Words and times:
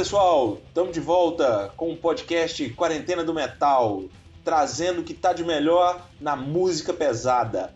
Pessoal, 0.00 0.56
estamos 0.66 0.94
de 0.94 1.00
volta 1.00 1.70
com 1.76 1.92
o 1.92 1.96
podcast 1.96 2.70
Quarentena 2.70 3.22
do 3.22 3.34
Metal, 3.34 4.04
trazendo 4.42 5.02
o 5.02 5.04
que 5.04 5.12
tá 5.12 5.34
de 5.34 5.44
melhor 5.44 6.08
na 6.18 6.34
música 6.34 6.94
pesada. 6.94 7.74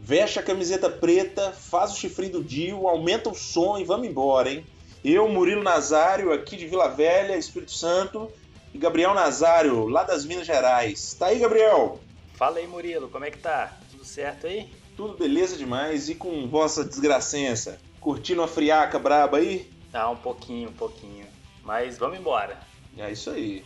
Veste 0.00 0.38
a 0.38 0.42
camiseta 0.44 0.88
preta, 0.88 1.50
faz 1.50 1.90
o 1.90 1.96
chifrinho 1.96 2.34
do 2.34 2.44
Dio, 2.44 2.86
aumenta 2.86 3.28
o 3.28 3.34
som 3.34 3.76
e 3.76 3.82
vamos 3.82 4.06
embora, 4.06 4.52
hein? 4.52 4.64
Eu, 5.04 5.28
Murilo 5.28 5.64
Nazário, 5.64 6.32
aqui 6.32 6.56
de 6.56 6.68
Vila 6.68 6.86
Velha, 6.86 7.36
Espírito 7.36 7.72
Santo, 7.72 8.30
e 8.72 8.78
Gabriel 8.78 9.12
Nazário, 9.12 9.88
lá 9.88 10.04
das 10.04 10.24
Minas 10.24 10.46
Gerais. 10.46 11.14
Tá 11.14 11.26
aí, 11.26 11.40
Gabriel? 11.40 11.98
Fala 12.34 12.58
aí, 12.58 12.68
Murilo, 12.68 13.08
como 13.08 13.24
é 13.24 13.32
que 13.32 13.38
tá? 13.38 13.76
Tudo 13.90 14.04
certo 14.04 14.46
aí? 14.46 14.70
Tudo 14.96 15.18
beleza 15.18 15.56
demais 15.56 16.08
e 16.08 16.14
com 16.14 16.46
vossa 16.46 16.84
desgracença. 16.84 17.80
Curtindo 17.98 18.44
a 18.44 18.46
friaca 18.46 18.96
braba 18.96 19.38
aí? 19.38 19.68
Ah, 19.92 20.08
um 20.08 20.16
pouquinho, 20.16 20.68
um 20.68 20.74
pouquinho. 20.74 21.26
Mas 21.68 21.98
vamos 21.98 22.18
embora. 22.18 22.58
É 22.96 23.12
isso 23.12 23.28
aí. 23.28 23.62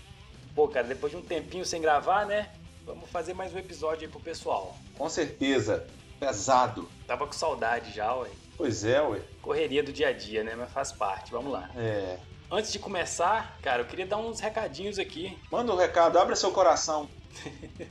Pô, 0.56 0.66
cara, 0.66 0.88
depois 0.88 1.12
de 1.12 1.16
um 1.16 1.23
tempinho 1.23 1.65
sem 1.65 1.80
gravar, 1.80 2.27
né? 2.27 2.51
Vamos 2.84 3.09
fazer 3.09 3.33
mais 3.33 3.55
um 3.55 3.59
episódio 3.59 4.05
aí 4.05 4.11
pro 4.11 4.19
pessoal. 4.19 4.77
Com 4.98 5.09
certeza. 5.09 5.87
Pesado. 6.19 6.91
Tava 7.06 7.28
com 7.28 7.33
saudade 7.33 7.92
já, 7.92 8.12
ué. 8.16 8.28
Pois 8.56 8.83
é, 8.83 9.01
ué. 9.01 9.23
Correria 9.41 9.84
do 9.84 9.92
dia 9.92 10.09
a 10.09 10.12
dia, 10.12 10.42
né? 10.42 10.56
Mas 10.56 10.73
faz 10.73 10.91
parte. 10.91 11.30
Vamos 11.30 11.52
lá. 11.52 11.70
É. 11.77 12.19
Antes 12.51 12.73
de 12.73 12.80
começar, 12.80 13.56
cara, 13.62 13.83
eu 13.83 13.87
queria 13.87 14.05
dar 14.05 14.16
uns 14.16 14.41
recadinhos 14.41 14.98
aqui. 14.98 15.39
Manda 15.48 15.73
um 15.73 15.77
recado, 15.77 16.19
abre 16.19 16.34
seu 16.34 16.50
coração. 16.50 17.09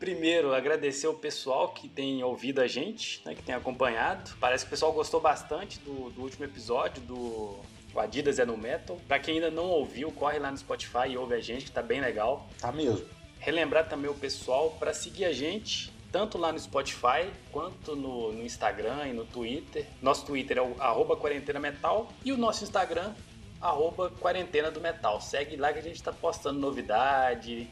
Primeiro, 0.00 0.52
agradecer 0.52 1.06
o 1.06 1.14
pessoal 1.14 1.68
que 1.68 1.88
tem 1.88 2.24
ouvido 2.24 2.60
a 2.60 2.66
gente, 2.66 3.22
né, 3.24 3.32
que 3.32 3.44
tem 3.44 3.54
acompanhado. 3.54 4.32
Parece 4.40 4.64
que 4.64 4.70
o 4.70 4.70
pessoal 4.70 4.92
gostou 4.92 5.20
bastante 5.20 5.78
do, 5.78 6.10
do 6.10 6.22
último 6.22 6.44
episódio 6.44 7.00
do 7.02 7.60
o 7.94 8.00
Adidas 8.00 8.38
é 8.38 8.44
no 8.44 8.56
Metal. 8.56 8.98
Pra 9.06 9.18
quem 9.18 9.34
ainda 9.34 9.50
não 9.50 9.64
ouviu, 9.64 10.10
corre 10.12 10.38
lá 10.38 10.50
no 10.50 10.56
Spotify 10.56 11.08
e 11.10 11.16
ouve 11.16 11.34
a 11.34 11.40
gente, 11.40 11.66
que 11.66 11.72
tá 11.72 11.82
bem 11.82 12.00
legal. 12.00 12.48
Tá 12.60 12.70
mesmo. 12.72 13.06
Relembrar 13.38 13.88
também 13.88 14.10
o 14.10 14.14
pessoal 14.14 14.76
para 14.78 14.92
seguir 14.92 15.24
a 15.24 15.32
gente, 15.32 15.92
tanto 16.12 16.36
lá 16.36 16.52
no 16.52 16.58
Spotify 16.58 17.30
quanto 17.50 17.96
no, 17.96 18.32
no, 18.32 18.44
Instagram 18.44 19.08
e 19.08 19.12
no 19.12 19.24
Twitter. 19.24 19.86
Nosso 20.02 20.26
Twitter 20.26 20.58
é 20.58 20.62
o 20.62 20.76
arroba 20.78 21.16
quarentena 21.16 21.58
metal 21.58 22.12
e 22.24 22.32
o 22.32 22.36
nosso 22.36 22.64
Instagram, 22.64 23.14
arroba 23.60 24.10
quarentena 24.10 24.70
do 24.70 24.80
metal. 24.80 25.20
Segue 25.20 25.56
lá 25.56 25.72
que 25.72 25.78
a 25.78 25.82
gente 25.82 26.02
tá 26.02 26.12
postando 26.12 26.60
novidade, 26.60 27.68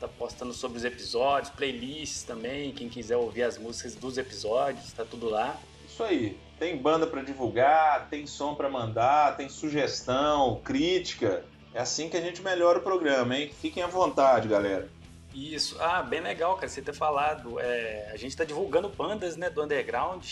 tá 0.00 0.08
postando 0.08 0.52
sobre 0.52 0.78
os 0.78 0.84
episódios, 0.84 1.50
playlists 1.54 2.24
também, 2.24 2.72
quem 2.72 2.88
quiser 2.88 3.16
ouvir 3.16 3.44
as 3.44 3.56
músicas 3.56 3.94
dos 3.94 4.18
episódios, 4.18 4.92
tá 4.92 5.04
tudo 5.04 5.28
lá. 5.28 5.58
Isso 5.86 6.02
aí. 6.02 6.36
Tem 6.58 6.76
banda 6.76 7.06
para 7.06 7.22
divulgar, 7.22 8.08
tem 8.08 8.26
som 8.26 8.54
para 8.54 8.68
mandar, 8.68 9.36
tem 9.36 9.48
sugestão, 9.48 10.60
crítica. 10.64 11.44
É 11.72 11.80
assim 11.80 12.08
que 12.08 12.16
a 12.16 12.20
gente 12.20 12.40
melhora 12.40 12.78
o 12.78 12.82
programa, 12.82 13.36
hein? 13.36 13.50
Fiquem 13.60 13.82
à 13.82 13.86
vontade, 13.86 14.48
galera. 14.48 14.88
Isso. 15.34 15.76
Ah, 15.80 16.00
bem 16.00 16.20
legal, 16.20 16.54
cara, 16.54 16.68
você 16.68 16.80
ter 16.80 16.94
falado. 16.94 17.58
É, 17.58 18.10
a 18.12 18.16
gente 18.16 18.36
tá 18.36 18.44
divulgando 18.44 18.88
bandas, 18.88 19.36
né, 19.36 19.50
do 19.50 19.62
underground. 19.62 20.24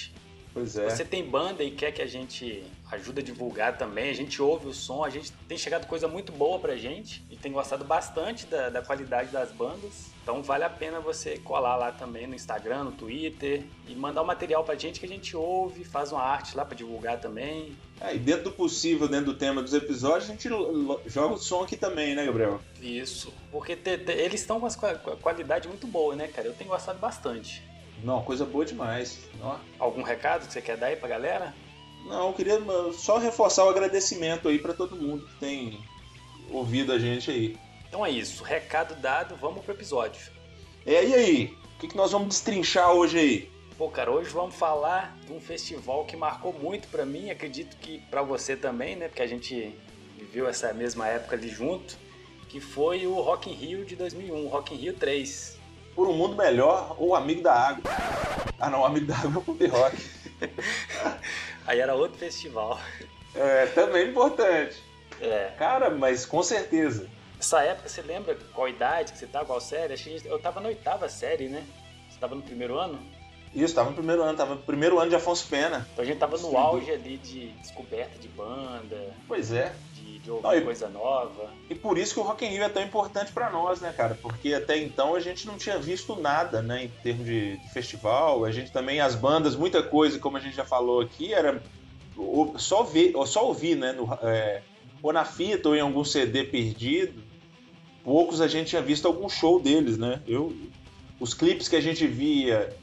Pois 0.54 0.76
é. 0.76 0.88
Você 0.88 1.04
tem 1.04 1.24
banda 1.24 1.64
e 1.64 1.70
quer 1.70 1.92
que 1.92 2.02
a 2.02 2.06
gente 2.06 2.62
ajude 2.90 3.20
a 3.20 3.24
divulgar 3.24 3.76
também, 3.78 4.10
a 4.10 4.14
gente 4.14 4.40
ouve 4.40 4.68
o 4.68 4.74
som, 4.74 5.02
a 5.02 5.08
gente 5.08 5.32
tem 5.48 5.56
chegado 5.56 5.86
coisa 5.86 6.06
muito 6.06 6.30
boa 6.30 6.58
pra 6.58 6.76
gente 6.76 7.24
e 7.30 7.36
tem 7.36 7.50
gostado 7.50 7.84
bastante 7.84 8.46
da, 8.46 8.68
da 8.68 8.82
qualidade 8.82 9.30
das 9.30 9.50
bandas. 9.50 10.11
Então 10.22 10.40
vale 10.40 10.62
a 10.62 10.70
pena 10.70 11.00
você 11.00 11.36
colar 11.38 11.74
lá 11.74 11.90
também 11.90 12.28
no 12.28 12.34
Instagram, 12.34 12.84
no 12.84 12.92
Twitter 12.92 13.64
e 13.88 13.94
mandar 13.94 14.20
o 14.20 14.24
um 14.24 14.26
material 14.26 14.62
pra 14.62 14.76
gente 14.76 15.00
que 15.00 15.06
a 15.06 15.08
gente 15.08 15.36
ouve, 15.36 15.84
faz 15.84 16.12
uma 16.12 16.22
arte 16.22 16.56
lá 16.56 16.64
pra 16.64 16.76
divulgar 16.76 17.18
também. 17.20 17.76
É, 18.00 18.14
e 18.14 18.18
dentro 18.18 18.44
do 18.44 18.52
possível, 18.52 19.08
dentro 19.08 19.26
do 19.26 19.34
tema 19.34 19.60
dos 19.60 19.74
episódios, 19.74 20.30
a 20.30 20.32
gente 20.32 20.48
joga 21.06 21.34
o 21.34 21.38
som 21.38 21.64
aqui 21.64 21.76
também, 21.76 22.14
né, 22.14 22.24
Gabriel? 22.24 22.60
Isso, 22.80 23.32
porque 23.50 23.74
te, 23.74 23.98
te, 23.98 24.12
eles 24.12 24.40
estão 24.40 24.60
com 24.60 24.66
a 24.66 25.16
qualidade 25.16 25.66
muito 25.66 25.88
boa, 25.88 26.14
né, 26.14 26.28
cara? 26.28 26.46
Eu 26.46 26.54
tenho 26.54 26.70
gostado 26.70 27.00
bastante. 27.00 27.62
Não, 28.04 28.22
coisa 28.22 28.44
boa 28.44 28.64
demais. 28.64 29.18
Não. 29.40 29.58
Algum 29.78 30.02
recado 30.02 30.46
que 30.46 30.52
você 30.52 30.62
quer 30.62 30.76
dar 30.76 30.86
aí 30.86 30.96
pra 30.96 31.08
galera? 31.08 31.52
Não, 32.06 32.28
eu 32.28 32.32
queria 32.32 32.60
só 32.92 33.18
reforçar 33.18 33.64
o 33.64 33.68
agradecimento 33.68 34.48
aí 34.48 34.58
para 34.58 34.72
todo 34.72 34.96
mundo 34.96 35.26
que 35.26 35.34
tem 35.36 35.80
ouvido 36.50 36.92
a 36.92 36.98
gente 36.98 37.30
aí. 37.30 37.56
Então 37.92 38.06
é 38.06 38.10
isso, 38.10 38.42
recado 38.42 38.94
dado, 38.94 39.36
vamos 39.36 39.62
pro 39.62 39.74
episódio. 39.74 40.32
É, 40.86 41.04
e 41.04 41.14
aí? 41.14 41.58
O 41.76 41.78
que, 41.78 41.88
que 41.88 41.94
nós 41.94 42.10
vamos 42.10 42.28
destrinchar 42.28 42.90
hoje 42.90 43.18
aí? 43.18 43.50
Pô, 43.76 43.90
cara, 43.90 44.10
hoje 44.10 44.30
vamos 44.30 44.54
falar 44.54 45.14
de 45.26 45.30
um 45.30 45.38
festival 45.38 46.06
que 46.06 46.16
marcou 46.16 46.54
muito 46.54 46.88
para 46.88 47.04
mim, 47.04 47.28
acredito 47.28 47.76
que 47.76 47.98
para 48.10 48.22
você 48.22 48.56
também, 48.56 48.96
né? 48.96 49.08
Porque 49.08 49.20
a 49.20 49.26
gente 49.26 49.78
viveu 50.16 50.48
essa 50.48 50.72
mesma 50.72 51.06
época 51.06 51.36
ali 51.36 51.50
junto, 51.50 51.98
que 52.48 52.62
foi 52.62 53.06
o 53.06 53.20
Rock 53.20 53.50
in 53.50 53.52
Rio 53.52 53.84
de 53.84 53.94
2001, 53.94 54.48
Rock 54.48 54.74
in 54.74 54.78
Rio 54.78 54.94
3 54.94 55.58
por 55.94 56.08
um 56.08 56.14
mundo 56.14 56.34
melhor 56.34 56.96
ou 56.98 57.14
amigo 57.14 57.42
da 57.42 57.52
água. 57.52 57.82
Ah 58.58 58.70
não, 58.70 58.86
amigo 58.86 59.04
da 59.04 59.18
água 59.18 59.42
é 59.42 59.44
pop 59.44 59.66
rock. 59.66 59.96
Aí 61.66 61.78
era 61.78 61.94
outro 61.94 62.16
festival. 62.16 62.80
É, 63.34 63.66
também 63.66 64.08
importante. 64.08 64.82
É. 65.20 65.52
Cara, 65.58 65.90
mas 65.90 66.24
com 66.24 66.42
certeza. 66.42 67.06
Essa 67.42 67.60
época, 67.64 67.88
você 67.88 68.00
lembra 68.00 68.38
qual 68.54 68.68
idade 68.68 69.12
que 69.12 69.18
você 69.18 69.26
tava, 69.26 69.46
qual 69.46 69.60
série? 69.60 69.96
Eu 70.24 70.38
tava 70.38 70.60
na 70.60 70.68
oitava 70.68 71.08
série, 71.08 71.48
né? 71.48 71.66
Você 72.08 72.16
tava 72.20 72.36
no 72.36 72.42
primeiro 72.42 72.78
ano? 72.78 73.00
Isso, 73.52 73.74
tava 73.74 73.90
no 73.90 73.96
primeiro 73.96 74.22
ano, 74.22 74.38
tava 74.38 74.54
no 74.54 74.60
primeiro 74.62 75.00
ano 75.00 75.10
de 75.10 75.16
Afonso 75.16 75.48
Pena. 75.48 75.84
Então 75.92 76.04
a 76.04 76.06
gente 76.06 76.18
tava 76.18 76.38
no 76.38 76.56
auge 76.56 76.92
ali 76.92 77.16
de 77.16 77.48
descoberta 77.54 78.16
de 78.16 78.28
banda. 78.28 79.12
Pois 79.26 79.50
é 79.50 79.74
de 80.22 80.30
ouvir 80.30 80.44
não, 80.44 80.54
e, 80.54 80.60
coisa 80.60 80.88
nova. 80.88 81.50
E 81.68 81.74
por 81.74 81.98
isso 81.98 82.14
que 82.14 82.20
o 82.20 82.22
Rock 82.22 82.44
in 82.44 82.50
Rio 82.50 82.62
é 82.62 82.68
tão 82.68 82.82
importante 82.82 83.32
para 83.32 83.50
nós, 83.50 83.80
né, 83.80 83.92
cara? 83.92 84.16
Porque 84.22 84.54
até 84.54 84.78
então 84.78 85.16
a 85.16 85.20
gente 85.20 85.46
não 85.46 85.58
tinha 85.58 85.78
visto 85.78 86.14
nada, 86.14 86.62
né, 86.62 86.84
em 86.84 86.88
termos 87.02 87.26
de, 87.26 87.56
de, 87.56 87.68
festival. 87.70 88.44
A 88.44 88.52
gente 88.52 88.70
também, 88.70 89.00
as 89.00 89.16
bandas, 89.16 89.56
muita 89.56 89.82
coisa, 89.82 90.18
como 90.18 90.36
a 90.36 90.40
gente 90.40 90.54
já 90.54 90.64
falou 90.64 91.00
aqui, 91.00 91.34
era 91.34 91.60
só 92.56 92.84
ver, 92.84 93.16
ou 93.16 93.26
só 93.26 93.46
ouvir, 93.46 93.76
né, 93.76 93.92
no, 93.92 94.16
é, 94.22 94.62
ou 95.02 95.12
na 95.12 95.24
fita 95.24 95.68
ou 95.68 95.74
em 95.74 95.80
algum 95.80 96.04
CD 96.04 96.44
perdido. 96.44 97.31
Poucos 98.04 98.40
a 98.40 98.48
gente 98.48 98.68
tinha 98.68 98.82
visto 98.82 99.06
algum 99.06 99.28
show 99.28 99.60
deles, 99.60 99.96
né? 99.96 100.20
Eu, 100.26 100.54
os 101.20 101.34
clipes 101.34 101.68
que 101.68 101.76
a 101.76 101.80
gente 101.80 102.06
via 102.06 102.74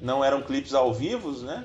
não 0.00 0.24
eram 0.24 0.42
clipes 0.42 0.74
ao 0.74 0.92
vivo, 0.92 1.32
né? 1.42 1.64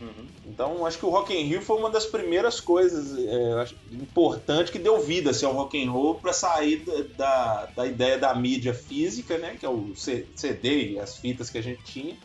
Uhum. 0.00 0.26
Então, 0.46 0.86
acho 0.86 0.98
que 0.98 1.04
o 1.04 1.10
Rock 1.10 1.34
in 1.34 1.44
Rio 1.44 1.60
foi 1.60 1.76
uma 1.76 1.90
das 1.90 2.06
primeiras 2.06 2.58
coisas 2.58 3.16
é, 3.18 3.74
importantes 3.92 4.72
que 4.72 4.78
deu 4.78 4.98
vida 5.00 5.30
assim, 5.30 5.44
ao 5.44 5.52
rock 5.52 5.82
and 5.82 5.90
roll 5.90 6.14
para 6.14 6.32
sair 6.32 6.82
da, 7.16 7.66
da 7.66 7.86
ideia 7.86 8.16
da 8.16 8.34
mídia 8.34 8.72
física, 8.72 9.36
né, 9.36 9.56
que 9.60 9.66
é 9.66 9.68
o 9.68 9.92
CD 9.94 10.92
e 10.92 10.98
as 10.98 11.16
fitas 11.16 11.50
que 11.50 11.58
a 11.58 11.62
gente 11.62 11.82
tinha, 11.84 12.16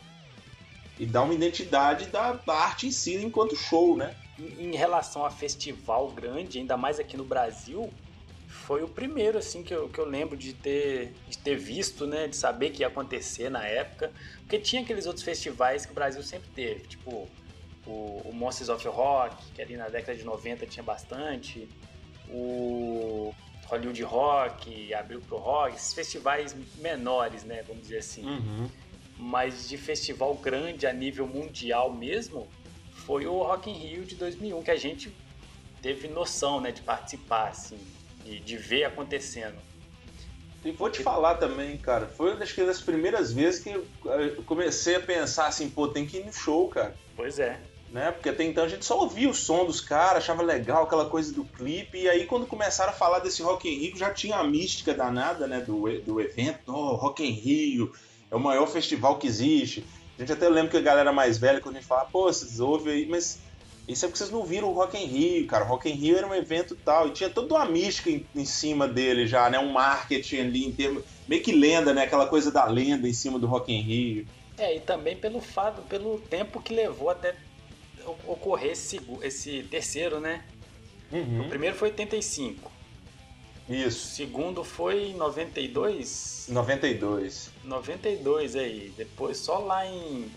e 0.98 1.04
dar 1.04 1.22
uma 1.22 1.34
identidade 1.34 2.06
da, 2.06 2.40
arte 2.48 2.86
em 2.86 2.90
si 2.90 3.16
enquanto 3.16 3.54
show, 3.54 3.94
né? 3.94 4.16
Em 4.38 4.74
relação 4.74 5.24
a 5.24 5.30
festival 5.30 6.08
grande, 6.08 6.58
ainda 6.58 6.76
mais 6.76 6.98
aqui 6.98 7.16
no 7.16 7.24
Brasil, 7.24 7.90
foi 8.66 8.82
o 8.82 8.88
primeiro 8.88 9.38
assim 9.38 9.62
que 9.62 9.72
eu, 9.72 9.88
que 9.88 9.96
eu 9.96 10.04
lembro 10.04 10.36
de 10.36 10.52
ter, 10.52 11.12
de 11.28 11.38
ter 11.38 11.56
visto, 11.56 12.04
né, 12.04 12.26
de 12.26 12.34
saber 12.34 12.70
que 12.70 12.80
ia 12.80 12.88
acontecer 12.88 13.48
na 13.48 13.64
época, 13.64 14.12
porque 14.40 14.58
tinha 14.58 14.82
aqueles 14.82 15.06
outros 15.06 15.24
festivais 15.24 15.86
que 15.86 15.92
o 15.92 15.94
Brasil 15.94 16.20
sempre 16.24 16.48
teve, 16.50 16.80
tipo 16.80 17.28
o, 17.86 18.22
o 18.24 18.32
Monsters 18.34 18.68
of 18.68 18.86
Rock, 18.88 19.36
que 19.52 19.62
ali 19.62 19.76
na 19.76 19.88
década 19.88 20.18
de 20.18 20.24
90 20.24 20.66
tinha 20.66 20.82
bastante, 20.82 21.68
o 22.28 23.32
Hollywood 23.66 24.02
Rock, 24.02 24.92
abriu 24.92 25.20
pro 25.20 25.36
rock, 25.36 25.76
esses 25.76 25.94
festivais 25.94 26.56
menores, 26.78 27.44
né, 27.44 27.62
vamos 27.62 27.82
dizer 27.82 27.98
assim. 27.98 28.26
Uhum. 28.26 28.68
Mas 29.16 29.68
de 29.68 29.78
festival 29.78 30.34
grande 30.34 30.88
a 30.88 30.92
nível 30.92 31.28
mundial 31.28 31.92
mesmo, 31.92 32.48
foi 32.90 33.26
o 33.26 33.44
Rock 33.44 33.70
in 33.70 33.74
Rio 33.74 34.04
de 34.04 34.16
2001 34.16 34.60
que 34.64 34.70
a 34.72 34.76
gente 34.76 35.16
teve 35.80 36.08
noção, 36.08 36.60
né, 36.60 36.72
de 36.72 36.82
participar, 36.82 37.50
assim, 37.50 37.78
de, 38.26 38.40
de 38.40 38.56
ver 38.56 38.84
acontecendo. 38.84 39.56
E 40.64 40.72
vou 40.72 40.90
te 40.90 41.02
falar 41.02 41.36
também, 41.36 41.76
cara, 41.76 42.06
foi 42.06 42.30
uma 42.30 42.36
das 42.40 42.80
primeiras 42.80 43.32
vezes 43.32 43.62
que 43.62 43.70
eu 43.70 43.86
comecei 44.46 44.96
a 44.96 45.00
pensar 45.00 45.46
assim, 45.46 45.70
pô, 45.70 45.86
tem 45.86 46.04
que 46.04 46.18
ir 46.18 46.24
no 46.24 46.32
show, 46.32 46.68
cara. 46.68 46.94
Pois 47.14 47.38
é 47.38 47.60
né? 47.96 48.10
Porque 48.10 48.28
até 48.28 48.44
então 48.44 48.64
a 48.64 48.68
gente 48.68 48.84
só 48.84 49.00
ouvia 49.00 49.28
o 49.28 49.34
som 49.34 49.64
dos 49.64 49.80
caras, 49.80 50.18
achava 50.22 50.42
legal 50.42 50.84
aquela 50.84 51.06
coisa 51.06 51.32
do 51.32 51.44
clipe, 51.44 51.98
e 51.98 52.08
aí 52.08 52.26
quando 52.26 52.46
começaram 52.46 52.90
a 52.90 52.94
falar 52.94 53.20
desse 53.20 53.42
Rock 53.42 53.68
in 53.68 53.78
Rio, 53.78 53.96
já 53.96 54.10
tinha 54.10 54.36
a 54.36 54.44
mística 54.44 54.92
danada, 54.92 55.46
né, 55.46 55.60
do, 55.60 56.00
do 56.00 56.20
evento, 56.20 56.58
oh, 56.66 56.94
Rock 56.94 57.24
in 57.24 57.32
Rio, 57.32 57.92
é 58.30 58.36
o 58.36 58.40
maior 58.40 58.66
festival 58.66 59.18
que 59.18 59.26
existe. 59.26 59.84
A 60.16 60.20
gente 60.20 60.32
até 60.32 60.48
lembra 60.48 60.70
que 60.70 60.76
a 60.76 60.82
galera 60.82 61.12
mais 61.12 61.38
velha, 61.38 61.60
quando 61.60 61.76
a 61.76 61.80
gente 61.80 61.88
fala, 61.88 62.06
pô, 62.06 62.24
vocês 62.24 62.60
ouvem 62.60 62.92
aí, 62.92 63.06
mas 63.06 63.38
isso 63.88 64.04
é 64.04 64.08
porque 64.08 64.18
vocês 64.18 64.30
não 64.30 64.44
viram 64.44 64.68
o 64.68 64.72
Rock 64.72 64.96
in 64.96 65.06
Rio, 65.06 65.46
cara. 65.46 65.64
O 65.64 65.68
Rock 65.68 65.88
in 65.88 65.94
Rio 65.94 66.16
era 66.16 66.26
um 66.26 66.34
evento 66.34 66.74
tal, 66.76 67.08
e 67.08 67.12
tinha 67.12 67.30
toda 67.30 67.54
uma 67.54 67.64
mística 67.64 68.10
em, 68.10 68.26
em 68.34 68.44
cima 68.44 68.88
dele 68.88 69.26
já, 69.26 69.48
né? 69.48 69.58
Um 69.58 69.72
marketing 69.72 70.38
ali 70.38 70.66
em 70.66 70.72
termos. 70.72 71.04
meio 71.28 71.42
que 71.42 71.52
lenda, 71.52 71.94
né? 71.94 72.02
Aquela 72.02 72.26
coisa 72.26 72.50
da 72.50 72.64
lenda 72.64 73.08
em 73.08 73.12
cima 73.12 73.38
do 73.38 73.46
Rock 73.46 73.72
in 73.72 73.80
Rio. 73.80 74.26
É, 74.58 74.76
e 74.76 74.80
também 74.80 75.16
pelo 75.16 75.40
fato, 75.40 75.82
pelo 75.82 76.18
tempo 76.18 76.60
que 76.60 76.74
levou 76.74 77.10
até 77.10 77.36
ocorrer 78.26 78.72
esse, 78.72 79.00
esse 79.22 79.62
terceiro, 79.64 80.18
né? 80.18 80.44
Uhum. 81.12 81.42
O 81.42 81.48
primeiro 81.48 81.76
foi 81.76 81.90
85. 81.90 82.72
Isso. 83.68 84.12
O 84.12 84.16
segundo 84.16 84.64
foi 84.64 85.10
em 85.10 85.14
92? 85.14 86.46
92. 86.48 87.50
92 87.64 88.56
aí. 88.56 88.92
Depois 88.96 89.38
só 89.38 89.58
lá 89.58 89.86
em. 89.86 90.30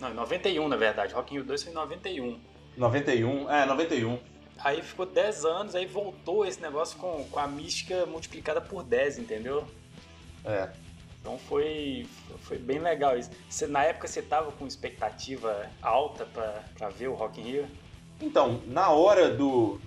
Não, 0.00 0.10
em 0.10 0.14
91 0.14 0.68
na 0.68 0.76
verdade. 0.76 1.14
Rock 1.14 1.32
in 1.32 1.38
Rio 1.38 1.46
2 1.46 1.62
foi 1.62 1.72
em 1.72 1.74
91. 1.74 2.38
91, 2.76 3.50
é, 3.50 3.66
91. 3.66 4.18
Aí 4.58 4.82
ficou 4.82 5.06
10 5.06 5.44
anos, 5.44 5.74
aí 5.74 5.86
voltou 5.86 6.44
esse 6.44 6.60
negócio 6.60 6.98
com, 6.98 7.24
com 7.30 7.38
a 7.38 7.46
mística 7.46 8.06
multiplicada 8.06 8.60
por 8.60 8.82
10, 8.82 9.18
entendeu? 9.18 9.64
É. 10.44 10.70
Então 11.20 11.38
foi, 11.38 12.06
foi 12.42 12.56
bem 12.56 12.78
legal 12.78 13.18
isso. 13.18 13.30
Você, 13.48 13.66
na 13.66 13.82
época 13.82 14.06
você 14.06 14.22
tava 14.22 14.52
com 14.52 14.66
expectativa 14.66 15.68
alta 15.82 16.24
para 16.24 16.88
ver 16.90 17.08
o 17.08 17.14
Rock 17.14 17.40
in 17.40 17.44
Rio? 17.44 17.66
Então, 18.20 18.62
na 18.66 18.90
hora 18.90 19.28
do 19.28 19.80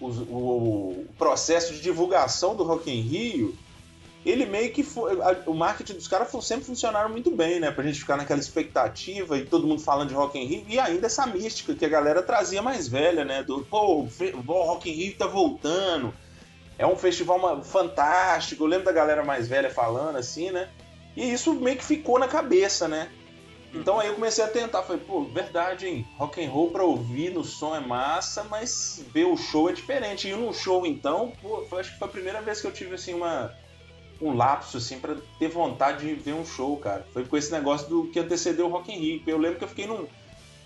o, 0.00 0.06
o, 0.06 1.06
processo 1.18 1.74
de 1.74 1.80
divulgação 1.80 2.54
do 2.54 2.62
Rock 2.62 2.90
in 2.90 3.00
Rio, 3.00 3.56
ele 4.26 4.44
meio 4.44 4.72
que 4.72 4.82
foi. 4.82 5.12
A, 5.22 5.36
o 5.46 5.54
marketing 5.54 5.94
dos 5.94 6.08
caras 6.08 6.28
sempre 6.44 6.64
funcionaram 6.64 7.08
muito 7.08 7.30
bem, 7.30 7.60
né? 7.60 7.70
Pra 7.70 7.84
gente 7.84 8.00
ficar 8.00 8.16
naquela 8.16 8.40
expectativa 8.40 9.38
e 9.38 9.44
todo 9.44 9.66
mundo 9.66 9.80
falando 9.80 10.08
de 10.08 10.14
Rock 10.14 10.36
in 10.36 10.44
Rio. 10.44 10.64
E 10.68 10.78
ainda 10.80 11.06
essa 11.06 11.24
mística 11.26 11.74
que 11.74 11.84
a 11.84 11.88
galera 11.88 12.22
trazia 12.22 12.60
mais 12.60 12.88
velha, 12.88 13.24
né? 13.24 13.42
Do, 13.44 13.64
pô, 13.64 14.02
o 14.02 14.52
Rock 14.64 14.90
in 14.90 14.94
Rio 14.94 15.14
tá 15.16 15.26
voltando. 15.26 16.12
É 16.76 16.84
um 16.86 16.96
festival 16.96 17.62
fantástico. 17.62 18.64
Eu 18.64 18.68
lembro 18.68 18.86
da 18.86 18.92
galera 18.92 19.24
mais 19.24 19.46
velha 19.46 19.70
falando 19.70 20.16
assim, 20.16 20.50
né? 20.50 20.68
E 21.16 21.32
isso 21.32 21.54
meio 21.54 21.76
que 21.76 21.84
ficou 21.84 22.18
na 22.18 22.26
cabeça, 22.26 22.88
né? 22.88 23.08
Então 23.72 24.00
aí 24.00 24.08
eu 24.08 24.14
comecei 24.14 24.42
a 24.42 24.48
tentar, 24.48 24.82
falei, 24.82 25.02
pô, 25.06 25.22
verdade, 25.24 25.86
hein? 25.86 26.06
Rock 26.16 26.44
and 26.44 26.50
roll 26.50 26.70
pra 26.70 26.82
ouvir 26.82 27.30
no 27.30 27.44
som 27.44 27.76
é 27.76 27.80
massa, 27.80 28.44
mas 28.44 29.04
ver 29.12 29.26
o 29.26 29.36
show 29.36 29.68
é 29.68 29.72
diferente. 29.72 30.28
E 30.28 30.34
no 30.34 30.52
show, 30.52 30.86
então, 30.86 31.32
pô, 31.40 31.64
acho 31.78 31.92
que 31.92 31.98
foi 31.98 32.08
a 32.08 32.10
primeira 32.10 32.40
vez 32.40 32.60
que 32.60 32.66
eu 32.66 32.72
tive, 32.72 32.94
assim, 32.94 33.14
uma, 33.14 33.54
um 34.20 34.34
lapso, 34.34 34.78
assim, 34.78 34.98
pra 34.98 35.16
ter 35.38 35.48
vontade 35.48 36.06
de 36.06 36.14
ver 36.14 36.34
um 36.34 36.44
show, 36.44 36.76
cara. 36.76 37.06
Foi 37.12 37.24
com 37.24 37.36
esse 37.36 37.52
negócio 37.52 37.88
do 37.88 38.06
que 38.08 38.18
antecedeu 38.18 38.66
o 38.66 38.70
Rock 38.70 38.92
in 38.92 38.98
Rio. 38.98 39.22
Eu 39.26 39.38
lembro 39.38 39.58
que 39.58 39.64
eu 39.64 39.68
fiquei 39.68 39.86
num... 39.86 40.06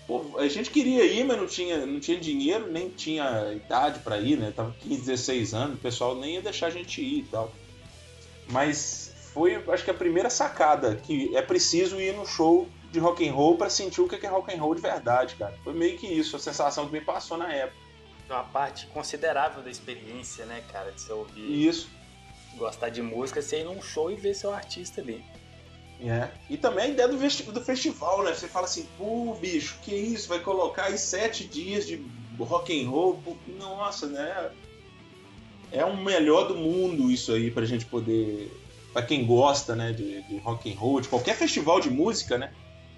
Pô, 0.07 0.37
a 0.37 0.47
gente 0.47 0.69
queria 0.69 1.05
ir, 1.05 1.23
mas 1.23 1.37
não 1.37 1.47
tinha, 1.47 1.85
não 1.85 1.99
tinha 1.99 2.19
dinheiro, 2.19 2.71
nem 2.71 2.89
tinha 2.89 3.53
idade 3.53 3.99
para 3.99 4.19
ir, 4.19 4.37
né? 4.37 4.51
Tava 4.55 4.75
15, 4.79 5.01
16 5.01 5.53
anos, 5.53 5.75
o 5.75 5.81
pessoal 5.81 6.15
nem 6.15 6.35
ia 6.35 6.41
deixar 6.41 6.67
a 6.67 6.71
gente 6.71 7.01
ir 7.01 7.19
e 7.19 7.23
tal. 7.23 7.51
Mas 8.49 9.13
foi, 9.33 9.63
acho 9.69 9.83
que 9.83 9.91
a 9.91 9.93
primeira 9.93 10.29
sacada, 10.29 10.95
que 10.95 11.35
é 11.35 11.41
preciso 11.41 12.01
ir 12.01 12.13
no 12.15 12.25
show 12.25 12.67
de 12.91 12.99
rock 12.99 13.27
and 13.27 13.33
roll 13.33 13.57
para 13.57 13.69
sentir 13.69 14.01
o 14.01 14.07
que 14.07 14.25
é 14.25 14.29
rock 14.29 14.53
and 14.53 14.59
roll 14.61 14.75
de 14.75 14.81
verdade, 14.81 15.35
cara. 15.35 15.57
Foi 15.63 15.73
meio 15.73 15.97
que 15.97 16.07
isso, 16.07 16.35
a 16.35 16.39
sensação 16.39 16.87
que 16.87 16.91
me 16.91 17.01
passou 17.01 17.37
na 17.37 17.51
época. 17.53 17.79
Uma 18.29 18.43
parte 18.43 18.87
considerável 18.87 19.61
da 19.61 19.69
experiência, 19.69 20.45
né, 20.45 20.63
cara, 20.71 20.91
de 20.91 21.01
você 21.01 21.13
ouvir. 21.13 21.67
Isso. 21.67 21.89
Gostar 22.57 22.89
de 22.89 23.01
música, 23.01 23.41
você 23.41 23.61
ir 23.61 23.63
num 23.63 23.81
show 23.81 24.11
e 24.11 24.15
ver 24.15 24.33
seu 24.33 24.53
artista 24.53 25.01
ali. 25.01 25.23
É. 26.03 26.29
E 26.49 26.57
também 26.57 26.85
a 26.85 26.87
ideia 26.87 27.07
do, 27.07 27.17
do 27.17 27.61
festival, 27.61 28.23
né? 28.23 28.33
Você 28.33 28.47
fala 28.47 28.65
assim, 28.65 28.87
pô, 28.97 29.35
bicho, 29.35 29.77
que 29.83 29.93
isso? 29.93 30.27
Vai 30.27 30.39
colocar 30.39 30.85
aí 30.85 30.97
sete 30.97 31.45
dias 31.45 31.85
de 31.85 32.03
rock 32.39 32.73
and 32.73 32.89
roll? 32.89 33.21
Pô, 33.23 33.35
nossa, 33.59 34.07
né? 34.07 34.51
É 35.71 35.85
o 35.85 35.95
melhor 35.95 36.47
do 36.47 36.55
mundo 36.55 37.11
isso 37.11 37.31
aí 37.31 37.51
pra 37.51 37.65
gente 37.65 37.85
poder. 37.85 38.51
Pra 38.91 39.03
quem 39.03 39.25
gosta, 39.25 39.73
né, 39.73 39.93
de, 39.93 40.21
de 40.23 40.37
rock 40.39 40.69
and 40.69 40.77
roll, 40.77 40.99
de 40.99 41.07
qualquer 41.07 41.35
festival 41.35 41.79
de 41.79 41.89
música, 41.89 42.37
né? 42.37 42.51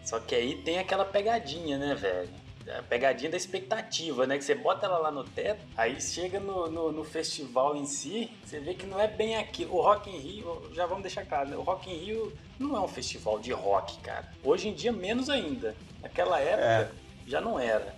Só 0.04 0.20
que 0.20 0.34
aí 0.34 0.56
tem 0.64 0.80
aquela 0.80 1.06
pegadinha, 1.06 1.78
né, 1.78 1.94
velho? 1.94 2.43
A 2.68 2.82
pegadinha 2.84 3.30
da 3.30 3.38
expectativa, 3.38 4.26
né? 4.26 4.38
Que 4.38 4.44
você 4.44 4.56
bota 4.56 4.86
ela 4.86 4.98
lá 4.98 5.12
no 5.12 5.24
teto, 5.24 5.66
aí 5.76 6.00
chega 6.00 6.40
no, 6.40 6.70
no, 6.70 6.92
no, 6.92 7.04
festival 7.04 7.76
em 7.76 7.86
si, 7.86 8.32
você 8.44 8.60
vê 8.60 8.74
que 8.74 8.86
não 8.86 9.00
é 9.00 9.08
bem 9.08 9.36
aquilo. 9.36 9.76
O 9.76 9.82
Rock 9.82 10.10
in 10.10 10.18
Rio, 10.18 10.70
já 10.74 10.86
vamos 10.86 11.04
deixar 11.04 11.26
claro, 11.26 11.50
né? 11.50 11.58
O 11.58 11.62
Rock 11.62 11.90
in 11.90 11.98
Rio 11.98 12.34
não 12.58 12.76
é 12.76 12.80
um 12.80 12.88
festival 12.88 13.40
de 13.40 13.52
rock, 13.52 13.98
cara. 14.00 14.32
Hoje 14.44 14.70
em 14.70 14.74
dia, 14.74 14.92
menos 14.92 15.30
ainda. 15.30 15.76
Naquela 16.02 16.40
época, 16.40 16.92
é. 16.96 17.30
já 17.30 17.42
não 17.42 17.60
era. 17.60 17.96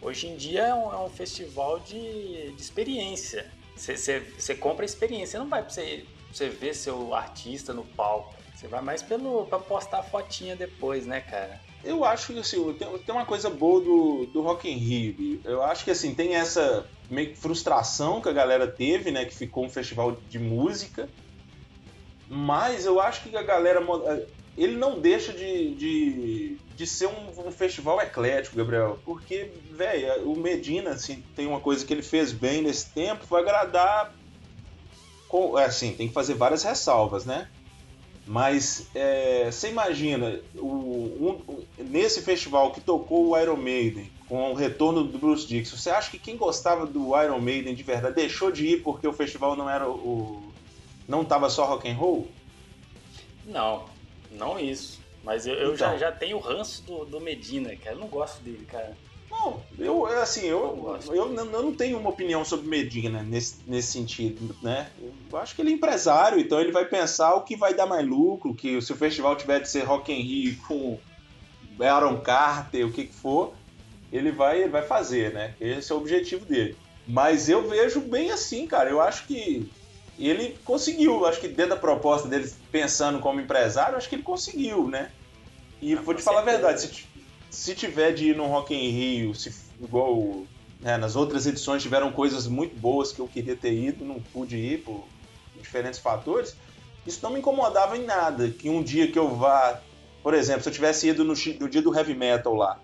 Hoje 0.00 0.28
em 0.28 0.36
dia 0.36 0.62
é 0.62 0.74
um, 0.74 0.92
é 0.92 0.98
um 0.98 1.10
festival 1.10 1.80
de, 1.80 2.52
de 2.52 2.62
experiência. 2.62 3.50
Você 3.76 4.54
compra 4.54 4.84
a 4.84 4.86
experiência, 4.86 5.38
não 5.38 5.48
vai 5.48 5.62
pra 5.62 5.70
você, 5.70 6.04
pra 6.06 6.32
você 6.32 6.48
ver 6.48 6.74
seu 6.74 7.14
artista 7.14 7.72
no 7.72 7.84
palco. 7.84 8.34
Você 8.54 8.66
vai 8.66 8.80
mais 8.80 9.02
pelo 9.02 9.46
para 9.46 9.58
postar 9.60 10.02
fotinha 10.02 10.56
depois, 10.56 11.06
né, 11.06 11.20
cara? 11.20 11.60
Eu 11.88 12.04
acho 12.04 12.34
que 12.34 12.38
assim, 12.38 12.74
tem, 12.74 13.14
uma 13.14 13.24
coisa 13.24 13.48
boa 13.48 13.80
do, 13.80 14.26
do 14.26 14.42
Rock 14.42 14.70
in 14.70 14.76
Rio. 14.76 15.40
Eu 15.42 15.62
acho 15.62 15.84
que 15.84 15.90
assim, 15.90 16.14
tem 16.14 16.34
essa 16.34 16.86
meio 17.10 17.30
que 17.30 17.38
frustração 17.38 18.20
que 18.20 18.28
a 18.28 18.32
galera 18.32 18.66
teve, 18.66 19.10
né? 19.10 19.24
Que 19.24 19.34
ficou 19.34 19.64
um 19.64 19.70
festival 19.70 20.18
de 20.28 20.38
música. 20.38 21.08
Mas 22.28 22.84
eu 22.84 23.00
acho 23.00 23.22
que 23.22 23.34
a 23.34 23.42
galera. 23.42 23.80
Ele 24.54 24.76
não 24.76 25.00
deixa 25.00 25.32
de, 25.32 25.74
de, 25.76 26.58
de 26.76 26.86
ser 26.86 27.06
um, 27.06 27.46
um 27.46 27.50
festival 27.50 27.98
eclético, 28.02 28.56
Gabriel. 28.56 28.98
Porque, 29.02 29.50
velho, 29.70 30.30
o 30.30 30.36
Medina, 30.36 30.90
assim, 30.90 31.24
tem 31.34 31.46
uma 31.46 31.60
coisa 31.60 31.86
que 31.86 31.94
ele 31.94 32.02
fez 32.02 32.32
bem 32.32 32.60
nesse 32.60 32.90
tempo, 32.90 33.24
vai 33.24 33.40
agradar. 33.40 34.12
Com, 35.26 35.58
é, 35.58 35.64
assim, 35.64 35.94
tem 35.94 36.08
que 36.08 36.14
fazer 36.14 36.34
várias 36.34 36.62
ressalvas, 36.64 37.24
né? 37.24 37.48
Mas 38.28 38.86
é, 38.94 39.50
você 39.50 39.70
imagina, 39.70 40.38
o, 40.54 41.40
um, 41.48 41.64
nesse 41.78 42.20
festival 42.20 42.72
que 42.72 42.80
tocou 42.80 43.28
o 43.28 43.38
Iron 43.38 43.56
Maiden, 43.56 44.12
com 44.28 44.50
o 44.50 44.54
retorno 44.54 45.02
do 45.02 45.18
Bruce 45.18 45.46
Dixon, 45.46 45.78
você 45.78 45.88
acha 45.88 46.10
que 46.10 46.18
quem 46.18 46.36
gostava 46.36 46.84
do 46.84 47.18
Iron 47.22 47.40
Maiden 47.40 47.74
de 47.74 47.82
verdade 47.82 48.16
deixou 48.16 48.52
de 48.52 48.66
ir 48.66 48.82
porque 48.82 49.08
o 49.08 49.14
festival 49.14 49.56
não 49.56 49.70
era 49.70 49.88
o. 49.88 50.52
não 51.08 51.24
tava 51.24 51.48
só 51.48 51.64
rock 51.64 51.88
and 51.88 51.94
roll? 51.94 52.28
Não, 53.46 53.86
não 54.30 54.60
isso. 54.60 55.00
Mas 55.24 55.46
eu, 55.46 55.54
eu 55.54 55.74
então. 55.74 55.92
já, 55.92 55.96
já 55.96 56.12
tenho 56.12 56.36
o 56.36 56.40
ranço 56.40 56.82
do, 56.82 57.06
do 57.06 57.20
Medina, 57.22 57.74
cara. 57.76 57.96
Eu 57.96 58.00
não 58.00 58.08
gosto 58.08 58.42
dele, 58.42 58.66
cara. 58.70 58.94
Eu 59.78 60.06
assim, 60.06 60.46
eu, 60.46 61.00
eu, 61.06 61.14
eu, 61.14 61.28
não 61.28 61.72
tenho 61.72 61.98
uma 61.98 62.10
opinião 62.10 62.44
sobre 62.44 62.68
Medina 62.68 63.22
nesse, 63.22 63.56
nesse 63.66 63.92
sentido, 63.92 64.54
né? 64.60 64.90
Eu 65.30 65.38
acho 65.38 65.54
que 65.54 65.62
ele 65.62 65.70
é 65.70 65.74
empresário, 65.74 66.40
então 66.40 66.60
ele 66.60 66.72
vai 66.72 66.84
pensar 66.84 67.34
o 67.34 67.42
que 67.42 67.56
vai 67.56 67.74
dar 67.74 67.86
mais 67.86 68.06
lucro, 68.06 68.54
que 68.54 68.80
se 68.82 68.92
o 68.92 68.96
festival 68.96 69.36
tiver 69.36 69.60
de 69.60 69.68
ser 69.68 69.84
Rock 69.84 70.12
in 70.12 70.22
Rio 70.22 70.56
com 70.66 70.98
Aaron 71.80 72.20
Carter, 72.20 72.86
o 72.86 72.92
que 72.92 73.04
que 73.04 73.14
for, 73.14 73.52
ele 74.12 74.32
vai, 74.32 74.68
vai 74.68 74.82
fazer, 74.82 75.32
né? 75.32 75.54
Esse 75.60 75.92
é 75.92 75.94
o 75.94 75.98
objetivo 75.98 76.44
dele. 76.44 76.76
Mas 77.06 77.48
eu 77.48 77.66
vejo 77.68 78.00
bem 78.00 78.30
assim, 78.30 78.66
cara. 78.66 78.90
Eu 78.90 79.00
acho 79.00 79.26
que 79.26 79.70
ele 80.18 80.58
conseguiu, 80.64 81.24
acho 81.26 81.40
que 81.40 81.48
dentro 81.48 81.70
da 81.70 81.76
proposta 81.76 82.28
dele, 82.28 82.52
pensando 82.72 83.20
como 83.20 83.40
empresário, 83.40 83.96
acho 83.96 84.08
que 84.08 84.16
ele 84.16 84.22
conseguiu, 84.22 84.88
né? 84.88 85.10
E 85.80 85.94
vou 85.94 86.14
te 86.14 86.22
falar 86.22 86.40
a 86.40 86.44
verdade, 86.44 86.80
se, 86.80 87.07
se 87.50 87.74
tiver 87.74 88.12
de 88.12 88.30
ir 88.30 88.36
no 88.36 88.46
Rock 88.46 88.74
in 88.74 88.90
Rio, 88.90 89.34
se, 89.34 89.54
igual 89.80 90.44
né, 90.80 90.96
nas 90.96 91.16
outras 91.16 91.46
edições 91.46 91.82
tiveram 91.82 92.12
coisas 92.12 92.46
muito 92.46 92.78
boas 92.78 93.12
que 93.12 93.20
eu 93.20 93.28
queria 93.28 93.56
ter 93.56 93.72
ido, 93.72 94.04
não 94.04 94.20
pude 94.20 94.56
ir 94.56 94.82
por 94.82 95.04
diferentes 95.56 95.98
fatores, 95.98 96.56
isso 97.06 97.20
não 97.22 97.32
me 97.32 97.40
incomodava 97.40 97.96
em 97.96 98.04
nada. 98.04 98.48
Que 98.50 98.68
um 98.68 98.82
dia 98.82 99.10
que 99.10 99.18
eu 99.18 99.34
vá, 99.34 99.80
por 100.22 100.34
exemplo, 100.34 100.62
se 100.62 100.68
eu 100.68 100.72
tivesse 100.72 101.08
ido 101.08 101.24
no, 101.24 101.34
no 101.34 101.68
dia 101.68 101.82
do 101.82 101.94
heavy 101.94 102.14
metal 102.14 102.54
lá, 102.54 102.78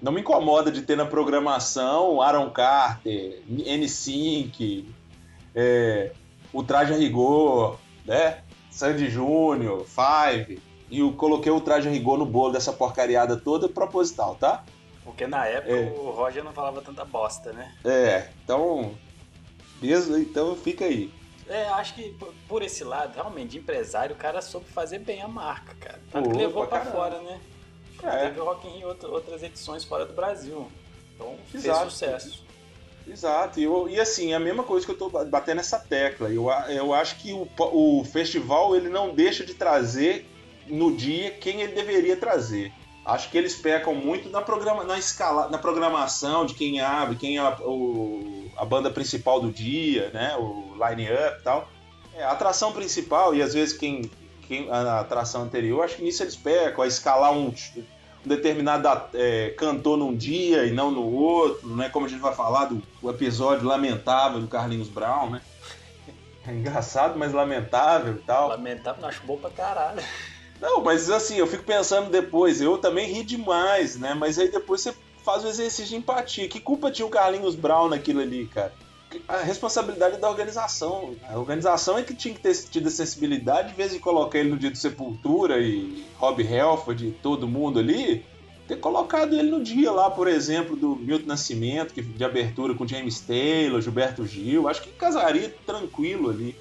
não 0.00 0.12
me 0.12 0.20
incomoda 0.20 0.70
de 0.70 0.82
ter 0.82 0.96
na 0.96 1.06
programação 1.06 2.20
Aaron 2.20 2.50
Carter, 2.50 3.42
N5, 3.48 4.84
é, 5.54 6.12
o 6.52 6.62
Traje 6.62 6.92
a 6.92 6.96
Rigor, 6.96 7.78
né? 8.04 8.42
Sandy 8.70 9.08
Júnior, 9.08 9.86
Five 9.86 10.60
e 10.94 11.00
eu 11.00 11.12
coloquei 11.12 11.50
o 11.50 11.60
traje 11.60 11.88
rigor 11.88 12.16
no 12.16 12.24
bolo 12.24 12.52
dessa 12.52 12.72
porcariada 12.72 13.36
toda 13.36 13.68
proposital, 13.68 14.36
tá? 14.36 14.64
Porque 15.02 15.26
na 15.26 15.44
época 15.44 15.74
é. 15.74 15.90
o 15.90 16.10
Roger 16.10 16.44
não 16.44 16.52
falava 16.52 16.80
tanta 16.80 17.04
bosta, 17.04 17.52
né? 17.52 17.74
É, 17.84 18.28
então. 18.44 18.94
Mesmo, 19.82 20.16
então 20.16 20.54
fica 20.54 20.84
aí. 20.84 21.12
É, 21.48 21.66
acho 21.70 21.94
que 21.94 22.16
por 22.48 22.62
esse 22.62 22.84
lado, 22.84 23.12
realmente, 23.12 23.50
de 23.50 23.58
empresário, 23.58 24.14
o 24.14 24.18
cara 24.18 24.40
soube 24.40 24.66
fazer 24.66 25.00
bem 25.00 25.20
a 25.20 25.26
marca, 25.26 25.74
cara. 25.74 26.00
Tanto 26.12 26.30
que 26.30 26.36
levou 26.36 26.64
pra, 26.68 26.80
pra 26.80 26.92
fora, 26.92 27.20
né? 27.20 27.40
É. 28.00 28.26
Teve 28.26 28.40
o 28.40 28.44
Rock 28.44 28.68
in 28.68 28.78
Rio 28.78 28.96
outras 29.10 29.42
edições 29.42 29.82
fora 29.82 30.06
do 30.06 30.14
Brasil. 30.14 30.70
Então 31.14 31.36
fez 31.50 31.64
Exato. 31.64 31.90
sucesso. 31.90 32.44
Exato, 33.06 33.60
e, 33.60 33.64
eu, 33.64 33.86
e 33.88 34.00
assim, 34.00 34.32
é 34.32 34.36
a 34.36 34.40
mesma 34.40 34.62
coisa 34.62 34.86
que 34.86 34.92
eu 34.92 34.96
tô 34.96 35.10
batendo 35.10 35.56
nessa 35.56 35.78
tecla. 35.78 36.30
Eu, 36.30 36.46
eu 36.68 36.94
acho 36.94 37.16
que 37.16 37.32
o, 37.32 37.46
o 37.58 38.04
festival 38.04 38.74
ele 38.74 38.88
não 38.88 39.12
deixa 39.12 39.44
de 39.44 39.54
trazer 39.54 40.26
no 40.68 40.94
dia 40.96 41.30
quem 41.32 41.60
ele 41.60 41.72
deveria 41.72 42.16
trazer. 42.16 42.72
Acho 43.04 43.30
que 43.30 43.36
eles 43.36 43.54
pecam 43.54 43.94
muito 43.94 44.30
na, 44.30 44.40
programa, 44.40 44.82
na, 44.82 44.98
escala, 44.98 45.48
na 45.48 45.58
programação 45.58 46.46
de 46.46 46.54
quem 46.54 46.80
abre, 46.80 47.16
quem 47.16 47.36
é 47.36 47.40
a, 47.40 47.50
o, 47.60 48.50
a 48.56 48.64
banda 48.64 48.90
principal 48.90 49.40
do 49.40 49.52
dia, 49.52 50.10
né? 50.14 50.34
O 50.36 50.74
line-up 50.74 51.40
e 51.40 51.42
tal. 51.42 51.68
É, 52.14 52.24
a 52.24 52.30
atração 52.30 52.72
principal, 52.72 53.34
e 53.34 53.42
às 53.42 53.52
vezes 53.52 53.76
quem, 53.76 54.10
quem 54.48 54.70
a 54.70 55.00
atração 55.00 55.42
anterior, 55.42 55.84
acho 55.84 55.96
que 55.96 56.02
nisso 56.02 56.22
eles 56.22 56.36
pecam, 56.36 56.82
a 56.82 56.86
escalar 56.86 57.32
um, 57.32 57.52
determinado 58.24 58.88
é, 59.12 59.50
cantor 59.50 59.98
num 59.98 60.16
dia 60.16 60.64
e 60.64 60.72
não 60.72 60.90
no 60.90 61.04
outro, 61.12 61.68
né? 61.76 61.88
Como 61.90 62.06
a 62.06 62.08
gente 62.08 62.20
vai 62.20 62.34
falar 62.34 62.66
do, 62.66 62.82
do 63.02 63.10
episódio 63.10 63.66
lamentável 63.66 64.40
do 64.40 64.48
Carlinhos 64.48 64.88
Brown, 64.88 65.30
né? 65.30 65.42
É 66.46 66.52
engraçado, 66.52 67.18
mas 67.18 67.32
lamentável 67.32 68.14
e 68.14 68.22
tal. 68.22 68.48
Lamentável, 68.48 69.00
não 69.00 69.08
acho 69.08 69.22
bom 69.24 69.36
pra 69.36 69.50
caralho. 69.50 70.02
Não, 70.60 70.82
mas 70.82 71.10
assim, 71.10 71.36
eu 71.36 71.46
fico 71.46 71.64
pensando 71.64 72.10
depois, 72.10 72.60
eu 72.60 72.78
também 72.78 73.12
ri 73.12 73.22
demais, 73.22 73.96
né? 73.96 74.14
Mas 74.14 74.38
aí 74.38 74.48
depois 74.50 74.80
você 74.80 74.94
faz 75.24 75.44
o 75.44 75.48
exercício 75.48 75.86
de 75.86 75.96
empatia. 75.96 76.48
Que 76.48 76.60
culpa 76.60 76.90
tinha 76.90 77.06
o 77.06 77.10
Carlinhos 77.10 77.54
Brown 77.54 77.88
naquilo 77.88 78.20
ali, 78.20 78.46
cara? 78.46 78.72
A 79.28 79.38
responsabilidade 79.38 80.16
é 80.16 80.18
da 80.18 80.28
organização. 80.28 81.14
A 81.28 81.38
organização 81.38 81.96
é 81.98 82.02
que 82.02 82.14
tinha 82.14 82.34
que 82.34 82.40
ter 82.40 82.54
tido 82.54 82.88
a 82.88 82.90
sensibilidade, 82.90 83.72
em 83.72 83.76
vez 83.76 83.92
de 83.92 83.98
colocar 83.98 84.38
ele 84.38 84.50
no 84.50 84.56
dia 84.56 84.70
de 84.70 84.78
Sepultura 84.78 85.58
e 85.60 86.04
Rob 86.16 86.42
Halford 86.58 87.06
e 87.06 87.12
todo 87.12 87.46
mundo 87.46 87.78
ali, 87.78 88.24
ter 88.66 88.76
colocado 88.76 89.34
ele 89.34 89.50
no 89.50 89.62
dia 89.62 89.92
lá, 89.92 90.10
por 90.10 90.26
exemplo, 90.26 90.74
do 90.74 90.96
Milton 90.96 91.26
Nascimento, 91.26 91.94
que 91.94 92.02
de 92.02 92.24
abertura 92.24 92.74
com 92.74 92.86
James 92.86 93.20
Taylor, 93.20 93.80
Gilberto 93.80 94.26
Gil. 94.26 94.68
Acho 94.68 94.82
que 94.82 94.90
casaria 94.90 95.54
tranquilo 95.64 96.30
ali. 96.30 96.56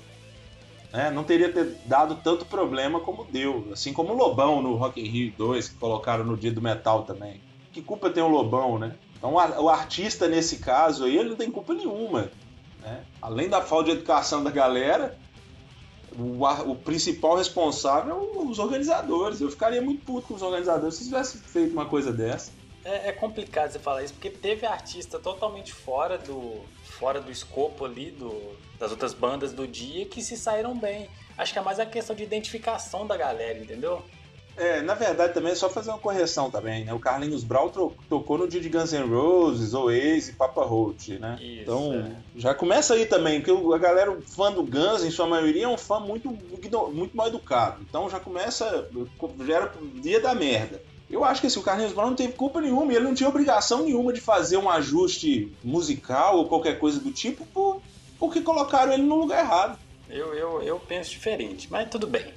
Né? 0.93 1.09
Não 1.09 1.23
teria 1.23 1.51
ter 1.51 1.75
dado 1.85 2.19
tanto 2.23 2.45
problema 2.45 2.99
como 2.99 3.25
deu. 3.25 3.67
Assim 3.73 3.91
como 3.91 4.13
o 4.13 4.15
Lobão 4.15 4.61
no 4.61 4.75
Rock 4.75 5.01
in 5.01 5.09
Rio 5.09 5.33
2, 5.35 5.69
que 5.69 5.75
colocaram 5.75 6.23
no 6.23 6.37
dia 6.37 6.51
do 6.51 6.61
metal 6.61 7.01
também. 7.01 7.41
Que 7.71 7.81
culpa 7.81 8.11
tem 8.11 8.21
o 8.21 8.27
Lobão, 8.27 8.77
né? 8.77 8.95
Então 9.17 9.33
o 9.33 9.69
artista 9.69 10.27
nesse 10.27 10.57
caso 10.57 11.05
aí, 11.05 11.17
ele 11.17 11.29
não 11.29 11.35
tem 11.35 11.49
culpa 11.49 11.73
nenhuma. 11.73 12.29
Né? 12.81 13.03
Além 13.19 13.49
da 13.49 13.61
falta 13.61 13.85
de 13.85 13.91
educação 13.97 14.43
da 14.43 14.51
galera, 14.51 15.17
o, 16.15 16.45
o, 16.69 16.75
principal 16.75 17.37
responsável 17.37 18.13
é 18.13 18.37
os 18.45 18.59
organizadores. 18.59 19.41
Eu 19.41 19.49
ficaria 19.49 19.81
muito 19.81 20.05
puto 20.05 20.27
com 20.27 20.33
os 20.35 20.43
organizadores 20.43 20.95
se 20.95 21.05
tivesse 21.05 21.39
feito 21.39 21.71
uma 21.71 21.85
coisa 21.85 22.13
dessa. 22.13 22.51
É, 22.85 23.09
é, 23.09 23.11
complicado 23.13 23.71
você 23.71 23.79
falar 23.79 24.03
isso, 24.03 24.13
porque 24.13 24.29
teve 24.29 24.65
artista 24.65 25.17
totalmente 25.17 25.73
fora 25.73 26.17
do, 26.17 26.59
fora 26.83 27.21
do 27.21 27.31
escopo 27.31 27.85
ali 27.85 28.11
do, 28.11 28.29
das 28.83 28.91
outras 28.91 29.13
bandas 29.13 29.53
do 29.53 29.65
dia 29.65 30.05
que 30.05 30.21
se 30.21 30.35
saíram 30.35 30.77
bem. 30.77 31.09
Acho 31.37 31.53
que 31.53 31.59
é 31.59 31.61
mais 31.61 31.79
a 31.79 31.85
questão 31.85 32.13
de 32.13 32.23
identificação 32.23 33.07
da 33.07 33.15
galera, 33.15 33.57
entendeu? 33.57 34.03
É, 34.55 34.81
na 34.81 34.93
verdade 34.93 35.33
também 35.33 35.53
é 35.53 35.55
só 35.55 35.67
fazer 35.67 35.89
uma 35.89 35.97
correção 35.97 36.51
também, 36.51 36.85
né? 36.85 36.93
O 36.93 36.99
Carlinhos 36.99 37.43
Brown 37.43 37.71
tocou 38.07 38.37
no 38.37 38.47
dia 38.47 38.59
de 38.59 38.69
Guns 38.69 38.91
N' 38.91 39.09
Roses, 39.09 39.73
Oasis 39.73 40.29
e 40.29 40.33
Papa 40.33 40.63
Roach, 40.63 41.17
né? 41.17 41.39
Isso, 41.41 41.61
então, 41.61 41.93
é. 41.93 42.11
já 42.35 42.53
começa 42.53 42.93
aí 42.93 43.05
também, 43.05 43.41
porque 43.41 43.73
a 43.73 43.77
galera 43.79 44.15
fã 44.27 44.51
do 44.51 44.61
Guns, 44.61 45.03
em 45.03 45.09
sua 45.09 45.25
maioria, 45.25 45.63
é 45.63 45.67
um 45.67 45.77
fã 45.77 45.99
muito, 45.99 46.29
muito 46.29 47.17
mal 47.17 47.27
educado. 47.27 47.83
Então 47.89 48.07
já 48.09 48.19
começa, 48.19 48.87
já 49.47 49.55
era 49.55 49.71
dia 49.95 50.19
da 50.19 50.35
merda. 50.35 50.79
Eu 51.09 51.23
acho 51.23 51.41
que 51.41 51.47
assim, 51.47 51.59
o 51.59 51.63
Carlinhos 51.63 51.93
Brown 51.93 52.09
não 52.09 52.15
teve 52.15 52.33
culpa 52.33 52.61
nenhuma 52.61 52.91
e 52.91 52.95
ele 52.95 53.05
não 53.05 53.15
tinha 53.15 53.29
obrigação 53.29 53.83
nenhuma 53.83 54.11
de 54.11 54.19
fazer 54.19 54.57
um 54.57 54.69
ajuste 54.69 55.51
musical 55.63 56.37
ou 56.37 56.47
qualquer 56.47 56.77
coisa 56.79 56.99
do 56.99 57.11
tipo 57.11 57.45
por, 57.47 57.81
porque 58.23 58.39
colocaram 58.39 58.93
ele 58.93 59.03
no 59.03 59.15
lugar 59.15 59.43
errado. 59.43 59.77
Eu, 60.09 60.33
eu, 60.33 60.63
eu 60.63 60.79
penso 60.79 61.09
diferente, 61.09 61.69
mas 61.69 61.89
tudo 61.89 62.07
bem. 62.07 62.33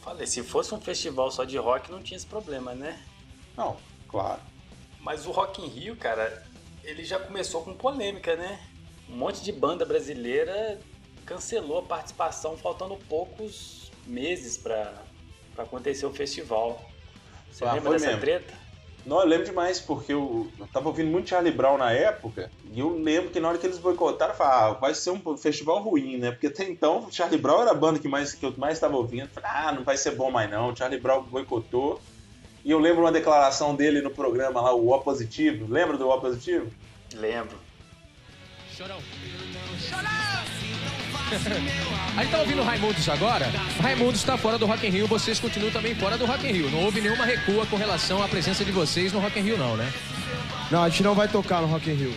Falei, 0.00 0.26
se 0.26 0.42
fosse 0.42 0.74
um 0.74 0.80
festival 0.80 1.30
só 1.30 1.44
de 1.44 1.58
rock, 1.58 1.92
não 1.92 2.02
tinha 2.02 2.16
esse 2.16 2.24
problema, 2.24 2.74
né? 2.74 2.98
Não, 3.54 3.76
claro. 4.08 4.40
Mas 4.98 5.26
o 5.26 5.30
Rock 5.32 5.60
in 5.60 5.66
Rio, 5.66 5.94
cara, 5.94 6.42
ele 6.82 7.04
já 7.04 7.18
começou 7.18 7.62
com 7.62 7.74
polêmica, 7.74 8.34
né? 8.34 8.58
Um 9.10 9.16
monte 9.16 9.42
de 9.42 9.52
banda 9.52 9.84
brasileira 9.84 10.80
cancelou 11.26 11.80
a 11.80 11.82
participação 11.82 12.56
faltando 12.56 12.96
poucos 13.06 13.92
meses 14.06 14.56
para 14.56 14.94
acontecer 15.58 16.06
o 16.06 16.14
festival. 16.14 16.82
Você 17.52 17.62
ah, 17.62 17.74
lembra 17.74 17.92
dessa 17.92 18.06
mesmo. 18.06 18.20
treta? 18.22 18.54
Não, 19.06 19.20
eu 19.20 19.26
lembro 19.26 19.46
demais, 19.46 19.80
porque 19.80 20.12
eu, 20.12 20.50
eu 20.58 20.66
tava 20.66 20.88
ouvindo 20.88 21.08
muito 21.08 21.28
Charlie 21.28 21.52
Brown 21.52 21.78
na 21.78 21.92
época, 21.92 22.50
e 22.72 22.80
eu 22.80 22.98
lembro 22.98 23.30
que 23.30 23.38
na 23.38 23.48
hora 23.48 23.56
que 23.56 23.64
eles 23.64 23.78
boicotaram, 23.78 24.32
eu 24.32 24.36
falei, 24.36 24.52
ah, 24.52 24.72
vai 24.72 24.94
ser 24.94 25.10
um 25.10 25.36
festival 25.36 25.80
ruim, 25.80 26.16
né? 26.16 26.32
Porque 26.32 26.48
até 26.48 26.64
então, 26.64 27.06
Charlie 27.08 27.40
Brown 27.40 27.62
era 27.62 27.70
a 27.70 27.74
banda 27.74 28.00
que, 28.00 28.08
mais, 28.08 28.34
que 28.34 28.44
eu 28.44 28.52
mais 28.56 28.74
estava 28.74 28.96
ouvindo. 28.96 29.22
Eu 29.22 29.28
falei, 29.28 29.48
ah, 29.48 29.72
não 29.72 29.84
vai 29.84 29.96
ser 29.96 30.10
bom 30.16 30.28
mais 30.28 30.50
não. 30.50 30.74
Charlie 30.74 31.00
Brown 31.00 31.22
boicotou. 31.22 32.00
E 32.64 32.70
eu 32.72 32.80
lembro 32.80 33.02
uma 33.02 33.12
declaração 33.12 33.76
dele 33.76 34.02
no 34.02 34.10
programa 34.10 34.60
lá, 34.60 34.74
o 34.74 34.92
O 34.92 34.98
Positivo. 34.98 35.72
Lembra 35.72 35.96
do 35.96 36.08
O 36.08 36.20
Positivo? 36.20 36.68
Lembro. 37.14 37.56
Chorão. 38.76 38.98
Chorão! 39.78 40.35
A 42.16 42.22
gente 42.22 42.30
tá 42.30 42.38
ouvindo 42.38 42.62
o 42.62 42.64
Raimundos 42.64 43.08
agora. 43.08 43.50
O 43.78 43.82
Raimundos 43.82 44.20
está 44.20 44.38
fora 44.38 44.56
do 44.56 44.66
Rock 44.66 44.86
in 44.86 44.90
Rio, 44.90 45.06
vocês 45.06 45.38
continuam 45.38 45.72
também 45.72 45.94
fora 45.94 46.16
do 46.16 46.24
Rock 46.24 46.46
in 46.46 46.52
Rio. 46.52 46.70
Não 46.70 46.84
houve 46.84 47.00
nenhuma 47.00 47.24
recua 47.24 47.66
com 47.66 47.76
relação 47.76 48.22
à 48.22 48.28
presença 48.28 48.64
de 48.64 48.72
vocês 48.72 49.12
no 49.12 49.18
Rock 49.18 49.38
in 49.38 49.42
Rio, 49.42 49.58
não, 49.58 49.76
né? 49.76 49.92
Não, 50.70 50.82
a 50.82 50.88
gente 50.88 51.02
não 51.02 51.14
vai 51.14 51.28
tocar 51.28 51.60
no 51.60 51.66
Rock 51.66 51.90
in 51.90 51.94
Rio. 51.94 52.14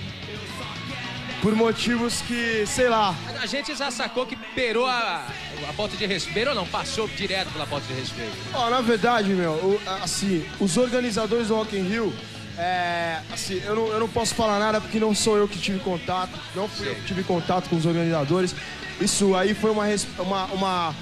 Por 1.41 1.55
motivos 1.55 2.21
que, 2.21 2.65
sei 2.67 2.89
lá. 2.89 3.15
A 3.41 3.45
gente 3.45 3.75
já 3.75 3.89
sacou 3.89 4.25
que 4.25 4.35
perou 4.35 4.85
a, 4.85 5.25
a 5.67 5.73
porta 5.73 5.95
de 5.97 6.05
respeito 6.05 6.49
ou 6.49 6.55
não? 6.55 6.67
Passou 6.67 7.07
direto 7.07 7.49
pela 7.51 7.65
porta 7.65 7.87
de 7.87 7.93
respeito? 7.93 8.33
Ó, 8.53 8.69
na 8.69 8.81
verdade, 8.81 9.29
meu, 9.29 9.81
assim, 10.01 10.45
os 10.59 10.77
organizadores 10.77 11.47
do 11.47 11.55
Rock 11.55 11.77
in 11.77 11.83
Rio 11.83 12.13
é, 12.59 13.21
assim, 13.31 13.61
eu 13.65 13.73
não, 13.73 13.87
eu 13.87 13.99
não 14.01 14.09
posso 14.09 14.35
falar 14.35 14.59
nada 14.59 14.81
porque 14.81 14.99
não 14.99 15.15
sou 15.15 15.37
eu 15.37 15.47
que 15.47 15.57
tive 15.57 15.79
contato, 15.79 16.37
não 16.53 16.67
fui 16.67 16.87
Sim. 16.87 16.91
eu 16.91 16.95
que 16.95 17.05
tive 17.05 17.23
contato 17.23 17.69
com 17.69 17.77
os 17.77 17.85
organizadores. 17.85 18.53
Isso 19.01 19.33
aí 19.35 19.53
foi 19.53 19.71
uma, 19.71 19.85
uma, 20.19 20.45
uma, 20.45 20.95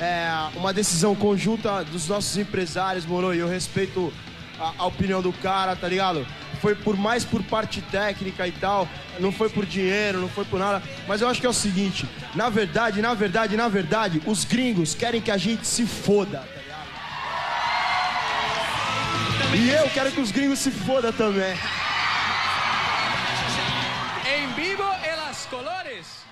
é, 0.00 0.28
uma 0.56 0.72
decisão 0.72 1.14
conjunta 1.14 1.84
dos 1.84 2.08
nossos 2.08 2.36
empresários, 2.36 3.06
moro? 3.06 3.32
E 3.32 3.38
eu 3.38 3.48
respeito 3.48 4.12
a, 4.58 4.72
a, 4.78 4.86
opinião 4.86 5.22
do 5.22 5.32
cara, 5.32 5.76
tá 5.76 5.86
ligado? 5.86 6.26
Foi 6.60 6.74
por 6.74 6.96
mais 6.96 7.24
por 7.24 7.42
parte 7.44 7.80
técnica 7.80 8.46
e 8.48 8.52
tal, 8.52 8.88
não 9.20 9.30
foi 9.30 9.48
por 9.48 9.64
dinheiro, 9.64 10.20
não 10.20 10.28
foi 10.28 10.44
por 10.44 10.58
nada. 10.58 10.82
Mas 11.06 11.20
eu 11.20 11.28
acho 11.28 11.40
que 11.40 11.46
é 11.46 11.50
o 11.50 11.54
seguinte: 11.54 12.08
na 12.34 12.48
verdade, 12.48 13.00
na 13.00 13.14
verdade, 13.14 13.56
na 13.56 13.68
verdade, 13.68 14.20
os 14.26 14.44
gringos 14.44 14.94
querem 14.94 15.20
que 15.20 15.30
a 15.30 15.36
gente 15.36 15.64
se 15.64 15.86
foda, 15.86 16.38
tá 16.38 16.60
ligado? 16.60 16.84
E 19.56 19.70
eu 19.70 19.88
quero 19.90 20.10
que 20.10 20.20
os 20.20 20.32
gringos 20.32 20.58
se 20.58 20.72
foda 20.72 21.12
também. 21.12 21.54
Em 24.26 24.52
vivo, 24.54 24.82
elas 25.04 25.46
colores. 25.46 26.23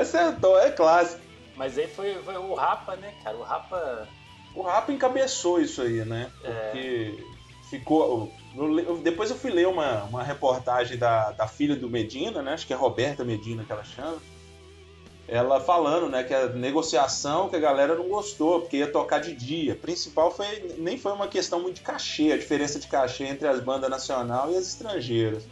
Acertou, 0.00 0.58
é 0.58 0.70
clássico. 0.70 1.22
Mas 1.56 1.78
aí 1.78 1.86
foi, 1.86 2.14
foi 2.16 2.36
o 2.36 2.54
Rapa, 2.54 2.96
né, 2.96 3.14
cara? 3.22 3.36
O 3.36 3.42
Rapa. 3.42 4.08
O 4.54 4.62
Rapa 4.62 4.92
encabeçou 4.92 5.60
isso 5.60 5.80
aí, 5.82 6.04
né? 6.04 6.30
É. 6.44 6.50
Porque 6.50 7.14
é. 7.18 7.68
ficou. 7.70 8.32
Depois 9.02 9.30
eu 9.30 9.36
fui 9.36 9.50
ler 9.50 9.66
uma, 9.66 10.04
uma 10.04 10.22
reportagem 10.22 10.98
da, 10.98 11.30
da 11.32 11.46
filha 11.46 11.76
do 11.76 11.88
Medina, 11.88 12.42
né? 12.42 12.52
Acho 12.52 12.66
que 12.66 12.72
é 12.72 12.76
Roberta 12.76 13.24
Medina 13.24 13.64
que 13.64 13.72
ela 13.72 13.84
chama. 13.84 14.18
Ela 15.28 15.60
falando, 15.60 16.10
né, 16.10 16.24
que 16.24 16.34
a 16.34 16.48
negociação 16.48 17.48
que 17.48 17.54
a 17.54 17.60
galera 17.60 17.94
não 17.94 18.08
gostou, 18.08 18.60
porque 18.60 18.78
ia 18.78 18.90
tocar 18.90 19.20
de 19.20 19.34
dia. 19.34 19.74
principal 19.74 20.30
foi 20.30 20.74
nem 20.78 20.98
foi 20.98 21.12
uma 21.12 21.28
questão 21.28 21.60
muito 21.60 21.76
de 21.76 21.82
cachê, 21.82 22.32
a 22.32 22.36
diferença 22.36 22.78
de 22.78 22.88
cachê 22.88 23.24
entre 23.24 23.46
as 23.46 23.60
bandas 23.60 23.88
nacional 23.88 24.50
e 24.50 24.56
as 24.56 24.66
estrangeiras 24.66 25.44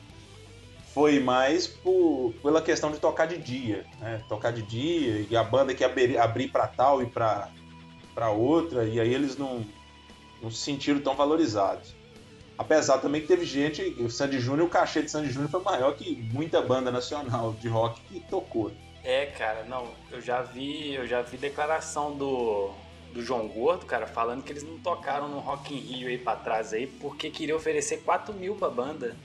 foi 0.93 1.21
mais 1.21 1.67
por, 1.67 2.35
pela 2.43 2.61
questão 2.61 2.91
de 2.91 2.99
tocar 2.99 3.27
de 3.27 3.39
dia, 3.39 3.87
né? 4.01 4.23
Tocar 4.29 4.53
de 4.53 4.63
dia 4.63 5.27
e 5.29 5.37
a 5.37 5.45
banda 5.45 5.75
que 5.75 5.85
abrir, 5.85 6.19
abrir 6.19 6.49
para 6.49 6.67
tal 6.67 7.03
e 7.03 7.07
para 7.07 8.31
outra, 8.31 8.85
e 8.85 9.01
aí 9.01 9.15
eles 9.15 9.37
não, 9.37 9.65
não 10.43 10.51
se 10.51 10.59
sentiram 10.59 11.01
tão 11.01 11.15
valorizados. 11.15 11.95
Apesar 12.59 12.99
também 12.99 13.23
que 13.23 13.27
teve 13.27 13.47
gente, 13.47 13.83
o 14.01 14.11
Sandy 14.11 14.39
Júnior, 14.39 14.67
o 14.67 14.71
cachê 14.71 15.01
de 15.01 15.11
Sandy 15.11 15.31
Júnior 15.31 15.51
foi 15.51 15.63
maior 15.63 15.95
que 15.95 16.15
muita 16.33 16.61
banda 16.61 16.91
nacional 16.91 17.55
de 17.55 17.69
rock 17.69 18.01
que 18.03 18.21
tocou. 18.21 18.71
É, 19.03 19.27
cara, 19.27 19.65
não, 19.65 19.89
eu 20.11 20.21
já 20.21 20.43
vi, 20.43 20.93
eu 20.93 21.07
já 21.07 21.23
vi 21.23 21.39
declaração 21.39 22.15
do, 22.15 22.71
do 23.15 23.23
João 23.23 23.49
Gordo, 23.49 23.87
cara, 23.87 24.07
falando 24.07 24.43
que 24.43 24.53
eles 24.53 24.63
não 24.63 24.79
tocaram 24.79 25.27
no 25.29 25.39
Rock 25.39 25.75
in 25.75 25.79
Rio 25.79 26.09
aí 26.09 26.19
pra 26.19 26.37
trás 26.37 26.75
aí, 26.75 26.87
porque 26.87 27.31
queria 27.31 27.57
oferecer 27.57 28.03
4 28.03 28.35
mil 28.35 28.55
pra 28.57 28.69
banda. 28.69 29.17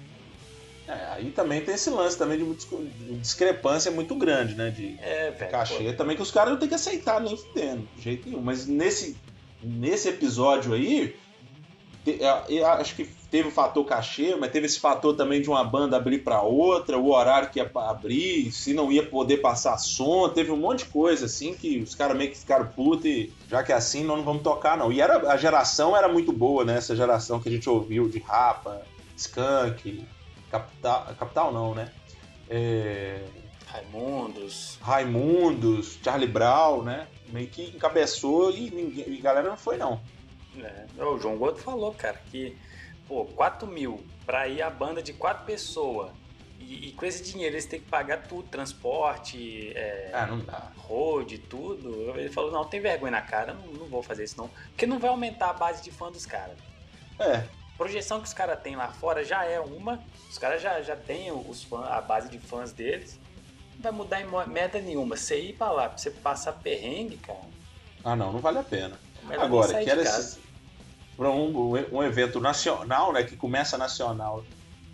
É, 0.87 0.93
aí 1.13 1.31
também 1.31 1.61
tem 1.61 1.73
esse 1.73 1.89
lance 1.89 2.17
também 2.17 2.37
de 2.37 3.17
discrepância 3.17 3.91
muito 3.91 4.13
grande, 4.15 4.53
né? 4.53 4.69
De 4.69 4.97
é, 5.01 5.31
cachê 5.49 5.91
pô. 5.91 5.93
também 5.93 6.15
que 6.15 6.21
os 6.21 6.31
caras 6.31 6.51
não 6.51 6.59
tem 6.59 6.69
que 6.69 6.75
aceitar 6.75 7.19
nem 7.19 7.35
fudendo, 7.35 7.87
de 7.95 8.03
jeito 8.03 8.29
nenhum. 8.29 8.41
Mas 8.41 8.67
nesse, 8.67 9.17
nesse 9.63 10.09
episódio 10.09 10.73
aí, 10.73 11.15
é, 12.07 12.43
eu 12.49 12.67
acho 12.67 12.95
que 12.95 13.05
teve 13.31 13.49
o 13.49 13.51
fator 13.51 13.83
cachê, 13.83 14.35
mas 14.35 14.51
teve 14.51 14.67
esse 14.67 14.79
fator 14.79 15.15
também 15.15 15.41
de 15.41 15.49
uma 15.49 15.63
banda 15.63 15.97
abrir 15.97 16.19
para 16.19 16.41
outra, 16.41 16.99
o 16.99 17.11
horário 17.11 17.49
que 17.49 17.59
ia 17.59 17.69
abrir, 17.73 18.51
se 18.51 18.73
não 18.73 18.91
ia 18.91 19.03
poder 19.03 19.37
passar 19.37 19.77
som, 19.79 20.29
teve 20.29 20.51
um 20.51 20.57
monte 20.57 20.85
de 20.85 20.91
coisa 20.91 21.25
assim 21.25 21.55
que 21.55 21.79
os 21.79 21.95
caras 21.95 22.15
meio 22.15 22.29
que 22.29 22.37
ficaram 22.37 22.67
putos 22.67 23.05
e 23.05 23.33
já 23.49 23.63
que 23.63 23.71
é 23.71 23.75
assim, 23.75 24.03
nós 24.03 24.17
não 24.17 24.23
vamos 24.23 24.43
tocar 24.43 24.77
não. 24.77 24.91
E 24.91 25.01
era, 25.01 25.31
a 25.31 25.35
geração 25.35 25.97
era 25.97 26.07
muito 26.07 26.31
boa, 26.31 26.63
né? 26.63 26.77
Essa 26.77 26.95
geração 26.95 27.39
que 27.39 27.49
a 27.49 27.51
gente 27.51 27.67
ouviu 27.67 28.07
de 28.07 28.19
Rapa, 28.19 28.83
Skunk, 29.17 30.05
Capital, 30.59 31.15
capital 31.17 31.53
não, 31.53 31.75
né? 31.75 31.91
É... 32.49 33.25
Raimundos. 33.67 34.77
Raimundos, 34.81 35.99
Charlie 36.01 36.27
Brown, 36.27 36.83
né? 36.83 37.07
Meio 37.29 37.47
que 37.47 37.75
encabeçou 37.75 38.51
e, 38.51 38.69
ninguém, 38.71 39.09
e 39.09 39.19
a 39.19 39.21
galera 39.21 39.49
não 39.49 39.57
foi, 39.57 39.77
não. 39.77 39.99
É. 40.57 41.03
O 41.03 41.19
João 41.19 41.37
Gordo 41.37 41.59
falou, 41.59 41.93
cara, 41.93 42.21
que 42.31 42.57
pô, 43.07 43.25
4 43.25 43.67
mil 43.67 44.01
pra 44.25 44.47
ir 44.47 44.61
a 44.61 44.69
banda 44.69 45.01
de 45.01 45.11
quatro 45.11 45.45
pessoas. 45.45 46.11
E, 46.59 46.87
e, 46.87 46.91
com 46.93 47.05
esse 47.05 47.21
dinheiro 47.21 47.53
eles 47.53 47.65
têm 47.65 47.79
que 47.79 47.89
pagar 47.89 48.23
tudo, 48.23 48.47
transporte, 48.47 49.71
é, 49.75 50.09
ah, 50.13 50.25
não 50.25 50.39
dá. 50.39 50.71
road, 50.77 51.37
tudo. 51.37 52.17
Ele 52.17 52.29
falou, 52.29 52.51
não, 52.51 52.65
tem 52.65 52.79
vergonha 52.79 53.11
na 53.11 53.21
cara, 53.21 53.53
não, 53.53 53.67
não 53.73 53.87
vou 53.87 54.01
fazer 54.01 54.23
isso 54.23 54.37
não. 54.37 54.49
Porque 54.69 54.87
não 54.87 54.97
vai 54.97 55.09
aumentar 55.09 55.49
a 55.49 55.53
base 55.53 55.83
de 55.83 55.91
fã 55.91 56.11
dos 56.11 56.25
caras. 56.25 56.57
É. 57.19 57.43
Projeção 57.77 58.19
que 58.19 58.27
os 58.27 58.33
caras 58.33 58.59
têm 58.61 58.75
lá 58.75 58.87
fora 58.87 59.23
já 59.23 59.43
é 59.43 59.59
uma, 59.59 60.01
os 60.29 60.37
caras 60.37 60.61
já, 60.61 60.81
já 60.81 60.95
têm 60.95 61.31
os 61.31 61.63
fãs, 61.63 61.85
a 61.91 62.01
base 62.01 62.29
de 62.29 62.39
fãs 62.39 62.71
deles. 62.71 63.19
Não 63.75 63.81
vai 63.81 63.91
mudar 63.91 64.21
em 64.21 64.49
merda 64.49 64.79
nenhuma. 64.79 65.17
Você 65.17 65.39
ir 65.41 65.53
pra 65.53 65.71
lá, 65.71 65.89
pra 65.89 65.97
você 65.97 66.09
passar 66.09 66.53
perrengue, 66.53 67.17
cara. 67.17 67.39
Ah, 68.03 68.15
não, 68.15 68.31
não 68.31 68.39
vale 68.39 68.59
a 68.59 68.63
pena. 68.63 68.97
Agora, 69.37 69.83
que 69.83 69.89
era 69.89 70.01
esse, 70.01 70.39
pra 71.17 71.29
um, 71.29 71.73
um 71.91 72.03
evento 72.03 72.39
nacional, 72.39 73.11
né, 73.11 73.23
que 73.23 73.35
começa 73.35 73.77
nacional, 73.77 74.43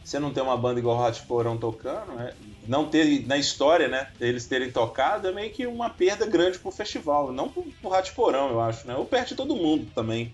você 0.04 0.20
não 0.20 0.34
ter 0.34 0.42
uma 0.42 0.58
banda 0.58 0.80
igual 0.80 0.98
o 0.98 1.06
Hot 1.06 1.22
Porão 1.24 1.58
tocando, 1.58 2.14
né, 2.14 2.34
não 2.68 2.88
ter 2.88 3.26
na 3.28 3.38
história, 3.38 3.88
né, 3.88 4.12
eles 4.20 4.46
terem 4.46 4.72
tocado 4.72 5.28
é 5.28 5.32
meio 5.32 5.52
que 5.52 5.68
uma 5.68 5.90
perda 5.90 6.26
grande 6.26 6.60
pro 6.60 6.72
festival, 6.72 7.32
não 7.32 7.50
pro, 7.50 7.64
pro 7.64 7.92
Hot 7.92 8.12
Porão, 8.14 8.50
eu 8.50 8.62
acho, 8.62 8.88
né, 8.88 8.96
ou 8.96 9.06
perde 9.06 9.36
todo 9.36 9.56
mundo 9.56 9.92
também. 9.94 10.34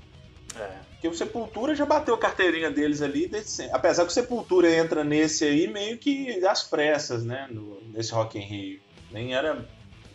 É. 0.55 0.86
Porque 0.97 1.07
o 1.07 1.13
Sepultura 1.13 1.75
já 1.75 1.85
bateu 1.85 2.15
a 2.15 2.17
carteirinha 2.17 2.71
deles 2.71 3.03
ali 3.03 3.27
desde 3.27 3.51
sempre. 3.51 3.75
Apesar 3.75 4.03
que 4.03 4.09
o 4.09 4.13
Sepultura 4.13 4.69
entra 4.69 5.03
nesse 5.03 5.45
aí 5.45 5.67
meio 5.67 5.97
que 5.99 6.43
às 6.45 6.63
pressas, 6.63 7.23
né? 7.23 7.47
No, 7.51 7.79
nesse 7.91 8.11
Rock 8.11 8.39
in 8.39 8.41
Rio. 8.41 8.81
Nem 9.11 9.35
era 9.35 9.63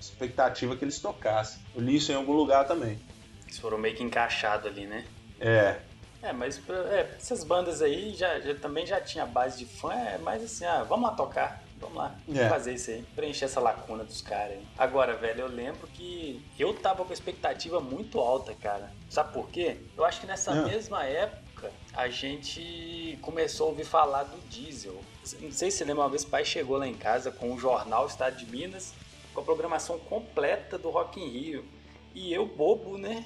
expectativa 0.01 0.77
que 0.77 0.85
eles 0.85 0.99
tocassem. 0.99 1.63
Eu 1.75 1.83
li 1.83 1.97
isso 1.97 2.11
em 2.11 2.17
algum 2.17 2.33
lugar 2.33 2.67
também. 2.67 2.99
Eles 3.45 3.59
foram 3.59 3.79
meio 3.79 3.95
que 3.95 4.03
encaixados 4.03 4.67
ali, 4.67 4.87
né? 4.87 5.05
É. 5.39 5.77
É, 6.21 6.33
mas 6.33 6.61
é, 6.69 7.15
essas 7.17 7.45
bandas 7.45 7.81
aí 7.81 8.15
já, 8.15 8.41
já, 8.41 8.55
também 8.55 8.85
já 8.85 9.01
tinha 9.01 9.25
base 9.25 9.59
de 9.59 9.67
fã, 9.67 9.93
é 9.93 10.19
mais 10.19 10.43
assim, 10.43 10.65
ah, 10.65 10.85
vamos 10.85 11.09
lá 11.09 11.17
tocar. 11.17 11.62
Vamos 11.83 11.99
lá, 11.99 12.17
é. 12.33 12.49
fazer 12.49 12.75
isso 12.75 12.91
aí, 12.91 13.05
preencher 13.15 13.47
essa 13.47 13.61
lacuna 13.61 14.05
dos 14.05 14.23
caras 14.23 14.53
aí. 14.53 14.67
Agora, 14.79 15.17
velho, 15.17 15.41
eu 15.41 15.49
lembro 15.49 15.87
que 15.89 16.41
eu 16.57 16.73
tava 16.73 17.05
com 17.05 17.13
expectativa 17.13 17.81
muito 17.81 18.21
alta, 18.21 18.55
cara. 18.55 18.93
Sabe 19.11 19.33
por 19.33 19.49
quê? 19.49 19.79
Eu 19.97 20.05
acho 20.05 20.21
que 20.21 20.27
nessa 20.27 20.53
é. 20.53 20.65
mesma 20.65 21.05
época 21.05 21.73
a 21.93 22.09
gente 22.09 23.19
começou 23.21 23.67
a 23.67 23.71
ouvir 23.71 23.85
falar 23.85 24.23
do 24.23 24.39
diesel. 24.49 25.01
Não 25.41 25.51
sei 25.51 25.73
se 25.73 25.79
você 25.79 25.85
lembra, 25.85 26.05
uma 26.05 26.09
vez 26.09 26.23
o 26.23 26.29
pai 26.29 26.45
chegou 26.45 26.79
lá 26.79 26.87
em 26.87 26.95
casa 26.95 27.33
com 27.33 27.53
o 27.53 27.59
jornal 27.59 28.07
Estado 28.07 28.37
de 28.37 28.47
Minas, 28.47 28.95
com 29.35 29.41
a 29.41 29.45
programação 29.45 29.99
completa 29.99 30.79
do 30.79 30.89
Rock 30.89 31.21
in 31.21 31.29
Rio. 31.29 31.65
E 32.15 32.33
eu, 32.33 32.47
bobo, 32.47 32.97
né? 32.97 33.25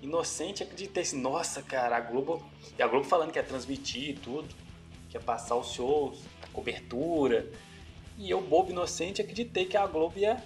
Inocente, 0.00 0.62
acreditei 0.62 1.02
assim, 1.02 1.20
nossa, 1.20 1.62
cara, 1.62 1.96
a 1.96 2.00
Globo. 2.00 2.42
E 2.78 2.82
a 2.82 2.86
Globo 2.86 3.04
falando 3.04 3.30
que 3.30 3.38
ia 3.38 3.44
transmitir 3.44 4.10
e 4.10 4.14
tudo, 4.14 4.48
que 5.10 5.16
ia 5.16 5.20
passar 5.20 5.56
os 5.56 5.72
shows, 5.72 6.22
a 6.42 6.46
cobertura. 6.46 7.50
E 8.20 8.30
eu, 8.30 8.38
bobo 8.42 8.70
inocente, 8.70 9.22
acreditei 9.22 9.64
que 9.64 9.78
a 9.78 9.86
Globo 9.86 10.18
ia 10.18 10.36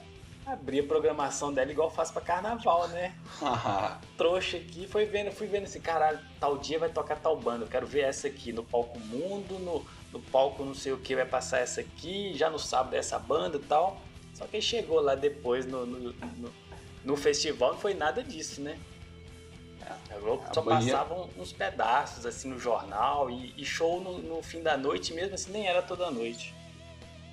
abrir 0.47 0.79
a 0.79 0.87
programação 0.87 1.53
dela 1.53 1.73
igual 1.73 1.91
faz 1.91 2.09
pra 2.09 2.23
carnaval, 2.23 2.87
né? 2.87 3.13
Trouxa 4.17 4.59
aqui, 4.59 4.87
foi 4.87 5.07
vendo, 5.07 5.33
fui 5.33 5.49
vendo 5.49 5.65
assim, 5.65 5.81
caralho, 5.81 6.21
tal 6.39 6.57
dia 6.57 6.79
vai 6.79 6.89
tocar 6.89 7.17
tal 7.17 7.37
banda, 7.37 7.65
eu 7.65 7.69
quero 7.69 7.85
ver 7.85 8.03
essa 8.03 8.29
aqui 8.29 8.53
no 8.53 8.63
palco 8.63 8.97
mundo, 9.01 9.59
no, 9.59 9.85
no 10.13 10.21
palco 10.31 10.65
não 10.65 10.73
sei 10.73 10.93
o 10.93 10.99
que 10.99 11.17
vai 11.17 11.27
passar 11.27 11.59
essa 11.59 11.81
aqui, 11.81 12.33
já 12.37 12.49
no 12.49 12.61
sábado 12.61 12.95
essa 12.95 13.19
banda 13.19 13.57
e 13.57 13.61
tal. 13.61 14.01
Só 14.35 14.47
que 14.47 14.61
chegou 14.61 15.01
lá 15.01 15.17
depois 15.17 15.67
no, 15.67 15.85
no, 15.85 16.13
no, 16.13 16.53
no 17.05 17.17
festival 17.17 17.73
não 17.73 17.81
foi 17.81 17.95
nada 17.95 18.23
disso, 18.23 18.61
né? 18.61 18.79
A 20.11 20.19
Globo 20.19 20.45
só 20.53 20.63
passava 20.63 21.29
uns 21.37 21.53
pedaços 21.53 22.25
assim 22.25 22.49
no 22.49 22.59
jornal 22.59 23.29
e, 23.29 23.53
e 23.57 23.65
show 23.65 24.01
no, 24.01 24.19
no, 24.19 24.43
fim 24.43 24.63
da 24.63 24.77
noite 24.77 25.13
mesmo 25.13 25.35
assim 25.35 25.51
nem 25.51 25.67
era 25.67 25.83
toda 25.83 26.09
noite. 26.09 26.55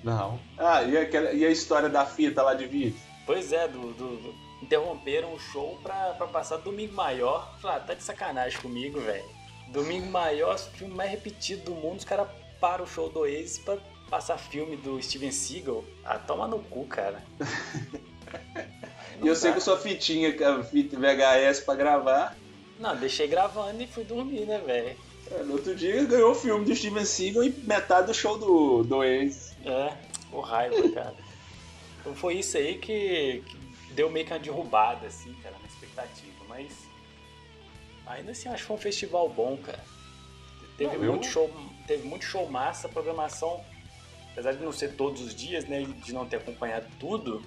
Não. 0.02 0.38
Ah, 0.58 0.82
e, 0.82 0.96
aquela, 0.96 1.32
e 1.32 1.44
a 1.44 1.50
história 1.50 1.88
da 1.88 2.04
fita 2.04 2.42
lá 2.42 2.54
de 2.54 2.66
vídeo? 2.66 2.98
Pois 3.24 3.52
é, 3.52 3.68
do, 3.68 3.92
do, 3.92 4.16
do 4.16 4.34
interromperam 4.62 5.34
o 5.34 5.38
show 5.38 5.78
pra, 5.82 6.14
pra 6.14 6.26
passar 6.26 6.56
Domingo 6.58 6.94
Maior. 6.94 7.56
Falei, 7.60 7.78
ah, 7.78 7.80
tá 7.80 7.94
de 7.94 8.02
sacanagem 8.02 8.60
comigo, 8.60 9.00
velho. 9.00 9.24
Domingo 9.68 10.06
Maior, 10.06 10.58
filme 10.58 10.94
mais 10.94 11.10
repetido 11.10 11.64
do 11.64 11.74
mundo, 11.74 11.98
os 11.98 12.04
caras 12.04 12.28
param 12.60 12.84
o 12.84 12.86
show 12.86 13.08
do 13.08 13.20
Oasis 13.20 13.58
pra 13.58 13.78
passar 14.08 14.38
filme 14.38 14.76
do 14.76 15.02
Steven 15.02 15.32
Seagal. 15.32 15.84
Ah, 16.04 16.18
toma 16.18 16.46
no 16.46 16.60
cu, 16.60 16.86
cara. 16.86 17.22
e 19.20 19.26
eu 19.26 19.34
sei 19.34 19.52
que 19.52 19.60
sua 19.60 19.78
fitinha, 19.78 20.32
fita 20.64 20.96
VHS 20.96 21.60
pra 21.60 21.74
gravar. 21.74 22.36
Não, 22.78 22.96
deixei 22.96 23.26
gravando 23.26 23.82
e 23.82 23.86
fui 23.86 24.04
dormir, 24.04 24.46
né, 24.46 24.58
velho? 24.58 24.96
É, 25.30 25.42
no 25.42 25.54
outro 25.54 25.74
dia 25.74 26.04
ganhou 26.04 26.32
o 26.32 26.34
filme 26.34 26.64
do 26.64 26.74
Steven 26.74 27.04
Seagal 27.04 27.44
e 27.44 27.50
metade 27.50 28.08
do 28.08 28.14
show 28.14 28.38
do, 28.38 28.82
do 28.82 28.96
Oasis. 28.96 29.51
É, 29.64 29.96
o 30.32 30.40
raiva, 30.40 30.88
cara. 30.90 31.14
Então 32.00 32.14
foi 32.14 32.34
isso 32.34 32.56
aí 32.56 32.78
que, 32.78 33.42
que, 33.46 33.92
deu 33.92 34.10
meio 34.10 34.26
que 34.26 34.32
uma 34.32 34.38
derrubada, 34.38 35.06
assim, 35.06 35.32
cara, 35.42 35.56
na 35.60 35.66
expectativa. 35.66 36.44
Mas 36.48 36.88
ainda 38.06 38.32
assim 38.32 38.48
acho 38.48 38.62
que 38.62 38.66
foi 38.66 38.76
um 38.76 38.80
festival 38.80 39.28
bom, 39.28 39.56
cara. 39.56 39.82
Teve, 40.76 40.96
não, 40.96 41.12
muito, 41.12 41.26
eu... 41.26 41.30
show, 41.30 41.50
teve 41.86 42.06
muito 42.08 42.24
show 42.24 42.48
massa, 42.50 42.88
programação, 42.88 43.62
apesar 44.32 44.52
de 44.52 44.64
não 44.64 44.72
ser 44.72 44.96
todos 44.96 45.22
os 45.22 45.34
dias, 45.34 45.64
né? 45.66 45.82
De 45.82 46.12
não 46.12 46.26
ter 46.26 46.36
acompanhado 46.36 46.86
tudo, 46.98 47.42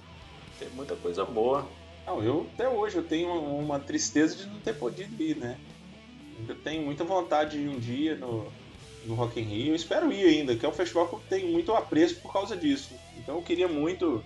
teve 0.58 0.74
muita 0.74 0.96
coisa 0.96 1.24
boa. 1.24 1.68
Não, 2.06 2.22
eu 2.22 2.48
até 2.54 2.68
hoje 2.68 2.96
eu 2.96 3.02
tenho 3.02 3.32
uma 3.32 3.80
tristeza 3.80 4.36
de 4.36 4.46
não 4.46 4.60
ter 4.60 4.74
podido 4.74 5.20
ir, 5.20 5.36
né? 5.36 5.58
Eu 6.48 6.54
tenho 6.54 6.82
muita 6.82 7.04
vontade 7.04 7.58
de 7.58 7.64
ir 7.64 7.68
um 7.68 7.78
dia 7.78 8.14
no, 8.16 8.50
no 9.06 9.14
Rock 9.14 9.40
in 9.40 9.44
Rio. 9.44 9.68
Eu 9.68 9.74
espero 9.74 10.12
ir 10.12 10.24
ainda, 10.26 10.56
que 10.56 10.66
é 10.66 10.68
um 10.68 10.72
festival 10.72 11.08
que 11.08 11.14
eu 11.14 11.22
tenho 11.28 11.52
muito 11.52 11.72
apreço 11.72 12.16
por 12.16 12.32
causa 12.32 12.56
disso. 12.56 12.94
Então 13.16 13.36
eu 13.36 13.42
queria 13.42 13.68
muito 13.68 14.22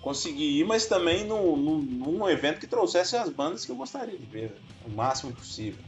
conseguir 0.00 0.58
ir, 0.58 0.64
mas 0.64 0.86
também 0.86 1.24
num, 1.24 1.56
num, 1.56 2.28
evento 2.28 2.58
que 2.58 2.66
trouxesse 2.66 3.16
as 3.16 3.28
bandas 3.28 3.64
que 3.64 3.70
eu 3.70 3.76
gostaria 3.76 4.18
de 4.18 4.26
ver, 4.26 4.52
o 4.84 4.90
máximo 4.90 5.32
possível. 5.32 5.82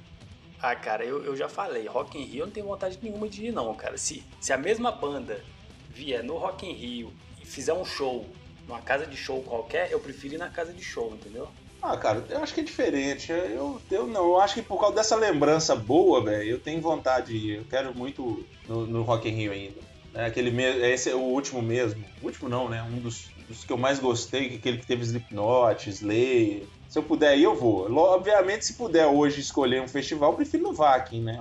Ah, 0.63 0.75
cara, 0.77 1.05
eu, 1.05 1.25
eu 1.25 1.37
já 1.37 1.49
falei, 1.49 1.87
Rock 1.87 2.17
in 2.17 2.25
Rio 2.25 2.43
eu 2.43 2.47
não 2.47 2.53
tenho 2.53 2.67
vontade 2.67 2.99
nenhuma 3.03 3.29
de 3.29 3.47
ir 3.47 3.53
não, 3.53 3.75
cara. 3.75 3.99
Se, 3.99 4.23
se 4.41 4.53
a 4.53 4.57
mesma 4.57 4.93
banda 4.93 5.43
vier 5.91 6.23
no 6.23 6.37
Rock 6.37 6.65
in 6.65 6.73
Rio 6.73 7.13
e 7.43 7.47
fizer 7.47 7.73
um 7.73 7.85
show 7.85 8.27
numa 8.67 8.81
casa 8.81 9.05
de 9.05 9.17
show 9.17 9.43
qualquer, 9.43 9.91
eu 9.91 10.01
prefiro 10.01 10.35
ir 10.35 10.39
na 10.39 10.49
casa 10.49 10.73
de 10.73 10.83
show, 10.83 11.13
entendeu? 11.13 11.49
Ah, 11.85 11.99
cara, 11.99 12.25
eu 12.31 12.43
acho 12.43 12.55
que 12.55 12.61
é 12.61 12.65
diferente. 12.65 13.31
Eu, 13.31 13.79
eu 13.91 14.07
não, 14.07 14.25
eu 14.25 14.41
acho 14.41 14.55
que 14.55 14.63
por 14.63 14.81
causa 14.81 14.95
dessa 14.97 15.15
lembrança 15.15 15.77
boa, 15.77 16.25
velho, 16.25 16.53
eu 16.53 16.59
tenho 16.59 16.81
vontade 16.81 17.39
de 17.39 17.47
ir. 17.47 17.57
Eu 17.59 17.65
quero 17.67 17.95
muito 17.95 18.43
no, 18.67 18.87
no 18.87 19.03
Rock 19.03 19.29
in 19.29 19.33
Rio 19.33 19.53
ainda. 19.53 19.81
É 20.15 20.25
aquele 20.25 20.51
esse 20.87 21.11
é 21.11 21.15
o 21.15 21.21
último 21.21 21.61
mesmo. 21.61 22.03
O 22.23 22.27
último 22.27 22.49
não, 22.49 22.71
né? 22.71 22.83
Um 22.83 23.01
dos, 23.01 23.29
dos 23.47 23.65
que 23.65 23.73
eu 23.73 23.77
mais 23.77 23.99
gostei, 23.99 24.55
aquele 24.57 24.79
que 24.79 24.87
teve 24.87 25.03
Slipknot, 25.03 25.91
Slayer. 25.91 26.63
Se 26.89 26.99
eu 26.99 27.03
puder 27.03 27.37
ir, 27.37 27.43
eu 27.43 27.55
vou. 27.55 27.93
Obviamente, 27.95 28.65
se 28.65 28.73
puder 28.75 29.07
hoje 29.07 29.41
escolher 29.41 29.83
um 29.83 29.89
festival, 29.89 30.31
eu 30.31 30.37
prefiro 30.37 30.63
no 30.63 30.73
Vakin, 30.73 31.21
né? 31.21 31.39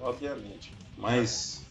Obviamente. 0.00 0.72
Mas. 0.96 1.64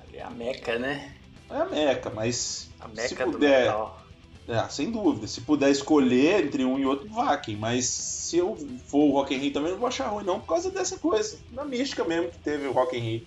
Ali 0.00 0.18
é 0.18 0.22
a 0.24 0.30
Meca, 0.30 0.76
né? 0.76 1.14
É 1.48 1.54
a 1.54 1.64
Meca, 1.66 2.10
mas. 2.10 2.68
A 2.80 2.88
Meca 2.88 3.08
se 3.08 3.14
puder, 3.14 3.30
do 3.30 3.38
metal. 3.38 3.97
É, 4.48 4.66
sem 4.70 4.90
dúvida. 4.90 5.26
Se 5.26 5.42
puder 5.42 5.70
escolher 5.70 6.46
entre 6.46 6.64
um 6.64 6.78
e 6.78 6.86
outro, 6.86 7.06
Vakin. 7.08 7.56
Mas 7.56 7.84
se 7.84 8.38
eu 8.38 8.56
for 8.86 9.04
o 9.04 9.12
Rock 9.12 9.34
in 9.34 9.38
Rio 9.38 9.52
também, 9.52 9.72
não 9.72 9.78
vou 9.78 9.86
achar 9.86 10.08
ruim, 10.08 10.24
não, 10.24 10.40
por 10.40 10.46
causa 10.46 10.70
dessa 10.70 10.96
coisa. 10.96 11.38
Da 11.50 11.66
mística 11.66 12.02
mesmo 12.02 12.30
que 12.30 12.38
teve 12.38 12.66
o 12.66 12.72
Rock 12.72 12.96
in 12.96 13.00
Rio. 13.00 13.22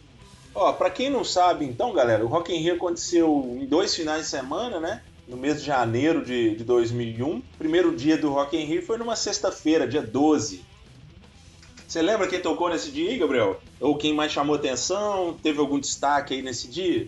Ó, 0.53 0.73
pra 0.73 0.89
quem 0.89 1.09
não 1.09 1.23
sabe, 1.23 1.63
então, 1.63 1.93
galera, 1.93 2.25
o 2.25 2.27
Rock 2.27 2.51
in 2.51 2.57
Rio 2.57 2.73
aconteceu 2.73 3.57
em 3.61 3.65
dois 3.65 3.95
finais 3.95 4.23
de 4.23 4.27
semana, 4.29 4.79
né? 4.79 5.03
No 5.27 5.37
mês 5.37 5.59
de 5.59 5.67
janeiro 5.67 6.25
de, 6.25 6.55
de 6.55 6.63
2001. 6.63 7.41
Primeiro 7.57 7.95
dia 7.95 8.17
do 8.17 8.31
Rock 8.31 8.57
in 8.57 8.65
Rio 8.65 8.83
foi 8.83 8.97
numa 8.97 9.15
sexta-feira, 9.15 9.87
dia 9.87 10.01
12. 10.01 10.65
Você 11.87 12.01
lembra 12.01 12.27
quem 12.27 12.41
tocou 12.41 12.69
nesse 12.69 12.89
dia 12.89 13.17
Gabriel? 13.17 13.61
Ou 13.79 13.95
quem 13.95 14.13
mais 14.13 14.31
chamou 14.31 14.55
atenção? 14.55 15.37
Teve 15.43 15.59
algum 15.59 15.79
destaque 15.79 16.33
aí 16.33 16.41
nesse 16.41 16.67
dia? 16.67 17.07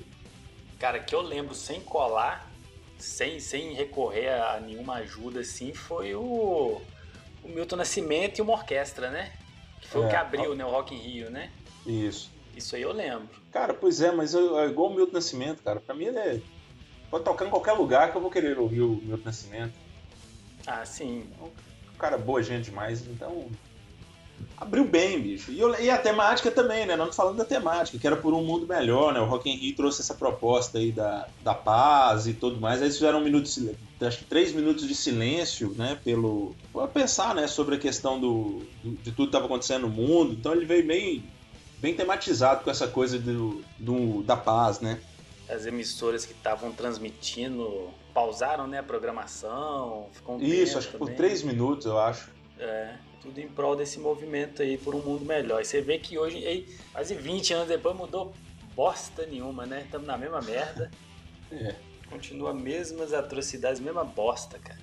Cara, 0.77 0.99
que 0.99 1.15
eu 1.15 1.21
lembro 1.21 1.55
sem 1.55 1.81
colar 1.81 2.52
sem, 2.97 3.39
sem 3.39 3.73
recorrer 3.73 4.29
a 4.29 4.59
nenhuma 4.59 4.95
ajuda 4.95 5.41
assim, 5.41 5.73
foi 5.73 6.15
o, 6.15 6.81
o 7.43 7.47
Milton 7.47 7.75
Nascimento 7.75 8.39
e 8.39 8.41
uma 8.41 8.53
orquestra, 8.53 9.09
né? 9.09 9.33
Que 9.81 9.87
foi 9.87 10.03
é, 10.03 10.05
o 10.05 10.09
que 10.09 10.15
abriu 10.15 10.55
né, 10.55 10.65
o 10.65 10.69
Rock 10.69 10.95
in 10.95 10.99
Rio, 10.99 11.29
né? 11.29 11.51
Isso. 11.85 12.31
Isso 12.55 12.75
aí 12.75 12.81
eu 12.81 12.91
lembro. 12.91 13.29
Cara, 13.51 13.73
pois 13.73 14.01
é, 14.01 14.11
mas 14.11 14.33
eu, 14.33 14.59
é 14.59 14.67
igual 14.67 14.89
o 14.89 14.95
Milton 14.95 15.13
Nascimento, 15.13 15.63
cara. 15.63 15.79
Pra 15.79 15.95
mim 15.95 16.05
ele 16.05 16.19
é. 16.19 16.41
Pode 17.09 17.23
tocar 17.23 17.45
em 17.45 17.49
qualquer 17.49 17.73
lugar 17.73 18.11
que 18.11 18.17
eu 18.17 18.21
vou 18.21 18.31
querer 18.31 18.57
ouvir 18.57 18.81
o 18.81 18.95
Milton 19.03 19.25
Nascimento. 19.25 19.73
Ah, 20.65 20.85
sim. 20.85 21.27
É 21.39 21.43
um 21.43 21.97
cara 21.97 22.17
boa 22.17 22.41
gente 22.41 22.65
demais, 22.65 23.05
então. 23.07 23.49
Abriu 24.57 24.85
bem, 24.85 25.19
bicho. 25.19 25.51
E, 25.51 25.59
eu, 25.59 25.73
e, 25.79 25.89
a 25.89 25.97
temática 25.97 26.49
também, 26.51 26.85
né? 26.85 26.95
Não 26.95 27.11
falando 27.11 27.37
da 27.37 27.45
temática, 27.45 27.97
que 27.97 28.07
era 28.07 28.15
por 28.15 28.33
um 28.33 28.43
mundo 28.43 28.67
melhor, 28.67 29.13
né? 29.13 29.19
O 29.19 29.25
Rock 29.25 29.49
in 29.49 29.55
Rio 29.55 29.75
trouxe 29.75 30.01
essa 30.01 30.13
proposta 30.13 30.77
aí 30.77 30.91
da, 30.91 31.27
da 31.41 31.53
paz 31.53 32.27
e 32.27 32.33
tudo 32.33 32.59
mais. 32.59 32.79
Aí 32.79 32.87
eles 32.87 32.95
fizeram 32.95 33.19
um 33.19 33.23
minuto 33.23 33.45
de 33.45 33.75
acho 34.05 34.19
que 34.19 34.25
três 34.25 34.53
minutos 34.53 34.87
de 34.87 34.95
silêncio, 34.95 35.73
né? 35.77 35.99
Pelo. 36.03 36.55
Pra 36.71 36.87
pensar, 36.87 37.33
né? 37.35 37.47
Sobre 37.47 37.75
a 37.75 37.79
questão 37.79 38.19
do, 38.19 38.61
do 38.83 38.91
de 38.91 39.11
tudo 39.11 39.15
que 39.15 39.23
estava 39.23 39.45
acontecendo 39.45 39.87
no 39.87 39.89
mundo. 39.89 40.33
Então 40.33 40.53
ele 40.53 40.65
veio 40.65 40.85
bem, 40.85 41.23
bem 41.79 41.95
tematizado 41.95 42.63
com 42.63 42.71
essa 42.71 42.87
coisa 42.87 43.17
do, 43.19 43.63
do 43.77 44.23
da 44.23 44.35
paz, 44.35 44.79
né? 44.79 44.99
As 45.49 45.65
emissoras 45.65 46.25
que 46.25 46.33
estavam 46.33 46.71
transmitindo 46.71 47.89
pausaram, 48.13 48.67
né? 48.67 48.79
A 48.79 48.83
programação. 48.83 50.07
Ficou 50.13 50.37
um 50.37 50.41
Isso, 50.41 50.77
acho 50.77 50.89
que 50.89 50.97
por 50.97 51.09
três 51.09 51.43
minutos, 51.43 51.85
eu 51.85 51.99
acho. 51.99 52.29
É 52.57 52.95
tudo 53.23 53.39
em 53.39 53.47
prol 53.47 53.75
desse 53.75 53.99
movimento 53.99 54.61
aí 54.61 54.77
por 54.77 54.93
um 54.93 54.99
mundo 54.99 55.25
melhor. 55.25 55.61
E 55.61 55.65
você 55.65 55.81
vê 55.81 55.97
que 55.97 56.17
hoje, 56.17 56.45
aí, 56.45 56.67
quase 56.91 57.15
20 57.15 57.53
anos 57.53 57.67
depois, 57.69 57.95
mudou 57.95 58.33
bosta 58.75 59.25
nenhuma, 59.25 59.65
né? 59.65 59.83
Estamos 59.85 60.05
na 60.05 60.17
mesma 60.17 60.41
merda. 60.41 60.91
É. 61.51 61.75
Continua 62.09 62.51
mesmas 62.51 63.13
atrocidades, 63.13 63.79
mesma 63.79 64.03
bosta, 64.03 64.57
cara. 64.57 64.79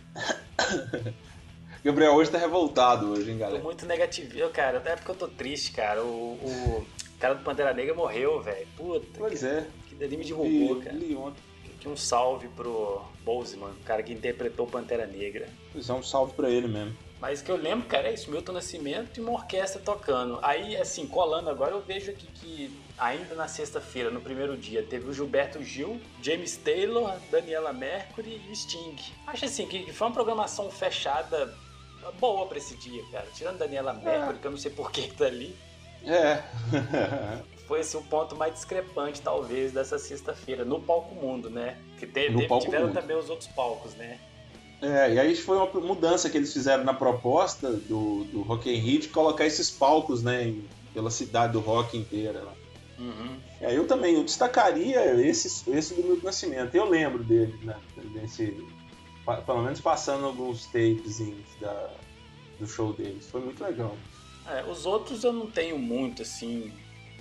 Gabriel 1.82 2.14
hoje 2.14 2.30
tá 2.30 2.38
revoltado 2.38 3.10
hoje, 3.10 3.28
hein, 3.28 3.38
galera? 3.38 3.58
Tô 3.58 3.64
muito 3.64 3.84
negativo, 3.86 4.48
cara. 4.50 4.78
Até 4.78 4.94
porque 4.94 5.10
eu 5.10 5.16
tô 5.16 5.26
triste, 5.26 5.72
cara. 5.72 6.00
O, 6.04 6.34
o 6.34 6.86
cara 7.18 7.34
do 7.34 7.42
Pantera 7.42 7.74
Negra 7.74 7.92
morreu, 7.92 8.40
velho. 8.40 8.68
Puta. 8.76 9.04
Pois 9.18 9.40
cara. 9.40 9.52
é. 9.52 9.66
Que 9.88 9.96
dele 9.96 10.18
me 10.18 10.24
derrubou, 10.24 10.80
cara. 10.80 10.96
Aqui 10.96 11.88
um 11.88 11.96
salve 11.96 12.46
pro 12.48 13.02
Boseman, 13.24 13.70
o 13.70 13.84
cara 13.84 14.04
que 14.04 14.12
interpretou 14.12 14.68
Pantera 14.68 15.08
Negra. 15.08 15.48
Pois 15.72 15.88
é, 15.88 15.92
um 15.92 16.04
salve 16.04 16.34
pra 16.34 16.48
ele 16.48 16.68
mesmo. 16.68 16.96
Mas 17.20 17.40
o 17.40 17.44
que 17.44 17.50
eu 17.50 17.56
lembro, 17.56 17.86
cara, 17.86 18.08
é 18.08 18.14
isso, 18.14 18.30
Milton 18.30 18.52
Nascimento 18.52 19.18
e 19.18 19.20
uma 19.20 19.32
orquestra 19.32 19.80
tocando. 19.80 20.38
Aí, 20.42 20.74
assim, 20.76 21.06
colando 21.06 21.50
agora, 21.50 21.72
eu 21.72 21.82
vejo 21.82 22.10
aqui 22.10 22.26
que 22.26 22.80
ainda 22.96 23.34
na 23.34 23.46
sexta-feira, 23.46 24.10
no 24.10 24.20
primeiro 24.20 24.56
dia, 24.56 24.82
teve 24.82 25.08
o 25.08 25.12
Gilberto 25.12 25.62
Gil, 25.62 26.00
James 26.22 26.56
Taylor, 26.56 27.14
Daniela 27.30 27.72
Mercury 27.72 28.40
e 28.50 28.56
Sting. 28.56 28.96
Acho 29.26 29.44
assim 29.44 29.66
que 29.66 29.92
foi 29.92 30.06
uma 30.06 30.14
programação 30.14 30.70
fechada 30.70 31.54
boa 32.18 32.46
pra 32.46 32.56
esse 32.56 32.74
dia, 32.76 33.02
cara. 33.12 33.26
Tirando 33.34 33.58
Daniela 33.58 33.92
Mercury, 33.92 34.36
é. 34.36 34.40
que 34.40 34.46
eu 34.46 34.50
não 34.50 34.58
sei 34.58 34.70
por 34.70 34.90
que 34.90 35.12
tá 35.12 35.26
ali. 35.26 35.54
É. 36.04 36.42
foi 37.68 37.80
esse 37.80 37.96
o 37.96 38.02
ponto 38.02 38.34
mais 38.34 38.54
discrepante, 38.54 39.20
talvez, 39.20 39.72
dessa 39.72 39.98
sexta-feira, 39.98 40.64
no 40.64 40.80
palco 40.80 41.14
mundo, 41.14 41.50
né? 41.50 41.76
Que 41.98 42.06
teve, 42.06 42.38
teve 42.38 42.58
tiveram 42.60 42.86
mundo. 42.86 42.94
também 42.94 43.16
os 43.16 43.28
outros 43.28 43.48
palcos, 43.48 43.94
né? 43.94 44.18
É, 44.82 45.12
e 45.12 45.20
aí 45.20 45.36
foi 45.36 45.56
uma 45.58 45.66
mudança 45.80 46.30
que 46.30 46.38
eles 46.38 46.52
fizeram 46.52 46.84
na 46.84 46.94
proposta 46.94 47.70
do, 47.70 48.24
do 48.24 48.42
Rock 48.42 48.70
in 48.70 48.76
Rio 48.76 49.00
de 49.00 49.08
colocar 49.08 49.44
esses 49.44 49.70
palcos, 49.70 50.22
né, 50.22 50.54
pela 50.94 51.10
cidade 51.10 51.52
do 51.52 51.60
rock 51.60 51.98
inteira. 51.98 52.40
Né? 52.40 52.52
Uhum. 52.98 53.40
É, 53.60 53.76
eu 53.76 53.86
também, 53.86 54.14
eu 54.14 54.24
destacaria 54.24 55.20
esse, 55.20 55.70
esse 55.70 55.94
do 55.94 56.02
Milton 56.02 56.24
Nascimento. 56.24 56.74
Eu 56.74 56.88
lembro 56.88 57.22
dele, 57.22 57.58
né, 57.62 57.76
desse, 58.14 58.56
pelo 59.44 59.62
menos 59.62 59.80
passando 59.80 60.24
alguns 60.24 60.64
tapes 60.66 61.20
da, 61.60 61.90
do 62.58 62.66
show 62.66 62.94
deles. 62.94 63.26
Foi 63.28 63.42
muito 63.42 63.62
legal. 63.62 63.94
É, 64.48 64.64
os 64.64 64.86
outros 64.86 65.24
eu 65.24 65.32
não 65.32 65.46
tenho 65.46 65.78
muito, 65.78 66.22
assim... 66.22 66.72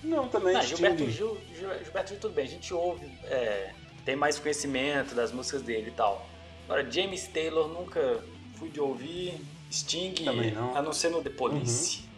Não, 0.01 0.29
também. 0.29 0.53
Não, 0.53 0.61
Gilberto 0.61 1.09
Gil, 1.09 1.37
Gilberto 1.53 2.09
Gil, 2.09 2.19
tudo 2.21 2.33
bem, 2.33 2.45
a 2.45 2.47
gente 2.47 2.73
ouve, 2.73 3.05
é, 3.25 3.73
tem 4.05 4.15
mais 4.15 4.39
conhecimento 4.39 5.13
das 5.13 5.33
músicas 5.33 5.61
dele 5.61 5.89
e 5.89 5.91
tal. 5.91 6.25
Agora, 6.69 6.89
James 6.89 7.27
Taylor 7.27 7.67
nunca 7.67 8.23
fui 8.53 8.69
de 8.69 8.79
ouvir. 8.79 9.41
Sting, 9.71 10.13
não. 10.53 10.77
a 10.77 10.81
não 10.83 10.93
ser 10.93 11.09
no 11.09 11.19
The 11.19 11.31
Police. 11.31 12.01
Uhum. 12.01 12.09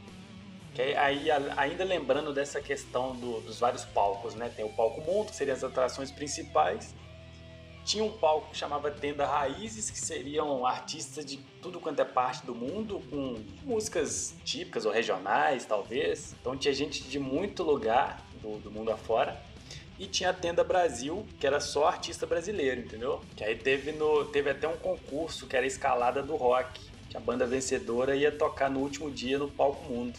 Que 0.74 0.82
aí, 0.96 1.30
ainda 1.56 1.86
lembrando 1.86 2.34
dessa 2.34 2.60
questão 2.62 3.16
do, 3.16 3.40
dos 3.42 3.60
vários 3.60 3.86
palcos, 3.86 4.36
né? 4.36 4.52
Tem 4.54 4.66
o 4.66 4.70
palco 4.70 5.00
mundo, 5.02 5.30
que 5.30 5.36
seriam 5.36 5.56
as 5.56 5.64
atrações 5.64 6.12
principais. 6.12 6.94
Tinha 7.86 8.04
um 8.04 8.12
palco 8.12 8.52
que 8.52 8.58
chamava 8.58 8.92
Tenda 8.92 9.26
Raízes, 9.26 9.90
que 9.90 9.98
seriam 9.98 10.66
artistas 10.66 11.26
de 11.26 11.38
tudo 11.62 11.80
quanto 11.80 12.02
é 12.02 12.06
parte 12.06 12.46
do 12.46 12.54
mundo, 12.54 13.02
com 13.10 13.42
músicas 13.64 14.36
típicas 14.44 14.86
ou 14.86 14.92
regionais, 14.92 15.66
talvez. 15.66 16.36
Então 16.40 16.58
tinha 16.58 16.74
gente 16.74 17.04
de 17.04 17.20
muito 17.20 17.64
lugar 17.64 18.26
do, 18.42 18.58
do 18.60 18.70
mundo 18.70 18.92
afora. 18.92 19.42
E 20.02 20.08
tinha 20.08 20.32
a 20.32 20.34
Tenda 20.34 20.64
Brasil, 20.64 21.24
que 21.40 21.46
era 21.46 21.60
só 21.60 21.88
artista 21.88 22.26
brasileiro, 22.26 22.82
entendeu? 22.82 23.22
Que 23.36 23.44
aí 23.44 23.56
teve, 23.56 23.92
no, 23.92 24.26
teve 24.26 24.50
até 24.50 24.68
um 24.68 24.76
concurso 24.76 25.46
que 25.46 25.56
era 25.56 25.64
escalada 25.64 26.24
do 26.24 26.36
rock. 26.36 26.82
Que 27.08 27.16
a 27.16 27.20
banda 27.20 27.46
vencedora 27.46 28.16
ia 28.16 28.32
tocar 28.32 28.68
no 28.68 28.80
último 28.80 29.12
dia 29.12 29.38
no 29.38 29.48
Palco 29.48 29.94
Mundo. 29.94 30.18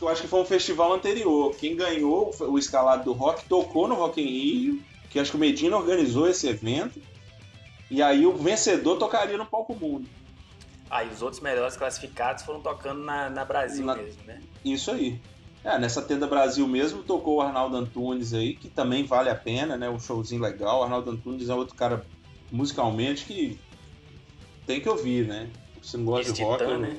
Eu 0.00 0.08
acho 0.08 0.22
que 0.22 0.28
foi 0.28 0.40
um 0.40 0.44
festival 0.44 0.92
anterior. 0.92 1.52
Quem 1.56 1.74
ganhou 1.74 2.32
o 2.42 2.56
escalado 2.56 3.02
do 3.02 3.12
rock 3.12 3.44
tocou 3.46 3.88
no 3.88 3.96
Rock 3.96 4.22
in 4.22 4.26
Rio, 4.26 4.82
que 5.10 5.18
acho 5.18 5.32
que 5.32 5.36
o 5.36 5.40
Medina 5.40 5.76
organizou 5.76 6.28
esse 6.28 6.46
evento. 6.46 7.02
E 7.90 8.00
aí 8.00 8.24
o 8.24 8.36
vencedor 8.36 8.98
tocaria 8.98 9.36
no 9.36 9.46
Palco 9.46 9.74
Mundo. 9.74 10.08
Aí 10.88 11.08
ah, 11.08 11.12
os 11.12 11.22
outros 11.22 11.42
melhores 11.42 11.76
classificados 11.76 12.44
foram 12.44 12.60
tocando 12.60 13.02
na, 13.02 13.28
na 13.28 13.44
Brasil 13.44 13.84
na... 13.84 13.96
mesmo, 13.96 14.22
né? 14.24 14.40
Isso 14.64 14.92
aí. 14.92 15.20
É, 15.64 15.78
nessa 15.78 16.02
tenda 16.02 16.26
Brasil 16.26 16.66
mesmo 16.66 17.02
tocou 17.02 17.36
o 17.36 17.40
Arnaldo 17.40 17.76
Antunes 17.76 18.34
aí, 18.34 18.54
que 18.54 18.68
também 18.68 19.04
vale 19.04 19.30
a 19.30 19.34
pena, 19.34 19.76
né? 19.76 19.88
Um 19.88 19.98
showzinho 19.98 20.42
legal. 20.42 20.80
O 20.80 20.82
Arnaldo 20.82 21.10
Antunes 21.10 21.48
é 21.48 21.54
outro 21.54 21.76
cara 21.76 22.04
musicalmente 22.50 23.24
que 23.24 23.58
tem 24.66 24.80
que 24.80 24.88
ouvir, 24.88 25.26
né? 25.26 25.48
Se 25.80 25.96
não 25.96 26.04
gosta 26.04 26.32
de 26.32 26.42
rock. 26.42 26.64
né? 26.64 26.96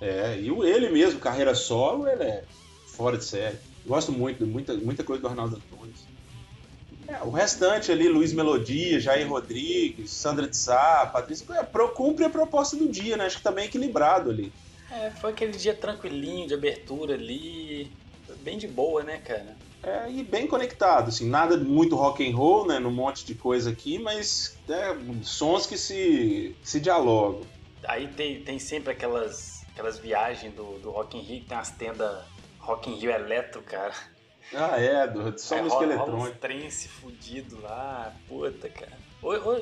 É, 0.00 0.40
e 0.40 0.48
ele 0.48 0.88
mesmo, 0.88 1.20
carreira 1.20 1.54
solo, 1.54 2.08
ele 2.08 2.22
é 2.22 2.44
fora 2.86 3.18
de 3.18 3.24
série. 3.24 3.58
Gosto 3.86 4.12
muito, 4.12 4.46
muita, 4.46 4.72
muita 4.74 5.04
coisa 5.04 5.20
do 5.20 5.28
Arnaldo 5.28 5.56
Antunes. 5.56 6.00
É, 7.06 7.22
o 7.22 7.30
restante 7.30 7.90
ali, 7.90 8.08
Luiz 8.08 8.32
Melodia, 8.32 9.00
Jair 9.00 9.28
Rodrigues, 9.28 10.10
Sandra 10.10 10.46
de 10.46 10.56
Sá, 10.56 11.10
Patrícia, 11.12 11.44
é, 11.54 11.64
cumpre 11.88 12.24
a 12.24 12.30
proposta 12.30 12.76
do 12.76 12.88
dia, 12.88 13.16
né? 13.16 13.26
Acho 13.26 13.38
que 13.38 13.42
tá 13.42 13.50
bem 13.52 13.66
equilibrado 13.66 14.30
ali. 14.30 14.52
É, 14.90 15.10
foi 15.10 15.30
aquele 15.30 15.52
dia 15.52 15.74
tranquilinho 15.74 16.48
de 16.48 16.54
abertura 16.54 17.14
ali, 17.14 17.90
bem 18.42 18.58
de 18.58 18.66
boa, 18.66 19.02
né, 19.02 19.18
cara? 19.18 19.56
É, 19.82 20.10
e 20.10 20.22
bem 20.22 20.46
conectado, 20.46 21.08
assim, 21.08 21.28
nada 21.28 21.56
muito 21.56 21.96
rock 21.96 22.28
and 22.28 22.36
roll, 22.36 22.66
né, 22.66 22.78
num 22.78 22.90
monte 22.90 23.24
de 23.24 23.34
coisa 23.34 23.70
aqui, 23.70 23.98
mas 23.98 24.58
é, 24.68 24.94
sons 25.22 25.66
que 25.66 25.78
se, 25.78 26.54
se 26.62 26.80
dialogam. 26.80 27.46
Aí 27.84 28.08
tem, 28.08 28.42
tem 28.42 28.58
sempre 28.58 28.92
aquelas, 28.92 29.64
aquelas 29.72 29.98
viagens 29.98 30.52
do, 30.54 30.78
do 30.80 30.90
Rock 30.90 31.16
in 31.16 31.22
Rio, 31.22 31.40
que 31.40 31.46
tem 31.46 31.56
as 31.56 31.70
tendas 31.70 32.24
Rock 32.58 32.90
in 32.90 32.96
Rio 32.96 33.10
Eletro, 33.10 33.62
cara. 33.62 33.94
Ah, 34.52 34.78
é, 34.78 35.06
do, 35.06 35.38
só 35.38 35.56
é, 35.56 35.62
música 35.62 35.84
eletrônica. 35.84 36.16
Rola 36.16 36.30
uns 36.30 36.38
trance 36.38 36.88
fudido 36.88 37.62
lá, 37.62 38.14
puta, 38.28 38.68
cara. 38.68 38.98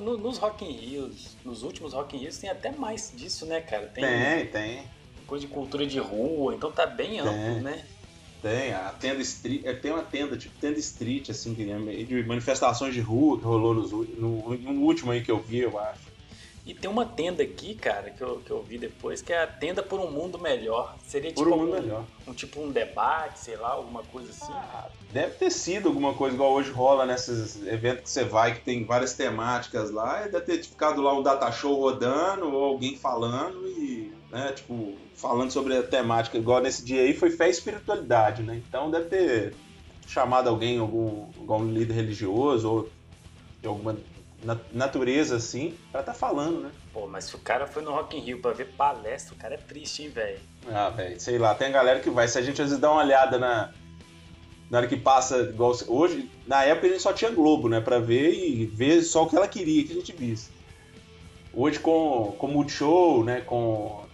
Nos 0.00 0.38
Rock 0.38 0.64
in 0.64 0.72
Rios, 0.72 1.36
nos 1.44 1.62
últimos 1.62 1.92
Rock 1.92 2.16
in 2.16 2.20
Rios 2.20 2.38
tem 2.38 2.50
até 2.50 2.72
mais 2.72 3.12
disso, 3.14 3.46
né, 3.46 3.60
cara? 3.60 3.86
Tem, 3.86 4.04
tem. 4.04 4.46
tem 4.46 4.97
coisa 5.28 5.46
de 5.46 5.52
cultura 5.52 5.86
de 5.86 6.00
rua, 6.00 6.54
então 6.54 6.72
tá 6.72 6.86
bem 6.86 7.20
amplo, 7.20 7.60
né? 7.62 7.84
Tem, 8.40 8.72
a 8.72 8.94
tenda 8.98 9.20
street, 9.20 9.64
é, 9.64 9.74
tem 9.74 9.92
uma 9.92 10.02
tenda, 10.02 10.36
tipo 10.36 10.56
tenda 10.58 10.78
street, 10.78 11.28
assim, 11.28 11.56
é 11.70 12.02
de 12.04 12.22
manifestações 12.24 12.94
de 12.94 13.00
rua 13.00 13.38
que 13.38 13.44
rolou 13.44 13.74
nos, 13.74 13.90
no, 13.90 14.56
no 14.56 14.82
último 14.82 15.10
aí 15.10 15.22
que 15.22 15.30
eu 15.30 15.40
vi, 15.40 15.58
eu 15.58 15.78
acho. 15.78 16.08
E 16.64 16.74
tem 16.74 16.90
uma 16.90 17.06
tenda 17.06 17.42
aqui, 17.42 17.74
cara, 17.74 18.10
que 18.10 18.20
eu, 18.20 18.40
que 18.44 18.50
eu 18.50 18.62
vi 18.62 18.78
depois, 18.78 19.22
que 19.22 19.32
é 19.32 19.42
a 19.42 19.46
tenda 19.46 19.82
por 19.82 19.98
um 20.00 20.10
mundo 20.10 20.38
melhor. 20.38 20.96
Seria 21.02 21.32
por 21.32 21.44
tipo 21.44 21.56
um 21.56 21.60
mundo 21.60 21.72
melhor. 21.72 22.04
Um 22.26 22.34
tipo 22.34 22.60
um 22.60 22.70
debate, 22.70 23.38
sei 23.38 23.56
lá, 23.56 23.70
alguma 23.70 24.02
coisa 24.02 24.30
assim. 24.30 24.52
Ah, 24.52 24.86
deve 25.10 25.32
ter 25.36 25.50
sido 25.50 25.88
alguma 25.88 26.12
coisa 26.12 26.34
igual 26.34 26.52
hoje 26.52 26.70
rola 26.70 27.06
nesses 27.06 27.66
eventos 27.66 28.02
que 28.02 28.10
você 28.10 28.22
vai, 28.22 28.54
que 28.54 28.60
tem 28.60 28.84
várias 28.84 29.14
temáticas 29.14 29.90
lá, 29.90 30.26
e 30.26 30.30
deve 30.30 30.44
ter 30.44 30.62
ficado 30.62 31.00
lá 31.00 31.18
um 31.18 31.22
data 31.22 31.50
show 31.50 31.74
rodando, 31.74 32.52
ou 32.52 32.64
alguém 32.64 32.96
falando 32.96 33.66
e, 33.66 34.08
né, 34.30 34.52
tipo, 34.52 34.94
falando 35.14 35.50
sobre 35.50 35.76
a 35.76 35.82
temática, 35.82 36.36
igual 36.36 36.60
nesse 36.60 36.84
dia 36.84 37.02
aí, 37.02 37.14
foi 37.14 37.30
fé 37.30 37.48
e 37.48 37.50
espiritualidade, 37.50 38.42
né? 38.42 38.60
Então 38.68 38.90
deve 38.90 39.06
ter 39.06 39.54
chamado 40.06 40.48
alguém, 40.48 40.78
algum, 40.78 41.26
algum 41.38 41.64
líder 41.70 41.94
religioso, 41.94 42.68
ou 42.68 42.90
de 43.60 43.68
alguma 43.68 43.96
natureza, 44.72 45.36
assim, 45.36 45.74
pra 45.90 46.02
tá 46.02 46.14
falando, 46.14 46.60
né? 46.60 46.70
Pô, 46.92 47.06
mas 47.06 47.24
se 47.24 47.34
o 47.34 47.38
cara 47.38 47.66
foi 47.66 47.82
no 47.82 47.90
Rock 47.90 48.16
in 48.16 48.20
Rio 48.20 48.40
pra 48.40 48.52
ver 48.52 48.72
palestra, 48.76 49.34
o 49.34 49.38
cara 49.38 49.54
é 49.54 49.58
triste, 49.58 50.02
hein, 50.02 50.10
velho? 50.10 50.38
Ah, 50.70 50.90
velho, 50.90 51.18
sei 51.20 51.38
lá, 51.38 51.54
tem 51.54 51.68
a 51.68 51.72
galera 51.72 52.00
que 52.00 52.10
vai. 52.10 52.28
Se 52.28 52.38
a 52.38 52.42
gente 52.42 52.60
às 52.62 52.68
vezes 52.68 52.80
dá 52.80 52.90
uma 52.90 53.02
olhada 53.02 53.38
na. 53.38 53.72
Na 54.70 54.78
hora 54.78 54.86
que 54.86 54.98
passa, 54.98 55.38
igual 55.38 55.74
hoje, 55.88 56.30
na 56.46 56.62
época 56.62 56.88
a 56.88 56.90
gente 56.90 57.00
só 57.00 57.10
tinha 57.10 57.30
Globo, 57.30 57.70
né? 57.70 57.80
Pra 57.80 57.98
ver 57.98 58.34
e 58.34 58.66
ver 58.66 59.00
só 59.00 59.24
o 59.24 59.26
que 59.28 59.34
ela 59.34 59.48
queria 59.48 59.82
que 59.82 59.92
a 59.92 59.96
gente 59.96 60.12
visse. 60.12 60.50
Hoje 61.54 61.78
com, 61.78 62.36
com 62.38 62.48
Multishow, 62.48 63.24
né? 63.24 63.40
Com 63.40 64.04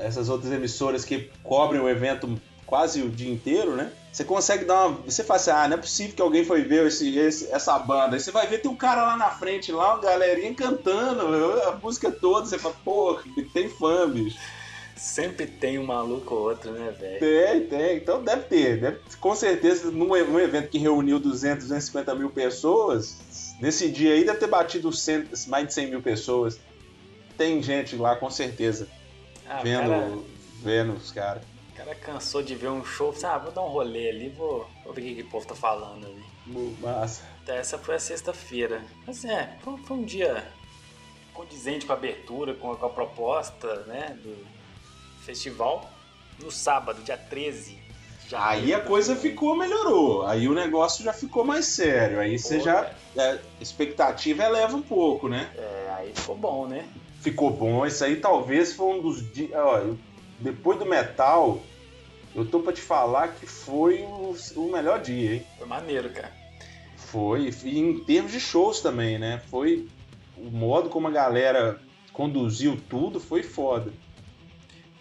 essas 0.00 0.28
outras 0.28 0.52
emissoras 0.52 1.04
que 1.04 1.30
cobrem 1.42 1.80
o 1.80 1.88
evento 1.88 2.40
quase 2.66 3.02
o 3.02 3.08
dia 3.08 3.30
inteiro, 3.30 3.74
né? 3.74 3.90
Você 4.12 4.24
consegue 4.24 4.64
dar 4.64 4.86
uma. 4.86 4.98
Você 5.04 5.24
fala 5.24 5.40
assim, 5.40 5.50
ah, 5.50 5.68
não 5.68 5.76
é 5.76 5.80
possível 5.80 6.14
que 6.14 6.22
alguém 6.22 6.44
foi 6.44 6.62
ver 6.62 6.86
esse, 6.86 7.18
esse, 7.18 7.50
essa 7.52 7.78
banda. 7.78 8.14
Aí 8.14 8.20
você 8.20 8.30
vai 8.30 8.46
ver, 8.46 8.58
tem 8.58 8.70
um 8.70 8.76
cara 8.76 9.02
lá 9.02 9.16
na 9.16 9.30
frente, 9.30 9.72
lá, 9.72 9.94
uma 9.94 10.02
galerinha 10.02 10.54
cantando 10.54 11.22
a 11.62 11.76
música 11.76 12.10
toda. 12.10 12.46
Você 12.46 12.58
fala, 12.58 12.74
pô, 12.84 13.20
tem 13.52 13.68
fã, 13.68 14.08
bicho. 14.08 14.38
Sempre 14.96 15.46
tem 15.46 15.78
um 15.78 15.86
maluco 15.86 16.34
ou 16.34 16.42
outro, 16.42 16.72
né, 16.72 16.92
velho? 16.98 17.18
Tem, 17.18 17.66
tem. 17.66 17.96
Então 17.96 18.22
deve 18.22 18.42
ter. 18.42 18.80
Deve, 18.80 18.98
com 19.18 19.34
certeza, 19.34 19.90
num, 19.90 20.08
num 20.08 20.38
evento 20.38 20.68
que 20.68 20.78
reuniu 20.78 21.18
200, 21.18 21.64
250 21.64 22.14
mil 22.14 22.30
pessoas, 22.30 23.16
nesse 23.60 23.88
dia 23.88 24.12
aí 24.12 24.24
deve 24.24 24.38
ter 24.38 24.46
batido 24.46 24.92
100, 24.92 25.28
mais 25.46 25.66
de 25.66 25.74
100 25.74 25.90
mil 25.90 26.02
pessoas. 26.02 26.58
Tem 27.38 27.62
gente 27.62 27.96
lá, 27.96 28.14
com 28.14 28.28
certeza, 28.30 28.86
Ah, 29.52 29.62
vendo, 29.64 29.90
cara, 29.90 30.18
vendo 30.62 30.92
os 30.92 31.10
caras. 31.10 31.42
o 31.72 31.76
cara 31.76 31.94
cansou 31.96 32.40
de 32.40 32.54
ver 32.54 32.68
um 32.68 32.84
show, 32.84 33.12
ah, 33.24 33.36
vou 33.36 33.50
dar 33.50 33.62
um 33.62 33.68
rolê 33.68 34.08
ali, 34.08 34.28
vou, 34.28 34.64
vou 34.84 34.92
ver 34.92 35.00
o 35.00 35.04
que, 35.04 35.14
que 35.16 35.22
o 35.22 35.28
povo 35.28 35.44
tá 35.44 35.56
falando 35.56 36.06
ali. 36.06 36.24
Massa. 36.80 37.24
Então, 37.42 37.56
essa 37.56 37.76
foi 37.76 37.96
a 37.96 37.98
sexta-feira. 37.98 38.80
Mas 39.04 39.24
é, 39.24 39.56
foi, 39.60 39.76
foi 39.78 39.96
um 39.96 40.04
dia 40.04 40.46
condizente 41.34 41.84
com 41.84 41.92
a 41.92 41.96
abertura, 41.96 42.54
com 42.54 42.70
a, 42.70 42.76
com 42.76 42.86
a 42.86 42.90
proposta, 42.90 43.74
né, 43.86 44.16
do 44.22 44.46
festival. 45.24 45.90
No 46.40 46.50
sábado, 46.50 47.02
dia 47.02 47.18
13. 47.18 47.76
Já 48.28 48.50
Aí 48.50 48.72
a 48.72 48.80
coisa 48.80 49.16
ficou, 49.16 49.56
melhorou. 49.56 50.24
Aí 50.24 50.46
o 50.46 50.54
negócio 50.54 51.04
já 51.04 51.12
ficou 51.12 51.44
mais 51.44 51.66
sério. 51.66 52.20
Aí 52.20 52.38
você 52.38 52.58
Pô, 52.58 52.64
já. 52.64 52.94
é, 53.16 53.38
expectativa 53.60 54.44
eleva 54.44 54.76
um 54.76 54.82
pouco, 54.82 55.28
né? 55.28 55.50
É, 55.56 55.92
aí 55.96 56.12
ficou 56.14 56.36
bom, 56.36 56.68
né? 56.68 56.88
Ficou 57.20 57.50
bom. 57.50 57.86
Isso 57.86 58.04
aí 58.04 58.16
talvez 58.16 58.72
foi 58.72 58.86
um 58.98 59.02
dos 59.02 59.32
dias. 59.32 59.50
Depois 60.38 60.78
do 60.78 60.86
metal, 60.86 61.60
eu 62.34 62.46
tô 62.46 62.60
pra 62.60 62.72
te 62.72 62.80
falar 62.80 63.28
que 63.28 63.46
foi 63.46 64.02
o, 64.02 64.34
o 64.56 64.72
melhor 64.72 65.00
dia, 65.00 65.34
hein? 65.34 65.46
Foi 65.58 65.66
maneiro, 65.66 66.10
cara. 66.10 66.32
Foi. 66.96 67.50
E 67.64 67.78
em 67.78 67.98
termos 68.04 68.32
de 68.32 68.40
shows 68.40 68.80
também, 68.80 69.18
né? 69.18 69.42
Foi. 69.50 69.88
O 70.36 70.50
modo 70.50 70.88
como 70.88 71.08
a 71.08 71.10
galera 71.10 71.78
conduziu 72.12 72.80
tudo 72.88 73.20
foi 73.20 73.42
foda. 73.42 73.92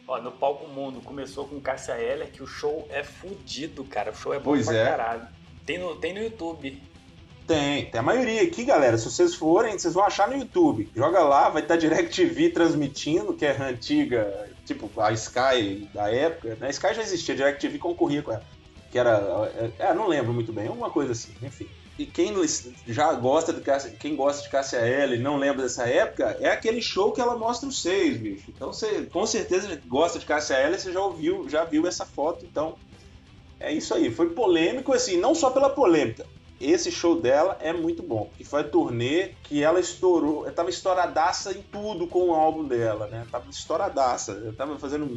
Ó, 0.05 0.19
no 0.19 0.31
Palco 0.31 0.67
Mundo 0.67 0.99
começou 1.01 1.47
com 1.47 1.61
Cássia 1.61 1.93
Eller, 1.93 2.31
que 2.31 2.41
o 2.43 2.47
show 2.47 2.85
é 2.89 3.03
fudido, 3.03 3.83
cara. 3.85 4.11
O 4.11 4.15
show 4.15 4.33
é 4.33 4.37
bom 4.37 4.51
Pois 4.51 4.65
pra 4.65 4.75
é. 4.75 4.85
caralho. 4.85 5.27
Tem 5.65 5.77
no, 5.77 5.95
tem 5.95 6.13
no 6.13 6.19
YouTube. 6.21 6.81
Tem, 7.49 7.87
tem 7.87 7.99
a 7.99 8.03
maioria 8.03 8.43
aqui, 8.43 8.63
galera. 8.63 8.95
Se 8.95 9.09
vocês 9.09 9.33
forem, 9.33 9.75
vocês 9.75 9.95
vão 9.95 10.03
achar 10.03 10.29
no 10.29 10.37
YouTube. 10.37 10.87
Joga 10.95 11.21
lá, 11.23 11.49
vai 11.49 11.63
estar 11.63 11.77
DirecTV 11.77 12.51
transmitindo, 12.51 13.33
que 13.33 13.43
é 13.43 13.59
antiga, 13.59 14.47
tipo 14.67 14.87
a 15.01 15.11
Sky 15.13 15.89
da 15.91 16.13
época. 16.13 16.49
Né? 16.59 16.67
A 16.67 16.69
Sky 16.69 16.93
já 16.93 17.01
existia, 17.01 17.33
a 17.33 17.37
DirecTV 17.37 17.79
concorria 17.79 18.21
com 18.21 18.33
ela. 18.33 18.43
Que 18.91 18.99
era. 18.99 19.51
É, 19.79 19.91
não 19.95 20.07
lembro 20.07 20.31
muito 20.31 20.53
bem, 20.53 20.67
alguma 20.67 20.91
coisa 20.91 21.13
assim, 21.13 21.31
enfim. 21.41 21.67
E 21.97 22.05
quem 22.05 22.35
já 22.87 23.11
gosta 23.13 23.51
de 23.51 23.61
Cássia, 23.61 23.95
quem 23.99 24.15
gosta 24.15 24.43
de 24.43 24.49
Cássia 24.49 24.77
L 24.77 25.15
e 25.15 25.19
não 25.19 25.35
lembra 25.35 25.63
dessa 25.63 25.87
época, 25.87 26.37
é 26.39 26.51
aquele 26.51 26.83
show 26.83 27.11
que 27.11 27.19
ela 27.19 27.35
mostra 27.35 27.67
os 27.67 27.81
seis, 27.81 28.15
bicho. 28.15 28.51
Então 28.55 28.71
você 28.71 29.07
com 29.11 29.25
certeza 29.25 29.75
gosta 29.87 30.19
de 30.19 30.25
Cássia 30.27 30.55
L, 30.55 30.77
você 30.77 30.93
já 30.93 31.01
ouviu, 31.01 31.49
já 31.49 31.63
viu 31.63 31.87
essa 31.87 32.05
foto, 32.05 32.45
então 32.45 32.75
é 33.59 33.73
isso 33.73 33.91
aí. 33.95 34.11
Foi 34.11 34.29
polêmico, 34.29 34.93
assim, 34.93 35.17
não 35.17 35.33
só 35.33 35.49
pela 35.49 35.71
polêmica. 35.71 36.27
Esse 36.59 36.91
show 36.91 37.19
dela 37.21 37.57
é 37.61 37.71
muito 37.71 38.03
bom. 38.03 38.29
Que 38.37 38.43
foi 38.43 38.61
a 38.61 38.63
turnê 38.63 39.29
que 39.43 39.63
ela 39.63 39.79
estourou. 39.79 40.43
Ela 40.45 40.53
tava 40.53 40.69
estouradaça 40.69 41.51
em 41.53 41.61
tudo 41.61 42.05
com 42.07 42.29
o 42.29 42.33
álbum 42.33 42.65
dela, 42.65 43.07
né? 43.07 43.25
Tava 43.31 43.49
estouradaça. 43.49 44.33
Eu 44.33 44.53
tava 44.53 44.77
fazendo 44.77 45.09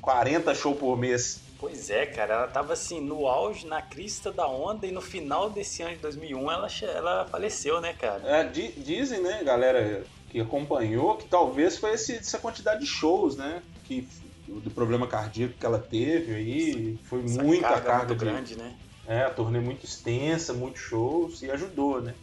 40 0.00 0.54
shows 0.54 0.78
por 0.78 0.96
mês. 0.96 1.42
Pois 1.58 1.90
é, 1.90 2.06
cara. 2.06 2.34
Ela 2.34 2.46
tava 2.46 2.74
assim, 2.74 3.00
no 3.00 3.26
auge, 3.26 3.66
na 3.66 3.80
crista 3.82 4.30
da 4.30 4.46
onda, 4.46 4.86
e 4.86 4.92
no 4.92 5.00
final 5.00 5.50
desse 5.50 5.82
ano 5.82 5.94
de 5.96 6.00
2001 6.02 6.50
ela, 6.50 6.68
ela 6.94 7.26
faleceu, 7.26 7.80
né, 7.80 7.92
cara? 7.92 8.22
É, 8.28 8.44
di- 8.44 8.72
dizem, 8.76 9.20
né, 9.20 9.42
galera 9.42 10.04
que 10.28 10.40
acompanhou, 10.40 11.16
que 11.16 11.26
talvez 11.26 11.78
foi 11.78 11.92
esse- 11.94 12.16
essa 12.16 12.38
quantidade 12.38 12.80
de 12.80 12.86
shows, 12.86 13.36
né? 13.36 13.62
Que, 13.84 14.06
do 14.46 14.70
problema 14.70 15.06
cardíaco 15.06 15.54
que 15.58 15.64
ela 15.64 15.78
teve 15.78 16.34
aí. 16.34 16.98
Foi 17.04 17.22
Essa 17.24 17.42
muita 17.42 17.68
carga 17.68 17.86
carga, 17.86 18.06
muito 18.06 18.18
de. 18.18 18.24
grande, 18.24 18.56
né? 18.58 18.74
É, 19.06 19.22
a 19.22 19.30
turnê 19.30 19.60
muito 19.60 19.84
extensa, 19.84 20.52
muitos 20.52 20.80
shows 20.80 21.42
e 21.42 21.50
ajudou, 21.50 22.00
né? 22.00 22.14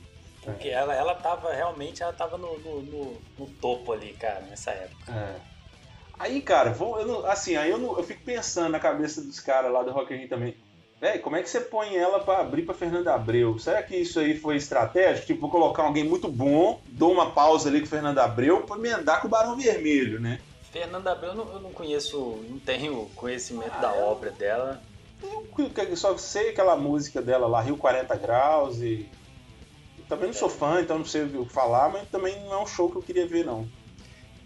Porque 0.41 0.70
ela, 0.70 0.94
ela 0.96 1.13
tava 1.13 1.54
realmente, 1.54 2.02
ela 2.02 2.13
tava 2.13 2.38
no, 2.38 2.58
no, 2.58 2.82
no- 2.82 3.22
no 3.38 3.48
topo 3.62 3.91
ali, 3.94 4.13
cara, 4.13 4.41
nessa 4.41 4.72
época. 4.72 5.12
É. 5.13 5.41
Aí, 6.20 6.41
cara, 6.41 6.72
vou, 6.72 7.00
eu 7.00 7.06
não- 7.08 7.26
assim, 7.26 7.56
aí 7.56 7.70
eu, 7.70 7.78
não- 7.78 7.98
eu 7.98 8.04
fico 8.04 8.24
pensando 8.24 8.72
na 8.72 8.80
cabeça 8.80 9.22
dos 9.22 9.39
caras 9.39 9.72
lá 9.72 9.84
do 9.84 9.91
Rock 9.91 10.13
in 10.15 10.28
também. 10.28 10.56
Véi, 11.00 11.17
como 11.20 11.36
é 11.36 11.41
que 11.41 11.50
você 11.50 11.62
põe 11.62 11.96
ela 11.96 12.20
pra 12.20 12.39
abrir 12.39 12.63
pra 12.63 12.76
Fernanda 12.76 13.13
Abreu? 13.13 13.58
Será 13.58 13.82
que 13.82 13.96
isso 13.98 14.20
aí 14.20 14.36
foi 14.38 14.56
estratégico? 14.56 15.26
Tipo, 15.28 15.41
vou 15.41 15.50
colocar 15.50 15.84
alguém 15.84 16.04
muito 16.04 16.28
bom, 16.28 16.80
dou 16.88 17.12
uma 17.12 17.32
pausa 17.32 17.70
ali 17.70 17.80
com 17.80 17.88
o 17.88 17.89
Fernanda 17.89 18.24
Abreu 18.24 18.63
pra 18.65 18.76
emendar 18.78 19.20
com 19.22 19.28
o 19.28 19.30
Barão 19.32 19.56
Vermelho, 19.58 20.20
né? 20.20 20.39
Fernanda 20.72 21.12
Abreu, 21.12 21.32
eu 21.32 21.36
não, 21.36 21.54
eu 21.54 21.60
não 21.60 21.72
conheço, 21.72 22.44
não 22.48 22.60
tenho 22.60 23.08
conhecimento 23.15 23.74
Ah, 23.78 23.82
da 23.82 23.96
é? 23.96 24.04
obra 24.04 24.32
dela. 24.32 24.84
Eu 25.90 25.96
só 25.96 26.18
sei 26.18 26.50
aquela 26.50 26.76
música 26.76 27.22
dela 27.22 27.48
lá, 27.48 27.62
Rio 27.62 27.78
40 27.78 28.16
Graus, 28.16 28.82
e. 28.82 29.08
eu 29.98 30.06
também 30.06 30.28
não 30.28 30.34
sou 30.34 30.50
fã, 30.50 30.82
então 30.82 30.98
não 30.98 31.06
sei 31.06 31.24
o 31.24 31.46
que 31.46 31.54
falar, 31.54 31.90
mas 31.90 32.08
também 32.10 32.40
não 32.44 32.54
é 32.54 32.58
um 32.62 32.68
show 32.68 32.90
que 32.90 32.98
eu 32.98 33.02
queria 33.02 33.28
ver, 33.28 33.46
não. 33.46 33.68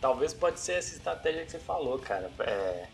Talvez 0.01 0.33
pode 0.33 0.59
ser 0.59 0.73
essa 0.73 0.95
estratégia 0.95 1.45
que 1.45 1.51
você 1.51 1.59
falou, 1.59 1.97
cara. 1.99 2.29
É, 2.39 2.87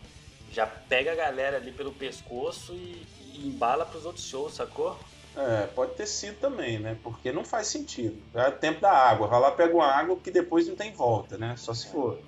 já 0.50 0.66
pega 0.66 1.12
a 1.12 1.14
galera 1.14 1.56
ali 1.56 1.72
pelo 1.72 1.92
pescoço 1.92 2.72
e, 2.74 3.06
e 3.34 3.46
embala 3.48 3.84
pros 3.84 4.06
outros 4.06 4.24
shows, 4.24 4.54
sacou? 4.54 4.98
É, 5.36 5.66
pode 5.74 5.94
ter 5.94 6.06
sido 6.06 6.38
também, 6.38 6.78
né? 6.78 6.96
Porque 7.02 7.32
não 7.32 7.44
faz 7.44 7.66
sentido. 7.66 8.22
É 8.34 8.48
o 8.48 8.52
tempo 8.52 8.80
da 8.80 8.92
água. 8.92 9.26
Vai 9.26 9.40
lá, 9.40 9.50
pega 9.50 9.74
uma 9.74 9.86
água 9.86 10.16
que 10.16 10.30
depois 10.30 10.68
não 10.68 10.76
tem 10.76 10.92
volta, 10.92 11.38
né? 11.38 11.54
Só 11.56 11.72
se 11.72 11.88
for. 11.88 12.18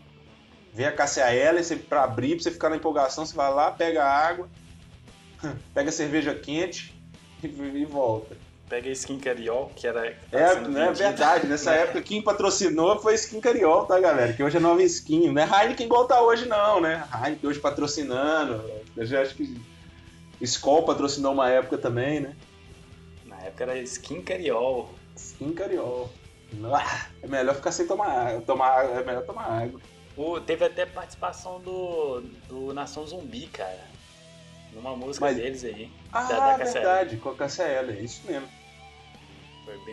Vê 0.72 0.86
a 0.86 0.92
Cassia 0.92 1.32
L, 1.32 1.62
você, 1.62 1.76
pra 1.76 2.02
abrir, 2.02 2.34
pra 2.34 2.42
você 2.42 2.50
ficar 2.50 2.70
na 2.70 2.76
empolgação, 2.76 3.24
você 3.24 3.36
vai 3.36 3.52
lá, 3.52 3.70
pega 3.70 4.02
a 4.02 4.10
água, 4.10 4.48
pega 5.74 5.88
a 5.88 5.92
cerveja 5.92 6.34
quente 6.34 6.94
e, 7.42 7.46
e 7.46 7.84
volta. 7.84 8.36
Pega 8.68 8.88
a 8.88 8.92
Skin 8.92 9.18
Cariol, 9.18 9.70
que 9.76 9.86
era. 9.86 10.10
que 10.12 10.30
tá 10.30 10.38
É, 10.40 10.48
sendo 10.54 10.70
né, 10.70 10.86
vendida. 10.86 11.08
verdade. 11.10 11.46
Nessa 11.46 11.72
época, 11.76 12.00
quem 12.02 12.22
patrocinou 12.22 12.98
foi 12.98 13.14
Skin 13.14 13.40
Cariol, 13.40 13.84
tá, 13.84 14.00
galera? 14.00 14.32
Que 14.32 14.42
hoje 14.42 14.56
é 14.56 14.60
nova 14.60 14.82
skin. 14.82 15.30
Não 15.30 15.42
é 15.42 15.44
Heineken 15.64 15.84
igual 15.86 16.06
tá 16.06 16.20
hoje, 16.22 16.46
não, 16.46 16.80
né? 16.80 17.06
Heineken 17.12 17.50
hoje 17.50 17.60
patrocinando. 17.60 18.64
Eu 18.96 19.04
já 19.04 19.20
acho 19.20 19.34
que 19.34 19.60
Skol 20.40 20.82
patrocinou 20.84 21.32
uma 21.32 21.50
época 21.50 21.76
também, 21.76 22.20
né? 22.20 22.34
Na 23.26 23.36
época 23.42 23.64
era 23.64 23.78
Skin 23.80 24.22
Cariol. 24.22 24.90
Skin 25.14 25.52
Cariol. 25.52 26.10
Ah, 26.72 27.06
É 27.22 27.26
melhor 27.26 27.54
ficar 27.54 27.70
sem 27.72 27.86
tomar 27.86 28.08
água. 28.28 28.40
Tomar, 28.42 28.84
é 28.86 29.04
melhor 29.04 29.24
tomar 29.24 29.44
água. 29.46 29.80
O- 30.16 30.40
teve 30.40 30.64
até 30.64 30.86
participação 30.86 31.60
do, 31.60 32.22
do 32.48 32.72
Nação 32.72 33.06
Zumbi, 33.06 33.46
cara. 33.48 33.92
Numa 34.74 34.96
música 34.96 35.26
Mas- 35.26 35.36
deles 35.36 35.64
aí. 35.64 35.90
Ah, 36.12 36.22
da, 36.24 36.52
da 36.52 36.58
Cassia 36.58 36.72
verdade, 36.80 37.16
com 37.18 37.28
a 37.30 37.34
Cassia 37.34 37.64
Eller, 37.64 37.96
é 37.98 38.00
isso 38.00 38.20
mesmo. 38.26 38.48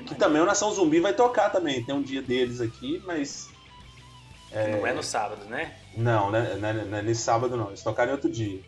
Que 0.05 0.15
também 0.15 0.41
o 0.41 0.45
Nação 0.45 0.71
Zumbi 0.73 0.99
vai 0.99 1.13
tocar 1.13 1.49
também. 1.49 1.83
Tem 1.83 1.95
um 1.95 2.01
dia 2.01 2.21
deles 2.21 2.59
aqui, 2.59 3.01
mas. 3.05 3.49
Não 4.51 4.85
é 4.85 4.93
no 4.93 5.01
sábado, 5.01 5.45
né? 5.45 5.73
Não, 5.95 6.29
né, 6.29 6.57
não, 6.59 6.69
é- 6.69 6.73
não 6.85 6.97
é 6.97 7.01
nesse 7.01 7.21
sábado 7.21 7.55
não. 7.55 7.67
Eles 7.69 7.81
tocaram 7.81 8.09
em 8.11 8.13
outro 8.15 8.29
dia. 8.29 8.59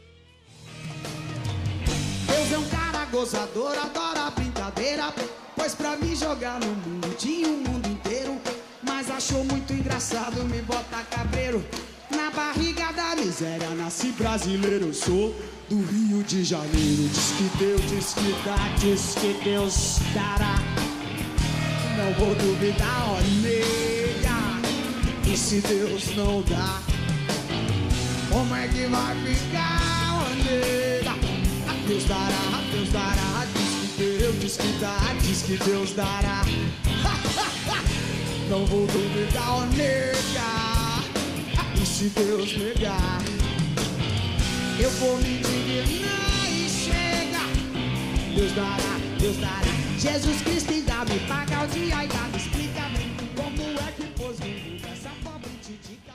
Deus 2.28 2.52
é 2.54 2.58
um 2.58 2.69
cara 2.69 3.04
gozador, 3.06 3.78
adora 3.78 4.30
brincadeira. 4.32 5.13
Pois 5.56 5.76
pra 5.76 5.95
mim 5.97 6.15
jogar 6.15 6.60
no 6.60 6.67
mundo 6.67 7.15
tinha 7.17 7.47
um 7.47 7.58
mundo 7.58 7.88
inteiro. 7.89 8.39
Mas 8.82 9.10
achou 9.12 9.43
muito 9.43 9.73
engraçado 9.73 10.43
me 10.45 10.62
botar 10.62 11.04
cabreiro. 11.12 11.63
Na 12.15 12.30
barriga 12.30 12.91
da 12.91 13.15
miséria 13.15 13.69
nasci 13.69 14.12
brasileiro. 14.12 14.93
Sou 14.93 15.34
do 15.69 15.78
Rio 15.78 16.21
de 16.23 16.43
Janeiro. 16.43 17.10
Diz 17.10 17.32
que 17.38 17.49
Deus, 17.58 17.82
diz 17.89 18.13
que 18.13 18.36
dá, 18.45 18.58
diz 18.80 19.15
que 19.15 19.34
Deus 19.43 19.99
dará. 20.13 20.60
Não 21.97 22.13
vou 22.13 22.36
duvidar, 22.36 23.17
nega. 23.41 24.62
E 25.26 25.36
se 25.38 25.62
Deus 25.62 26.15
não 26.15 26.41
dá? 26.43 26.80
Como 28.30 28.56
é 28.56 28.67
que 28.67 28.86
vai 28.88 29.15
ficar, 29.26 30.30
nega? 30.45 31.15
Deus 31.88 32.04
dará, 32.06 32.62
Deus 32.71 32.89
dará, 32.91 33.45
diz 33.54 33.95
que 33.95 33.97
Deus, 33.97 34.36
diz 34.39 34.58
que 34.58 34.67
dá, 34.80 34.97
diz 35.21 35.41
que 35.41 35.58
Deus 35.58 35.93
dará. 35.93 36.45
Não 38.49 38.65
vou 38.65 38.86
duvidar, 38.88 39.65
nega. 39.76 40.62
E 41.83 41.85
se 41.85 42.09
Deus 42.09 42.55
negar, 42.57 43.21
eu 44.81 44.89
vou 44.91 45.17
me 45.17 45.37
indignar 45.39 46.49
e 46.49 46.69
chega. 46.69 47.43
Deus 48.35 48.51
dará, 48.53 48.97
Deus 49.19 49.37
dará. 49.37 49.73
Jesus 49.99 50.41
Cristo 50.43 50.71
ainda 50.71 51.03
me 51.05 51.19
paga 51.27 51.63
o 51.63 51.67
dia, 51.67 51.97
ainda 51.97 52.15
me 52.31 52.37
explica 52.37 52.81
como 53.35 53.61
é 53.61 53.91
que 53.91 54.03
pôs 54.19 54.39
vindo 54.39 54.81
nessa 54.81 55.09
pobre 55.23 55.49
titica. 55.61 56.13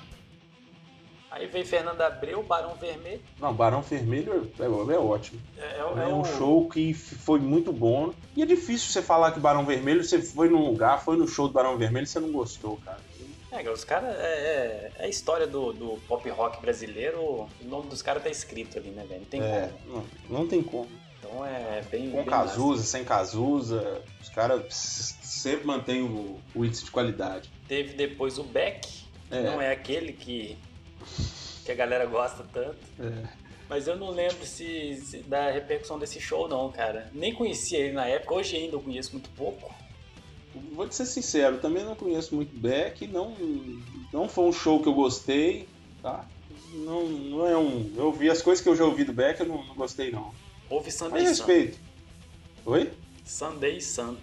Aí 1.30 1.46
veio 1.46 1.66
Fernanda 1.66 2.06
Abreu, 2.06 2.42
Barão 2.42 2.74
Vermelho. 2.74 3.20
Não, 3.38 3.52
Barão 3.54 3.82
Vermelho 3.82 4.50
é, 4.58 4.64
é 4.64 4.98
ótimo. 4.98 5.40
É, 5.58 5.62
é, 5.62 5.76
É, 6.06 6.10
é 6.10 6.14
um 6.14 6.22
o- 6.22 6.24
show 6.24 6.68
que 6.68 6.94
foi 6.94 7.38
muito 7.40 7.72
bom. 7.72 8.12
E 8.34 8.42
é 8.42 8.46
difícil 8.46 8.88
você 8.90 9.02
falar 9.02 9.32
que 9.32 9.40
Barão 9.40 9.64
Vermelho, 9.66 10.02
você 10.02 10.20
foi 10.22 10.48
num 10.48 10.66
lugar, 10.66 11.04
foi 11.04 11.16
no 11.16 11.28
show 11.28 11.46
do 11.46 11.52
Barão 11.54 11.76
Vermelho 11.76 12.04
e 12.04 12.06
você 12.08 12.18
não 12.20 12.32
gostou, 12.32 12.78
cara. 12.84 13.06
É, 13.66 13.70
os 13.70 13.84
caras. 13.84 14.14
É, 14.16 14.90
é, 14.98 15.04
a 15.04 15.08
história 15.08 15.46
do, 15.46 15.72
do 15.72 16.00
pop 16.08 16.28
rock 16.30 16.60
brasileiro, 16.60 17.20
o 17.20 17.48
nome 17.62 17.88
dos 17.88 18.02
caras 18.02 18.22
tá 18.22 18.28
escrito 18.30 18.78
ali, 18.78 18.90
né, 18.90 19.04
velho? 19.08 19.20
Não 19.20 19.26
tem 19.28 19.42
é, 19.42 19.70
como. 19.84 19.94
Não, 20.28 20.38
não 20.40 20.46
tem 20.48 20.62
como. 20.62 20.88
Então 21.18 21.44
é 21.44 21.82
bem. 21.90 22.10
Com 22.10 22.18
bem 22.18 22.26
Cazuza, 22.26 22.82
sem 22.84 23.04
Cazuza, 23.04 24.02
os 24.22 24.28
caras 24.28 24.62
sempre 25.22 25.66
mantêm 25.66 26.02
o, 26.02 26.38
o 26.54 26.64
índice 26.64 26.84
de 26.84 26.90
qualidade. 26.90 27.50
Teve 27.66 27.94
depois 27.94 28.38
o 28.38 28.44
Beck, 28.44 28.80
que 28.86 29.34
É. 29.36 29.42
não 29.42 29.60
é 29.60 29.72
aquele 29.72 30.12
que, 30.12 30.56
que 31.64 31.72
a 31.72 31.74
galera 31.74 32.06
gosta 32.06 32.44
tanto. 32.52 32.78
É. 33.00 33.28
Mas 33.68 33.86
eu 33.86 33.96
não 33.96 34.10
lembro 34.10 34.46
se, 34.46 34.96
se- 34.96 35.18
da 35.24 35.50
repercussão 35.50 35.98
desse 35.98 36.18
show, 36.20 36.48
não, 36.48 36.72
cara. 36.72 37.10
Nem 37.12 37.34
conhecia 37.34 37.78
ele 37.78 37.92
na 37.92 38.06
época, 38.06 38.34
hoje 38.34 38.56
ainda 38.56 38.76
eu 38.76 38.80
conheço 38.80 39.12
muito 39.12 39.28
pouco. 39.30 39.74
Vou 40.72 40.88
te 40.88 40.94
ser 40.94 41.06
sincero, 41.06 41.58
também 41.58 41.84
não 41.84 41.94
conheço 41.94 42.34
muito 42.34 42.56
Beck, 42.56 43.06
não, 43.06 43.34
não 44.12 44.28
foi 44.28 44.44
um 44.44 44.52
show 44.52 44.80
que 44.82 44.88
eu 44.88 44.94
gostei, 44.94 45.68
tá? 46.02 46.24
Não, 46.72 47.06
não 47.06 47.46
é 47.46 47.56
um. 47.56 47.92
Eu 47.96 48.12
vi 48.12 48.30
as 48.30 48.42
coisas 48.42 48.62
que 48.62 48.68
eu 48.68 48.76
já 48.76 48.84
ouvi 48.84 49.04
do 49.04 49.12
Beck, 49.12 49.40
eu 49.40 49.46
não, 49.46 49.64
não 49.64 49.74
gostei 49.74 50.10
não. 50.10 50.32
Houve 50.68 50.90
Sunday 50.90 51.24
Mas 51.24 51.38
Sun. 51.38 51.46
respeito. 51.46 51.78
Oi? 52.66 52.90
Sunday 53.24 53.80
Sun. 53.80 54.16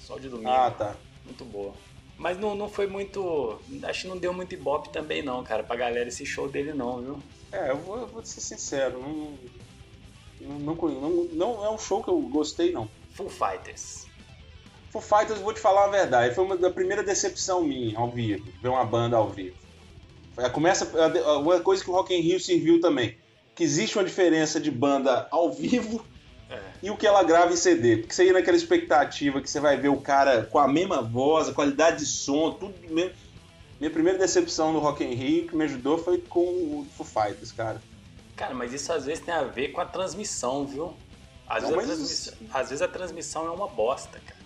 Só 0.00 0.18
de 0.18 0.28
domingo. 0.28 0.48
Ah, 0.48 0.70
tá. 0.70 0.96
Muito 1.24 1.44
boa. 1.44 1.74
Mas 2.16 2.36
não, 2.38 2.54
não 2.56 2.68
foi 2.68 2.86
muito. 2.86 3.60
Acho 3.84 4.02
que 4.02 4.08
não 4.08 4.18
deu 4.18 4.32
muito 4.32 4.52
ibope 4.52 4.88
também, 4.88 5.22
não, 5.22 5.44
cara, 5.44 5.62
pra 5.62 5.76
galera 5.76 6.08
esse 6.08 6.26
show 6.26 6.48
dele, 6.48 6.72
não, 6.72 7.00
viu? 7.00 7.22
É, 7.52 7.70
eu 7.70 7.76
vou, 7.76 7.98
eu 7.98 8.06
vou 8.08 8.24
ser 8.24 8.40
sincero, 8.40 8.98
não, 9.00 9.38
não, 10.40 10.74
não, 10.74 10.74
não, 10.74 11.24
não 11.32 11.64
é 11.64 11.70
um 11.70 11.78
show 11.78 12.02
que 12.02 12.10
eu 12.10 12.20
gostei 12.22 12.72
não. 12.72 12.88
Full 13.12 13.28
Fighters. 13.28 14.07
Foo 14.90 15.02
Fighters, 15.02 15.38
vou 15.40 15.52
te 15.52 15.60
falar 15.60 15.84
a 15.84 15.88
verdade, 15.88 16.34
foi 16.34 16.44
uma 16.44 16.56
da 16.56 16.70
primeira 16.70 17.02
decepção 17.02 17.62
minha 17.62 17.98
ao 17.98 18.10
vivo, 18.10 18.46
ver 18.62 18.68
uma 18.68 18.84
banda 18.84 19.16
ao 19.16 19.28
vivo. 19.28 19.56
Foi- 20.34 20.48
Começa 20.50 20.90
a- 20.98 21.30
a- 21.32 21.38
uma 21.38 21.60
coisa 21.60 21.82
que 21.84 21.90
o 21.90 21.92
Rock 21.92 22.14
in 22.14 22.20
Rio 22.20 22.40
serviu 22.40 22.80
também, 22.80 23.16
que 23.54 23.62
existe 23.64 23.98
uma 23.98 24.04
diferença 24.04 24.58
de 24.60 24.70
banda 24.70 25.26
ao 25.30 25.52
vivo 25.52 26.04
É. 26.50 26.58
e 26.82 26.90
o 26.90 26.96
que 26.96 27.06
ela 27.06 27.22
grava 27.22 27.52
em 27.52 27.56
CD. 27.56 27.98
Porque 27.98 28.14
você 28.14 28.24
ia 28.26 28.32
naquela 28.32 28.56
expectativa 28.56 29.40
que 29.42 29.50
você 29.50 29.60
vai 29.60 29.76
ver 29.76 29.88
o 29.88 30.00
cara 30.00 30.44
com 30.44 30.58
a 30.58 30.66
mesma 30.68 31.02
voz, 31.02 31.48
a 31.48 31.52
qualidade 31.52 31.98
de 31.98 32.06
som, 32.06 32.52
tudo 32.52 32.74
mesmo. 32.88 33.12
Minha 33.78 33.90
primeira 33.90 34.18
decepção 34.18 34.72
no 34.72 34.78
Rock 34.80 35.04
in 35.04 35.14
Rio 35.14 35.46
que 35.48 35.54
me 35.56 35.64
ajudou 35.64 35.98
foi 35.98 36.18
com 36.18 36.40
o 36.40 36.86
Foo 36.96 37.06
Fighters, 37.06 37.52
cara. 37.52 37.80
Cara, 38.34 38.54
mas 38.54 38.72
isso 38.72 38.92
às 38.92 39.04
vezes 39.04 39.22
tem 39.24 39.34
a 39.34 39.42
ver 39.44 39.68
com 39.68 39.80
a 39.80 39.84
transmissão, 39.84 40.64
viu? 40.66 40.94
Às, 41.48 41.62
Não, 41.64 41.76
vezes, 41.76 42.32
a 42.52 42.60
às 42.60 42.68
vezes 42.70 42.82
a 42.82 42.88
transmissão 42.88 43.46
é 43.46 43.50
uma 43.50 43.68
bosta, 43.68 44.20
cara. 44.24 44.37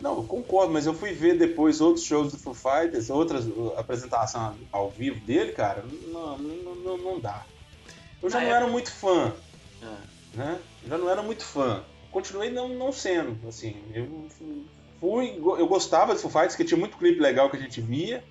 Não, 0.00 0.16
eu 0.18 0.22
concordo, 0.22 0.72
mas 0.72 0.86
eu 0.86 0.94
fui 0.94 1.12
ver 1.12 1.36
depois 1.36 1.80
outros 1.80 2.04
shows 2.04 2.30
do 2.32 2.38
Foo 2.38 2.54
Fighters, 2.54 3.10
outras 3.10 3.46
uh, 3.46 3.74
apresentação 3.76 4.56
ao 4.70 4.90
vivo 4.90 5.18
dele, 5.26 5.52
cara, 5.52 5.84
não, 6.06 6.38
não, 6.38 6.74
não, 6.76 6.98
não 6.98 7.20
dá. 7.20 7.44
Eu 8.22 8.30
já 8.30 8.38
Na 8.38 8.44
não 8.44 8.50
época- 8.50 8.64
era 8.64 8.72
muito 8.72 8.92
fã, 8.92 9.32
Ah. 9.82 9.96
né? 10.34 10.60
Já 10.86 10.98
não 10.98 11.10
era 11.10 11.20
muito 11.22 11.44
fã. 11.44 11.82
Continuei 12.12 12.48
não, 12.50 12.68
não 12.68 12.92
sendo, 12.92 13.36
assim. 13.48 13.76
Eu 13.92 14.26
fui, 15.00 15.36
eu 15.36 15.66
gostava 15.66 16.14
do 16.14 16.20
Foo 16.20 16.30
Fighters, 16.30 16.54
que 16.56 16.64
tinha 16.64 16.78
muito 16.78 16.96
clipe 16.96 17.20
legal 17.20 17.50
que 17.50 17.56
a 17.56 17.60
gente 17.60 17.80
via, 17.80 18.22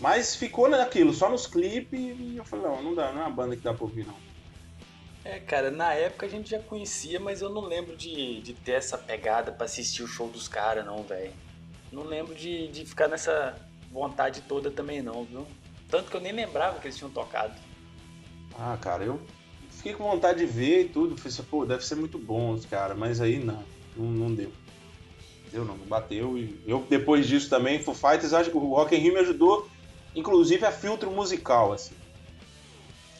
mas 0.00 0.34
ficou 0.34 0.66
naquilo, 0.68 1.12
só 1.12 1.28
nos 1.28 1.46
clipes, 1.46 2.00
e 2.00 2.36
eu 2.38 2.44
falei, 2.44 2.66
não, 2.66 2.82
não 2.82 2.94
dá, 2.94 3.12
não 3.12 3.20
é 3.20 3.24
uma 3.26 3.30
banda 3.30 3.54
que 3.54 3.62
dá 3.62 3.74
pra 3.74 3.84
ouvir, 3.84 4.06
não. 4.06 4.14
É, 5.24 5.38
cara, 5.38 5.70
na 5.70 5.92
época 5.92 6.26
a 6.26 6.28
gente 6.28 6.50
já 6.50 6.58
conhecia, 6.58 7.20
mas 7.20 7.42
eu 7.42 7.50
não 7.50 7.62
lembro 7.62 7.96
de, 7.96 8.40
de 8.40 8.54
ter 8.54 8.72
essa 8.72 8.96
pegada 8.96 9.52
pra 9.52 9.66
assistir 9.66 10.02
o 10.02 10.06
show 10.06 10.28
dos 10.28 10.48
caras, 10.48 10.84
não, 10.84 11.02
velho. 11.02 11.32
Não 11.92 12.04
lembro 12.04 12.34
de, 12.34 12.68
de 12.68 12.86
ficar 12.86 13.08
nessa 13.08 13.54
vontade 13.90 14.42
toda 14.42 14.70
também, 14.70 15.02
não, 15.02 15.24
viu? 15.24 15.46
Tanto 15.90 16.10
que 16.10 16.16
eu 16.16 16.20
nem 16.20 16.32
lembrava 16.32 16.78
que 16.78 16.86
eles 16.86 16.96
tinham 16.96 17.10
tocado. 17.10 17.54
Ah, 18.58 18.78
cara, 18.80 19.04
eu 19.04 19.20
fiquei 19.70 19.92
com 19.92 20.04
vontade 20.04 20.38
de 20.38 20.46
ver 20.46 20.82
e 20.82 20.88
tudo. 20.88 21.16
Falei 21.16 21.32
assim, 21.32 21.42
pô, 21.42 21.66
deve 21.66 21.84
ser 21.84 21.96
muito 21.96 22.18
bom 22.18 22.52
os 22.52 22.64
caras, 22.64 22.96
mas 22.96 23.20
aí 23.20 23.42
não, 23.44 23.62
não, 23.96 24.06
não 24.06 24.34
deu. 24.34 24.52
Deu 25.52 25.64
não, 25.64 25.76
não 25.76 25.86
bateu. 25.86 26.38
E 26.38 26.62
eu, 26.66 26.86
depois 26.88 27.26
disso 27.26 27.50
também, 27.50 27.82
Foo 27.82 27.94
Fighters, 27.94 28.32
acho 28.32 28.50
que 28.50 28.56
o 28.56 28.74
Rock 28.74 28.94
in 28.94 28.98
Rio 28.98 29.14
me 29.14 29.20
ajudou, 29.20 29.68
inclusive 30.14 30.64
a 30.64 30.72
filtro 30.72 31.10
musical, 31.10 31.72
assim. 31.72 31.94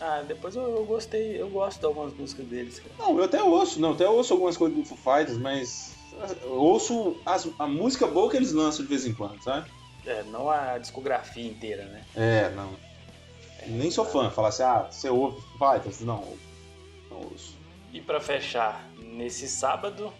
Ah, 0.00 0.22
depois 0.26 0.56
eu, 0.56 0.62
eu 0.62 0.84
gostei, 0.84 1.40
eu 1.40 1.48
gosto 1.50 1.80
de 1.80 1.86
algumas 1.86 2.12
músicas 2.14 2.46
deles, 2.46 2.80
cara. 2.80 2.94
Não, 2.98 3.18
eu 3.18 3.24
até 3.24 3.42
ouço, 3.42 3.78
não, 3.80 3.92
até 3.92 4.08
ouço 4.08 4.32
algumas 4.32 4.56
coisas 4.56 4.76
do 4.76 4.84
Foo 4.84 4.96
Fighters, 4.96 5.36
mas 5.38 5.94
eu 6.42 6.52
ouço 6.52 7.16
as- 7.26 7.48
a 7.58 7.66
música 7.66 8.06
boa 8.06 8.30
que 8.30 8.36
eles 8.36 8.52
lançam 8.52 8.82
de 8.84 8.88
vez 8.88 9.04
em 9.06 9.12
quando, 9.12 9.42
sabe? 9.42 9.70
É, 10.06 10.22
não 10.24 10.48
a 10.48 10.78
discografia 10.78 11.46
inteira, 11.46 11.84
né? 11.84 12.04
É, 12.16 12.48
não. 12.50 12.74
Nem 13.66 13.90
sou 13.90 14.06
fã, 14.06 14.30
falar 14.30 14.48
assim, 14.48 14.62
ah, 14.62 14.88
você 14.90 15.10
ouve 15.10 15.38
Foo 15.58 15.72
Fighters? 15.72 16.00
Não, 16.00 16.24
não 17.10 17.18
ouço. 17.18 17.54
E 17.92 18.00
pra 18.00 18.20
fechar, 18.20 18.88
nesse 18.98 19.48
sábado, 19.48 20.10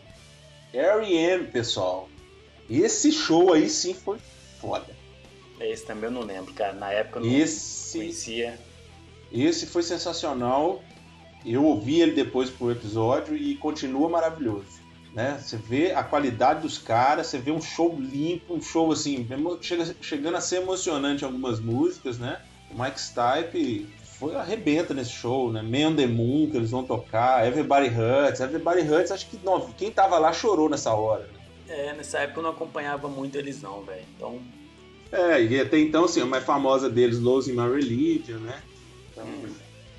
R.E.M., 0.74 1.46
pessoal. 1.46 2.08
Esse 2.68 3.10
show 3.10 3.52
aí 3.52 3.68
sim 3.68 3.94
foi 3.94 4.18
foda. 4.60 4.94
esse 5.60 5.84
também 5.86 6.04
eu 6.04 6.10
não 6.10 6.20
lembro, 6.22 6.52
cara. 6.54 6.72
Na 6.74 6.92
época 6.92 7.18
eu 7.18 7.24
não 7.24 7.32
Esse, 7.32 7.98
conhecia. 7.98 8.58
Esse 9.32 9.66
foi 9.66 9.82
sensacional. 9.82 10.82
Eu 11.44 11.64
ouvi 11.64 12.00
ele 12.00 12.12
depois 12.12 12.50
pro 12.50 12.70
episódio 12.70 13.36
e 13.36 13.54
continua 13.56 14.08
maravilhoso. 14.08 14.80
Né? 15.14 15.38
Você 15.40 15.56
vê 15.56 15.92
a 15.92 16.04
qualidade 16.04 16.62
dos 16.62 16.78
caras, 16.78 17.26
você 17.26 17.38
vê 17.38 17.50
um 17.50 17.60
show 17.60 17.96
limpo, 17.98 18.54
um 18.54 18.62
show 18.62 18.92
assim, 18.92 19.26
chega, 19.60 19.94
chegando 20.00 20.36
a 20.36 20.40
ser 20.40 20.56
emocionante 20.62 21.22
em 21.22 21.26
algumas 21.26 21.58
músicas, 21.58 22.18
né? 22.18 22.40
O 22.70 22.80
Mike 22.80 23.00
Stipe 23.00 23.88
foi 24.04 24.36
arrebenta 24.36 24.94
nesse 24.94 25.10
show, 25.10 25.50
né? 25.50 25.62
Man 25.62 25.96
the 25.96 26.06
Moon 26.06 26.48
que 26.50 26.56
eles 26.56 26.70
vão 26.70 26.84
tocar, 26.84 27.44
Everybody 27.44 27.88
Hurts. 27.88 28.40
Everybody 28.40 28.82
Hurts, 28.82 29.10
acho 29.10 29.26
que 29.28 29.40
não, 29.42 29.60
quem 29.72 29.90
tava 29.90 30.18
lá 30.18 30.32
chorou 30.32 30.68
nessa 30.68 30.92
hora. 30.94 31.22
Né? 31.22 31.40
É, 31.68 31.92
nessa 31.94 32.18
época 32.18 32.40
eu 32.40 32.42
não 32.44 32.50
acompanhava 32.50 33.08
muito 33.08 33.36
eles 33.36 33.62
não, 33.62 33.82
velho. 33.82 34.04
Então, 34.16 34.38
É, 35.10 35.42
e 35.42 35.60
até 35.60 35.78
então, 35.78 36.04
assim, 36.04 36.20
a 36.20 36.26
mais 36.26 36.44
famosa 36.44 36.88
deles, 36.88 37.18
Losing 37.18 37.52
My 37.52 37.68
Religion, 37.68 38.38
né? 38.38 38.62
Então, 39.22 39.54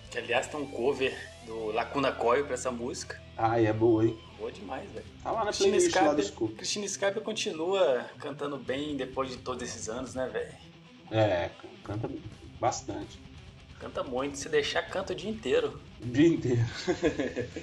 que 0.09 0.17
aliás 0.17 0.47
tem 0.47 0.59
um 0.59 0.65
cover 0.65 1.15
do 1.45 1.67
Lacuna 1.71 2.11
Coil 2.11 2.45
pra 2.45 2.53
essa 2.55 2.71
música. 2.71 3.19
ai, 3.37 3.65
é 3.67 3.73
boa, 3.73 4.05
hein? 4.05 4.17
Boa 4.37 4.51
demais, 4.51 4.89
velho. 4.91 5.05
Tá 5.23 5.31
lá 5.31 5.39
na 5.39 5.45
Cristina 5.51 5.71
playlist 5.71 5.95
lá 5.95 6.13
do 6.13 6.23
Scoop. 6.23 6.55
Cristina 6.55 6.87
Scarpa 6.87 7.21
continua 7.21 8.05
cantando 8.19 8.57
bem 8.57 8.95
depois 8.97 9.29
de 9.29 9.37
todos 9.37 9.61
esses 9.63 9.87
anos, 9.87 10.15
né, 10.15 10.27
velho? 10.27 10.51
É, 11.11 11.49
canta 11.83 12.09
bastante. 12.59 13.19
Canta 13.79 14.03
muito, 14.03 14.37
se 14.37 14.49
deixar, 14.49 14.81
canta 14.83 15.13
o 15.13 15.15
dia 15.15 15.29
inteiro. 15.29 15.79
O 16.01 16.05
dia 16.07 16.27
inteiro. 16.27 16.61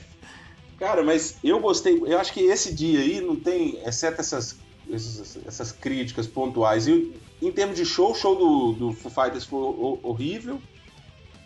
Cara, 0.78 1.02
mas 1.02 1.36
eu 1.42 1.58
gostei. 1.60 2.00
Eu 2.06 2.18
acho 2.18 2.32
que 2.32 2.40
esse 2.40 2.72
dia 2.74 3.00
aí 3.00 3.20
não 3.20 3.34
tem, 3.36 3.80
exceto 3.84 4.20
essas, 4.20 4.56
essas, 4.90 5.38
essas 5.46 5.72
críticas 5.72 6.26
pontuais. 6.26 6.86
E 6.86 7.12
em 7.42 7.50
termos 7.50 7.76
de 7.76 7.84
show, 7.84 8.12
o 8.12 8.14
show 8.14 8.36
do, 8.36 8.72
do 8.72 8.92
Foo 8.92 9.10
Fighters 9.10 9.44
foi 9.44 9.58
ho- 9.60 9.98
horrível. 10.02 10.60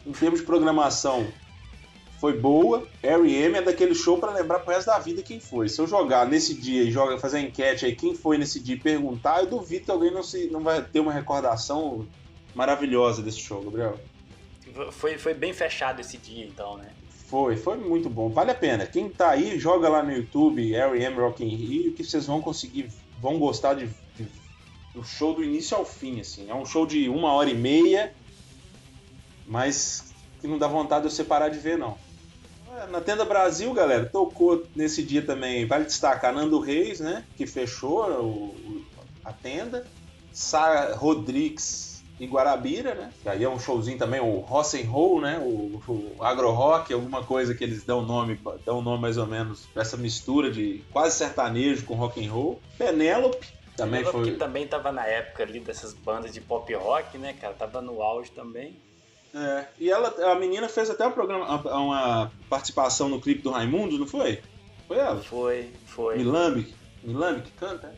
Em 0.06 0.12
termos 0.12 0.40
de 0.40 0.46
programação, 0.46 1.26
foi 2.20 2.38
boa. 2.38 2.86
R.E.M. 3.02 3.58
é 3.58 3.62
daquele 3.62 3.94
show 3.94 4.18
pra 4.18 4.32
lembrar 4.32 4.60
pro 4.60 4.72
resto 4.74 4.86
da 4.86 4.98
vida 4.98 5.22
quem 5.22 5.40
foi. 5.40 5.68
Se 5.68 5.80
eu 5.80 5.86
jogar 5.86 6.26
nesse 6.26 6.54
dia 6.54 6.82
e 6.82 6.90
joga, 6.90 7.18
fazer 7.18 7.38
a 7.38 7.40
enquete 7.40 7.84
aí 7.86 7.94
quem 7.96 8.14
foi 8.14 8.38
nesse 8.38 8.60
dia 8.60 8.74
e 8.74 8.78
perguntar, 8.78 9.40
eu 9.40 9.46
duvido 9.46 9.84
que 9.86 9.90
alguém 9.90 10.10
não, 10.12 10.22
se, 10.22 10.46
não 10.48 10.60
vai 10.60 10.82
ter 10.82 11.00
uma 11.00 11.12
recordação 11.12 12.06
maravilhosa 12.54 13.22
desse 13.22 13.40
show, 13.40 13.62
Gabriel. 13.62 13.98
Foi, 14.90 15.18
foi 15.18 15.34
bem 15.34 15.52
fechado 15.52 16.00
esse 16.00 16.16
dia, 16.16 16.44
então, 16.44 16.76
né? 16.76 16.90
Foi, 17.28 17.56
foi 17.56 17.76
muito 17.78 18.10
bom. 18.10 18.28
Vale 18.28 18.50
a 18.50 18.54
pena. 18.54 18.86
Quem 18.86 19.08
tá 19.08 19.30
aí, 19.30 19.58
joga 19.58 19.88
lá 19.88 20.02
no 20.02 20.12
YouTube 20.12 20.74
R.E.M. 20.74 21.16
Rock 21.16 21.44
in 21.44 21.48
Rio 21.54 21.92
que 21.92 22.04
vocês 22.04 22.26
vão 22.26 22.40
conseguir, 22.42 22.88
vão 23.20 23.38
gostar 23.38 23.74
de, 23.74 23.86
de- 24.16 24.26
do 24.94 25.02
show 25.02 25.34
do 25.34 25.42
início 25.42 25.76
ao 25.76 25.84
fim, 25.84 26.20
assim. 26.20 26.50
É 26.50 26.54
um 26.54 26.64
show 26.66 26.86
de 26.86 27.08
uma 27.08 27.32
hora 27.32 27.48
e 27.50 27.54
meia, 27.54 28.12
mas 29.52 30.12
que 30.40 30.48
não 30.48 30.58
dá 30.58 30.66
vontade 30.66 31.02
de 31.02 31.06
eu 31.08 31.10
separar 31.10 31.50
de 31.50 31.58
ver, 31.58 31.76
não. 31.78 31.96
É, 32.74 32.86
Na 32.86 33.00
Tenda 33.02 33.24
Brasil, 33.24 33.72
galera, 33.74 34.06
tocou 34.06 34.64
nesse 34.74 35.02
dia 35.02 35.20
também, 35.22 35.66
vale 35.66 35.84
destacar, 35.84 36.32
Nando 36.32 36.58
Reis, 36.58 36.98
né, 37.00 37.24
que 37.36 37.46
fechou 37.46 38.10
o- 38.10 38.82
a 39.24 39.32
tenda. 39.32 39.86
Sara 40.32 40.94
Rodrigues 40.96 42.02
e 42.18 42.26
Guarabira, 42.26 42.94
né? 42.94 43.12
Que 43.22 43.28
aí 43.28 43.44
é 43.44 43.48
um 43.48 43.58
showzinho 43.58 43.98
também, 43.98 44.18
o 44.18 44.38
Rock 44.38 44.80
and 44.82 44.88
Roll, 44.88 45.20
né? 45.20 45.38
O, 45.38 45.78
o 45.86 46.16
Agro 46.24 46.50
Rock, 46.52 46.90
alguma 46.94 47.22
coisa 47.22 47.54
que 47.54 47.62
eles 47.62 47.84
dão 47.84 48.00
nome, 48.00 48.40
dão 48.64 48.80
nome 48.80 49.02
mais 49.02 49.18
ou 49.18 49.26
menos 49.26 49.66
pra 49.74 49.82
essa 49.82 49.96
mistura 49.98 50.50
de 50.50 50.82
quase 50.90 51.18
sertanejo 51.18 51.84
com 51.84 51.94
rock 51.94 52.24
and 52.26 52.32
roll. 52.32 52.60
Penélope 52.78 53.46
também 53.76 54.02
foi. 54.04 54.30
que 54.32 54.38
também 54.38 54.66
tava 54.66 54.90
na 54.90 55.04
época 55.06 55.42
ali 55.42 55.60
dessas 55.60 55.92
bandas 55.92 56.32
de 56.32 56.40
pop 56.40 56.72
rock, 56.74 57.18
né, 57.18 57.34
cara? 57.38 57.52
Tava 57.52 57.82
no 57.82 58.00
auge 58.02 58.30
também. 58.30 58.80
É, 59.34 59.66
e 59.78 59.90
ela, 59.90 60.08
a 60.30 60.34
menina 60.34 60.68
fez 60.68 60.90
até 60.90 61.06
um 61.06 61.12
programa, 61.12 61.46
uma, 61.74 62.30
participação 62.50 63.08
no 63.08 63.20
clipe 63.20 63.42
do 63.42 63.50
Raimundo, 63.50 63.98
não 63.98 64.06
foi? 64.06 64.42
Foi 64.86 64.98
ela? 64.98 65.22
Foi, 65.22 65.70
foi. 65.86 66.18
Milambi, 66.18 66.74
Milambi 67.02 67.42
que 67.42 67.50
canta? 67.52 67.86
é? 67.86 67.92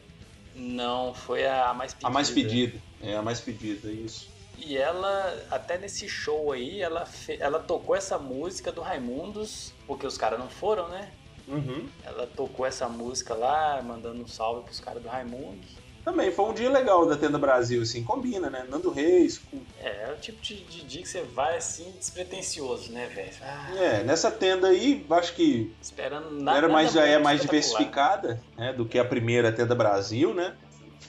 Não, 0.55 1.13
foi 1.13 1.45
a 1.47 1.75
mais 1.75 1.93
pedida. 1.93 2.09
A 2.09 2.11
mais 2.11 2.31
pedida. 2.31 2.79
É, 3.03 3.17
a 3.17 3.23
mais 3.23 3.41
pedida, 3.41 3.91
isso. 3.91 4.33
E 4.57 4.77
ela, 4.77 5.47
até 5.51 5.77
nesse 5.77 6.09
show 6.09 6.53
aí, 6.53 6.81
ela, 6.81 7.05
fe... 7.05 7.37
ela 7.41 7.59
tocou 7.59 7.97
essa 7.97 8.19
música 8.19 8.71
do 8.71 8.81
Raimundos, 8.81 9.75
porque 9.87 10.07
os 10.07 10.17
caras 10.17 10.39
não 10.39 10.49
foram, 10.49 10.89
né? 10.89 11.11
Uhum. 11.49 11.89
Ela 12.05 12.27
tocou 12.27 12.65
essa 12.65 12.89
música 12.89 13.35
lá, 13.35 13.83
mandando 13.83 14.23
um 14.23 14.29
salve 14.29 14.63
pros 14.63 14.81
caras 14.81 15.03
do 15.03 15.09
Raimundos. 15.09 15.84
Também 16.05 16.31
foi 16.31 16.45
um 16.45 16.53
dia 16.53 16.69
legal 16.71 17.07
da 17.07 17.17
Tenda 17.17 17.39
Brasil, 17.39 17.81
assim, 17.81 18.05
combina, 18.05 18.51
né? 18.51 18.67
Nando 18.69 18.91
Reis. 18.91 19.39
Com... 19.39 19.59
É, 19.81 20.11
é 20.11 20.13
o 20.15 20.21
tipo 20.21 20.41
de, 20.43 20.57
de 20.65 20.83
dia 20.85 21.03
que 21.03 21.09
você 21.09 21.23
vai 21.23 21.57
assim, 21.57 21.91
despretensioso, 21.99 22.93
né, 22.93 23.07
velho? 23.15 23.31
Ah, 23.43 23.75
É, 23.75 24.03
nessa 24.05 24.31
tenda 24.31 24.69
aí, 24.69 25.05
acho 25.11 25.35
que 25.35 25.73
esperando 25.81 26.31
nada. 26.31 26.59
era 26.59 26.69
mais, 26.69 26.93
já 26.93 27.07
é 27.07 27.19
mais 27.19 27.41
diversificada, 27.41 28.39
né? 28.57 28.73
Do 28.75 28.85
que 28.85 28.99
a 28.99 29.05
primeira 29.05 29.51
Tenda 29.51 29.75
Brasil, 29.75 30.35
né? 30.35 30.55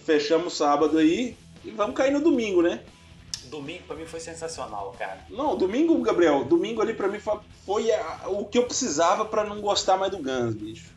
Fechamos 0.05 0.55
sábado 0.55 0.97
aí 0.97 1.35
e 1.63 1.71
vamos 1.71 1.95
cair 1.95 2.11
no 2.11 2.21
domingo, 2.21 2.61
né? 2.61 2.81
Domingo 3.45 3.83
pra 3.85 3.95
mim 3.95 4.05
foi 4.05 4.19
sensacional, 4.21 4.95
cara. 4.97 5.19
Não, 5.29 5.55
domingo, 5.57 5.99
Gabriel, 6.01 6.43
domingo 6.45 6.81
ali 6.81 6.93
pra 6.93 7.07
mim 7.07 7.19
foi, 7.19 7.39
foi 7.65 7.91
a- 7.91 8.21
o 8.27 8.45
que 8.45 8.57
eu 8.57 8.63
precisava 8.63 9.25
pra 9.25 9.43
não 9.43 9.59
gostar 9.61 9.97
mais 9.97 10.11
do 10.11 10.17
Guns, 10.17 10.55
bicho. 10.55 10.94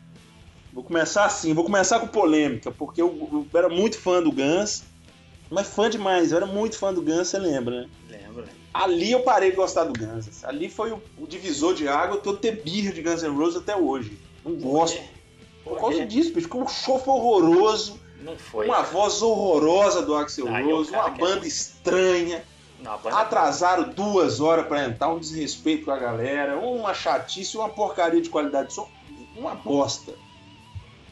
Vou 0.73 0.83
começar 0.83 1.25
assim, 1.25 1.53
vou 1.53 1.63
começar 1.63 1.99
com 1.99 2.07
polêmica, 2.07 2.71
porque 2.71 3.01
eu, 3.01 3.47
eu 3.53 3.59
era 3.59 3.69
muito 3.69 3.97
fã 3.99 4.21
do 4.21 4.31
Guns, 4.31 4.83
mas 5.49 5.67
fã 5.67 5.89
demais, 5.89 6.31
eu 6.31 6.37
era 6.37 6.45
muito 6.45 6.77
fã 6.77 6.93
do 6.93 7.01
Guns, 7.01 7.27
você 7.27 7.39
lembra, 7.39 7.81
né? 7.81 7.89
Lembra? 8.09 8.45
Ali 8.73 9.11
eu 9.11 9.21
parei 9.21 9.49
de 9.49 9.55
gostar 9.55 9.83
do 9.85 9.93
Guns. 9.97 10.43
Ali 10.43 10.69
foi 10.69 10.91
o, 10.91 11.01
o 11.17 11.25
divisor 11.25 11.73
de 11.73 11.87
água, 11.87 12.17
eu 12.17 12.21
tô 12.21 12.33
ter 12.33 12.61
birra 12.61 12.93
de 12.93 13.01
Guns 13.01 13.23
N' 13.23 13.35
Roses 13.35 13.57
até 13.57 13.75
hoje. 13.75 14.17
Não 14.45 14.55
gosto. 14.55 14.99
Por 15.63 15.73
Por 15.73 15.79
causa 15.79 16.05
disso, 16.05 16.33
bicho, 16.33 16.47
um 16.55 16.67
show 16.67 16.99
foi 16.99 17.13
horroroso, 17.15 17.99
Não 18.21 18.37
foi. 18.37 18.65
uma 18.67 18.81
voz 18.83 19.21
horrorosa 19.21 20.01
do 20.03 20.15
Axel 20.15 20.45
Rose, 20.47 20.91
cara 20.91 21.07
uma 21.07 21.11
que 21.15 21.21
é 21.21 21.25
banda 21.25 21.47
estranha. 21.47 22.43
Não, 22.81 22.97
banda- 22.99 23.17
Atrasaram 23.17 23.89
duas 23.89 24.39
horas 24.39 24.65
pra 24.67 24.85
entrar, 24.85 25.09
um 25.09 25.19
desrespeito 25.19 25.85
com 25.85 25.91
a 25.91 25.97
galera, 25.97 26.57
uma 26.59 26.93
chatice, 26.93 27.57
uma 27.57 27.67
porcaria 27.69 28.21
de 28.21 28.29
qualidade 28.29 28.69
de 28.69 28.75
som, 28.75 28.87
uma 29.35 29.53
bosta. 29.55 30.13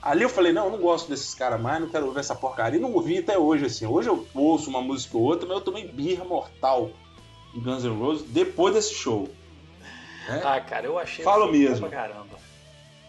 Ali 0.07 0.23
eu 0.23 0.29
falei, 0.29 0.53
não, 0.53 0.65
eu 0.65 0.71
não 0.71 0.77
gosto 0.79 1.09
desses 1.09 1.35
caras 1.35 1.59
mais, 1.59 1.81
não 1.81 1.89
quero 1.89 2.05
ouvir 2.05 2.21
essa 2.21 2.33
porcaria. 2.33 2.79
Não 2.79 2.93
ouvi 2.93 3.17
até 3.17 3.37
hoje, 3.37 3.65
assim. 3.65 3.85
Hoje 3.85 4.07
eu 4.07 4.25
ouço 4.33 4.69
uma 4.69 4.81
música 4.81 5.17
ou 5.17 5.23
outra, 5.23 5.45
mas 5.45 5.57
eu 5.57 5.63
tomei 5.63 5.85
birra 5.85 6.23
mortal 6.23 6.91
em 7.53 7.59
Guns 7.59 7.83
N' 7.83 7.99
Roses 7.99 8.25
depois 8.29 8.73
desse 8.73 8.93
show. 8.93 9.27
né? 10.29 10.41
Ah, 10.45 10.61
cara, 10.61 10.85
eu 10.85 10.97
achei. 10.97 11.25
Fala 11.25 11.45
bom 11.45 11.51
mesmo. 11.51 11.89
Pra 11.89 11.97
caramba. 11.97 12.37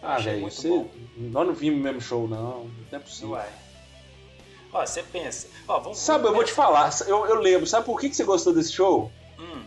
Ah, 0.03 0.17
velho, 0.17 0.41
você... 0.49 0.67
bom. 0.67 0.89
nós 1.17 1.47
não 1.47 1.53
vimos 1.53 1.79
o 1.79 1.83
mesmo 1.83 2.01
show, 2.01 2.27
não. 2.27 2.65
Não 2.91 2.99
é 2.99 2.99
possível. 2.99 3.31
Uai. 3.31 3.49
Ó, 4.73 4.85
você 4.85 5.01
pensa. 5.01 5.47
Ó, 5.69 5.79
vamos, 5.79 5.97
Sabe, 5.99 6.27
eu 6.27 6.33
vou 6.33 6.43
te 6.43 6.51
falar, 6.51 6.93
eu, 7.07 7.25
eu 7.27 7.35
lembro, 7.39 7.65
sabe 7.65 7.85
por 7.85 7.99
que, 7.99 8.09
que 8.09 8.15
você 8.15 8.23
gostou 8.23 8.53
desse 8.53 8.73
show? 8.73 9.09
Hum, 9.39 9.63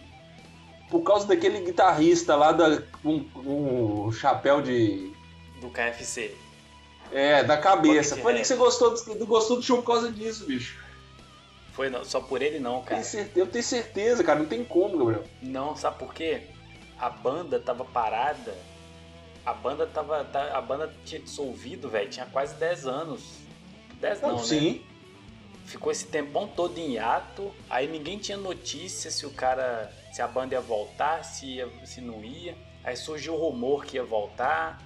Por 0.91 1.01
causa 1.01 1.27
daquele 1.27 1.61
guitarrista 1.61 2.37
lá 2.37 2.53
da, 2.53 2.83
com, 3.03 3.25
com 3.25 4.07
o 4.07 4.13
chapéu 4.13 4.61
de. 4.61 5.11
do 5.61 5.71
KFC. 5.71 6.35
É, 7.13 7.45
da 7.45 7.57
cabeça. 7.57 8.17
Foi 8.17 8.33
ali 8.33 8.41
que 8.41 8.47
você 8.47 8.57
gostou 8.57 8.91
do, 8.95 9.27
gostou 9.27 9.57
do 9.57 9.63
show 9.63 9.79
por 9.79 9.87
causa 9.87 10.11
disso, 10.11 10.47
bicho. 10.47 10.83
Foi 11.73 11.89
não, 11.89 12.05
só 12.05 12.21
por 12.21 12.43
ele 12.43 12.59
não, 12.59 12.83
cara. 12.83 13.03
Eu 13.35 13.47
tenho 13.47 13.65
certeza, 13.65 14.23
cara. 14.23 14.39
Não 14.39 14.47
tem 14.47 14.65
como, 14.65 14.99
Gabriel. 14.99 15.25
Não, 15.41 15.75
sabe 15.75 15.99
por 15.99 16.13
quê? 16.13 16.43
A 16.99 17.09
banda 17.09 17.59
tava 17.59 17.85
parada. 17.85 18.55
A 19.45 19.53
banda 19.55 19.87
tava. 19.87 20.25
tá- 20.25 20.57
A 20.57 20.61
banda 20.61 20.93
tinha 21.05 21.21
dissolvido, 21.21 21.89
velho. 21.89 22.09
Tinha 22.11 22.27
quase 22.27 22.55
10 22.57 22.87
anos. 22.87 23.23
10 24.01 24.21
não, 24.21 24.37
né? 24.37 24.43
sim. 24.43 24.83
Ficou 25.65 25.91
esse 25.91 26.07
tempão 26.07 26.47
todo 26.47 26.77
em 26.79 26.93
hiato. 26.93 27.51
Aí 27.71 27.87
ninguém 27.89 28.19
tinha 28.19 28.37
notícia 28.37 29.11
se 29.11 29.25
o 29.25 29.31
cara. 29.31 29.91
se 30.13 30.21
a 30.21 30.29
banda 30.29 30.55
ia 30.55 30.61
voltar, 30.61 31.25
se, 31.25 31.47
ia, 31.47 31.69
se 31.87 32.01
não 32.03 32.23
ia. 32.23 32.55
Aí 32.85 32.97
surgiu 32.97 33.35
o 33.35 33.39
rumor 33.39 33.85
que 33.85 33.97
ia 33.97 34.05
voltar. 34.05 34.83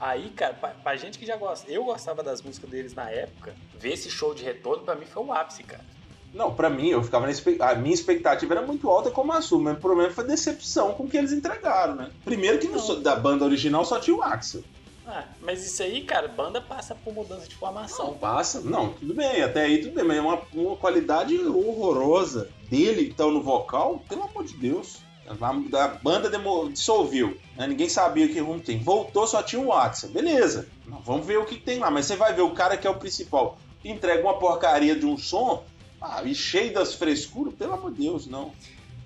Aí, 0.00 0.30
cara, 0.30 0.54
pra, 0.54 0.68
pra 0.70 0.96
gente 0.96 1.18
que 1.18 1.24
já 1.26 1.36
gosta. 1.36 1.70
Eu 1.70 1.84
gostava 1.84 2.22
das 2.22 2.42
músicas 2.42 2.68
deles 2.70 2.94
na 2.94 3.10
época. 3.10 3.54
Ver 3.78 3.92
esse 3.92 4.10
show 4.10 4.34
de 4.34 4.42
retorno 4.44 4.84
pra 4.84 4.94
mim 4.94 5.06
foi 5.06 5.22
o 5.22 5.32
ápice, 5.32 5.62
cara. 5.62 5.84
Não, 6.32 6.52
pra 6.52 6.68
mim, 6.68 6.88
eu 6.88 7.02
ficava 7.02 7.26
na 7.26 7.32
espe- 7.32 7.58
A 7.60 7.76
minha 7.76 7.94
expectativa 7.94 8.54
era 8.54 8.62
muito 8.62 8.90
alta 8.90 9.08
como 9.10 9.32
a 9.32 9.40
sua, 9.40 9.58
mas 9.60 9.76
o 9.76 9.80
problema 9.80 10.10
foi 10.10 10.24
a 10.24 10.26
decepção 10.26 10.92
com 10.94 11.04
o 11.04 11.08
que 11.08 11.16
eles 11.16 11.30
entregaram, 11.32 11.94
né? 11.94 12.10
Primeiro 12.24 12.58
que 12.58 12.66
no- 12.66 12.76
Não. 12.76 13.00
da 13.02 13.14
banda 13.14 13.44
original 13.44 13.84
só 13.84 14.00
tinha 14.00 14.16
o 14.16 14.22
Axel. 14.22 14.62
Ah, 15.06 15.24
mas 15.42 15.64
isso 15.64 15.82
aí, 15.82 16.02
cara, 16.02 16.26
banda 16.26 16.60
passa 16.60 16.94
por 16.94 17.14
mudança 17.14 17.46
de 17.46 17.52
Não 17.52 17.60
formação. 17.60 18.14
passa. 18.14 18.60
Não, 18.62 18.94
tudo 18.94 19.14
bem, 19.14 19.42
até 19.42 19.62
aí 19.64 19.82
tudo 19.82 19.94
bem, 19.94 20.02
mas 20.04 20.16
é 20.16 20.20
uma, 20.20 20.40
uma 20.54 20.76
qualidade 20.76 21.36
horrorosa 21.38 22.50
dele 22.68 23.12
tá 23.14 23.24
no 23.26 23.42
vocal, 23.42 24.02
pelo 24.08 24.24
amor 24.24 24.44
de 24.44 24.56
Deus. 24.56 24.98
A, 25.26 25.88
banda 26.02 26.30
dissolveu, 26.70 27.36
né? 27.56 27.66
ninguém 27.66 27.88
sabia 27.88 28.28
que 28.28 28.40
rumo 28.40 28.60
tem. 28.60 28.78
Voltou, 28.78 29.26
só 29.26 29.42
tinha 29.42 29.60
o 29.60 29.72
Axel. 29.72 30.10
Beleza, 30.10 30.68
vamos 31.04 31.26
ver 31.26 31.38
o 31.38 31.46
que 31.46 31.56
tem 31.56 31.78
lá. 31.78 31.90
Mas 31.90 32.06
você 32.06 32.16
vai 32.16 32.34
ver 32.34 32.42
o 32.42 32.50
cara 32.50 32.76
que 32.76 32.86
é 32.86 32.90
o 32.90 32.98
principal 32.98 33.58
entrega 33.84 34.22
uma 34.22 34.38
porcaria 34.38 34.96
de 34.96 35.06
um 35.06 35.16
som 35.16 35.64
ah, 36.00 36.22
e 36.24 36.34
cheio 36.34 36.72
das 36.72 36.94
frescuras, 36.94 37.54
pelo 37.54 37.74
amor 37.74 37.92
de 37.92 38.02
Deus, 38.02 38.26
não. 38.26 38.52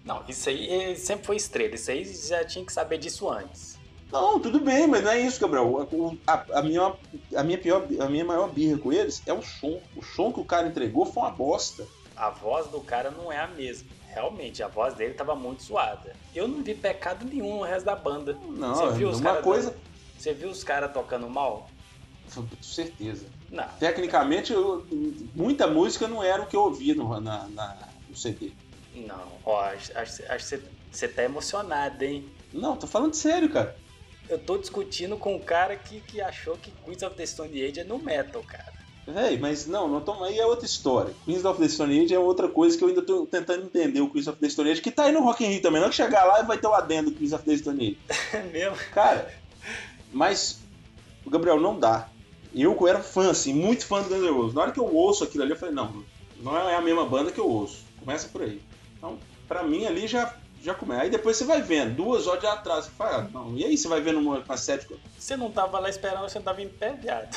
Não, 0.04 0.22
isso 0.28 0.48
aí 0.48 0.68
eh, 0.68 0.94
sempre 0.94 1.26
foi 1.26 1.36
estrela. 1.36 1.74
Isso 1.74 1.90
aí 1.90 2.04
já 2.04 2.44
tinha 2.44 2.64
que 2.64 2.72
saber 2.72 2.98
disso 2.98 3.28
antes. 3.28 3.78
Não, 4.10 4.40
tudo 4.40 4.58
bem, 4.58 4.86
mas 4.86 5.04
não 5.04 5.10
é 5.10 5.20
isso, 5.20 5.38
Gabriel. 5.38 5.86
A, 6.26 6.44
a 6.58 6.62
minha, 6.62 6.94
a, 7.36 7.42
minha 7.44 7.58
pior, 7.58 7.86
a 8.00 8.08
minha 8.08 8.24
maior 8.24 8.48
birra 8.48 8.78
com 8.78 8.90
eles 8.90 9.22
é 9.26 9.32
o 9.32 9.42
som. 9.42 9.80
O 9.94 10.02
som 10.02 10.32
que 10.32 10.40
o 10.40 10.44
cara 10.44 10.66
entregou 10.66 11.04
foi 11.04 11.22
uma 11.22 11.30
bosta. 11.30 11.86
A 12.16 12.30
voz 12.30 12.66
do 12.68 12.80
cara 12.80 13.10
não 13.10 13.30
é 13.30 13.38
a 13.38 13.46
mesma. 13.46 13.88
Realmente, 14.12 14.62
a 14.62 14.68
voz 14.68 14.94
dele 14.94 15.14
tava 15.14 15.34
muito 15.36 15.62
zoada. 15.62 16.14
Eu 16.34 16.48
não 16.48 16.62
vi 16.62 16.74
pecado 16.74 17.24
nenhum 17.26 17.58
no 17.58 17.62
resto 17.62 17.84
da 17.86 17.94
banda. 17.96 18.36
Não, 18.48 18.74
Você 18.74 18.96
viu 18.98 19.08
os 19.10 19.18
uma 19.20 19.30
cara 19.30 19.42
coisa. 19.42 19.70
dando- 19.70 19.80
Você 20.18 20.32
viu 20.34 20.48
os 20.50 20.64
caras 20.64 20.92
tocando 20.92 21.28
mal? 21.28 21.68
Com 22.34 22.46
certeza. 22.60 23.26
Não. 23.50 23.68
Tecnicamente, 23.78 24.52
eu- 24.52 24.84
muita 25.34 25.66
música 25.66 26.06
não 26.08 26.22
era 26.22 26.42
o 26.42 26.46
que 26.46 26.56
eu 26.56 26.60
ouvia 26.62 26.94
no, 26.94 27.20
na, 27.20 27.46
na- 27.48 27.88
no 28.08 28.16
CD. 28.16 28.52
Não. 28.94 29.28
Ó, 29.44 29.60
acho, 29.60 29.96
acho, 29.96 30.22
acho 30.24 30.38
que 30.38 30.42
você, 30.42 30.62
você 30.90 31.08
tá 31.08 31.22
emocionado, 31.22 32.02
hein? 32.04 32.28
Não, 32.52 32.76
tô 32.76 32.86
falando 32.86 33.14
sério, 33.14 33.48
cara. 33.50 33.76
Eu 34.28 34.38
tô 34.38 34.58
discutindo 34.58 35.16
com 35.16 35.36
um 35.36 35.38
cara 35.40 35.76
que, 35.76 36.00
que 36.00 36.20
achou 36.20 36.56
que 36.56 36.70
Queens 36.84 37.02
of 37.02 37.16
the 37.16 37.24
Stone 37.24 37.62
Age 37.62 37.80
é 37.80 37.84
no 37.84 37.98
metal, 37.98 38.42
cara. 38.42 38.72
Véi, 39.08 39.38
mas 39.38 39.66
não, 39.66 39.88
não 39.88 40.02
tô, 40.02 40.22
aí 40.22 40.38
é 40.38 40.44
outra 40.44 40.66
história. 40.66 41.14
Queens 41.24 41.42
of 41.42 41.58
the 41.58 41.66
Stone 41.66 41.98
Age 41.98 42.14
é 42.14 42.18
outra 42.18 42.46
coisa 42.46 42.76
que 42.76 42.84
eu 42.84 42.88
ainda 42.88 43.00
tô 43.00 43.24
tentando 43.24 43.64
entender 43.64 44.02
o 44.02 44.10
Queens 44.10 44.28
of 44.28 44.38
the 44.38 44.48
Stone 44.50 44.70
Age, 44.70 44.82
que 44.82 44.90
tá 44.90 45.04
aí 45.04 45.12
no 45.12 45.22
Rock 45.22 45.42
in 45.42 45.48
Rio 45.48 45.62
também. 45.62 45.80
Não 45.80 45.88
é 45.88 45.90
que 45.90 45.96
chegar 45.96 46.24
lá 46.24 46.40
e 46.40 46.44
vai 46.44 46.58
ter 46.58 46.66
o 46.66 46.74
adendo 46.74 47.10
do 47.10 47.16
Queens 47.16 47.32
of 47.32 47.42
the 47.42 47.56
Stone 47.56 47.80
Age. 47.80 47.98
É 48.36 48.42
mesmo? 48.42 48.76
Cara, 48.92 49.34
mas 50.12 50.60
o 51.24 51.30
Gabriel 51.30 51.58
não 51.58 51.78
dá. 51.78 52.10
Eu 52.54 52.86
era 52.86 53.00
fã, 53.00 53.30
assim, 53.30 53.54
muito 53.54 53.86
fã 53.86 54.02
do 54.02 54.10
Guns 54.10 54.22
N' 54.22 54.30
Roses. 54.30 54.54
Na 54.54 54.60
hora 54.60 54.72
que 54.72 54.80
eu 54.80 54.94
ouço 54.94 55.24
aquilo 55.24 55.42
ali, 55.42 55.52
eu 55.52 55.58
falei, 55.58 55.74
não, 55.74 56.04
não 56.42 56.68
é 56.68 56.74
a 56.74 56.80
mesma 56.82 57.06
banda 57.06 57.32
que 57.32 57.40
eu 57.40 57.48
ouço. 57.48 57.84
Começa 58.00 58.28
por 58.28 58.42
aí. 58.42 58.60
Então, 58.98 59.18
pra 59.46 59.62
mim 59.62 59.86
ali 59.86 60.06
já, 60.06 60.36
já 60.62 60.74
começa. 60.74 61.02
Aí 61.02 61.10
depois 61.10 61.36
você 61.36 61.44
vai 61.44 61.62
vendo, 61.62 61.94
duas 61.94 62.26
horas 62.26 62.40
de 62.40 62.46
atraso. 62.46 62.90
Fala, 62.90 63.18
ah, 63.18 63.28
não, 63.32 63.56
e 63.56 63.64
aí 63.64 63.76
você 63.76 63.88
vai 63.88 64.00
vendo 64.00 64.18
uma, 64.18 64.38
uma 64.38 64.56
série. 64.56 64.82
Você 65.18 65.36
não 65.36 65.50
tava 65.50 65.78
lá 65.78 65.88
esperando, 65.88 66.28
você 66.28 66.40
tava 66.40 66.62
em 66.62 66.68
pé, 66.68 66.92
viado. 66.92 67.36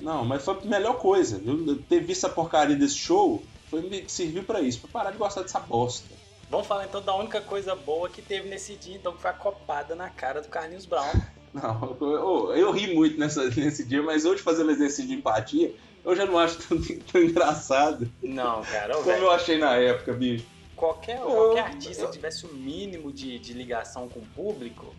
Não, 0.00 0.24
mas 0.24 0.44
foi 0.44 0.58
a 0.62 0.66
melhor 0.66 0.94
coisa. 0.98 1.40
Eu, 1.44 1.76
ter 1.82 2.00
visto 2.00 2.26
essa 2.26 2.34
porcaria 2.34 2.76
desse 2.76 2.96
show 2.96 3.42
foi 3.68 3.82
me 3.82 4.04
serviu 4.08 4.42
pra 4.42 4.60
isso, 4.60 4.80
pra 4.80 4.90
parar 4.90 5.10
de 5.12 5.18
gostar 5.18 5.42
dessa 5.42 5.60
bosta. 5.60 6.08
Vamos 6.50 6.66
falar 6.66 6.84
então 6.84 7.00
da 7.00 7.14
única 7.14 7.40
coisa 7.40 7.76
boa 7.76 8.08
que 8.08 8.20
teve 8.20 8.48
nesse 8.48 8.74
dia, 8.74 8.96
então, 8.96 9.12
que 9.12 9.22
foi 9.22 9.30
a 9.30 9.34
copada 9.34 9.94
na 9.94 10.10
cara 10.10 10.42
do 10.42 10.48
Carlinhos 10.48 10.84
Brown. 10.84 11.12
Não, 11.54 11.96
eu, 12.00 12.54
eu 12.54 12.70
ri 12.70 12.94
muito 12.94 13.18
nessa, 13.18 13.44
nesse 13.50 13.84
dia, 13.84 14.00
mas 14.02 14.24
hoje 14.24 14.40
fazendo 14.40 14.70
exercício 14.70 15.08
de 15.08 15.14
empatia, 15.14 15.74
eu 16.04 16.14
já 16.14 16.24
não 16.24 16.38
acho 16.38 16.58
tão, 16.62 16.80
tão 17.12 17.20
engraçado 17.20 18.08
Não, 18.22 18.62
cara, 18.62 18.94
como 18.94 19.10
eu 19.10 19.30
achei 19.32 19.58
na 19.58 19.74
época, 19.74 20.12
bicho. 20.12 20.46
Qualquer, 20.80 21.18
Eu- 21.20 21.26
qualquer 21.26 21.60
artista 21.60 22.02
eu- 22.04 22.06
que 22.06 22.12
tivesse 22.14 22.46
o 22.46 22.54
mínimo 22.54 23.12
de, 23.12 23.38
de 23.38 23.52
ligação 23.52 24.08
com 24.08 24.20
o 24.20 24.26
público, 24.34 24.94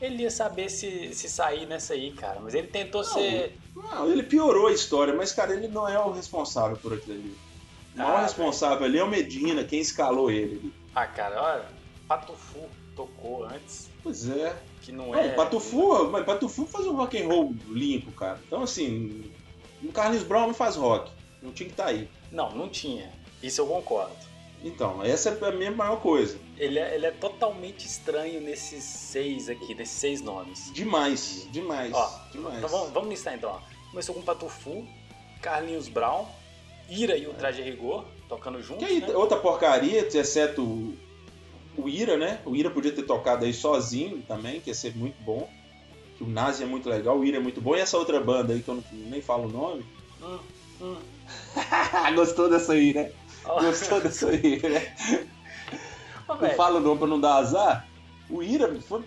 ele 0.00 0.24
ia 0.24 0.30
saber 0.30 0.68
se, 0.68 1.14
se 1.14 1.28
sair 1.28 1.66
nessa 1.66 1.94
aí, 1.94 2.10
cara. 2.12 2.40
Mas 2.40 2.52
ele 2.52 2.66
tentou 2.66 3.04
ser. 3.04 3.56
Não, 3.76 4.10
ele 4.10 4.24
piorou 4.24 4.66
a 4.66 4.72
história, 4.72 5.14
mas, 5.14 5.30
cara, 5.32 5.52
ele 5.54 5.68
não 5.68 5.88
é 5.88 5.98
o 6.00 6.10
responsável 6.10 6.76
por 6.76 6.94
aquilo 6.94 7.14
ali. 7.14 7.36
O 7.94 7.98
maior 7.98 8.16
Ah, 8.18 8.22
responsável 8.22 8.84
ali 8.84 8.98
é 8.98 9.04
o 9.04 9.08
Medina, 9.08 9.62
quem 9.62 9.78
escalou 9.80 10.30
ele. 10.32 10.72
Ah, 10.94 11.06
cara, 11.06 11.40
olha, 11.40 11.64
Patufu 12.08 12.66
tocou 12.96 13.44
antes, 13.44 13.88
Pois 14.02 14.28
é. 14.28 14.56
que 14.82 14.90
não, 14.90 15.08
Não, 15.12 15.14
é. 15.14 15.28
Patufu, 15.30 16.08
mas 16.10 16.24
Patufu 16.24 16.66
faz 16.66 16.86
um 16.86 16.96
rock 16.96 17.22
and 17.22 17.28
roll 17.28 17.54
limpo, 17.68 18.10
cara. 18.12 18.40
Então, 18.46 18.62
assim, 18.64 19.30
o 19.82 19.92
Carlos 19.92 20.24
Brown 20.24 20.48
não 20.48 20.54
faz 20.54 20.74
rock. 20.74 21.10
Não 21.40 21.52
tinha 21.52 21.68
que 21.68 21.72
estar 21.74 21.86
aí. 21.86 22.08
Não, 22.32 22.50
não 22.54 22.68
tinha. 22.68 23.12
Isso 23.42 23.60
eu 23.60 23.66
concordo. 23.66 24.29
Então, 24.62 25.02
essa 25.02 25.30
é 25.30 25.48
a 25.48 25.52
minha 25.52 25.70
maior 25.70 26.00
coisa. 26.00 26.38
Ele 26.58 26.78
é, 26.78 26.94
ele 26.94 27.06
é 27.06 27.10
totalmente 27.10 27.86
estranho 27.86 28.40
nesses 28.40 28.84
seis 28.84 29.48
aqui, 29.48 29.74
nesses 29.74 29.94
seis 29.96 30.20
nomes. 30.20 30.70
Demais, 30.72 31.48
demais, 31.50 31.92
Ó, 31.94 32.20
demais. 32.30 32.58
Então 32.58 32.68
vamos, 32.68 32.90
vamos 32.90 33.08
listar 33.08 33.34
então. 33.34 33.50
ó. 33.50 33.60
Começou 33.90 34.14
com 34.14 34.22
Patufu, 34.22 34.86
Carlinhos 35.40 35.88
Brown, 35.88 36.26
Ira 36.88 37.16
e 37.16 37.26
o 37.26 37.32
Traje 37.32 37.62
Rigor 37.62 38.04
tocando 38.28 38.62
juntos. 38.62 38.86
Que 38.86 38.92
aí, 38.92 39.00
né? 39.00 39.14
outra 39.14 39.38
porcaria, 39.38 40.06
exceto 40.06 40.62
o, 40.62 40.94
o 41.76 41.88
Ira, 41.88 42.16
né? 42.16 42.40
O 42.44 42.54
Ira 42.54 42.70
podia 42.70 42.92
ter 42.92 43.02
tocado 43.02 43.44
aí 43.44 43.54
sozinho 43.54 44.22
também, 44.28 44.60
que 44.60 44.70
ia 44.70 44.74
ser 44.74 44.94
muito 44.94 45.20
bom. 45.22 45.48
Que 46.18 46.24
o 46.24 46.28
Nazi 46.28 46.62
é 46.62 46.66
muito 46.66 46.88
legal, 46.88 47.18
o 47.18 47.24
Ira 47.24 47.38
é 47.38 47.40
muito 47.40 47.60
bom. 47.60 47.74
E 47.74 47.80
essa 47.80 47.96
outra 47.96 48.20
banda 48.20 48.52
aí, 48.52 48.60
que 48.60 48.68
eu 48.68 48.74
não, 48.74 48.84
nem 48.92 49.22
falo 49.22 49.48
o 49.48 49.50
nome. 49.50 49.84
Hum, 50.22 50.38
hum. 50.82 50.96
Gostou 52.14 52.50
dessa 52.50 52.74
aí, 52.74 52.92
né? 52.92 53.10
Gostou 53.44 54.00
dessa 54.00 54.28
aí, 54.28 54.60
né? 54.62 54.94
ó, 56.28 56.34
Não 56.34 56.92
o 56.92 56.96
pra 56.96 57.06
não 57.06 57.20
dar 57.20 57.36
azar. 57.36 57.88
O 58.28 58.42
Ira 58.42 58.80
foi 58.82 59.02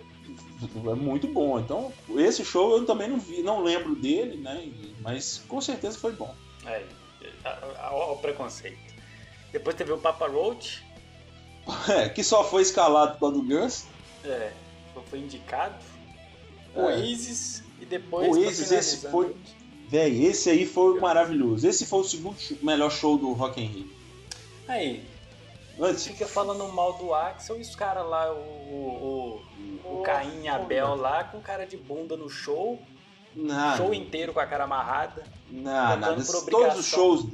é 0.86 0.94
muito 0.94 1.26
bom. 1.28 1.58
Então, 1.58 1.92
esse 2.16 2.44
show 2.44 2.76
eu 2.76 2.86
também 2.86 3.08
não 3.08 3.18
vi, 3.18 3.42
não 3.42 3.62
lembro 3.62 3.94
dele, 3.94 4.36
né? 4.38 4.68
Mas 5.00 5.42
com 5.48 5.60
certeza 5.60 5.98
foi 5.98 6.12
bom. 6.12 6.34
É, 6.66 6.82
o 8.12 8.16
preconceito. 8.16 8.78
Depois 9.52 9.76
teve 9.76 9.92
o 9.92 9.98
Papa 9.98 10.26
Roach, 10.26 10.82
É, 11.88 12.08
que 12.08 12.22
só 12.22 12.44
foi 12.44 12.62
escalado 12.62 13.18
do 13.30 13.42
Guns. 13.42 13.84
é, 14.24 14.52
foi 15.08 15.18
indicado. 15.20 15.74
É. 16.74 16.80
Oasis 16.80 17.62
e 17.80 17.84
depois. 17.84 18.28
O 18.28 18.40
Oasis, 18.40 18.70
esse 18.72 19.08
foi- 19.08 19.34
Véi, 19.88 20.24
esse 20.26 20.50
aí 20.50 20.66
foi 20.66 20.98
maravilhoso. 20.98 21.66
Esse 21.68 21.86
foi 21.86 22.00
o 22.00 22.04
segundo 22.04 22.38
show- 22.40 22.56
melhor 22.62 22.90
show 22.90 23.16
do 23.16 23.32
Rock 23.32 23.60
in 23.62 23.66
Rio. 23.66 23.90
Aí, 24.68 25.04
Antes, 25.78 26.06
fica 26.06 26.26
falando 26.26 26.66
mal 26.72 26.92
do 26.94 27.12
Axel 27.12 27.58
e 27.58 27.60
os 27.62 27.74
caras 27.74 28.06
lá, 28.06 28.32
o, 28.32 28.36
o, 28.36 29.42
o, 29.84 29.98
o 30.00 30.02
Caim 30.02 30.44
e 30.44 30.48
Abel 30.48 30.94
lá, 30.94 31.24
com 31.24 31.40
cara 31.40 31.66
de 31.66 31.76
bunda 31.76 32.16
no 32.16 32.28
show, 32.30 32.80
nada, 33.34 33.76
show 33.76 33.92
inteiro 33.92 34.32
com 34.32 34.38
a 34.40 34.46
cara 34.46 34.64
amarrada. 34.64 35.24
nada. 35.50 36.14
por 36.14 36.44
Todos 36.48 36.78
os 36.78 36.86
shows. 36.86 37.26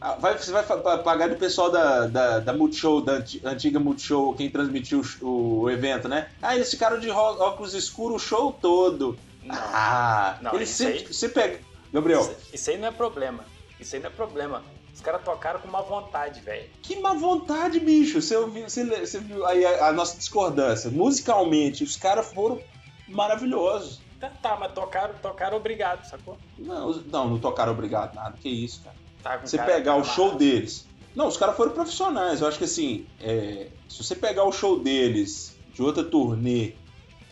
Ah, 0.00 0.14
Vai, 0.16 0.36
você 0.38 0.52
vai 0.52 0.62
pagar 1.02 1.28
do 1.30 1.36
pessoal 1.36 1.70
da, 1.70 2.06
da, 2.06 2.38
da 2.38 2.52
Multishow, 2.52 3.00
da 3.00 3.12
anti- 3.14 3.40
antiga 3.44 3.80
Multishow, 3.80 4.34
quem 4.34 4.50
transmitiu 4.50 5.02
o 5.22 5.62
o, 5.62 5.70
evento, 5.70 6.08
né? 6.08 6.28
Ah, 6.42 6.54
eles 6.54 6.70
ficaram 6.70 7.00
de 7.00 7.10
óculos 7.10 7.74
escuros 7.74 8.22
o 8.22 8.26
show 8.26 8.52
todo. 8.52 9.18
Não, 9.42 9.54
Ah, 9.56 10.38
Não, 10.42 10.54
eles 10.54 10.68
isso 10.70 10.78
sempre. 10.84 10.98
aí- 11.00 11.12
Você 11.12 11.28
pega. 11.28 11.60
Gabriel, 11.92 12.20
isso, 12.20 12.36
isso 12.52 12.70
aí 12.70 12.76
não 12.78 12.88
é 12.88 12.90
problema. 12.92 13.44
Isso 13.80 13.96
aí 13.96 14.02
não 14.02 14.08
é 14.10 14.12
problema. 14.12 14.62
Os 14.94 15.00
caras 15.00 15.22
tocaram 15.24 15.60
com 15.60 15.68
má 15.68 15.80
vontade, 15.82 16.40
velho. 16.40 16.70
que 16.82 16.96
má 17.00 17.12
vontade, 17.14 17.80
bicho. 17.80 18.22
Você, 18.22 18.36
ouviu, 18.36 18.68
você, 18.68 18.84
você 18.84 19.18
viu 19.18 19.44
aí 19.44 19.64
a, 19.66 19.88
a 19.88 19.92
nossa 19.92 20.16
discordância. 20.16 20.88
Musicalmente, 20.90 21.82
os 21.82 21.96
caras 21.96 22.32
foram 22.32 22.60
maravilhosos. 23.08 24.00
Tá, 24.20 24.30
tá, 24.40 24.56
mas 24.58 24.72
tocaram, 24.72 25.14
tocaram 25.20 25.56
obrigado, 25.56 26.04
sacou? 26.08 26.38
Não, 26.58 26.92
não, 26.92 27.28
não 27.30 27.38
tocaram 27.38 27.72
obrigado, 27.72 28.14
nada. 28.14 28.36
Que 28.40 28.48
isso, 28.48 28.82
cara. 28.82 28.96
Tá 29.22 29.36
Você 29.38 29.56
cara- 29.56 29.72
pegar 29.72 29.96
o 29.96 30.04
show 30.04 30.36
deles. 30.36 30.86
Não, 31.14 31.28
os 31.28 31.36
caras 31.36 31.56
foram 31.56 31.72
profissionais. 31.72 32.40
Eu 32.40 32.48
acho 32.48 32.58
que 32.58 32.64
assim, 32.64 33.06
é, 33.20 33.68
se 33.88 34.02
você 34.02 34.14
pegar 34.14 34.44
o 34.44 34.52
show 34.52 34.78
deles 34.78 35.56
de 35.72 35.82
outra 35.82 36.04
turnê 36.04 36.74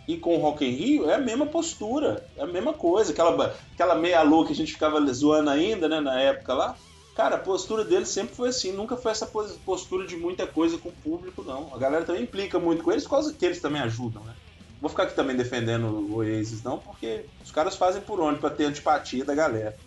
e 0.06 0.16
com 0.16 0.36
o 0.36 0.40
Rock 0.40 0.64
in 0.64 0.70
Rio, 0.70 1.10
é 1.10 1.14
a 1.14 1.18
mesma 1.18 1.46
postura, 1.46 2.26
é 2.36 2.42
a 2.42 2.46
mesma 2.46 2.72
coisa. 2.72 3.12
Aquela, 3.12 3.56
aquela 3.72 3.94
meia 3.94 4.22
louca 4.22 4.48
que 4.48 4.52
a 4.52 4.56
gente 4.56 4.72
ficava 4.72 5.00
zoando 5.12 5.50
ainda, 5.50 5.88
né, 5.88 6.00
na 6.00 6.20
época 6.20 6.54
lá. 6.54 6.76
Cara, 7.14 7.36
a 7.36 7.40
postura 7.40 7.84
deles 7.84 8.08
sempre 8.08 8.34
foi 8.34 8.48
assim, 8.48 8.72
nunca 8.72 8.96
foi 8.96 9.12
essa 9.12 9.26
pos- 9.26 9.58
postura 9.58 10.06
de 10.06 10.16
muita 10.16 10.46
coisa 10.46 10.78
com 10.78 10.88
o 10.88 10.96
público, 10.96 11.42
não. 11.44 11.74
A 11.74 11.78
galera 11.78 12.04
também 12.04 12.22
implica 12.22 12.58
muito 12.58 12.82
com 12.82 12.90
eles, 12.90 13.04
por 13.04 13.10
causa 13.10 13.34
que 13.34 13.44
eles 13.44 13.60
também 13.60 13.82
ajudam, 13.82 14.24
né? 14.24 14.34
Vou 14.80 14.88
ficar 14.88 15.04
aqui 15.04 15.14
também 15.14 15.36
defendendo 15.36 15.84
o 15.86 16.14
Oasis, 16.16 16.62
não, 16.62 16.78
porque 16.78 17.28
os 17.40 17.50
caras 17.50 17.76
fazem 17.76 18.02
por 18.02 18.20
onde 18.20 18.40
pra 18.40 18.50
ter 18.50 18.64
antipatia 18.64 19.24
da 19.24 19.34
galera. 19.34 19.78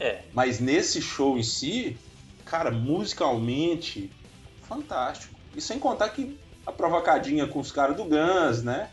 É, 0.00 0.28
Mas 0.32 0.60
nesse 0.60 1.00
show 1.00 1.38
em 1.38 1.42
si, 1.42 1.96
cara, 2.44 2.70
musicalmente, 2.70 4.14
fantástico. 4.60 5.40
E 5.54 5.60
sem 5.60 5.78
contar 5.78 6.10
que 6.10 6.38
a 6.66 6.72
provocadinha 6.72 7.46
com 7.48 7.60
os 7.60 7.72
caras 7.72 7.96
do 7.96 8.04
Guns, 8.04 8.62
né? 8.62 8.90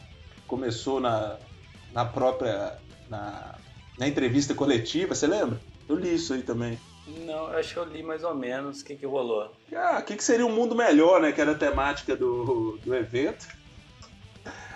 Começou 0.47 0.99
na, 0.99 1.39
na 1.91 2.05
própria. 2.05 2.79
Na, 3.07 3.59
na 3.97 4.07
entrevista 4.07 4.55
coletiva, 4.55 5.13
você 5.13 5.27
lembra? 5.27 5.61
Eu 5.87 5.95
li 5.95 6.15
isso 6.15 6.33
aí 6.33 6.41
também. 6.43 6.79
Não, 7.07 7.47
acho 7.47 7.73
que 7.73 7.79
eu 7.79 7.83
li 7.85 8.01
mais 8.03 8.23
ou 8.23 8.33
menos 8.35 8.81
o 8.81 8.85
que 8.85 8.95
que 8.95 9.05
rolou. 9.05 9.51
Ah, 9.75 9.97
o 9.99 10.03
que, 10.03 10.15
que 10.15 10.23
seria 10.23 10.45
um 10.45 10.51
mundo 10.51 10.75
melhor, 10.75 11.21
né? 11.21 11.31
Que 11.31 11.41
era 11.41 11.51
a 11.51 11.55
temática 11.57 12.15
do, 12.15 12.79
do 12.83 12.95
evento. 12.95 13.47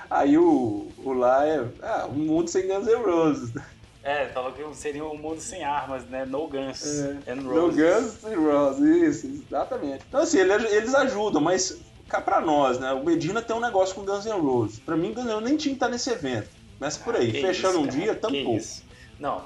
Aí 0.10 0.38
o, 0.38 0.92
o 0.98 1.14
lá 1.14 1.46
é. 1.46 1.64
Ah, 1.82 2.08
um 2.10 2.16
mundo 2.16 2.50
sem 2.50 2.68
Guns 2.68 2.88
N' 2.88 2.96
Roses. 3.04 3.54
É, 4.02 4.28
falou 4.30 4.52
que 4.54 4.64
seria 4.76 5.06
um 5.06 5.18
mundo 5.18 5.40
sem 5.40 5.64
armas, 5.64 6.04
né? 6.06 6.26
No 6.26 6.48
Guns 6.48 6.84
and 7.28 7.36
No 7.36 7.68
Roses. 7.68 7.76
Guns 7.78 8.24
N' 8.24 8.36
Roses, 8.36 8.80
isso, 9.24 9.28
exatamente. 9.48 10.04
Então, 10.08 10.22
assim, 10.22 10.40
ele- 10.40 10.54
eles 10.68 10.96
ajudam, 10.96 11.42
mas 11.42 11.78
cá 12.08 12.20
pra 12.22 12.42
nós, 12.42 12.80
né? 12.80 12.92
O 12.94 13.06
Medina 13.06 13.42
tem 13.42 13.56
um 13.56 13.60
negócio 13.60 13.94
com 13.94 14.04
Guns 14.06 14.26
N' 14.26 14.32
Roses. 14.42 14.80
Pra 14.80 14.96
mim, 14.98 15.14
Guns 15.14 15.26
N' 15.26 15.32
Roses 15.34 15.48
nem 15.50 15.58
tinha 15.58 15.74
que 15.74 15.76
estar 15.78 15.90
nesse 15.90 16.10
evento. 16.10 16.50
Começa 16.80 17.04
por 17.04 17.16
aí. 17.16 17.32
Que 17.32 17.42
Fechando 17.42 17.74
isso, 17.74 17.82
um 17.82 17.88
cara, 17.88 17.98
dia, 18.00 18.16
tampouco. 18.16 18.60
Não, 19.20 19.44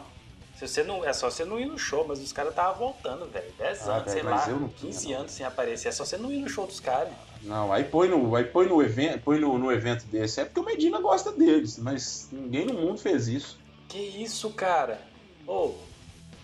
se 0.56 0.68
você 0.68 0.84
não, 0.84 1.04
é 1.04 1.12
só 1.14 1.30
você 1.30 1.44
não 1.46 1.60
ir 1.60 1.66
no 1.66 1.78
show, 1.78 2.06
mas 2.08 2.20
os 2.20 2.32
caras 2.32 2.52
estavam 2.52 2.76
voltando, 2.76 3.26
velho. 3.32 3.52
10 3.58 3.88
Ah, 3.88 3.92
anos, 3.96 4.04
velho, 4.06 4.14
sei 4.14 4.24
lá, 4.24 4.50
eu 4.50 4.60
não 4.60 4.70
tinha, 4.70 4.92
15 4.92 5.12
não. 5.12 5.20
anos 5.20 5.32
sem 5.32 5.46
aparecer. 5.46 5.88
É 5.88 5.92
só 5.92 6.06
você 6.06 6.18
não 6.18 6.32
ir 6.32 6.40
no 6.40 6.50
show 6.50 6.66
dos 6.68 6.80
caras. 6.80 7.12
Não, 7.42 7.74
aí 7.74 7.84
põe 7.84 8.08
no, 8.08 8.36
aí 8.36 8.46
põe 8.46 8.68
no 8.68 8.82
evento, 8.82 9.22
põe 9.24 9.40
no, 9.40 9.58
no 9.58 9.72
evento 9.72 10.06
desse. 10.06 10.40
É 10.40 10.46
porque 10.46 10.60
o 10.60 10.64
Medina 10.64 11.00
gosta 11.02 11.32
deles, 11.32 11.78
mas 11.78 12.30
ninguém 12.32 12.66
no 12.66 12.74
mundo 12.74 12.98
fez 13.00 13.28
isso. 13.28 13.60
Que 13.90 13.98
isso, 14.00 14.50
cara? 14.52 15.02
Ô, 15.46 15.74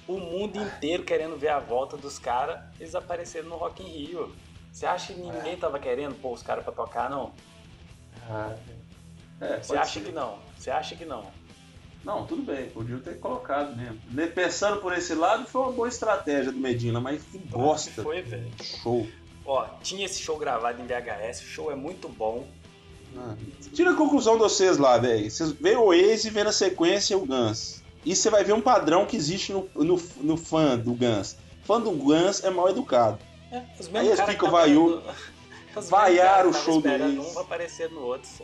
o 0.08 0.18
mundo 0.20 0.58
inteiro 0.60 1.04
querendo 1.04 1.38
ver 1.38 1.50
a 1.50 1.60
volta 1.60 1.96
dos 1.96 2.20
caras, 2.20 2.60
eles 2.80 2.96
apareceram 2.96 3.48
no 3.48 3.56
Rock 3.56 3.82
in 3.82 3.88
Rio. 3.88 4.36
Você 4.72 4.86
acha 4.86 5.14
que 5.14 5.20
ninguém 5.22 5.56
tava 5.56 5.80
querendo 5.80 6.16
pôr 6.22 6.34
os 6.34 6.44
caras 6.44 6.64
pra 6.64 6.74
tocar, 6.74 7.10
não? 7.10 7.32
É, 9.42 9.58
Você 9.62 9.68
pode 9.70 9.80
acha 9.80 10.00
ser. 10.00 10.06
que 10.06 10.12
não? 10.12 10.38
Você 10.58 10.70
acha 10.70 10.96
que 10.96 11.06
não? 11.06 11.26
Não, 12.04 12.26
tudo 12.26 12.42
bem, 12.44 12.70
podia 12.70 12.98
ter 12.98 13.20
colocado 13.20 13.76
mesmo. 13.76 14.00
Pensando 14.34 14.80
por 14.82 14.94
esse 14.98 15.14
lado, 15.14 15.46
foi 15.46 15.62
uma 15.62 15.72
boa 15.72 15.88
estratégia 15.88 16.52
do 16.52 16.58
Medina, 16.58 17.00
mas 17.00 17.22
que 17.24 17.38
bosta. 17.38 18.02
Foi, 18.02 18.22
velho. 18.22 18.50
Show. 18.82 19.08
Ó, 19.46 19.66
tinha 19.82 20.06
esse 20.06 20.20
show 20.22 20.38
gravado 20.38 20.82
em 20.82 20.86
VHS, 20.86 21.42
o 21.42 21.46
show 21.46 21.72
é 21.72 21.76
muito 21.76 22.08
bom. 22.08 22.48
Ah, 23.18 23.36
Tira 23.74 23.92
a 23.92 23.96
conclusão 23.96 24.34
de 24.36 24.40
vocês 24.44 24.78
lá, 24.78 24.98
velho. 24.98 25.30
Vocês 25.30 25.52
vê 25.52 25.76
o 25.76 25.88
Waze 25.88 26.28
e 26.28 26.32
vê 26.32 26.44
na 26.44 26.52
sequência 26.52 27.18
o 27.18 27.26
Guns. 27.26 27.82
E 28.06 28.16
você 28.16 28.30
vai 28.30 28.44
ver 28.44 28.54
um 28.54 28.62
padrão 28.62 29.06
que 29.06 29.18
existe 29.18 29.52
no, 29.52 29.68
no, 29.76 30.02
no 30.22 30.38
fã 30.38 30.78
do 30.78 30.94
Guns. 30.94 31.36
Fã 31.64 31.82
do 31.82 31.92
Guns 31.92 32.44
é 32.44 32.50
mal 32.50 32.70
educado. 32.70 33.20
É, 33.52 33.64
os 33.80 33.94
Aí 33.94 34.08
eles 34.08 34.22
ficam 34.22 34.50
vaiu- 34.52 35.02
caras 35.90 36.56
o 36.56 36.60
show 36.64 36.82
do 36.82 36.88
Ace. 36.88 37.18
um 37.20 37.34
pra 37.34 37.42
aparecer 37.42 37.90
no 37.92 38.02
outro. 38.02 38.30
só. 38.38 38.44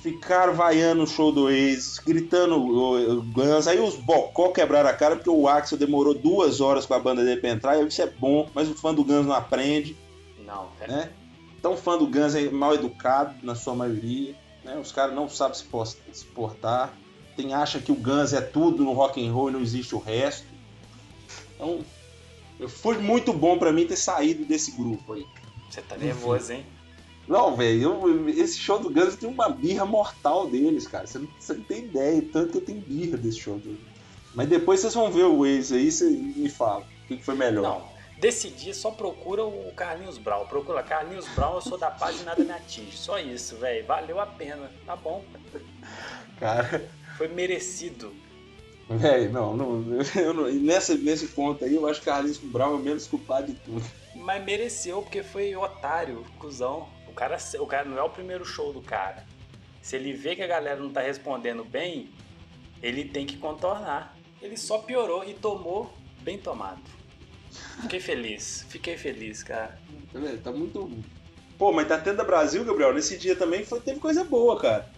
Ficaram 0.00 0.54
vaiando 0.54 1.02
o 1.02 1.06
show 1.06 1.32
do 1.32 1.44
Waze, 1.46 2.00
gritando 2.06 2.54
o, 2.56 3.18
o 3.18 3.22
Guns. 3.22 3.66
Aí 3.66 3.80
os 3.80 3.96
bocó 3.96 4.50
quebraram 4.50 4.88
a 4.88 4.92
cara 4.92 5.16
porque 5.16 5.30
o 5.30 5.48
Axel 5.48 5.76
demorou 5.76 6.14
duas 6.14 6.60
horas 6.60 6.86
com 6.86 6.94
a 6.94 7.00
banda 7.00 7.24
dele 7.24 7.40
pra 7.40 7.50
entrar. 7.50 7.82
Isso 7.84 8.00
é 8.00 8.06
bom, 8.06 8.48
mas 8.54 8.68
o 8.68 8.74
fã 8.74 8.94
do 8.94 9.02
Guns 9.02 9.26
não 9.26 9.34
aprende, 9.34 9.96
Não, 10.44 10.68
velho. 10.78 10.92
né? 10.92 11.10
Então 11.58 11.76
fã 11.76 11.98
do 11.98 12.06
Guns 12.06 12.36
é 12.36 12.48
mal 12.48 12.74
educado, 12.74 13.34
na 13.42 13.56
sua 13.56 13.74
maioria. 13.74 14.36
Né? 14.64 14.78
Os 14.78 14.92
caras 14.92 15.14
não 15.14 15.28
sabem 15.28 15.58
se 15.58 16.24
portar. 16.26 16.94
Tem 17.36 17.52
acha 17.52 17.80
que 17.80 17.90
o 17.90 17.96
Guns 17.96 18.32
é 18.32 18.40
tudo 18.40 18.84
no 18.84 18.92
rock 18.92 19.24
and 19.24 19.32
roll 19.32 19.50
e 19.50 19.52
não 19.52 19.60
existe 19.60 19.94
o 19.96 19.98
resto. 19.98 20.46
Então, 21.56 21.80
foi 22.68 22.98
muito 22.98 23.32
bom 23.32 23.58
pra 23.58 23.72
mim 23.72 23.84
ter 23.86 23.96
saído 23.96 24.44
desse 24.44 24.72
grupo 24.72 25.12
aí. 25.12 25.26
Você 25.68 25.82
tá 25.82 25.96
nervoso, 25.96 26.52
hein? 26.52 26.64
Não, 27.28 27.54
velho, 27.54 28.28
esse 28.30 28.58
show 28.58 28.78
do 28.78 28.88
Guns 28.88 29.16
tem 29.16 29.28
uma 29.28 29.50
birra 29.50 29.84
mortal 29.84 30.48
deles, 30.48 30.86
cara. 30.88 31.06
Você 31.06 31.18
não, 31.18 31.28
você 31.38 31.52
não 31.52 31.62
tem 31.62 31.84
ideia, 31.84 32.22
tanto 32.32 32.52
que 32.52 32.56
eu 32.58 32.62
tenho 32.62 32.80
birra 32.80 33.18
desse 33.18 33.38
show. 33.38 33.58
Do... 33.58 33.78
Mas 34.34 34.48
depois 34.48 34.80
vocês 34.80 34.94
vão 34.94 35.10
ver 35.12 35.24
o 35.24 35.40
Waze 35.40 35.74
aí 35.74 35.88
e 36.10 36.40
me 36.40 36.48
fala 36.48 36.80
o 36.80 37.06
que, 37.06 37.22
foi 37.22 37.34
melhor. 37.34 37.62
Não, 37.62 37.88
desse 38.18 38.48
dia 38.48 38.72
só 38.72 38.90
procura 38.90 39.44
o 39.44 39.70
Carlinhos 39.76 40.16
Brown. 40.16 40.46
Procura 40.46 40.82
Carlinhos 40.82 41.28
Brown, 41.34 41.56
eu 41.56 41.60
sou 41.60 41.76
da 41.76 41.90
paz 41.90 42.18
e 42.20 42.24
nada 42.24 42.42
me 42.42 42.50
atinge. 42.50 42.96
Só 42.96 43.18
isso, 43.18 43.56
velho. 43.56 43.86
Valeu 43.86 44.18
a 44.18 44.26
pena. 44.26 44.70
Tá 44.86 44.96
bom. 44.96 45.22
Cara, 46.40 46.88
Foi 47.18 47.28
merecido. 47.28 48.12
velho, 48.88 49.30
não, 49.32 49.54
não, 49.56 49.84
eu 50.16 50.32
não- 50.32 50.50
nessa, 50.50 50.94
nesse 50.94 51.26
ponto 51.28 51.62
aí 51.64 51.74
eu 51.74 51.86
acho 51.86 52.00
que 52.00 52.06
Carlinhos 52.06 52.38
Brown 52.38 52.72
é 52.72 52.76
o 52.76 52.78
menos 52.78 53.06
culpado 53.06 53.48
de 53.48 53.54
tudo. 53.58 53.84
Mas 54.14 54.42
mereceu, 54.44 55.02
porque 55.02 55.22
foi 55.22 55.54
otário, 55.54 56.24
cuzão. 56.38 56.88
O 57.18 57.20
cara, 57.20 57.36
o 57.58 57.66
cara 57.66 57.84
não 57.84 57.98
é 57.98 58.02
o 58.02 58.10
primeiro 58.10 58.44
show 58.44 58.72
do 58.72 58.80
cara. 58.80 59.26
Se 59.82 59.96
ele 59.96 60.12
vê 60.12 60.36
que 60.36 60.42
a 60.42 60.46
galera 60.46 60.78
não 60.78 60.92
tá 60.92 61.00
respondendo 61.00 61.64
bem, 61.64 62.10
ele 62.80 63.06
tem 63.06 63.26
que 63.26 63.36
contornar. 63.38 64.16
Ele 64.40 64.56
só 64.56 64.78
piorou 64.78 65.24
e 65.24 65.34
tomou 65.34 65.92
bem 66.20 66.38
tomado. 66.38 66.80
Fiquei 67.82 67.98
feliz, 67.98 68.64
fiquei 68.68 68.96
feliz, 68.96 69.42
cara. 69.42 69.80
Tá, 70.12 70.20
vendo? 70.20 70.40
Tá 70.40 70.52
muito. 70.52 70.88
Pô, 71.58 71.72
mas 71.72 71.88
tá 71.88 71.98
tendo 71.98 72.20
a 72.20 72.24
Brasil, 72.24 72.64
Gabriel. 72.64 72.94
Nesse 72.94 73.18
dia 73.18 73.34
também 73.34 73.64
foi, 73.64 73.80
teve 73.80 73.98
coisa 73.98 74.22
boa, 74.22 74.56
cara. 74.60 74.88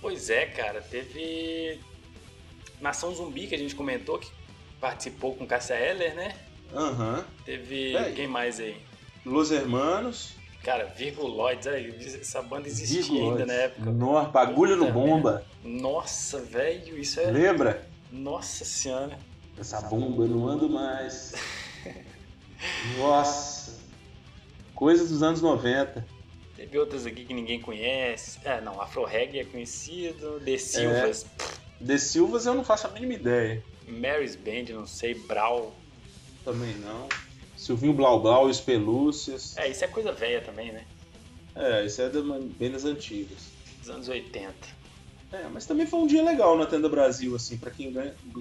Pois 0.00 0.30
é, 0.30 0.46
cara, 0.46 0.80
teve 0.80 1.80
Nação 2.80 3.14
Zumbi 3.14 3.46
que 3.46 3.54
a 3.54 3.58
gente 3.58 3.74
comentou, 3.74 4.18
que 4.18 4.30
participou 4.80 5.34
com 5.34 5.46
Cássia 5.46 5.74
Eller, 5.74 6.14
né? 6.14 6.34
Aham. 6.72 7.26
Teve. 7.44 7.94
É. 7.94 8.10
Quem 8.12 8.26
mais 8.26 8.58
aí? 8.58 8.80
Los 9.22 9.50
Hermanos. 9.50 10.42
Cara, 10.64 10.86
Virguloids, 10.86 11.66
aí, 11.66 11.94
essa 12.18 12.40
banda 12.40 12.66
existia 12.66 13.22
ainda 13.22 13.44
na 13.44 13.52
época. 13.52 13.90
Nossa, 13.90 14.30
bagulho 14.30 14.76
no 14.76 14.86
Puta 14.86 14.98
bomba. 14.98 15.46
Nossa, 15.62 16.40
velho, 16.40 16.98
isso 16.98 17.20
é. 17.20 17.30
Lembra? 17.30 17.86
Nossa 18.10 18.64
senhora. 18.64 19.18
Essa 19.58 19.82
bomba 19.82 20.24
eu 20.24 20.28
não 20.28 20.48
ando 20.48 20.70
mais. 20.70 21.34
Nossa. 22.96 23.78
Coisa 24.74 25.06
dos 25.06 25.22
anos 25.22 25.42
90. 25.42 26.04
Teve 26.56 26.78
outras 26.78 27.04
aqui 27.04 27.26
que 27.26 27.34
ninguém 27.34 27.60
conhece. 27.60 28.38
É, 28.42 28.58
não, 28.62 28.80
Afro 28.80 29.04
Reggae 29.04 29.40
é 29.40 29.44
conhecido. 29.44 30.40
The 30.40 30.56
Silvas, 30.56 31.26
The 31.84 31.98
Silvas 31.98 32.46
eu 32.46 32.54
não 32.54 32.64
faço 32.64 32.86
a 32.86 32.90
mínima 32.90 33.12
ideia. 33.12 33.62
Mary's 33.86 34.34
Band, 34.34 34.72
não 34.72 34.86
sei, 34.86 35.12
Brawl. 35.12 35.74
Também 36.42 36.74
não. 36.76 37.06
Silvinho 37.64 37.92
Blau 37.94 38.20
Blau 38.20 38.46
os 38.46 38.60
Pelúcias. 38.60 39.56
É, 39.56 39.68
isso 39.68 39.84
é 39.84 39.88
coisa 39.88 40.12
velha 40.12 40.40
também, 40.42 40.72
né? 40.72 40.84
É, 41.54 41.84
isso 41.84 42.02
é 42.02 42.08
da- 42.08 42.20
bem 42.58 42.70
das 42.70 42.84
antigas. 42.84 43.38
Dos 43.80 43.90
anos 43.90 44.08
80. 44.08 44.52
É, 45.32 45.46
mas 45.52 45.66
também 45.66 45.86
foi 45.86 46.00
um 46.00 46.06
dia 46.06 46.22
legal 46.22 46.56
na 46.56 46.66
Tenda 46.66 46.88
Brasil, 46.88 47.34
assim, 47.34 47.56
pra 47.56 47.70
quem 47.70 47.92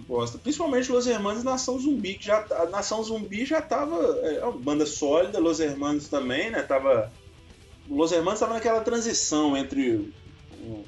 gosta. 0.08 0.38
Principalmente 0.38 0.92
Los 0.92 1.08
Hermanos 1.08 1.42
e 1.42 1.46
Nação 1.46 1.80
Zumbi, 1.80 2.16
que 2.16 2.26
já 2.26 2.46
a 2.52 2.66
Nação 2.66 3.04
Zumbi 3.04 3.46
já 3.46 3.62
tava. 3.62 3.96
É 4.24 4.44
uma 4.44 4.52
banda 4.60 4.86
sólida, 4.86 5.40
Los 5.40 5.60
Hermanos 5.60 6.08
também, 6.08 6.52
né? 6.52 6.62
Tava. 6.62 7.12
Los 7.90 8.12
Hermanos 8.12 8.40
tava 8.40 8.54
naquela 8.54 8.82
transição 8.82 9.58
entre 9.58 10.14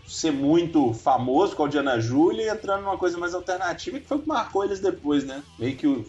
ser 0.08 0.32
muito 0.32 0.94
famoso 0.94 1.56
com 1.56 1.66
a 1.66 1.68
Diana 1.68 2.00
Júlia 2.00 2.44
e 2.44 2.50
entrando 2.50 2.84
numa 2.84 2.98
coisa 2.98 3.18
mais 3.18 3.34
alternativa, 3.34 4.00
que 4.00 4.08
foi 4.08 4.18
o 4.18 4.22
que 4.22 4.28
marcou 4.28 4.64
eles 4.64 4.80
depois, 4.80 5.26
né? 5.26 5.44
Meio 5.60 5.76
que 5.76 5.88
o- 5.88 6.06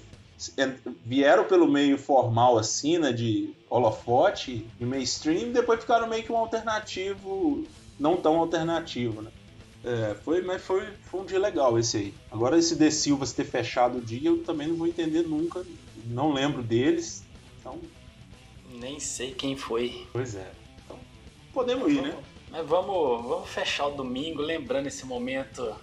vieram 1.04 1.44
pelo 1.44 1.66
meio 1.66 1.96
formal, 1.96 2.58
assim, 2.58 2.98
né? 2.98 3.12
De 3.12 3.54
holofote, 3.68 4.66
de 4.78 4.84
mainstream, 4.84 5.48
e 5.48 5.52
depois 5.52 5.80
ficaram 5.80 6.06
meio 6.06 6.22
que 6.22 6.32
um 6.32 6.36
alternativo, 6.36 7.64
não 7.98 8.16
tão 8.16 8.38
alternativo, 8.38 9.22
né? 9.22 9.30
É, 9.84 10.14
foi, 10.14 10.42
mas 10.42 10.62
foi, 10.62 10.84
foi 11.04 11.20
um 11.20 11.24
dia 11.24 11.38
legal 11.38 11.78
esse 11.78 11.96
aí. 11.96 12.14
Agora 12.30 12.58
esse 12.58 12.76
The 12.76 12.90
Silvas 12.90 13.32
ter 13.32 13.44
fechado 13.44 13.98
o 13.98 14.00
dia, 14.00 14.28
eu 14.30 14.42
também 14.42 14.66
não 14.66 14.76
vou 14.76 14.86
entender 14.86 15.22
nunca. 15.22 15.64
Não 16.06 16.32
lembro 16.32 16.62
deles. 16.62 17.24
Então, 17.60 17.78
Nem 18.80 18.98
sei 18.98 19.32
quem 19.32 19.56
foi. 19.56 20.06
pois 20.12 20.34
é. 20.34 20.50
Então, 20.84 20.98
podemos 21.52 21.90
ir, 21.90 22.02
né? 22.02 22.16
Mas 22.50 22.66
vamos, 22.66 23.24
vamos 23.24 23.48
fechar 23.48 23.86
o 23.86 23.92
domingo 23.92 24.42
lembrando 24.42 24.86
esse 24.86 25.06
momento 25.06 25.74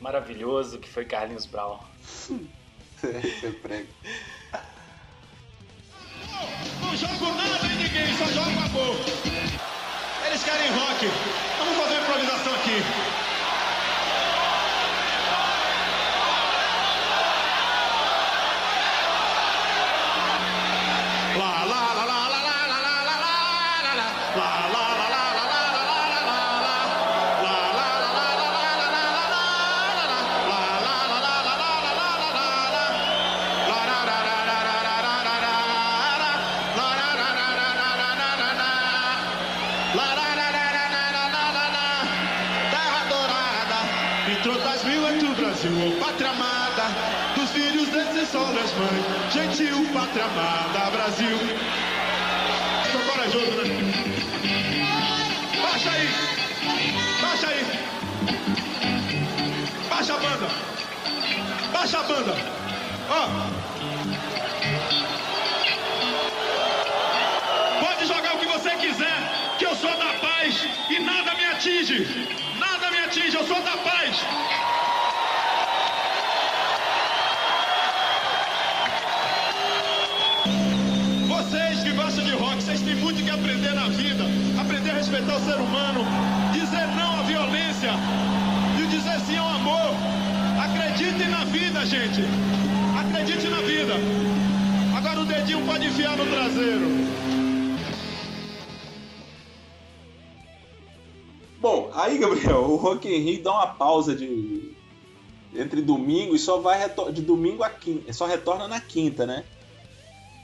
maravilhoso 0.00 0.78
que 0.78 0.88
foi 0.88 1.04
Carlinhos 1.04 1.46
Brown. 1.46 1.78
Você 3.00 3.50
prega. 3.62 3.86
Não 6.80 6.96
jogo 6.96 7.32
nada 7.32 7.66
em 7.66 7.76
ninguém, 7.76 8.16
só 8.18 8.24
jogo 8.26 8.50
amor. 8.50 8.96
Eles 10.26 10.42
querem 10.42 10.70
rock. 10.72 11.06
Vamos 11.58 11.76
fazer 11.76 11.94
uma 11.94 12.02
improvisação 12.02 12.54
aqui. 12.56 13.27
Banda, 60.38 60.48
baixa 61.72 61.98
a 61.98 62.02
banda, 62.04 62.34
ó. 63.10 63.28
Pode 67.80 68.06
jogar 68.06 68.34
o 68.34 68.38
que 68.38 68.46
você 68.46 68.70
quiser, 68.76 69.56
que 69.58 69.66
eu 69.66 69.74
sou 69.76 69.90
da 69.96 70.12
paz 70.20 70.66
e 70.90 70.98
nada 71.00 71.34
me 71.34 71.44
atinge. 71.44 72.28
Nada 72.58 72.90
me 72.90 72.98
atinge, 72.98 73.36
eu 73.36 73.46
sou 73.46 73.60
da 73.62 73.76
paz. 73.78 74.16
Vida, 91.48 91.84
gente. 91.86 92.20
Acredite 92.98 93.48
na 93.48 93.60
vida. 93.62 93.94
Agora 94.96 95.20
o 95.20 95.24
dedinho 95.26 95.64
pode 95.66 95.86
enfiar 95.86 96.16
no 96.16 96.26
traseiro. 96.26 96.86
Bom, 101.60 101.90
aí, 101.94 102.18
Gabriel, 102.18 102.60
o 102.62 102.76
Rock 102.76 103.08
in 103.08 103.18
Rio 103.18 103.42
dá 103.42 103.52
uma 103.52 103.66
pausa 103.66 104.14
de 104.14 104.72
entre 105.54 105.80
domingo 105.82 106.36
e 106.36 106.38
só 106.38 106.58
vai 106.60 106.78
retor- 106.78 107.10
de 107.12 107.22
domingo 107.22 107.62
a 107.64 107.70
quinta, 107.70 108.12
só 108.12 108.26
retorna 108.26 108.68
na 108.68 108.80
quinta, 108.80 109.26
né? 109.26 109.44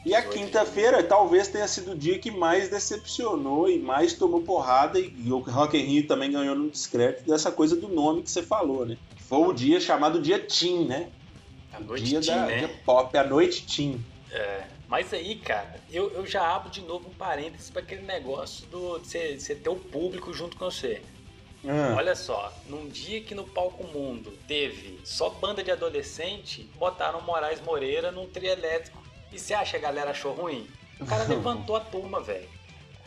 E 0.05 0.15
a 0.15 0.21
quinta-feira 0.23 1.03
talvez 1.03 1.49
tenha 1.49 1.67
sido 1.69 1.93
o 1.93 1.97
dia 1.97 2.19
que 2.19 2.31
mais 2.31 2.69
decepcionou 2.69 3.69
e 3.71 3.79
mais 3.79 4.13
tomou 4.15 4.43
porrada 4.43 4.99
e, 4.99 5.15
e 5.25 5.33
o 5.33 5.39
Rock 5.39 5.79
in 5.79 5.85
Rio 5.85 6.07
também 6.07 6.31
ganhou 6.31 6.55
no 6.55 6.69
descrédito 6.69 7.25
dessa 7.31 7.51
coisa 7.53 7.77
do 7.77 7.89
nome 7.89 8.23
que 8.23 8.31
você 8.31 8.43
falou, 8.43 8.85
né? 8.85 8.97
Foi 9.29 9.39
o 9.39 9.53
dia 9.53 9.81
chamado 9.81 10.21
dia 10.21 10.39
Teen, 10.39 10.85
né? 10.85 11.11
A 11.73 11.81
noite 11.81 12.05
dia 12.05 12.21
teen, 12.21 12.35
da 12.35 12.47
né? 12.47 12.59
dia 12.59 12.69
pop, 12.85 13.17
a 13.17 13.25
noite 13.25 13.67
Teen. 13.67 14.05
É, 14.31 14.65
mas 14.89 15.13
aí, 15.13 15.37
cara, 15.37 15.81
eu, 15.91 16.11
eu 16.13 16.27
já 16.27 16.55
abro 16.55 16.71
de 16.71 16.83
novo 16.83 17.09
um 17.09 17.15
parênteses 17.15 17.71
para 17.71 17.83
aquele 17.83 18.03
negócio 18.03 18.67
do, 18.67 18.99
de 18.99 19.09
você, 19.09 19.55
ter 19.55 19.69
o 19.69 19.77
público 19.77 20.33
junto 20.33 20.57
com 20.57 20.67
você. 20.67 21.03
Ah, 21.67 21.95
Olha 21.97 22.15
só, 22.15 22.53
num 22.69 22.89
dia 22.89 23.23
que 23.23 23.35
no 23.35 23.45
Palco 23.45 23.85
Mundo 23.85 24.37
teve 24.47 25.01
só 25.03 25.31
banda 25.31 25.63
de 25.63 25.71
adolescente, 25.71 26.69
botaram 26.79 27.23
Moraes 27.23 27.61
Moreira 27.63 28.13
num 28.13 28.29
trio 28.29 28.51
elétrico. 28.51 29.03
E 29.33 29.39
você 29.39 29.55
acha 29.55 29.79
que 29.79 29.85
a 29.85 29.89
galera 29.89 30.11
achou 30.11 30.33
ruim? 30.35 30.69
O 31.01 31.07
cara 31.07 31.25
levantou 31.27 31.77
a 31.77 31.81
turma, 31.81 32.21
velho. 32.21 32.49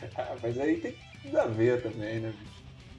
mas 0.42 0.58
aí 0.58 0.78
tem 0.78 0.94
tudo 1.22 1.38
a 1.38 1.46
ver 1.46 1.82
também, 1.82 2.18
né? 2.20 2.34
bicho? 2.36 2.57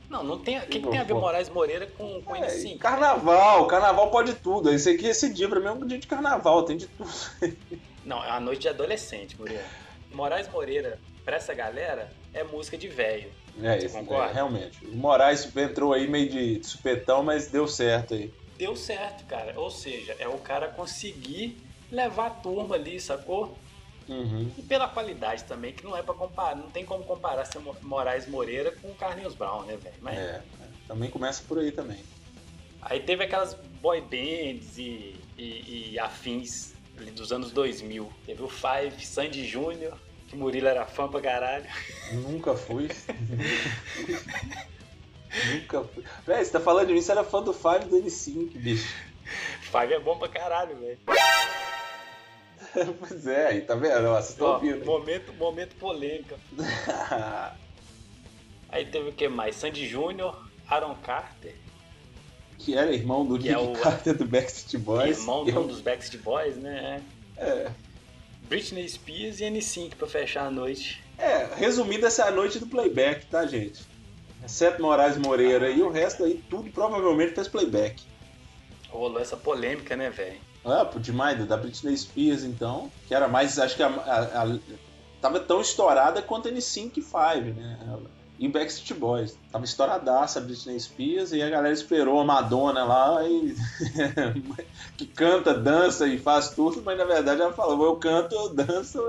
Não, 0.09 0.23
não 0.23 0.39
tem. 0.39 0.57
O 0.57 0.61
que, 0.61 0.79
que 0.79 0.87
tem 0.87 0.97
a 0.99 1.03
ver. 1.03 1.13
Moraes 1.13 1.49
Moreira 1.49 1.85
com, 1.85 2.21
com 2.21 2.35
É, 2.35 2.47
N5? 2.47 2.79
carnaval, 2.79 3.67
carnaval 3.67 4.09
pode 4.09 4.33
tudo. 4.33 4.71
Esse 4.71 4.89
aqui, 4.89 5.05
esse 5.05 5.31
dia 5.31 5.47
pra 5.47 5.59
mim 5.59 5.67
é 5.67 5.71
um 5.71 5.85
dia 5.85 5.99
de 5.99 6.07
carnaval, 6.07 6.63
tem 6.63 6.77
de 6.77 6.87
tudo. 6.87 7.09
Não, 8.03 8.23
é 8.23 8.29
uma 8.29 8.39
noite 8.39 8.61
de 8.61 8.69
adolescente, 8.69 9.37
Moreira. 9.37 9.63
Moraes 10.11 10.49
Moreira, 10.49 10.99
pra 11.23 11.35
essa 11.35 11.53
galera, 11.53 12.11
é 12.33 12.43
música 12.43 12.75
de 12.75 12.87
velho. 12.87 13.29
É, 13.61 13.77
isso, 13.77 13.97
é, 13.97 14.31
realmente. 14.33 14.83
O 14.85 14.95
Moraes 14.95 15.55
entrou 15.55 15.93
aí 15.93 16.07
meio 16.07 16.29
de 16.29 16.63
supetão, 16.65 17.21
mas 17.23 17.47
deu 17.47 17.67
certo 17.67 18.15
aí. 18.15 18.33
Deu 18.57 18.75
certo, 18.75 19.25
cara. 19.25 19.53
Ou 19.59 19.69
seja, 19.69 20.15
é 20.17 20.27
o 20.27 20.37
cara 20.37 20.67
conseguir 20.69 21.57
levar 21.91 22.27
a 22.27 22.31
turma 22.31 22.75
ali, 22.75 22.99
sacou? 22.99 23.55
Uhum. 24.09 24.51
E 24.57 24.61
pela 24.63 24.87
qualidade 24.87 25.43
também, 25.43 25.71
que 25.71 25.83
não 25.85 25.95
é 25.95 26.01
para 26.01 26.15
comparar, 26.15 26.55
não 26.55 26.69
tem 26.69 26.83
como 26.83 27.03
comparar 27.03 27.45
seu 27.45 27.61
Mo- 27.61 27.75
Moraes 27.83 28.27
Moreira 28.27 28.71
com 28.81 28.89
o 28.89 28.95
Carlinhos 28.95 29.35
Brown, 29.35 29.63
né, 29.63 29.77
velho? 29.77 29.95
Mas 30.01 30.17
É, 30.17 30.21
é, 30.21 30.41
também 30.87 31.09
começa 31.11 31.43
por 31.47 31.59
aí 31.59 31.71
também. 31.71 32.03
aí 32.81 32.99
teve 33.01 33.23
aquelas 33.23 33.53
boy 33.81 34.01
bands 34.01 34.77
e, 34.79 35.15
e, 35.37 35.91
e 35.93 35.99
afins 35.99 36.73
ali 36.97 37.11
dos 37.11 37.31
anos 37.31 37.51
2000. 37.51 38.11
Teve 38.25 38.41
o 38.41 38.49
Five, 38.49 39.05
Sandy 39.05 39.45
Júnior, 39.47 39.95
que 40.27 40.35
Murilo 40.35 40.67
era 40.67 40.85
fã 40.87 41.07
pra 41.07 41.21
caralho. 41.21 41.65
Nunca 42.11 42.55
fui. 42.55 42.89
Nunca 45.53 45.83
fui. 45.83 46.03
Véi, 46.25 46.43
você 46.43 46.51
tá 46.51 46.59
falando 46.59 46.87
de 46.87 46.93
mim, 46.93 47.01
você 47.01 47.11
era 47.11 47.23
fã 47.23 47.41
do 47.43 47.53
Five 47.53 47.85
do 47.85 47.95
N5, 47.97 48.57
bicho. 48.57 48.93
Five 49.61 49.93
é 49.93 49.99
bom 49.99 50.17
pra 50.17 50.27
caralho, 50.27 50.75
velho. 50.79 50.97
pois 52.99 53.25
é, 53.27 53.47
aí 53.47 53.61
tá 53.61 53.75
vendo? 53.75 54.05
Ó, 54.07 54.13
Vocês 54.15 54.29
estão 54.31 54.47
Ó, 54.47 54.53
ouvindo. 54.55 54.85
momento, 54.85 55.33
momento 55.33 55.75
polêmica. 55.75 56.35
Aí 58.71 58.85
teve 58.85 59.09
o 59.09 59.13
que 59.13 59.27
mais? 59.27 59.55
Sandy 59.55 59.87
Júnior, 59.87 60.45
Aaron 60.67 60.93
Carter, 60.95 61.55
que 62.59 62.77
era 62.77 62.91
irmão 62.93 63.25
do 63.25 63.35
Nick 63.37 63.49
é 63.49 63.57
o- 63.57 63.73
Carter 63.81 64.15
do 64.15 64.25
Backstreet 64.25 64.83
Boys. 64.83 65.17
irmão 65.19 65.43
de 65.43 65.57
um 65.57 65.65
dos 65.65 65.81
Backstreet 65.81 66.21
Boys, 66.23 66.55
né? 66.57 67.01
É. 67.37 67.71
Britney 68.47 68.87
Spears 68.87 69.39
e 69.39 69.45
N5 69.45 69.95
pra 69.95 70.07
fechar 70.07 70.45
a 70.45 70.51
noite. 70.51 71.01
É, 71.17 71.47
resumindo, 71.55 72.05
essa 72.05 72.23
é 72.25 72.27
a 72.27 72.31
noite 72.31 72.59
do 72.59 72.67
playback, 72.67 73.25
tá, 73.25 73.45
gente? 73.47 73.81
Exceto 74.45 74.81
Moraes 74.81 75.17
Moreira 75.17 75.69
e 75.69 75.81
o 75.81 75.89
resto 75.89 76.23
aí, 76.23 76.43
tudo 76.49 76.69
provavelmente 76.71 77.33
fez 77.33 77.47
playback. 77.47 78.01
Rolou 78.89 79.19
essa 79.19 79.35
polêmica, 79.37 79.95
né, 79.95 80.09
velho? 80.09 80.39
Pô, 80.91 80.99
demais, 80.99 81.45
da 81.45 81.57
Britney 81.57 81.95
Spears, 81.97 82.43
então. 82.43 82.91
Que 83.07 83.13
era 83.15 83.27
mais, 83.27 83.57
acho 83.59 83.75
que 83.75 83.83
a, 83.83 83.87
a- 83.87 84.43
a- 84.43 84.59
tava 85.21 85.39
tão 85.39 85.61
estourada 85.61 86.21
quanto 86.21 86.47
a 86.47 86.51
N5 86.51 86.97
e 86.97 87.01
Five, 87.01 87.51
né? 87.51 87.79
E 88.37 88.47
Backstreet 88.47 88.97
Boys. 88.97 89.37
Tava 89.51 89.65
estouradaça 89.65 90.39
a 90.39 90.41
Britney 90.41 90.79
Spears 90.79 91.33
e 91.33 91.41
a 91.41 91.49
galera 91.49 91.73
esperou 91.73 92.19
a 92.21 92.23
Madonna 92.23 92.85
lá 92.85 93.27
e. 93.27 93.53
que 94.97 95.05
canta, 95.05 95.53
dança 95.53 96.07
e 96.07 96.17
faz 96.17 96.49
tudo, 96.51 96.81
mas 96.83 96.97
na 96.97 97.03
verdade 97.05 97.41
ela 97.41 97.51
falou: 97.51 97.83
eu 97.85 97.95
canto, 97.97 98.33
eu 98.33 98.53
danço, 98.53 98.99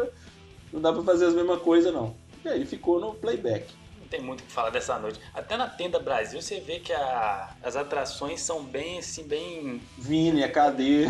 não 0.73 0.81
dá 0.81 0.93
pra 0.93 1.03
fazer 1.03 1.27
as 1.27 1.35
mesmas 1.35 1.61
coisas 1.63 1.93
não. 1.93 2.15
E 2.45 2.49
aí 2.49 2.67
ficou 2.67 3.01
no 3.01 3.15
playback. 3.15 3.73
Tem 4.11 4.21
muito 4.21 4.41
o 4.41 4.43
que 4.45 4.51
falar 4.53 4.71
dessa 4.71 4.99
noite. 4.99 5.21
Até 5.33 5.57
na 5.57 5.69
Tenda 5.69 6.01
Brasil 6.01 6.43
você 6.43 6.59
vê 6.61 6.81
que 6.81 6.93
a- 6.93 7.55
as 7.63 7.77
atrações 7.77 8.41
são 8.41 8.65
bem, 8.65 8.99
assim, 8.99 9.23
bem... 9.23 9.81
Vini, 9.97 10.43
a 10.43 10.51
cadeia, 10.51 11.09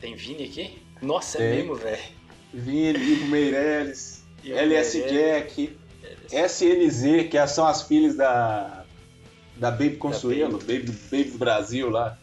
Tem 0.00 0.14
Vini 0.14 0.44
aqui? 0.44 0.82
Nossa, 1.00 1.38
Tem. 1.38 1.46
é 1.46 1.50
mesmo, 1.56 1.74
velho. 1.74 2.02
Vini, 2.52 2.98
Ivo 2.98 3.26
Meirelles, 3.28 4.22
LS. 4.44 5.00
Jack. 5.08 5.78
SNZ, 6.30 7.28
que 7.30 7.46
são 7.48 7.66
as 7.66 7.82
filhas 7.82 8.14
da, 8.14 8.84
da 9.56 9.70
Baby 9.70 9.96
Consuelo, 9.96 10.58
Baby. 10.58 10.80
do, 10.80 10.92
Baby 10.92 11.30
do 11.30 11.38
Brasil 11.38 11.88
lá. 11.88 12.18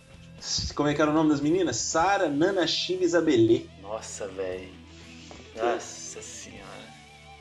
Como 0.75 0.87
é 0.87 0.93
que 0.93 1.01
era 1.01 1.09
o 1.09 1.13
nome 1.13 1.29
das 1.31 1.41
meninas? 1.41 1.77
Sara, 1.77 2.29
Nana, 2.29 2.65
Chiva 2.67 3.01
e 3.03 3.05
Isabelê. 3.05 3.61
Nossa, 3.81 4.27
velho. 4.27 4.69
Nossa 5.55 6.21
senhora. 6.21 6.61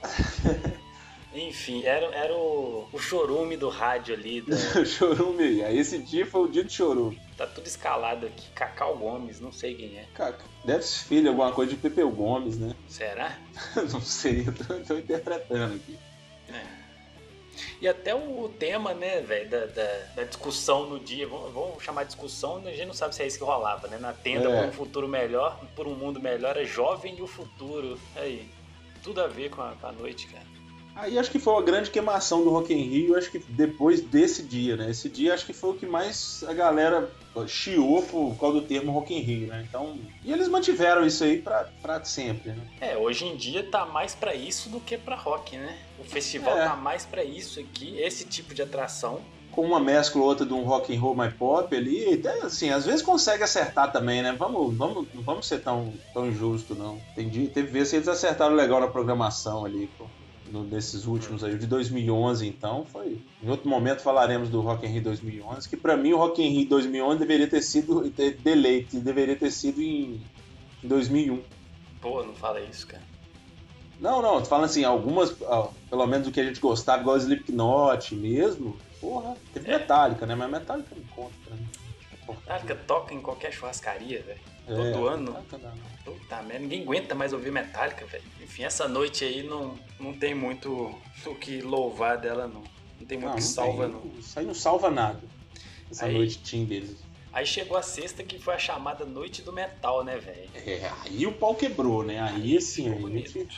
Enfim, 1.33 1.85
era, 1.85 2.07
era 2.07 2.35
o, 2.35 2.89
o 2.93 2.99
chorume 2.99 3.57
do 3.57 3.69
rádio 3.69 4.15
ali. 4.15 4.41
da- 4.41 4.57
chorume. 4.85 5.63
Aí 5.63 5.79
esse 5.79 5.99
dia 5.99 6.27
foi 6.27 6.41
o 6.43 6.49
dia 6.49 6.65
do 6.65 6.71
chorume. 6.73 7.21
tá 7.37 7.47
tudo 7.47 7.67
escalado 7.67 8.27
aqui. 8.27 8.49
Cacau 8.51 8.97
Gomes, 8.97 9.41
não 9.41 9.53
sei 9.53 9.75
quem 9.75 9.97
é. 9.97 10.07
Cara, 10.15 10.37
Deve 10.65 10.83
ser 10.83 11.05
filho, 11.07 11.29
alguma 11.29 11.53
coisa 11.53 11.71
de 11.71 11.77
Pepeu 11.79 12.11
Gomes, 12.11 12.59
né? 12.59 12.75
Será? 12.89 13.39
Não 13.93 14.01
sei, 14.01 14.45
eu 14.47 14.53
tô, 14.53 14.75
tô 14.85 14.99
interpretando 14.99 15.75
aqui. 15.77 15.97
E 17.81 17.89
até 17.89 18.15
o 18.15 18.49
tema, 18.59 18.93
né, 18.93 19.21
velho, 19.23 19.49
da, 19.49 19.67
da, 19.67 19.99
da 20.17 20.25
discussão 20.25 20.87
no 20.87 20.99
dia, 21.01 21.27
vamos, 21.27 21.53
vamos 21.53 21.83
chamar 21.83 22.03
de 22.03 22.09
discussão, 22.09 22.59
a 22.59 22.71
gente 22.71 22.87
não 22.87 22.93
sabe 22.95 23.15
se 23.15 23.23
é 23.23 23.27
isso 23.27 23.39
que 23.39 23.45
rolava, 23.45 23.87
né? 23.89 23.97
Na 23.99 24.13
tenda 24.13 24.51
É. 24.51 24.61
por 24.61 24.69
um 24.69 24.73
futuro 24.73 25.09
melhor, 25.09 25.59
por 25.75 25.87
um 25.87 25.95
mundo 25.95 26.21
melhor, 26.21 26.57
é 26.59 26.65
jovem 26.65 27.17
e 27.17 27.23
o 27.23 27.27
futuro. 27.27 27.99
Aí, 28.17 28.51
tudo 29.03 29.23
a 29.23 29.27
ver 29.29 29.49
com 29.51 29.63
a, 29.63 29.73
com 29.81 29.87
a 29.87 29.93
noite, 29.93 30.27
cara. 30.27 30.45
Aí 31.01 31.19
acho 31.19 31.31
que 31.31 31.39
foi 31.39 31.55
uma 31.55 31.63
grande 31.63 31.91
queimação 31.91 32.45
do 32.45 32.51
Rock 32.51 32.75
in 32.75 32.83
Rio, 32.83 33.17
acho 33.17 33.31
que 33.31 33.39
depois 33.39 34.03
desse 34.03 34.43
dia, 34.43 34.77
né? 34.77 34.91
Esse 34.91 35.09
dia 35.09 35.33
acho 35.33 35.47
que 35.47 35.53
foi 35.55 35.71
o 35.71 35.75
que 35.75 35.87
mais 35.87 36.45
a 36.47 36.53
galera 36.53 37.11
chiou 37.47 38.03
por 38.03 38.37
causa 38.39 38.61
do 38.61 38.67
termo 38.67 38.93
Rock 38.93 39.15
in 39.15 39.21
Rio, 39.21 39.47
né? 39.47 39.65
Então, 39.67 39.99
e 40.23 40.31
eles 40.31 40.47
mantiveram 40.47 41.07
isso 41.07 41.25
aí 41.25 41.41
pra, 41.41 41.69
pra 41.81 42.05
sempre, 42.05 42.51
né? 42.51 42.63
É, 42.83 42.99
hoje 42.99 43.25
em 43.25 43.35
dia 43.35 43.63
tá 43.71 43.87
mais 43.87 44.15
pra 44.15 44.35
isso 44.35 44.69
do 44.69 44.79
que 44.79 44.99
pra 44.99 45.17
rock, 45.17 45.57
né? 45.57 45.79
O 45.99 46.05
festival 46.05 46.59
É. 46.59 46.65
tá 46.67 46.77
mais 46.77 47.07
pra 47.07 47.25
isso 47.25 47.59
aqui, 47.61 47.99
esse 47.99 48.27
tipo 48.27 48.53
de 48.55 48.61
atração. 48.61 49.21
Com 49.53 49.63
uma 49.63 49.81
mescla 49.81 50.21
ou 50.21 50.29
outra 50.29 50.45
de 50.45 50.53
um 50.53 50.63
rock 50.65 50.95
and 50.95 51.01
roll 51.01 51.15
mais 51.15 51.33
pop 51.33 51.75
ali, 51.75 52.13
até, 52.15 52.43
assim, 52.43 52.71
às 52.71 52.85
vezes 52.85 53.01
consegue 53.03 53.43
acertar 53.43 53.91
também, 53.91 54.23
né? 54.23 54.33
Vamos, 54.39 54.77
vamos, 54.77 55.09
não 55.15 55.23
vamos 55.23 55.47
ser 55.47 55.61
tão, 55.63 55.93
tão 56.13 56.29
injusto, 56.29 56.75
não. 56.75 57.01
Tem 57.15 57.29
dia, 57.29 57.49
teve 57.49 57.69
vezes 57.69 57.91
que 57.91 57.97
eles 57.97 58.09
acertaram 58.09 58.55
legal 58.55 58.81
na 58.81 58.87
programação 58.89 59.65
ali, 59.65 59.89
pô. 59.99 60.05
No, 60.51 60.65
nesses 60.65 61.07
últimos 61.07 61.45
aí, 61.45 61.55
o 61.55 61.59
de 61.59 61.67
2011, 61.67 62.47
então, 62.47 62.85
foi... 62.85 63.21
Em 63.43 63.49
outro 63.49 63.69
momento 63.69 64.03
falaremos 64.03 64.49
do 64.49 64.61
Rock 64.61 64.87
in 64.87 64.91
Rio 64.91 65.03
2011, 65.03 65.69
que 65.69 65.77
pra 65.77 65.97
mim 65.97 66.13
o 66.13 66.19
Rock 66.19 66.43
in 66.43 66.49
Rio 66.49 66.69
2011 66.69 67.19
deveria 67.19 67.47
ter 67.47 67.63
sido 67.63 68.11
ter 68.11 68.37
deleite, 68.39 68.99
deveria 68.99 69.37
ter 69.37 69.51
sido 69.51 69.81
em, 69.81 70.21
em 70.83 70.89
2001. 70.89 71.41
Pô, 72.01 72.23
não 72.25 72.35
fala 72.35 72.61
isso, 72.61 72.87
cara. 72.87 73.03
Não, 74.01 74.23
não, 74.23 74.41
tô 74.41 74.47
falando 74.47 74.65
assim, 74.65 74.83
algumas, 74.83 75.31
pelo 75.91 76.07
menos 76.07 76.27
do 76.27 76.33
que 76.33 76.41
a 76.41 76.45
gente 76.45 76.59
gostava, 76.59 77.03
igual 77.03 77.19
Slipknot 77.19 78.15
mesmo, 78.15 78.77
porra, 79.01 79.37
teve 79.53 79.71
É. 79.71 79.79
Metallica, 79.79 80.25
né? 80.25 80.35
Mas 80.35 80.51
Metallica 80.51 80.97
não 80.97 81.05
conta 81.15 81.35
pra 81.45 81.55
mim. 81.55 81.69
Metallica 82.29 82.75
toca 82.87 83.13
em 83.13 83.21
qualquer 83.21 83.53
churrascaria, 83.53 84.23
velho. 84.23 84.41
É, 84.73 84.93
todo 84.93 85.07
ano. 85.09 85.33
Metallica 85.33 85.59
não. 85.59 85.91
Puta 86.15 86.43
merda, 86.43 86.59
ninguém 86.61 86.83
aguenta 86.83 87.15
mais 87.15 87.33
ouvir 87.33 87.51
Metallica, 87.53 88.05
velho. 88.07 88.25
Enfim, 88.43 88.63
essa 88.65 88.89
noite 88.89 89.25
aí 89.25 89.43
não, 89.43 89.79
não 89.99 90.13
tem 90.13 90.35
muito 90.35 90.95
o 91.27 91.35
que 91.35 91.61
louvar 91.61 92.17
dela, 92.19 92.47
não. 92.49 92.63
Não 92.99 93.07
tem 93.07 93.19
muito 93.19 93.31
Não, 93.31 93.37
que 93.37 93.43
salva, 93.43 93.85
tem. 93.85 93.93
não. 93.93 94.19
Isso 94.19 94.39
aí 94.39 94.47
não 94.47 94.55
salva 94.55 94.91
nada. 94.91 95.21
Essa 95.91 96.07
Aí- 96.07 96.15
noite 96.15 96.39
team 96.39 96.65
deles. 96.65 96.97
Aí 97.33 97.47
chegou 97.47 97.77
a 97.77 97.83
sexta 97.83 98.25
que 98.25 98.41
foi 98.41 98.55
a 98.55 98.59
chamada 98.59 99.05
Noite 99.05 99.41
do 99.43 99.53
Metal, 99.53 100.03
né, 100.03 100.19
velho? 100.19 100.51
É, 100.55 100.91
aí 101.05 101.27
o 101.27 101.33
pau 101.33 101.55
quebrou, 101.55 102.03
né? 102.03 102.19
Aí 102.21 102.57
assim, 102.57 102.93
ficou 102.93 103.07
aí, 103.09 103.49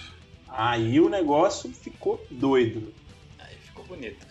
aí 0.49 1.01
o 1.01 1.09
negócio 1.09 1.73
ficou 1.73 2.23
doido. 2.31 2.93
Aí 3.39 3.57
ficou 3.65 3.83
bonito. 3.87 4.27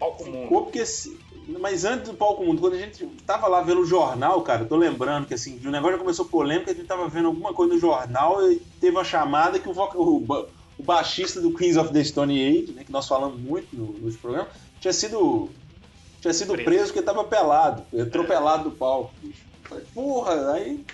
Palco 0.00 0.24
Ficou 0.24 0.40
Mundo. 0.40 0.48
porque 0.48 0.80
assim, 0.80 1.16
mas 1.48 1.84
antes 1.84 2.08
do 2.08 2.16
palco 2.16 2.44
mundo, 2.44 2.60
quando 2.60 2.74
a 2.74 2.78
gente 2.78 3.04
tava 3.26 3.48
lá 3.48 3.60
vendo 3.62 3.80
o 3.80 3.86
jornal, 3.86 4.40
cara, 4.42 4.64
tô 4.64 4.76
lembrando 4.76 5.26
que 5.26 5.34
assim, 5.34 5.60
o 5.64 5.70
negócio 5.70 5.96
já 5.96 6.02
começou 6.02 6.24
polêmica, 6.24 6.70
a 6.70 6.74
gente 6.74 6.86
tava 6.86 7.08
vendo 7.08 7.26
alguma 7.26 7.52
coisa 7.52 7.74
no 7.74 7.80
jornal 7.80 8.50
e 8.50 8.56
teve 8.80 8.96
uma 8.96 9.04
chamada 9.04 9.58
que 9.58 9.68
o, 9.68 9.72
o, 9.72 10.46
o 10.78 10.82
baixista 10.82 11.40
do 11.40 11.52
Queens 11.52 11.76
of 11.76 11.92
the 11.92 12.04
Stone 12.04 12.32
Age, 12.34 12.72
né, 12.72 12.84
que 12.84 12.92
nós 12.92 13.08
falamos 13.08 13.40
muito 13.40 13.74
no, 13.74 13.92
no 13.92 14.12
programa, 14.18 14.48
tinha 14.80 14.92
sido 14.92 15.50
tinha 16.20 16.32
sido 16.32 16.52
Preso. 16.52 16.64
preso 16.64 16.86
porque 16.86 17.02
tava 17.02 17.24
pelado, 17.24 17.84
entrou 17.92 18.24
pelado 18.24 18.70
do 18.70 18.76
palco. 18.76 19.12
bicho. 19.20 19.42
Porra, 19.92 20.52
aí 20.52 20.84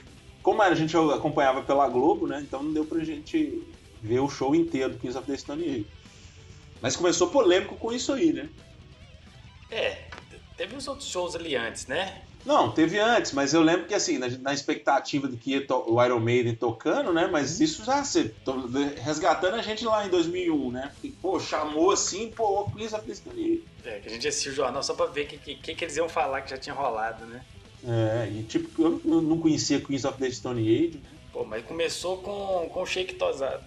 como 0.43 0.63
a 0.63 0.75
gente 0.75 0.97
acompanhava 0.97 1.63
pela 1.63 1.87
Globo, 1.89 2.27
né, 2.27 2.41
então 2.41 2.63
não 2.63 2.73
deu 2.73 2.85
pra 2.85 3.05
gente 3.05 3.63
ver 4.03 4.21
o 4.21 4.31
show 4.31 4.55
inteiro 4.55 4.95
do 4.95 4.99
Queens 4.99 5.17
of 5.17 5.31
the 5.31 5.37
Stone 5.37 5.63
Age. 5.63 5.87
Mas 6.81 6.97
começou 6.97 7.29
polêmico 7.29 7.77
com 7.77 7.93
isso 7.93 8.13
aí, 8.13 8.33
né? 8.33 8.49
É, 9.71 10.08
teve 10.59 10.77
os 10.77 10.89
outros 10.89 11.09
shows 11.09 11.37
ali 11.37 11.55
antes, 11.55 11.87
né? 11.87 12.21
Não, 12.45 12.71
teve 12.71 12.99
antes, 12.99 13.33
mas 13.33 13.55
eu 13.55 13.63
lembro 13.63 13.87
que 13.87 13.95
assim, 13.95 14.19
na, 14.19 14.29
na 14.29 14.53
expectativa 14.53 15.29
de 15.29 15.37
que 15.37 15.53
ia 15.53 15.67
o 15.87 16.03
Iron 16.05 16.19
Maiden 16.19 16.55
tocando, 16.55 17.13
né? 17.13 17.29
Mas 17.31 17.61
isso 17.61 17.85
já 17.85 18.03
se 18.03 18.35
resgatando 19.03 19.55
a 19.55 19.63
gente 19.63 19.85
lá 19.85 20.05
em 20.05 20.09
2001, 20.09 20.71
né? 20.71 20.91
Porque, 20.95 21.13
pô, 21.23 21.39
chamou 21.39 21.93
assim, 21.93 22.31
pô, 22.31 22.65
Please 22.71 22.95
of 22.95 23.07
Destiny. 23.07 23.63
É, 23.85 24.01
que 24.01 24.09
a 24.09 24.11
gente 24.11 24.27
assistiu 24.27 24.53
o 24.53 24.55
jornal 24.55 24.83
só 24.83 24.95
pra 24.95 25.07
ver 25.07 25.27
o 25.27 25.29
que, 25.29 25.55
que, 25.55 25.75
que, 25.75 25.85
eles 25.85 25.97
iam 25.97 26.09
falar 26.09 26.43
que 26.43 26.51
já 26.51 26.59
tinha 26.59 26.75
rolado, 26.75 27.25
né? 27.27 27.41
É, 27.87 28.29
e 28.33 28.43
tipo, 28.43 28.83
eu 28.83 29.01
eu 29.05 29.23
não 29.23 29.39
conhecia 29.39 29.81
Queens 29.81 30.05
of 30.05 30.19
the 30.19 30.31
Stone 30.31 30.61
Age. 30.61 31.01
né? 31.03 31.11
Pô, 31.33 31.45
mas 31.45 31.65
começou 31.65 32.19
com, 32.19 32.69
com 32.73 32.83
o 32.83 32.87
Shake 32.87 33.15
Tosado. 33.15 33.63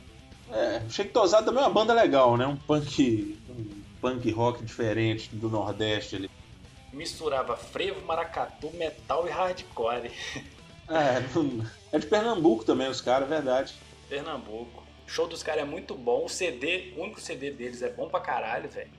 É, 0.52 0.82
Shake 0.90 1.12
Tosado 1.12 1.46
também 1.46 1.64
é 1.64 1.68
uma 1.68 1.74
banda 1.74 1.94
legal, 1.94 2.36
né? 2.36 2.46
Um 2.46 2.58
punk, 2.58 3.38
um 3.50 3.66
punk 4.02 4.30
rock 4.32 4.64
diferente 4.64 5.30
do 5.34 5.50
Nordeste 5.50 6.16
ali. 6.16 6.30
Misturava 6.94 7.56
frevo, 7.56 8.06
maracatu, 8.06 8.72
metal 8.76 9.28
e 9.28 9.32
hardcore. 9.32 10.12
É, 10.90 11.96
é 11.96 12.00
de 12.00 12.06
Pernambuco 12.06 12.66
também 12.66 12.90
os 12.90 13.00
caras, 13.00 13.32
é 13.32 13.36
verdade. 13.36 13.74
Pernambuco. 14.10 14.84
O 15.08 15.10
show 15.10 15.26
dos 15.26 15.42
caras 15.42 15.62
é 15.62 15.66
muito 15.66 15.96
bom. 15.96 16.26
O 16.26 16.30
CD, 16.30 16.94
o 16.98 17.04
único 17.04 17.22
CD 17.22 17.50
deles 17.50 17.82
é 17.82 17.90
bom 17.90 18.10
pra 18.10 18.20
caralho, 18.20 18.70
velho. 18.70 18.90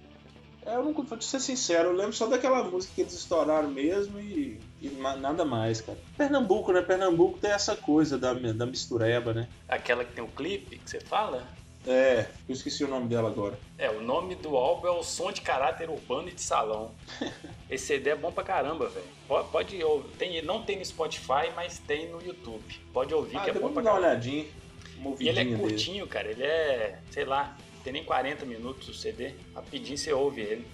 É, 0.65 0.77
eu 0.77 0.85
não 0.85 0.93
vou 0.93 1.19
te 1.19 1.25
ser 1.25 1.41
sincero, 1.41 1.89
eu 1.89 1.93
lembro 1.93 2.13
só 2.13 2.27
daquela 2.27 2.63
música 2.63 2.95
que 2.95 3.01
eles 3.01 3.15
estouraram 3.15 3.69
mesmo 3.69 4.21
e, 4.21 4.61
e 4.81 4.89
nada 4.91 5.45
mais, 5.45 5.81
cara. 5.81 5.99
Pernambuco, 6.17 6.73
né? 6.73 6.81
Pernambuco 6.81 7.39
tem 7.39 7.51
essa 7.51 7.75
coisa 7.75 8.17
da, 8.17 8.33
da 8.33 8.65
mistureba, 8.65 9.35
né? 9.35 9.49
Aquela 9.69 10.05
que 10.05 10.13
tem 10.13 10.23
o 10.23 10.29
clipe 10.29 10.79
que 10.79 10.89
você 10.89 11.01
fala. 11.01 11.47
É, 11.87 12.27
eu 12.49 12.53
esqueci 12.53 12.85
o 12.85 12.89
nome 12.89 13.09
dela 13.09 13.29
agora. 13.29 13.59
É, 13.77 13.91
o 13.91 14.01
nome 14.01 14.37
do 14.37 14.57
álbum 14.57 14.87
é 14.87 14.91
o 14.91 15.03
Som 15.03 15.33
de 15.33 15.41
Caráter 15.41 15.91
Urbano 15.91 16.29
e 16.29 16.33
de 16.33 16.41
Salão. 16.41 16.93
Esse 17.69 17.87
CD 17.87 18.11
é 18.11 18.15
bom 18.17 18.31
pra 18.31 18.45
caramba, 18.45 18.89
velho. 18.89 19.07
Pode, 19.27 19.49
pode 19.51 19.83
ouvir. 19.85 20.09
Tem, 20.17 20.43
não 20.43 20.63
tem 20.63 20.79
no 20.79 20.85
Spotify, 20.85 21.51
mas 21.57 21.79
tem 21.81 22.09
no 22.09 22.23
YouTube. 22.23 22.63
Pode 22.93 23.13
ouvir 23.13 23.37
Ah, 23.37 23.41
que 23.41 23.51
é 23.51 23.55
bom 23.55 23.61
pra 23.61 23.69
me 23.69 23.75
dá 23.75 23.81
uma 23.81 24.01
caramba. 24.01 24.07
olhadinha. 24.09 24.47
Uma 24.97 25.17
E 25.19 25.29
ele 25.29 25.39
é 25.41 25.43
ouvidinha 25.43 25.45
dele. 25.45 25.59
curtinho, 25.71 26.07
cara. 26.07 26.31
Ele 26.31 26.43
é, 26.45 26.99
sei 27.11 27.25
lá, 27.25 27.57
não 27.75 27.83
tem 27.83 27.93
nem 27.95 28.05
40 28.05 28.45
minutos 28.47 28.89
o 28.89 28.95
CD. 28.95 29.33
Rapidinho 29.53 29.99
você 29.99 30.13
ouve 30.13 30.41
ele. 30.41 30.67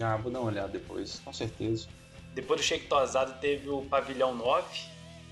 Ah, 0.00 0.16
vou 0.16 0.30
dar 0.30 0.40
uma 0.40 0.48
olhada 0.50 0.68
depois, 0.68 1.18
com 1.24 1.32
certeza. 1.32 1.88
Depois 2.34 2.60
do 2.60 2.64
Shake 2.64 2.86
Tosado 2.86 3.40
teve 3.40 3.68
o 3.68 3.82
Pavilhão 3.82 4.34
9, 4.34 4.64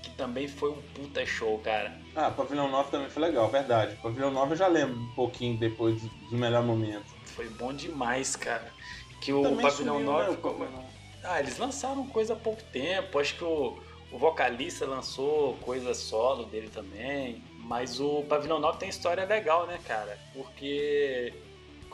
que 0.05 0.11
também 0.11 0.47
foi 0.47 0.69
um 0.71 0.81
puta 0.93 1.25
show, 1.25 1.57
cara. 1.59 1.91
Ah, 2.15 2.29
Pavilhão 2.29 2.69
9 2.69 2.91
também 2.91 3.09
foi 3.09 3.23
legal, 3.23 3.49
verdade. 3.49 3.95
Pavilhão 3.97 4.29
9 4.31 4.53
eu 4.53 4.57
já 4.57 4.67
lembro 4.67 4.97
um 4.99 5.11
pouquinho 5.15 5.57
depois 5.57 5.99
do, 6.01 6.37
melhor 6.37 6.63
momento. 6.63 7.05
Foi 7.25 7.49
bom 7.49 7.73
demais, 7.73 8.35
cara. 8.35 8.71
Que 9.19 9.33
o 9.33 9.41
Também 9.41 9.65
Pavilhão 9.65 9.95
sumiu, 9.95 10.11
9 10.11 10.29
né, 10.29 10.35
ficou- 10.35 10.53
Pavilhão 10.53 10.81
9. 10.81 10.87
Ah, 11.23 11.39
eles 11.39 11.57
lançaram 11.57 12.05
coisa 12.07 12.33
há 12.33 12.35
pouco 12.35 12.61
tempo. 12.71 13.17
Acho 13.17 13.35
que 13.35 13.43
o, 13.43 13.77
o 14.11 14.17
vocalista 14.17 14.85
lançou 14.85 15.55
coisa 15.55 15.93
solo 15.95 16.45
dele 16.45 16.69
também. 16.69 17.43
Mas 17.59 17.99
o 17.99 18.21
Pavilhão 18.29 18.59
9 18.59 18.77
tem 18.77 18.89
história 18.89 19.25
legal, 19.25 19.65
né, 19.65 19.79
cara? 19.87 20.19
Porque, 20.33 21.33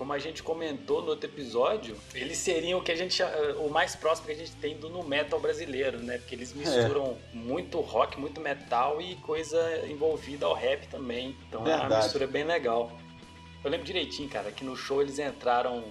como 0.01 0.13
a 0.13 0.17
gente 0.17 0.41
comentou 0.41 1.03
no 1.03 1.09
outro 1.09 1.29
episódio, 1.29 1.95
eles 2.15 2.39
seriam 2.39 2.79
o 2.79 2.81
que 2.81 2.91
a 2.91 2.95
gente 2.95 3.21
o 3.59 3.69
mais 3.69 3.95
próximo 3.95 4.25
que 4.25 4.33
a 4.33 4.35
gente 4.35 4.51
tem 4.53 4.75
do 4.75 4.89
no 4.89 5.03
metal 5.03 5.39
brasileiro, 5.39 5.99
né? 5.99 6.17
Porque 6.17 6.33
eles 6.33 6.55
misturam 6.55 7.19
muito 7.31 7.79
rock, 7.81 8.19
muito 8.19 8.41
metal 8.41 8.99
e 8.99 9.15
coisa 9.17 9.85
envolvida 9.87 10.47
ao 10.47 10.55
rap 10.55 10.87
também. 10.87 11.37
Então 11.47 11.61
é 11.67 11.69
uma 11.69 11.77
Verdade. 11.81 12.03
mistura 12.05 12.25
bem 12.25 12.43
legal. 12.43 12.91
Eu 13.63 13.69
lembro 13.69 13.85
direitinho, 13.85 14.27
cara, 14.27 14.51
que 14.51 14.63
no 14.63 14.75
show 14.75 15.03
eles 15.03 15.19
entraram 15.19 15.83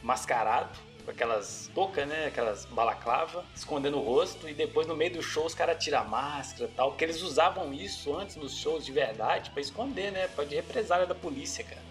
mascarado, 0.00 0.78
com 1.04 1.10
aquelas 1.10 1.68
toucas, 1.74 2.06
né? 2.06 2.26
Aquelas 2.26 2.66
balaclava, 2.66 3.44
escondendo 3.52 3.98
o 3.98 4.00
rosto, 4.00 4.48
e 4.48 4.54
depois 4.54 4.86
no 4.86 4.94
meio 4.94 5.14
do 5.14 5.22
show 5.24 5.44
os 5.44 5.56
caras 5.56 5.82
tiram 5.82 6.02
a 6.02 6.04
máscara 6.04 6.66
e 6.66 6.76
tal, 6.76 6.90
porque 6.90 7.02
eles 7.02 7.20
usavam 7.20 7.74
isso 7.74 8.16
antes 8.16 8.36
nos 8.36 8.56
shows 8.56 8.86
de 8.86 8.92
verdade 8.92 9.50
pra 9.50 9.60
esconder, 9.60 10.12
né? 10.12 10.28
Pra 10.36 10.44
de 10.44 10.54
represália 10.54 11.04
da 11.04 11.16
polícia, 11.16 11.64
cara. 11.64 11.84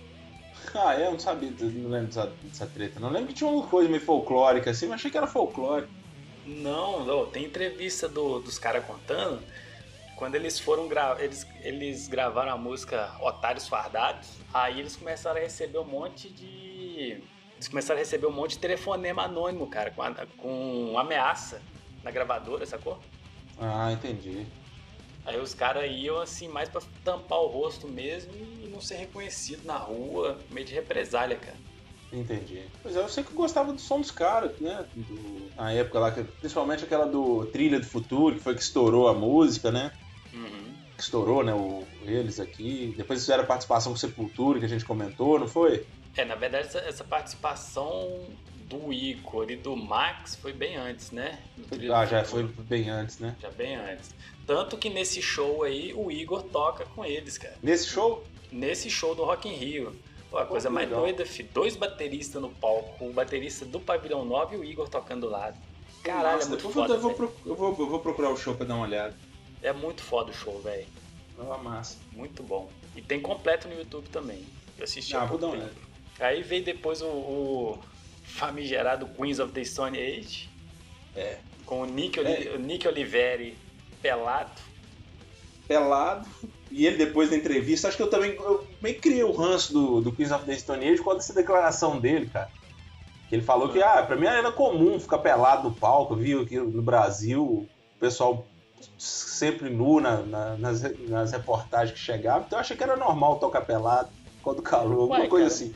Ah, 0.73 0.95
eu 0.99 1.11
não 1.11 1.19
sabia, 1.19 1.49
não 1.59 1.89
lembro 1.89 2.07
dessa, 2.07 2.31
dessa 2.43 2.65
treta. 2.67 2.99
Não 2.99 3.09
lembro 3.09 3.27
que 3.27 3.33
tinha 3.33 3.49
uma 3.49 3.65
coisa 3.67 3.89
meio 3.89 4.01
folclórica 4.01 4.71
assim, 4.71 4.87
mas 4.87 4.95
achei 4.95 5.11
que 5.11 5.17
era 5.17 5.27
folclórico. 5.27 5.91
Não, 6.45 7.05
não, 7.05 7.25
tem 7.25 7.45
entrevista 7.45 8.07
do- 8.07 8.39
dos 8.39 8.59
caras 8.59 8.85
contando 8.85 9.41
quando 10.15 10.35
eles 10.35 10.59
foram 10.59 10.87
gra 10.87 11.17
eles, 11.19 11.45
eles 11.61 12.07
gravaram 12.07 12.51
a 12.51 12.57
música 12.57 13.11
Otários 13.19 13.67
Fardados, 13.67 14.29
aí 14.53 14.79
eles 14.79 14.95
começaram 14.95 15.37
a 15.37 15.43
receber 15.43 15.77
um 15.79 15.83
monte 15.85 16.29
de. 16.29 17.21
Eles 17.55 17.67
começaram 17.67 17.99
a 17.99 18.03
receber 18.03 18.27
um 18.27 18.31
monte 18.31 18.51
de 18.51 18.59
telefonema 18.59 19.23
anônimo, 19.23 19.67
cara, 19.67 19.91
com, 19.91 20.01
a- 20.01 20.13
com 20.37 20.97
ameaça 20.97 21.61
na 22.03 22.11
gravadora, 22.11 22.65
sacou? 22.65 22.99
Ah, 23.59 23.91
entendi. 23.91 24.45
Aí 25.25 25.39
os 25.39 25.53
caras 25.53 25.89
iam 25.91 26.19
assim 26.19 26.47
mais 26.47 26.69
pra 26.69 26.81
tampar 27.03 27.39
o 27.39 27.47
rosto 27.47 27.87
mesmo 27.87 28.31
e 28.63 28.67
não 28.67 28.79
ser 28.79 28.95
reconhecido 28.95 29.65
na 29.65 29.77
rua, 29.77 30.37
meio 30.51 30.65
de 30.65 30.73
represália, 30.73 31.35
cara. 31.37 31.57
Entendi. 32.13 32.63
Pois 32.83 32.95
é, 32.95 32.99
eu 32.99 33.09
sei 33.09 33.23
que 33.23 33.31
eu 33.31 33.35
gostava 33.35 33.73
do 33.73 33.81
som 33.81 33.99
dos 33.99 34.11
caras, 34.11 34.57
né? 34.59 34.85
Do- 34.95 35.49
na 35.55 35.71
época 35.71 35.99
lá, 35.99 36.11
principalmente 36.11 36.83
aquela 36.83 37.05
do 37.05 37.45
Trilha 37.47 37.79
do 37.79 37.85
Futuro, 37.85 38.35
que 38.35 38.41
foi 38.41 38.53
que 38.55 38.61
estourou 38.61 39.07
a 39.07 39.13
música, 39.13 39.71
né? 39.71 39.91
Uhum. 40.33 40.73
Que 40.95 41.01
estourou, 41.01 41.43
né? 41.43 41.53
O, 41.53 41.83
eles 42.03 42.39
aqui. 42.39 42.93
Depois 42.95 43.19
fizeram 43.21 43.43
a 43.43 43.47
participação 43.47 43.91
com 43.91 43.97
Sepultura, 43.97 44.59
que 44.59 44.65
a 44.65 44.69
gente 44.69 44.85
comentou, 44.85 45.39
não 45.39 45.47
foi? 45.47 45.85
É, 46.15 46.23
na 46.23 46.35
verdade, 46.35 46.67
essa, 46.67 46.79
essa 46.79 47.03
participação 47.03 48.27
do 48.67 48.91
Igor 48.91 49.49
e 49.49 49.55
do 49.55 49.75
Max 49.75 50.35
foi 50.35 50.53
bem 50.53 50.75
antes, 50.75 51.11
né? 51.11 51.39
Ah, 51.93 52.05
já 52.05 52.23
foi 52.23 52.43
bem 52.43 52.89
antes, 52.89 53.19
né? 53.19 53.35
Já 53.41 53.49
bem 53.51 53.75
antes. 53.75 54.11
Tanto 54.45 54.77
que 54.77 54.89
nesse 54.89 55.21
show 55.21 55.63
aí, 55.63 55.93
o 55.93 56.11
Igor 56.11 56.43
toca 56.43 56.85
com 56.85 57.05
eles, 57.05 57.37
cara. 57.37 57.55
Nesse 57.61 57.87
show, 57.87 58.23
Nesse 58.51 58.89
show 58.89 59.13
do 59.13 59.23
Rock 59.23 59.49
in 59.49 59.53
Rio. 59.53 59.95
Pô, 60.29 60.37
a 60.37 60.45
coisa 60.45 60.69
mais 60.69 60.87
legal. 60.87 61.03
doida, 61.03 61.25
fi. 61.25 61.43
Dois 61.43 61.75
bateristas 61.75 62.41
no 62.41 62.49
palco. 62.49 63.05
O 63.05 63.11
baterista 63.13 63.65
do 63.65 63.79
Pavilhão 63.79 64.23
9 64.23 64.55
e 64.55 64.59
o 64.59 64.63
Igor 64.63 64.87
tocando 64.87 65.27
do 65.27 65.29
lado. 65.29 65.57
Caralho, 66.03 66.35
Nossa, 66.35 66.47
é 66.47 66.49
muito 66.49 66.69
foda, 66.69 66.93
eu, 66.93 66.99
vou, 66.99 67.33
eu, 67.45 67.55
vou, 67.55 67.75
eu 67.79 67.89
vou 67.89 67.99
procurar 67.99 68.29
o 68.29 68.37
show 68.37 68.55
pra 68.55 68.65
dar 68.65 68.75
uma 68.75 68.85
olhada. 68.85 69.15
É 69.61 69.73
muito 69.73 70.01
foda 70.01 70.31
o 70.31 70.33
show, 70.33 70.61
velho. 70.61 70.85
Ah, 71.39 71.57
massa. 71.57 71.97
Muito 72.11 72.43
bom. 72.43 72.69
E 72.95 73.01
tem 73.01 73.19
completo 73.19 73.67
no 73.67 73.75
YouTube 73.75 74.07
também. 74.09 74.45
Eu 74.77 74.83
assisti 74.83 75.15
Ah, 75.15 75.25
vou 75.25 75.37
dar 75.37 75.47
uma 75.47 75.57
tempo. 75.57 75.81
Aí 76.19 76.43
veio 76.43 76.63
depois 76.63 77.01
o, 77.01 77.07
o 77.07 77.79
famigerado 78.25 79.07
Queens 79.07 79.39
of 79.39 79.51
the 79.53 79.63
Stone 79.63 79.97
Age. 79.97 80.49
É. 81.15 81.37
Com 81.65 81.81
o 81.81 81.85
Nick, 81.85 82.19
o 82.19 82.59
Nick 82.59 82.87
Oliveri 82.87 83.57
pelado. 84.01 84.51
pelado. 85.67 86.27
E 86.71 86.85
ele 86.85 86.97
depois 86.97 87.29
da 87.29 87.35
entrevista, 87.37 87.87
acho 87.87 87.95
que 87.97 88.03
eu 88.03 88.09
também 88.09 88.33
eu 88.35 88.67
meio 88.81 88.99
criei 88.99 89.23
o 89.23 89.31
ranço 89.31 89.71
do, 89.73 90.01
do 90.01 90.11
Queens 90.11 90.31
of 90.31 90.45
the 90.45 90.57
Stone 90.57 90.87
Age 90.87 91.01
quando 91.01 91.19
essa 91.19 91.33
declaração 91.33 91.99
dele, 91.99 92.27
cara. 92.27 92.49
Que 93.29 93.35
ele 93.35 93.43
falou 93.43 93.69
que, 93.69 93.81
ah, 93.81 94.03
pra 94.03 94.15
mim 94.15 94.25
era 94.27 94.51
comum 94.51 94.99
ficar 94.99 95.19
pelado 95.19 95.69
no 95.69 95.73
palco, 95.75 96.13
eu 96.13 96.17
vi 96.17 96.33
aqui 96.39 96.57
no 96.59 96.81
Brasil, 96.81 97.43
o 97.43 97.99
pessoal 97.99 98.45
sempre 98.99 99.69
nu 99.69 99.99
na- 99.99 100.21
na- 100.21 100.57
nas, 100.57 100.81
nas 101.07 101.31
reportagens 101.31 101.97
que 101.97 102.03
chegavam, 102.03 102.43
então 102.45 102.59
eu 102.59 102.61
achei 102.61 102.77
que 102.77 102.83
era 102.83 102.95
normal 102.95 103.39
tocar 103.39 103.61
pelado, 103.61 104.09
quando 104.43 104.61
calor, 104.61 105.01
alguma 105.01 105.27
coisa 105.27 105.49
cara. 105.49 105.55
assim. 105.55 105.75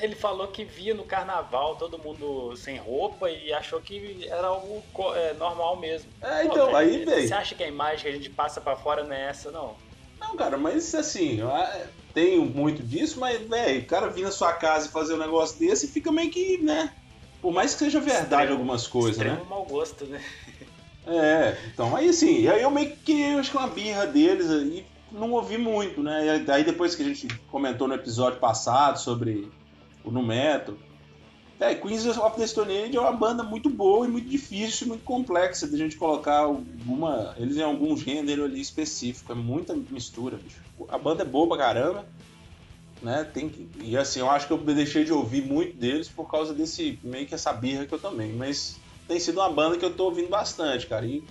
Ele 0.00 0.14
falou 0.14 0.48
que 0.48 0.64
via 0.64 0.94
no 0.94 1.04
carnaval 1.04 1.76
todo 1.76 1.98
mundo 1.98 2.56
sem 2.56 2.78
roupa 2.78 3.30
e 3.30 3.52
achou 3.52 3.80
que 3.80 4.26
era 4.28 4.46
algo 4.46 4.82
é, 5.14 5.34
normal 5.34 5.76
mesmo. 5.78 6.10
É, 6.22 6.42
Pô, 6.42 6.52
então, 6.52 6.66
velho, 6.66 6.76
aí, 6.78 7.04
velho. 7.04 7.28
Você 7.28 7.34
acha 7.34 7.54
que 7.54 7.62
a 7.62 7.68
imagem 7.68 8.02
que 8.02 8.08
a 8.08 8.12
gente 8.12 8.30
passa 8.30 8.60
pra 8.60 8.76
fora 8.76 9.04
não 9.04 9.12
é 9.12 9.28
essa, 9.28 9.50
não? 9.50 9.76
Não, 10.18 10.36
cara, 10.36 10.56
mas 10.56 10.94
assim, 10.94 11.40
eu 11.40 11.50
ah, 11.50 11.86
tenho 12.14 12.44
muito 12.46 12.82
disso, 12.82 13.20
mas, 13.20 13.40
velho, 13.46 13.82
o 13.82 13.86
cara 13.86 14.08
vir 14.08 14.22
na 14.22 14.30
sua 14.30 14.54
casa 14.54 14.88
e 14.88 14.92
fazer 14.92 15.14
um 15.14 15.18
negócio 15.18 15.58
desse 15.58 15.88
fica 15.88 16.10
meio 16.10 16.30
que, 16.30 16.58
né? 16.62 16.92
Por 17.42 17.52
mais 17.52 17.74
que 17.74 17.80
seja 17.80 18.00
verdade 18.00 18.24
Extremo- 18.24 18.52
algumas 18.52 18.86
coisas, 18.86 19.18
né? 19.18 19.26
Extremo 19.26 19.50
mau 19.50 19.66
gosto, 19.66 20.06
né? 20.06 20.22
É, 21.06 21.58
então 21.66 21.94
aí 21.94 22.08
assim, 22.08 22.48
aí 22.48 22.62
eu 22.62 22.70
meio 22.70 22.90
que 22.90 22.96
criei, 22.96 23.34
acho 23.34 23.50
que 23.50 23.56
uma 23.58 23.66
birra 23.68 24.06
deles 24.06 24.46
e 24.46 24.86
não 25.12 25.32
ouvi 25.32 25.58
muito, 25.58 26.02
né? 26.02 26.42
Aí 26.48 26.64
depois 26.64 26.94
que 26.94 27.02
a 27.02 27.06
gente 27.06 27.28
comentou 27.50 27.86
no 27.86 27.94
episódio 27.94 28.40
passado 28.40 28.98
sobre 28.98 29.52
o 30.04 30.10
Numeto, 30.10 30.78
é, 31.58 31.74
Queens 31.74 32.04
of 32.06 32.36
the 32.36 32.46
Stone 32.46 32.76
Age 32.76 32.96
é 32.96 33.00
uma 33.00 33.12
banda 33.12 33.42
muito 33.42 33.70
boa 33.70 34.06
e 34.06 34.10
muito 34.10 34.28
difícil, 34.28 34.88
muito 34.88 35.04
complexa 35.04 35.68
de 35.68 35.74
a 35.74 35.78
gente 35.78 35.96
colocar 35.96 36.40
alguma, 36.40 37.34
eles 37.38 37.56
em 37.56 37.62
algum 37.62 37.96
gênero 37.96 38.44
ali 38.44 38.60
específico, 38.60 39.32
é 39.32 39.34
muita 39.34 39.74
mistura, 39.74 40.36
bicho. 40.36 40.60
A 40.88 40.98
banda 40.98 41.22
é 41.22 41.26
boa 41.26 41.46
pra 41.48 41.58
caramba, 41.58 42.04
né? 43.00 43.24
Tem 43.32 43.48
que, 43.48 43.68
e 43.80 43.96
assim, 43.96 44.20
eu 44.20 44.30
acho 44.30 44.46
que 44.46 44.52
eu 44.52 44.58
deixei 44.58 45.04
de 45.04 45.12
ouvir 45.12 45.42
muito 45.42 45.76
deles 45.76 46.08
por 46.08 46.28
causa 46.28 46.52
desse 46.52 46.98
meio 47.02 47.26
que 47.26 47.34
essa 47.34 47.52
birra 47.52 47.86
que 47.86 47.94
eu 47.94 48.00
também, 48.00 48.32
mas 48.32 48.76
tem 49.06 49.20
sido 49.20 49.38
uma 49.38 49.50
banda 49.50 49.76
que 49.76 49.84
eu 49.84 49.94
tô 49.94 50.06
ouvindo 50.06 50.28
bastante, 50.28 50.86
cara. 50.86 51.06
E, 51.06 51.22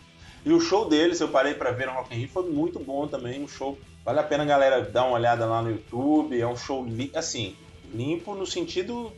e 0.46 0.52
o 0.52 0.60
show 0.60 0.88
deles, 0.88 1.20
eu 1.20 1.28
parei 1.28 1.54
pra 1.54 1.72
ver 1.72 1.88
no 1.88 1.94
Rock 1.94 2.14
in 2.14 2.20
Rio, 2.20 2.30
foi 2.30 2.50
muito 2.50 2.80
bom 2.80 3.08
também. 3.08 3.44
Um 3.44 3.48
show. 3.48 3.78
Vale 4.06 4.20
a 4.20 4.24
pena 4.24 4.46
galera 4.46 4.82
dar 4.82 5.06
uma 5.06 5.16
olhada 5.16 5.46
lá 5.46 5.62
no 5.62 5.72
YouTube. 5.72 6.40
É 6.40 6.46
um 6.46 6.56
show, 6.56 6.86
assim, 7.16 7.56
limpo 7.94 8.34
no 8.36 8.46
sentido 8.46 9.12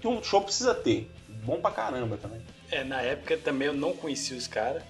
que 0.00 0.06
um 0.08 0.22
show 0.22 0.40
precisa 0.42 0.74
ter. 0.74 1.10
Bom 1.44 1.60
pra 1.60 1.70
caramba 1.70 2.16
também. 2.16 2.40
É, 2.70 2.82
na 2.84 3.00
época 3.00 3.36
também 3.38 3.68
eu 3.68 3.74
não 3.74 3.92
conhecia 3.94 4.36
os 4.36 4.46
caras. 4.46 4.82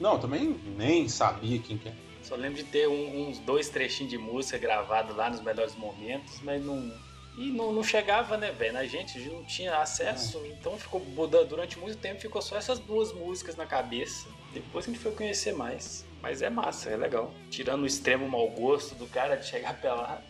Não, 0.00 0.18
também 0.18 0.58
nem 0.76 1.08
sabia 1.08 1.58
quem 1.58 1.76
que 1.78 1.88
é. 1.88 1.92
Só 2.22 2.34
lembro 2.36 2.58
de 2.58 2.64
ter 2.64 2.88
um- 2.88 3.28
uns 3.28 3.38
dois 3.38 3.68
trechinhos 3.68 4.10
de 4.10 4.18
música 4.18 4.58
gravado 4.58 5.14
lá 5.14 5.30
nos 5.30 5.40
melhores 5.40 5.74
momentos, 5.74 6.40
mas 6.42 6.64
não. 6.64 6.92
E 7.38 7.50
não, 7.52 7.72
não 7.72 7.84
chegava, 7.84 8.36
né, 8.36 8.50
velho? 8.50 8.76
A 8.78 8.84
gente 8.86 9.16
não 9.28 9.44
tinha 9.44 9.76
acesso, 9.78 10.42
então 10.46 10.76
ficou 10.76 11.00
durante 11.48 11.78
muito 11.78 11.96
tempo 11.96 12.20
ficou 12.20 12.42
só 12.42 12.56
essas 12.56 12.80
duas 12.80 13.12
músicas 13.12 13.54
na 13.54 13.64
cabeça. 13.64 14.26
Depois 14.52 14.84
a 14.84 14.88
gente 14.90 14.98
foi 15.00 15.12
conhecer 15.12 15.52
mais. 15.54 16.04
Mas 16.20 16.42
é 16.42 16.50
massa, 16.50 16.90
é 16.90 16.96
legal. 16.96 17.32
Tirando 17.48 17.82
o 17.82 17.86
extremo 17.86 18.28
mau 18.28 18.48
gosto 18.50 18.96
do 18.96 19.06
cara 19.06 19.36
de 19.36 19.46
chegar 19.46 19.80
pelado, 19.80 20.22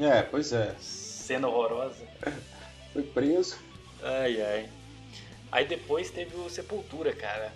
É, 0.00 0.22
pois 0.22 0.52
é. 0.52 0.74
Cena 1.26 1.48
horrorosa. 1.48 2.06
Foi 2.92 3.02
preso. 3.02 3.58
Ai, 4.02 4.40
ai. 4.40 4.68
Aí 5.50 5.66
depois 5.66 6.10
teve 6.10 6.36
o 6.36 6.48
Sepultura, 6.48 7.12
cara. 7.12 7.52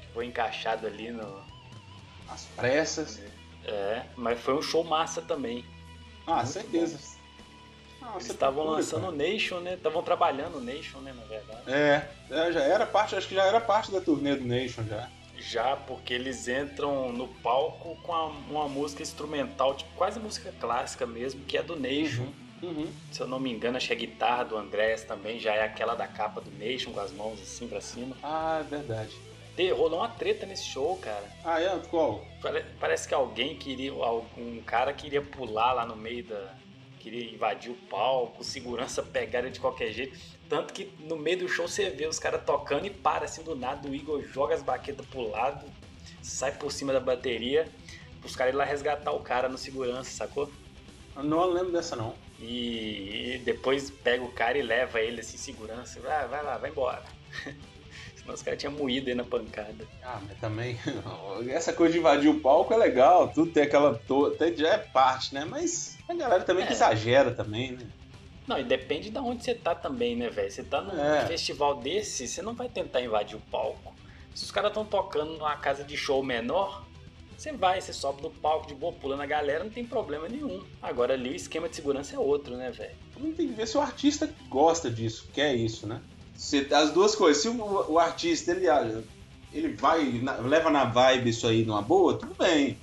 Que 0.00 0.06
foi 0.12 0.26
encaixado 0.26 0.86
ali 0.86 1.10
no. 1.10 1.40
As 2.28 2.44
pressas. 2.56 3.20
É, 3.64 4.02
mas 4.16 4.40
foi 4.40 4.54
um 4.54 4.62
show 4.62 4.82
massa 4.84 5.22
também. 5.22 5.64
Ah, 6.26 6.36
Muito 6.36 6.48
certeza. 6.48 6.98
Ah, 8.02 8.12
Eles 8.14 8.28
estavam 8.28 8.64
lançando 8.64 9.08
o. 9.08 9.12
Nation, 9.12 9.60
né? 9.60 9.74
Estavam 9.74 10.02
trabalhando 10.02 10.58
o 10.58 10.60
Nation, 10.60 10.98
né, 10.98 11.12
na 11.12 11.24
verdade. 11.24 11.62
É, 11.70 12.08
é, 12.30 12.52
já 12.52 12.60
era 12.60 12.86
parte, 12.86 13.14
acho 13.14 13.28
que 13.28 13.34
já 13.34 13.44
era 13.44 13.60
parte 13.60 13.90
da 13.92 14.00
turnê 14.00 14.34
do 14.34 14.44
Nation 14.44 14.84
já. 14.84 15.08
Já 15.38 15.76
porque 15.76 16.14
eles 16.14 16.48
entram 16.48 17.12
no 17.12 17.28
palco 17.28 17.96
com 18.02 18.12
a- 18.14 18.26
uma 18.26 18.68
música 18.68 19.02
instrumental, 19.02 19.74
tipo 19.74 19.90
quase 19.94 20.18
música 20.18 20.52
clássica 20.60 21.06
mesmo, 21.06 21.44
que 21.44 21.58
é 21.58 21.62
do 21.62 21.76
Nation. 21.78 22.22
Uhum. 22.22 22.45
Se 23.12 23.20
eu 23.20 23.26
não 23.26 23.38
me 23.40 23.50
engano, 23.52 23.76
acho 23.76 23.86
que 23.88 23.92
a 23.92 23.96
guitarra 23.96 24.44
do 24.44 24.56
Andrés 24.56 25.02
também 25.04 25.38
já 25.38 25.54
é 25.54 25.62
aquela 25.64 25.94
da 25.94 26.06
capa 26.06 26.40
do 26.40 26.50
Nation, 26.52 26.92
com 26.92 27.00
as 27.00 27.12
mãos 27.12 27.40
assim 27.40 27.68
pra 27.68 27.80
cima. 27.80 28.16
Ah, 28.22 28.58
é 28.60 28.62
verdade. 28.68 29.14
E 29.58 29.70
rolou 29.70 30.00
uma 30.00 30.08
treta 30.08 30.44
nesse 30.44 30.64
show, 30.66 30.96
cara. 30.98 31.24
Ah, 31.44 31.60
é? 31.60 31.78
Qual? 31.90 32.22
Pare- 32.42 32.64
Parece 32.78 33.08
que 33.08 33.14
alguém 33.14 33.56
queria. 33.56 33.92
Um 33.94 34.60
cara 34.66 34.92
queria 34.92 35.22
pular 35.22 35.72
lá 35.72 35.86
no 35.86 35.96
meio 35.96 36.24
da. 36.24 36.54
Queria 37.00 37.32
invadir 37.32 37.70
o 37.70 37.74
palco, 37.88 38.42
segurança 38.44 39.02
pegar 39.02 39.38
ele 39.38 39.50
de 39.50 39.60
qualquer 39.60 39.92
jeito. 39.92 40.18
Tanto 40.48 40.74
que 40.74 40.92
no 41.00 41.16
meio 41.16 41.38
do 41.38 41.48
show 41.48 41.66
você 41.66 41.88
vê 41.88 42.06
os 42.06 42.18
caras 42.18 42.42
tocando 42.44 42.84
e 42.86 42.90
para 42.90 43.24
assim 43.24 43.42
do 43.42 43.54
nada. 43.56 43.88
O 43.88 43.94
Igor 43.94 44.22
joga 44.24 44.54
as 44.54 44.62
baquetas 44.62 45.06
pro 45.06 45.30
lado, 45.30 45.64
sai 46.22 46.52
por 46.52 46.70
cima 46.70 46.92
da 46.92 47.00
bateria, 47.00 47.66
os 48.24 48.34
caras 48.36 48.52
ir 48.52 48.56
lá 48.56 48.64
resgatar 48.64 49.12
o 49.12 49.20
cara 49.20 49.48
no 49.48 49.56
segurança, 49.56 50.10
sacou? 50.10 50.50
Eu 51.16 51.22
Não 51.22 51.46
lembro 51.46 51.72
dessa 51.72 51.94
não. 51.96 52.14
E, 52.40 53.40
depois 53.44 53.90
pega 53.90 54.22
o 54.22 54.30
cara 54.32 54.58
e 54.58 54.62
leva 54.62 55.00
ele 55.00 55.20
assim, 55.20 55.36
segurança. 55.38 56.00
Vai, 56.00 56.26
vai 56.28 56.44
lá, 56.44 56.58
vai 56.58 56.70
embora. 56.70 57.02
Os 58.28 58.42
caras 58.42 58.58
tinham 58.58 58.72
moído 58.72 59.08
aí 59.08 59.14
na 59.14 59.22
pancada. 59.22 59.86
Ah, 60.02 60.20
mas 60.28 60.36
também. 60.40 60.76
Essa 61.48 61.72
coisa 61.72 61.92
de 61.92 62.00
invadir 62.00 62.28
o 62.28 62.40
palco 62.40 62.74
é 62.74 62.76
legal, 62.76 63.28
tudo 63.28 63.52
tem 63.52 63.62
aquela. 63.62 63.94
to- 64.00 64.26
Até 64.34 64.52
já 64.52 64.74
é 64.74 64.78
parte, 64.78 65.32
né? 65.32 65.44
Mas 65.44 65.96
a 66.08 66.14
galera 66.14 66.42
também 66.42 66.64
que 66.66 66.72
É. 66.72 66.74
exagera 66.74 67.30
também, 67.30 67.72
né? 67.72 67.86
Não, 68.48 68.58
e 68.58 68.64
depende 68.64 69.10
de 69.10 69.18
onde 69.18 69.44
você 69.44 69.54
tá 69.54 69.74
também, 69.76 70.16
né, 70.16 70.28
velho? 70.28 70.50
Você 70.50 70.64
tá 70.64 70.80
num 70.80 71.00
É. 71.00 71.24
festival 71.26 71.76
desse, 71.76 72.26
você 72.26 72.42
não 72.42 72.54
vai 72.54 72.68
tentar 72.68 73.00
invadir 73.00 73.36
o 73.36 73.40
palco. 73.50 73.94
Se 74.34 74.44
os 74.44 74.50
caras 74.50 74.70
estão 74.70 74.84
tocando 74.84 75.32
numa 75.34 75.56
casa 75.56 75.84
de 75.84 75.96
show 75.96 76.22
menor, 76.22 76.84
você 77.36 77.52
vai, 77.52 77.80
você 77.80 77.92
sobe 77.92 78.22
no 78.22 78.30
palco 78.30 78.66
de 78.66 78.74
boa, 78.74 78.92
pula 78.92 79.16
na 79.16 79.26
galera, 79.26 79.62
não 79.64 79.70
tem 79.70 79.84
problema 79.84 80.28
nenhum. 80.28 80.62
Agora 80.80 81.14
ali 81.14 81.30
o 81.30 81.36
esquema 81.36 81.68
de 81.68 81.76
segurança 81.76 82.14
é 82.14 82.18
outro, 82.18 82.56
né, 82.56 82.70
velho? 82.70 82.94
Não 83.18 83.32
tem 83.32 83.48
que 83.48 83.54
ver 83.54 83.66
se 83.68 83.76
o 83.76 83.80
artista 83.80 84.28
gosta 84.48 84.90
disso, 84.90 85.28
quer 85.32 85.54
isso, 85.54 85.86
né? 85.86 86.00
Se- 86.34 86.66
as 86.72 86.90
duas 86.92 87.14
coisas. 87.14 87.42
Se 87.42 87.48
o, 87.48 87.92
o 87.92 87.98
artista 87.98 88.52
ele, 88.52 88.66
ele 89.52 89.74
vai, 89.74 90.04
na- 90.22 90.36
leva 90.36 90.70
na 90.70 90.84
vibe 90.84 91.30
isso 91.30 91.46
aí 91.46 91.64
numa 91.64 91.82
boa, 91.82 92.18
tudo 92.18 92.34
bem. 92.38 92.78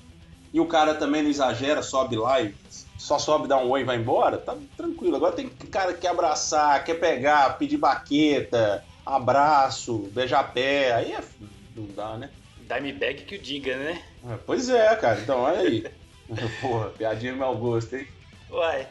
E 0.53 0.59
o 0.59 0.67
cara 0.67 0.93
também 0.93 1.23
não 1.23 1.31
exagera, 1.31 1.81
sobe 1.81 2.15
lá 2.15 2.39
e 2.39 2.53
só 2.97 3.17
sobe, 3.17 3.47
dá 3.47 3.57
um 3.57 3.69
oi 3.71 3.81
e 3.81 3.83
vai 3.83 3.97
embora, 3.97 4.37
tá 4.37 4.55
tranquilo. 4.77 5.15
Agora 5.15 5.35
tem 5.35 5.49
cara 5.49 5.93
que 5.93 6.01
quer 6.01 6.09
abraçar, 6.09 6.83
quer 6.83 6.93
pegar, 6.99 7.57
pedir 7.57 7.77
baqueta, 7.77 8.85
abraço, 9.03 10.09
beijar 10.13 10.53
pé, 10.53 10.93
aí 10.93 11.11
é, 11.11 11.23
não 11.75 11.87
dá, 11.87 12.17
né? 12.17 12.29
Dimebag 12.67 13.23
que 13.25 13.35
o 13.35 13.41
diga, 13.41 13.75
né? 13.77 14.01
É, 14.29 14.37
Pois 14.45 14.69
é, 14.69 14.95
cara, 14.95 15.19
então 15.19 15.39
olha 15.41 15.59
aí. 15.59 15.85
Porra, 16.61 16.89
piadinha 16.89 17.35
mau 17.35 17.57
gosto, 17.57 17.95
hein? 17.95 18.07
Uai. 18.49 18.87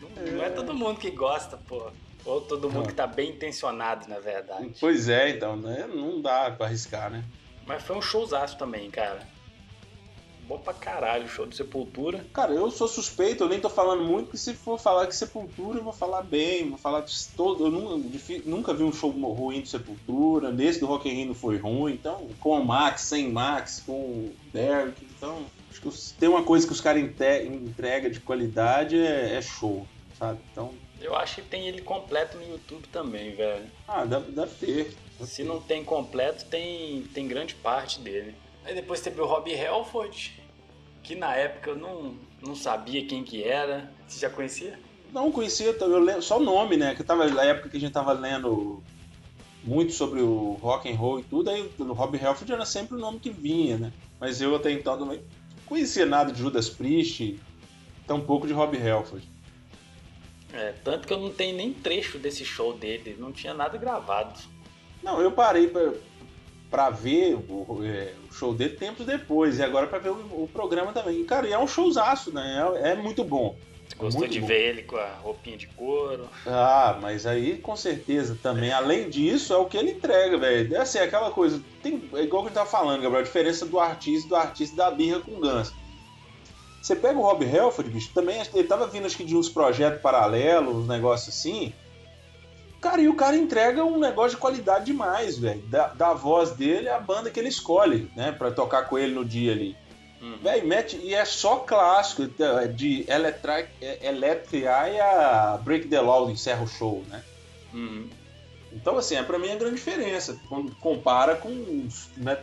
Não, 0.00 0.32
não 0.32 0.44
é 0.44 0.50
todo 0.50 0.74
mundo 0.74 0.98
que 0.98 1.10
gosta, 1.10 1.56
pô. 1.56 1.90
Ou 2.24 2.40
todo 2.40 2.70
mundo 2.70 2.88
que 2.88 2.94
tá 2.94 3.06
bem 3.06 3.30
intencionado, 3.30 4.08
na 4.08 4.20
verdade. 4.20 4.72
Pois 4.78 5.08
é, 5.08 5.30
então, 5.30 5.56
né? 5.56 5.86
não 5.88 6.20
dá 6.20 6.50
pra 6.50 6.66
arriscar, 6.66 7.10
né? 7.10 7.24
Mas 7.66 7.82
foi 7.82 7.96
um 7.96 8.02
showzaço 8.02 8.56
também, 8.56 8.90
cara. 8.90 9.20
Bom 10.48 10.58
pra 10.58 10.74
caralho 10.74 11.24
o 11.24 11.28
show 11.28 11.46
do 11.46 11.54
Sepultura. 11.54 12.26
Cara, 12.32 12.52
eu 12.52 12.70
sou 12.70 12.88
suspeito, 12.88 13.44
eu 13.44 13.48
nem 13.48 13.60
tô 13.60 13.70
falando 13.70 14.02
muito, 14.02 14.24
porque 14.26 14.36
se 14.38 14.54
for 14.54 14.78
falar 14.78 15.06
que 15.06 15.14
Sepultura, 15.14 15.78
eu 15.78 15.84
vou 15.84 15.92
falar 15.92 16.22
bem, 16.22 16.68
vou 16.68 16.78
falar 16.78 17.00
de 17.02 17.12
todo. 17.36 17.66
Eu 17.66 17.70
nunca, 17.70 18.08
nunca 18.44 18.74
vi 18.74 18.82
um 18.82 18.92
show 18.92 19.10
ruim 19.10 19.60
do 19.60 19.68
Sepultura, 19.68 20.50
nesse 20.50 20.80
do 20.80 20.86
Rock 20.86 21.08
in 21.08 21.12
Rio 21.14 21.26
não 21.28 21.34
foi 21.34 21.58
ruim, 21.58 21.92
então, 21.94 22.28
com 22.40 22.58
o 22.58 22.64
Max, 22.64 23.02
sem 23.02 23.30
Max, 23.30 23.82
com 23.86 23.92
o 23.92 24.36
Derek, 24.52 25.04
então. 25.16 25.46
Acho 25.70 25.80
que 25.80 26.14
tem 26.18 26.28
uma 26.28 26.42
coisa 26.42 26.66
que 26.66 26.72
os 26.72 26.80
caras 26.80 27.02
entre- 27.02 27.44
entregam 27.46 28.10
de 28.10 28.20
qualidade 28.20 28.98
é, 28.98 29.36
é 29.36 29.40
show, 29.40 29.86
sabe? 30.18 30.40
Então, 30.52 30.74
Eu 31.00 31.16
acho 31.16 31.36
que 31.36 31.42
tem 31.42 31.66
ele 31.66 31.82
completo 31.82 32.36
no 32.36 32.44
YouTube 32.46 32.86
também, 32.88 33.34
velho. 33.34 33.66
ah, 33.88 34.04
deve, 34.04 34.32
deve 34.32 34.54
ter. 34.56 34.94
Se 35.24 35.42
não 35.44 35.60
tem 35.60 35.82
completo, 35.84 36.44
tem, 36.46 37.02
tem 37.14 37.26
grande 37.28 37.54
parte 37.54 38.00
dele. 38.00 38.34
Aí 38.64 38.74
depois 38.74 39.00
teve 39.00 39.20
o 39.20 39.26
Rob 39.26 39.52
Halford, 39.54 40.40
que 41.02 41.14
na 41.14 41.34
época 41.34 41.70
eu 41.70 41.76
não, 41.76 42.14
não 42.40 42.54
sabia 42.54 43.04
quem 43.06 43.24
que 43.24 43.42
era. 43.42 43.92
Você 44.06 44.20
já 44.20 44.30
conhecia? 44.30 44.78
Não 45.12 45.30
conhecia, 45.30 45.76
eu 45.78 45.98
lembro, 45.98 46.22
só 46.22 46.38
o 46.38 46.42
nome, 46.42 46.76
né? 46.76 46.94
Que 46.94 47.04
tava 47.04 47.26
na 47.28 47.44
época 47.44 47.68
que 47.68 47.76
a 47.76 47.80
gente 47.80 47.92
tava 47.92 48.12
lendo 48.12 48.82
muito 49.64 49.92
sobre 49.92 50.20
o 50.20 50.58
rock 50.60 50.90
and 50.90 50.96
roll 50.96 51.20
e 51.20 51.22
tudo, 51.22 51.50
aí 51.50 51.70
o 51.78 51.92
Rob 51.92 52.18
Halford 52.18 52.52
era 52.52 52.64
sempre 52.64 52.96
o 52.96 52.98
nome 52.98 53.20
que 53.20 53.30
vinha, 53.30 53.76
né? 53.76 53.92
Mas 54.18 54.40
eu 54.40 54.54
até 54.56 54.72
então 54.72 54.96
não 54.96 55.18
conhecia 55.66 56.04
nada 56.04 56.32
de 56.32 56.38
Judas 56.38 56.68
Priest, 56.68 57.38
tampouco 58.06 58.46
de 58.46 58.52
Rob 58.52 58.76
Halford. 58.76 59.28
É, 60.52 60.72
tanto 60.84 61.06
que 61.06 61.12
eu 61.12 61.20
não 61.20 61.30
tenho 61.30 61.56
nem 61.56 61.72
trecho 61.72 62.18
desse 62.18 62.44
show 62.44 62.76
dele, 62.76 63.16
não 63.18 63.32
tinha 63.32 63.54
nada 63.54 63.78
gravado. 63.78 64.38
Não, 65.02 65.20
eu 65.20 65.32
parei 65.32 65.66
pra, 65.68 65.94
pra 66.72 66.88
ver 66.88 67.34
o, 67.34 67.84
é, 67.84 68.14
o 68.30 68.32
show 68.32 68.54
dele 68.54 68.74
tempos 68.76 69.04
depois, 69.04 69.58
e 69.58 69.62
agora 69.62 69.86
pra 69.86 69.98
ver 69.98 70.08
o, 70.08 70.42
o 70.44 70.50
programa 70.50 70.90
também. 70.90 71.20
E, 71.20 71.24
cara, 71.24 71.46
e 71.46 71.52
é 71.52 71.58
um 71.58 71.68
showzaço, 71.68 72.32
né? 72.32 72.66
É, 72.82 72.92
é 72.92 72.94
muito 72.94 73.22
bom. 73.22 73.54
Gostou 73.98 74.20
Muito 74.20 74.32
de 74.32 74.40
bom. 74.40 74.46
ver 74.46 74.70
ele 74.70 74.82
com 74.82 74.96
a 74.96 75.16
roupinha 75.22 75.56
de 75.56 75.66
couro? 75.66 76.26
Ah, 76.46 76.98
mas 77.00 77.26
aí 77.26 77.58
com 77.58 77.76
certeza 77.76 78.38
também, 78.42 78.72
além 78.72 79.10
disso, 79.10 79.52
é 79.52 79.56
o 79.56 79.66
que 79.66 79.76
ele 79.76 79.90
entrega, 79.90 80.38
velho. 80.38 80.74
É 80.74 80.78
assim, 80.78 80.98
aquela 80.98 81.30
coisa, 81.30 81.62
tem, 81.82 82.02
é 82.14 82.22
igual 82.22 82.42
que 82.42 82.46
a 82.46 82.50
gente 82.50 82.54
tava 82.54 82.70
falando, 82.70 83.02
Gabriel, 83.02 83.20
a 83.20 83.24
diferença 83.24 83.66
do 83.66 83.78
artista 83.78 84.28
do 84.30 84.34
artista 84.34 84.74
da 84.74 84.90
birra 84.90 85.20
com 85.20 85.32
o 85.32 85.40
Guns. 85.40 85.74
Você 86.80 86.96
pega 86.96 87.18
o 87.18 87.22
Rob 87.22 87.44
Halford, 87.44 87.90
bicho, 87.90 88.10
também 88.14 88.42
ele 88.54 88.66
tava 88.66 88.86
vindo 88.86 89.06
acho 89.06 89.16
que 89.16 89.24
de 89.24 89.36
uns 89.36 89.50
projetos 89.50 90.00
paralelos, 90.00 90.74
uns 90.74 90.88
negócios 90.88 91.36
assim. 91.36 91.72
Cara, 92.82 93.00
e 93.00 93.08
o 93.08 93.14
cara 93.14 93.36
entrega 93.36 93.84
um 93.84 93.96
negócio 93.96 94.32
de 94.32 94.38
qualidade 94.38 94.86
demais, 94.86 95.38
velho. 95.38 95.62
Da, 95.68 95.86
da 95.86 96.12
voz 96.12 96.50
dele, 96.50 96.88
a 96.88 96.98
banda 96.98 97.30
que 97.30 97.38
ele 97.38 97.48
escolhe, 97.48 98.10
né, 98.16 98.32
pra 98.32 98.50
tocar 98.50 98.88
com 98.88 98.98
ele 98.98 99.14
no 99.14 99.24
dia 99.24 99.52
ali. 99.52 99.76
Uhum. 100.20 100.36
Véi, 100.42 100.62
mete, 100.62 100.96
e 100.96 101.14
é 101.14 101.24
só 101.24 101.58
clássico, 101.58 102.24
então, 102.24 102.66
de 102.72 103.04
Electric, 103.08 103.68
Electric 104.02 104.64
Eye 104.64 105.00
a 105.00 105.60
Break 105.62 105.86
the 105.86 106.00
Law 106.00 106.28
encerra 106.28 106.64
o 106.64 106.66
show, 106.66 107.04
né? 107.08 107.22
Uhum. 107.72 108.08
Então, 108.72 108.98
assim, 108.98 109.14
é 109.14 109.22
pra 109.22 109.38
mim 109.38 109.52
a 109.52 109.56
grande 109.56 109.76
diferença, 109.76 110.36
quando 110.48 110.74
compara 110.76 111.36
com 111.36 111.50
os, 111.86 112.08
né, 112.16 112.36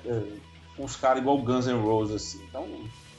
com 0.78 0.86
os 0.86 0.96
caras 0.96 1.22
igual 1.22 1.38
Guns 1.40 1.68
N' 1.68 1.82
Roses, 1.82 2.16
assim. 2.16 2.42
Então, 2.48 2.66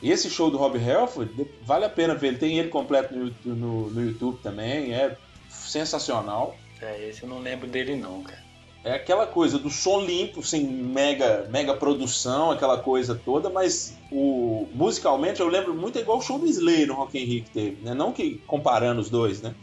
esse 0.03 0.31
show 0.31 0.51
do 0.51 0.57
Rob 0.57 0.79
Halford, 0.79 1.47
vale 1.63 1.85
a 1.85 1.91
pena 1.91 2.15
ver, 2.15 2.29
ele 2.29 2.39
tem 2.39 2.59
ele 2.59 2.71
completo 2.71 3.15
no, 3.15 3.35
no, 3.45 3.91
no 3.91 4.03
YouTube 4.03 4.39
também, 4.43 4.95
é 4.95 5.19
sensacional. 5.51 6.57
É, 6.81 7.09
esse 7.09 7.23
eu 7.23 7.29
não 7.29 7.41
lembro 7.41 7.67
dele 7.67 7.95
não, 7.97 8.23
cara. 8.23 8.51
É 8.83 8.95
aquela 8.95 9.27
coisa 9.27 9.59
do 9.59 9.69
som 9.69 10.01
limpo, 10.01 10.43
sem 10.43 10.65
mega, 10.65 11.47
mega 11.51 11.75
produção, 11.75 12.51
aquela 12.51 12.79
coisa 12.79 13.15
toda, 13.15 13.51
mas 13.51 13.95
o, 14.11 14.67
musicalmente 14.73 15.41
eu 15.41 15.49
lembro 15.49 15.75
muito 15.75 15.99
é 15.99 16.01
igual 16.01 16.17
o 16.17 16.23
show 16.23 16.39
do 16.39 16.47
Slayer 16.47 16.87
no 16.87 16.95
Rock 16.95 17.19
in 17.19 17.25
Rio 17.25 17.45
que 17.45 17.51
teve, 17.51 17.83
né? 17.83 17.93
Não 17.93 18.11
que 18.11 18.37
comparando 18.47 19.01
os 19.01 19.11
dois, 19.11 19.43
né? 19.43 19.55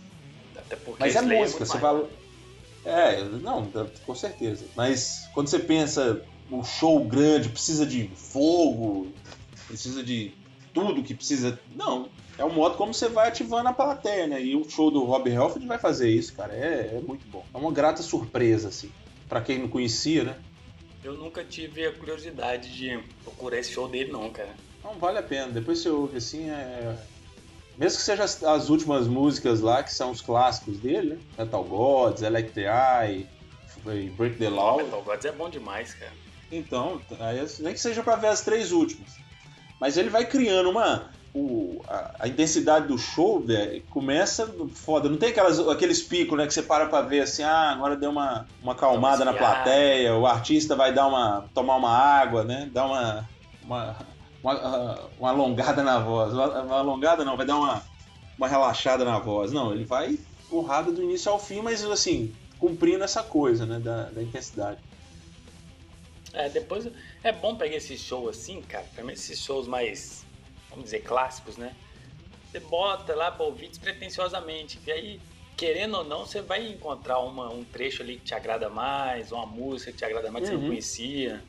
Até 0.55 0.75
porque 0.75 1.03
Mas 1.03 1.15
é 1.15 1.19
Slayer 1.19 1.41
música, 1.41 1.59
muito 1.59 1.71
você 1.71 1.79
fala. 1.79 2.07
É, 2.85 3.23
não, 3.23 3.67
com 4.05 4.15
certeza. 4.15 4.65
Mas 4.75 5.27
quando 5.33 5.47
você 5.47 5.59
pensa 5.59 6.21
o 6.51 6.63
show 6.63 7.03
grande, 7.03 7.49
precisa 7.49 7.87
de 7.87 8.07
fogo, 8.15 9.07
precisa 9.67 10.03
de 10.03 10.31
tudo 10.73 11.01
que 11.01 11.15
precisa. 11.15 11.59
Não. 11.75 12.07
É 12.37 12.43
o 12.45 12.53
modo 12.53 12.75
como 12.75 12.93
você 12.93 13.09
vai 13.09 13.27
ativando 13.27 13.69
a 13.69 13.73
plateia, 13.73 14.27
né? 14.27 14.41
E 14.41 14.55
o 14.55 14.69
show 14.69 14.91
do 14.91 15.03
Rob 15.03 15.33
Halford 15.35 15.65
vai 15.65 15.79
fazer 15.79 16.09
isso, 16.09 16.33
cara. 16.33 16.53
É, 16.53 16.97
é 16.97 17.01
muito 17.05 17.27
bom. 17.27 17.43
É 17.53 17.57
uma 17.57 17.71
grata 17.71 18.03
surpresa, 18.03 18.67
assim. 18.69 18.91
Pra 19.27 19.41
quem 19.41 19.59
não 19.59 19.67
conhecia, 19.67 20.23
né? 20.23 20.37
Eu 21.03 21.13
nunca 21.13 21.43
tive 21.43 21.85
a 21.85 21.91
curiosidade 21.91 22.75
de 22.75 22.99
procurar 23.23 23.57
esse 23.57 23.71
show 23.71 23.87
dele 23.87 24.11
não, 24.11 24.29
cara. 24.29 24.53
Não 24.83 24.93
vale 24.93 25.17
a 25.17 25.23
pena. 25.23 25.47
Depois 25.47 25.79
você 25.79 25.89
ouve 25.89 26.17
assim, 26.17 26.49
é. 26.49 26.95
Mesmo 27.77 27.97
que 27.97 28.03
seja 28.03 28.23
as, 28.23 28.43
as 28.43 28.69
últimas 28.69 29.07
músicas 29.07 29.61
lá, 29.61 29.83
que 29.83 29.93
são 29.93 30.11
os 30.11 30.21
clássicos 30.21 30.77
dele, 30.79 31.15
né? 31.15 31.19
Metal 31.37 31.63
Gods, 31.63 32.21
Electric 32.21 32.67
Eye, 32.67 33.27
Break 34.15 34.37
the 34.37 34.49
Law. 34.49 34.77
Metal 34.77 35.01
Gods 35.03 35.25
é 35.25 35.31
bom 35.31 35.49
demais, 35.49 35.93
cara. 35.93 36.11
Então, 36.51 37.01
nem 37.59 37.73
que 37.73 37.79
seja 37.79 38.01
pra 38.01 38.15
ver 38.15 38.27
as 38.27 38.41
três 38.41 38.71
últimas. 38.71 39.15
Mas 39.79 39.97
ele 39.97 40.09
vai 40.09 40.25
criando 40.25 40.69
uma. 40.69 41.11
O- 41.37 41.81
a, 41.87 42.15
a 42.21 42.27
intensidade 42.27 42.87
do 42.87 42.97
show, 42.97 43.39
velho, 43.39 43.81
começa 43.89 44.51
foda. 44.73 45.07
Não 45.09 45.17
tem 45.17 45.29
aquelas, 45.29 45.59
aqueles 45.67 46.01
picos, 46.01 46.37
né? 46.37 46.45
Que 46.47 46.53
você 46.53 46.61
para 46.63 46.87
pra 46.87 47.01
ver 47.01 47.21
assim, 47.21 47.43
ah, 47.43 47.71
agora 47.71 47.95
deu 47.95 48.09
uma, 48.09 48.47
uma 48.61 48.71
acalmada 48.73 49.23
na 49.23 49.33
plateia, 49.33 50.15
o 50.15 50.25
artista 50.25 50.75
vai 50.75 50.93
dar 50.93 51.07
uma. 51.07 51.45
tomar 51.53 51.75
uma 51.75 51.91
água, 51.95 52.43
né? 52.43 52.69
Dar 52.73 52.85
uma. 52.85 53.29
uma, 53.63 53.95
uma, 54.43 54.99
uma 55.19 55.29
alongada 55.29 55.83
na 55.83 55.99
voz. 55.99 56.33
Uma, 56.33 56.61
uma 56.63 56.77
alongada 56.79 57.23
não, 57.25 57.37
vai 57.37 57.45
dar 57.45 57.57
uma, 57.57 57.83
uma 58.37 58.47
relaxada 58.47 59.05
na 59.05 59.19
voz. 59.19 59.51
Não, 59.51 59.71
ele 59.73 59.85
vai 59.85 60.17
porrada 60.49 60.91
do 60.91 61.03
início 61.03 61.31
ao 61.31 61.37
fim, 61.39 61.61
mas 61.61 61.83
assim, 61.83 62.33
cumprindo 62.59 63.03
essa 63.03 63.21
coisa, 63.21 63.65
né? 63.65 63.79
Da, 63.79 64.03
da 64.03 64.21
intensidade. 64.23 64.79
É, 66.33 66.49
depois 66.49 66.87
é 67.23 67.31
bom 67.31 67.55
pegar 67.55 67.77
esse 67.77 67.97
show 67.97 68.29
assim, 68.29 68.61
cara. 68.61 68.85
Pra 68.95 69.11
esses 69.11 69.39
shows 69.39 69.67
mais, 69.67 70.23
vamos 70.77 70.85
dizer, 70.85 70.99
clássicos, 71.01 71.57
né? 71.57 71.75
Você 72.51 72.59
bota 72.59 73.15
lá 73.15 73.31
pra 73.31 73.45
ouvir 73.45 73.67
despretensiosamente. 73.67 74.79
E 74.85 74.91
aí, 74.91 75.19
querendo 75.55 75.97
ou 75.97 76.03
não, 76.03 76.25
você 76.25 76.41
vai 76.41 76.65
encontrar 76.67 77.19
uma, 77.19 77.49
um 77.49 77.63
trecho 77.63 78.03
ali 78.03 78.17
que 78.17 78.25
te 78.25 78.35
agrada 78.35 78.69
mais, 78.69 79.31
uma 79.31 79.45
música 79.45 79.91
que 79.91 79.97
te 79.97 80.05
agrada 80.05 80.31
mais 80.31 80.43
que 80.45 80.49
você 80.51 80.55
Uhum. 80.55 80.61
não 80.61 80.69
conhecia. 80.69 81.43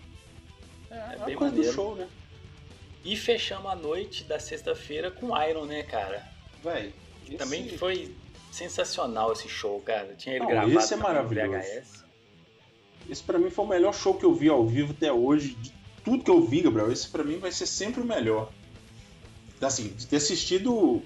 É, 0.91 0.95
É 0.95 1.17
uma 1.17 1.27
bem 1.27 1.37
coisa 1.37 1.53
maneiro. 1.55 1.71
do 1.71 1.75
show, 1.75 1.95
né? 1.95 2.09
E 3.05 3.17
fechamos 3.17 3.71
a 3.71 3.77
noite 3.77 4.25
da 4.25 4.41
sexta-feira 4.41 5.11
com 5.11 5.37
Iron, 5.43 5.67
né, 5.67 5.83
cara? 5.83 6.27
Véi, 6.65 6.93
Também 7.37 7.67
esse- 7.67 7.77
foi 7.79 8.17
sensacional 8.51 9.33
esse 9.33 9.49
show, 9.49 9.81
cara. 9.83 10.15
Tinha 10.17 10.35
ele 10.37 10.45
Não, 10.45 10.51
gravado 10.51 10.79
esse 10.79 10.95
é 10.95 10.97
também 10.97 11.13
maravilhoso. 11.13 11.51
VHS. 11.53 12.05
Esse 13.09 13.23
pra 13.23 13.39
mim 13.39 13.51
foi 13.51 13.65
o 13.65 13.69
melhor 13.69 13.93
show 13.95 14.15
que 14.15 14.25
eu 14.25 14.35
vi 14.35 14.49
ao 14.49 14.67
vivo 14.67 14.93
até 14.97 15.13
hoje. 15.13 15.55
De 15.55 15.73
tudo 16.03 16.25
que 16.25 16.31
eu 16.31 16.43
vi, 16.43 16.63
Gabriel, 16.63 16.91
esse 16.91 17.09
pra 17.09 17.23
mim 17.23 17.39
vai 17.39 17.53
ser 17.53 17.67
sempre 17.67 18.01
o 18.01 18.05
melhor. 18.05 18.51
Assim, 19.63 19.89
de 19.89 20.07
ter 20.07 20.17
assistido 20.17 21.03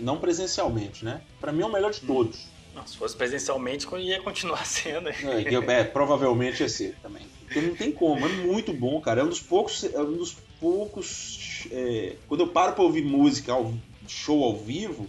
não 0.00 0.18
presencialmente, 0.18 1.04
né? 1.04 1.20
Pra 1.40 1.52
mim 1.52 1.62
é 1.62 1.66
o 1.66 1.72
melhor 1.72 1.90
de 1.92 2.00
todos. 2.00 2.46
Não, 2.74 2.86
se 2.86 2.96
fosse 2.96 3.16
presencialmente, 3.16 3.86
ia 3.98 4.20
continuar 4.22 4.64
sendo. 4.66 5.08
É, 5.08 5.54
é, 5.80 5.84
provavelmente 5.84 6.60
ia 6.62 6.68
ser 6.68 6.96
também. 7.02 7.22
Porque 7.44 7.60
não 7.60 7.74
tem 7.74 7.92
como, 7.92 8.26
é 8.26 8.28
muito 8.28 8.72
bom, 8.72 9.00
cara. 9.00 9.20
É 9.20 9.24
um 9.24 9.28
dos 9.28 9.40
poucos. 9.40 9.84
É 9.84 10.00
um 10.00 10.16
dos 10.16 10.36
poucos. 10.60 11.66
é, 11.70 12.16
quando 12.28 12.40
eu 12.40 12.48
paro 12.48 12.72
pra 12.74 12.84
ouvir 12.84 13.04
música, 13.04 13.52
ao- 13.52 13.72
show 14.08 14.44
ao 14.44 14.56
vivo, 14.56 15.08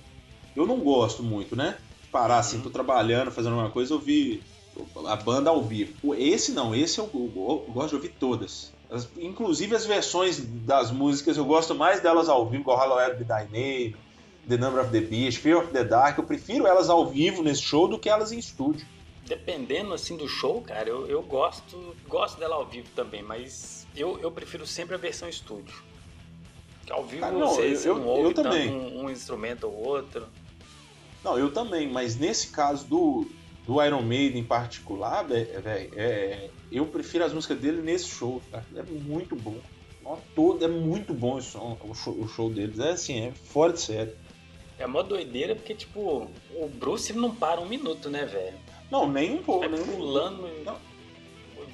eu 0.56 0.66
não 0.66 0.80
gosto 0.80 1.22
muito, 1.24 1.56
né? 1.56 1.78
Parar 2.12 2.40
assim, 2.40 2.62
tô 2.62 2.70
trabalhando, 2.70 3.32
fazendo 3.32 3.54
uma 3.56 3.70
coisa, 3.70 3.94
ouvir 3.94 4.42
a 5.08 5.16
banda 5.16 5.50
ao 5.50 5.62
vivo. 5.64 6.16
Esse 6.16 6.52
não, 6.52 6.74
esse 6.74 7.00
eu, 7.00 7.10
eu- 7.14 7.66
eu 7.68 7.74
gosto 7.74 7.90
de 7.90 7.96
ouvir 7.96 8.10
todas. 8.20 8.72
As- 8.90 9.08
inclusive 9.18 9.76
as 9.76 9.86
versões 9.86 10.40
das 10.66 10.92
músicas, 10.92 11.36
eu 11.38 11.46
gosto 11.46 11.76
mais 11.76 12.00
delas 12.00 12.30
ao 12.30 12.46
vivo, 12.46 12.62
igual 12.64 12.78
Halloween 12.78 13.18
Be 13.18 13.26
Thy 13.26 13.44
Name, 13.52 13.96
The 14.48 14.58
Number 14.58 14.82
of 14.82 14.92
the 14.92 15.02
Beast, 15.02 15.40
Fear 15.40 15.58
of 15.60 15.72
the 15.74 15.84
Dark. 15.84 16.18
Eu 16.18 16.24
prefiro 16.24 16.66
elas 16.66 16.90
ao 16.90 17.06
vivo 17.06 17.44
nesse 17.44 17.62
show 17.62 17.88
do 17.88 18.00
que 18.00 18.08
elas 18.10 18.32
em 18.32 18.40
estúdio. 18.40 18.86
Dependendo 19.26 19.94
assim 19.94 20.16
do 20.16 20.28
show, 20.28 20.62
cara, 20.62 20.88
eu, 20.88 21.06
eu 21.08 21.22
gosto 21.22 21.94
gosto 22.08 22.40
dela 22.40 22.56
ao 22.56 22.66
vivo 22.66 22.88
também, 22.96 23.22
mas 23.22 23.86
eu, 23.94 24.18
eu 24.22 24.32
prefiro 24.32 24.66
sempre 24.66 24.96
a 24.96 24.98
versão 24.98 25.28
estúdio. 25.28 25.76
Que 26.86 26.94
ao 26.94 27.04
vivo 27.06 27.26
Ah, 27.26 27.32
não, 27.32 27.48
você, 27.50 27.74
eu- 27.74 27.76
você 27.76 27.90
eu- 27.90 27.96
não 28.00 28.06
ouve 28.08 28.24
eu 28.30 28.34
também. 28.34 28.70
Um, 28.72 29.04
um 29.04 29.10
instrumento 29.10 29.66
ou 29.68 29.74
outro. 29.86 30.26
Não, 31.26 31.38
eu 31.38 31.52
também, 31.52 31.90
mas 31.92 32.16
nesse 32.16 32.48
caso 32.48 32.86
do, 32.88 33.30
do 33.68 33.84
Iron 33.84 34.02
Maiden 34.02 34.40
em 34.42 34.44
particular, 34.46 35.24
véi, 35.24 35.48
é, 35.96 36.50
eu 36.72 36.86
prefiro 36.86 37.26
as 37.26 37.34
músicas 37.34 37.60
dele 37.60 37.82
nesse 37.82 38.08
show, 38.08 38.42
cara. 38.52 38.66
É 38.76 38.82
muito 38.84 39.36
bom. 39.36 39.58
Todo, 40.34 40.64
é 40.64 40.70
muito 40.70 41.14
bom 41.14 41.36
o, 41.36 41.42
som- 41.42 41.78
o 41.84 41.94
show, 41.94 42.14
o 42.18 42.28
show 42.30 42.50
deles. 42.50 42.80
É 42.80 42.92
assim, 42.92 43.28
é 43.28 43.32
fora 43.32 43.74
de 43.74 43.82
série. 43.82 44.14
É 44.80 44.88
mó 44.88 45.02
doideira 45.04 45.54
porque, 45.54 45.74
tipo, 45.74 46.30
o 46.56 46.68
Bruce 46.70 47.12
não 47.12 47.36
para 47.36 47.60
um 47.60 47.66
minuto, 47.68 48.10
né, 48.10 48.24
velho? 48.26 48.56
Não, 48.90 49.10
nem 49.12 49.34
um 49.34 49.44
pouco. 49.44 49.68
Vai 49.68 49.78
Nem 49.78 49.84
pulando. 49.86 50.48
Não. 50.64 50.78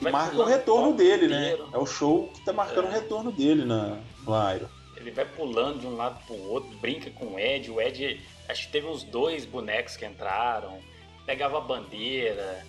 vai 0.01 0.11
Marca 0.11 0.29
o 0.29 0.31
pulando 0.31 0.49
retorno 0.49 0.81
palco 0.85 0.97
dele, 0.97 1.27
né? 1.27 1.41
inteiro. 1.51 1.69
É 1.73 1.77
o 1.77 1.85
show 1.85 2.27
que 2.33 2.43
tá 2.43 2.51
marcando 2.51 2.85
É. 2.85 2.89
o 2.89 2.91
retorno 2.91 3.31
dele 3.31 3.65
na, 3.65 3.99
no 4.25 4.55
Iron. 4.55 4.67
Ele 4.97 5.11
vai 5.11 5.25
pulando 5.25 5.81
de 5.81 5.85
um 5.85 5.95
lado 5.95 6.25
pro 6.25 6.35
outro, 6.49 6.75
brinca 6.79 7.11
com 7.11 7.33
o 7.35 7.39
Ed. 7.39 7.69
O 7.69 7.79
Ed, 7.79 8.19
acho 8.49 8.65
que 8.65 8.71
teve 8.71 8.87
uns 8.87 9.03
dois 9.03 9.45
bonecos 9.45 9.95
que 9.95 10.05
entraram, 10.07 10.79
pegava 11.25 11.57
a 11.57 11.61
bandeira. 11.61 12.65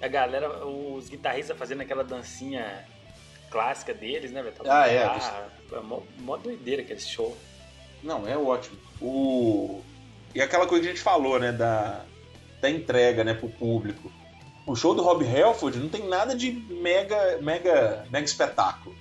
A 0.00 0.08
galera, 0.08 0.66
os 0.66 1.08
guitarristas 1.08 1.56
fazendo 1.56 1.80
aquela 1.80 2.04
dancinha 2.04 2.84
clássica 3.50 3.94
deles, 3.94 4.30
né, 4.30 4.42
velho? 4.42 4.54
Ah, 4.66 4.88
é. 4.88 5.02
É 5.72 5.80
mó, 5.80 6.00
mó 6.18 6.36
doideira 6.36 6.82
aquele 6.82 7.00
show. 7.00 7.36
Não, 8.02 8.26
é 8.28 8.36
ótimo. 8.36 8.76
O... 9.00 9.82
E 10.34 10.40
aquela 10.40 10.66
coisa 10.66 10.82
que 10.82 10.90
a 10.90 10.92
gente 10.92 11.02
falou, 11.02 11.38
né? 11.38 11.52
Da, 11.52 12.04
da 12.60 12.70
entrega, 12.70 13.24
né, 13.24 13.32
pro 13.34 13.48
público. 13.48 14.12
O 14.66 14.74
show 14.74 14.94
do 14.94 15.02
Rob 15.02 15.24
Halford 15.24 15.78
não 15.78 15.88
tem 15.88 16.06
nada 16.06 16.34
de 16.34 16.52
mega, 16.52 17.38
mega, 17.38 18.04
mega 18.10 18.24
espetáculo. 18.24 18.94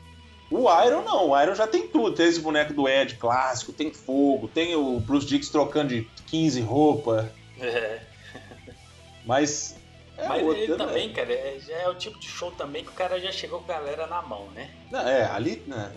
O 0.50 0.70
Iron 0.86 1.02
não, 1.02 1.32
o 1.32 1.42
Iron 1.42 1.56
já 1.56 1.68
tem 1.68 1.88
tudo. 1.88 2.16
Tem 2.16 2.28
esse 2.28 2.40
boneco 2.40 2.72
do 2.72 2.88
Ed 2.88 3.16
clássico, 3.16 3.74
tem 3.74 3.92
fogo, 3.92 4.48
tem 4.48 4.76
o 4.76 5.00
Bruce 5.00 5.26
Dix 5.26 5.50
trocando 5.50 5.90
de 5.90 6.08
15 6.28 6.62
roupa, 6.62 7.32
É. 7.60 8.14
mas. 9.26 9.76
É 10.18 10.30
Mas 10.30 10.44
outra, 10.44 10.62
ele 10.62 10.72
né? 10.72 10.78
também, 10.78 11.12
cara, 11.12 11.34
é- 11.34 11.60
é 11.70 11.90
o 11.90 11.96
tipo 11.96 12.18
de 12.18 12.28
show 12.28 12.50
também 12.52 12.84
que 12.86 12.90
o 12.90 12.94
cara 12.94 13.20
já 13.20 13.34
chegou 13.34 13.60
com 13.60 13.70
a 13.70 13.76
galera 13.76 14.08
na 14.08 14.22
mão, 14.22 14.50
né? 14.52 14.74
Não, 14.90 15.02
é, 15.06 15.26
ali. 15.26 15.62
né, 15.68 15.92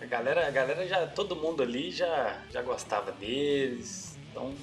A 0.00 0.06
galera, 0.06 0.46
a 0.48 0.50
galera 0.50 0.88
já, 0.88 1.06
todo 1.06 1.36
mundo 1.36 1.62
ali 1.62 1.90
já, 1.90 2.42
já 2.50 2.62
gostava 2.62 3.12
deles, 3.12 4.16
então 4.30 4.54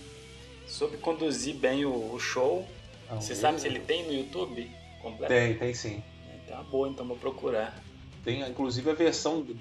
soube 0.65 0.97
conduzir 0.97 1.53
bem 1.55 1.85
o, 1.85 2.11
o 2.11 2.19
show. 2.19 2.67
não, 3.07 3.21
Você 3.21 3.35
sabe 3.35 3.61
se 3.61 3.67
ele 3.67 3.79
tem 3.81 4.03
no 4.07 4.13
YouTube 4.13 4.71
completo? 4.99 5.31
Tem, 5.31 5.53
tem 5.55 5.73
sim. 5.75 6.03
Tá 6.47 6.63
boa, 6.63 6.87
então 6.89 7.05
vou 7.07 7.17
procurar. 7.17 7.77
Tem 8.23 8.41
inclusive 8.41 8.89
a 8.89 8.93
versão 8.93 9.43
de, 9.43 9.53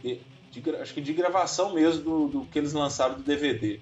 de 0.51 0.71
acho 0.81 0.95
que 0.95 1.01
de 1.03 1.13
gravação 1.13 1.75
mesmo 1.75 2.03
do, 2.03 2.29
do 2.29 2.47
que 2.47 2.59
eles 2.59 2.73
lançaram 2.73 3.17
do 3.17 3.23
DVD. 3.23 3.81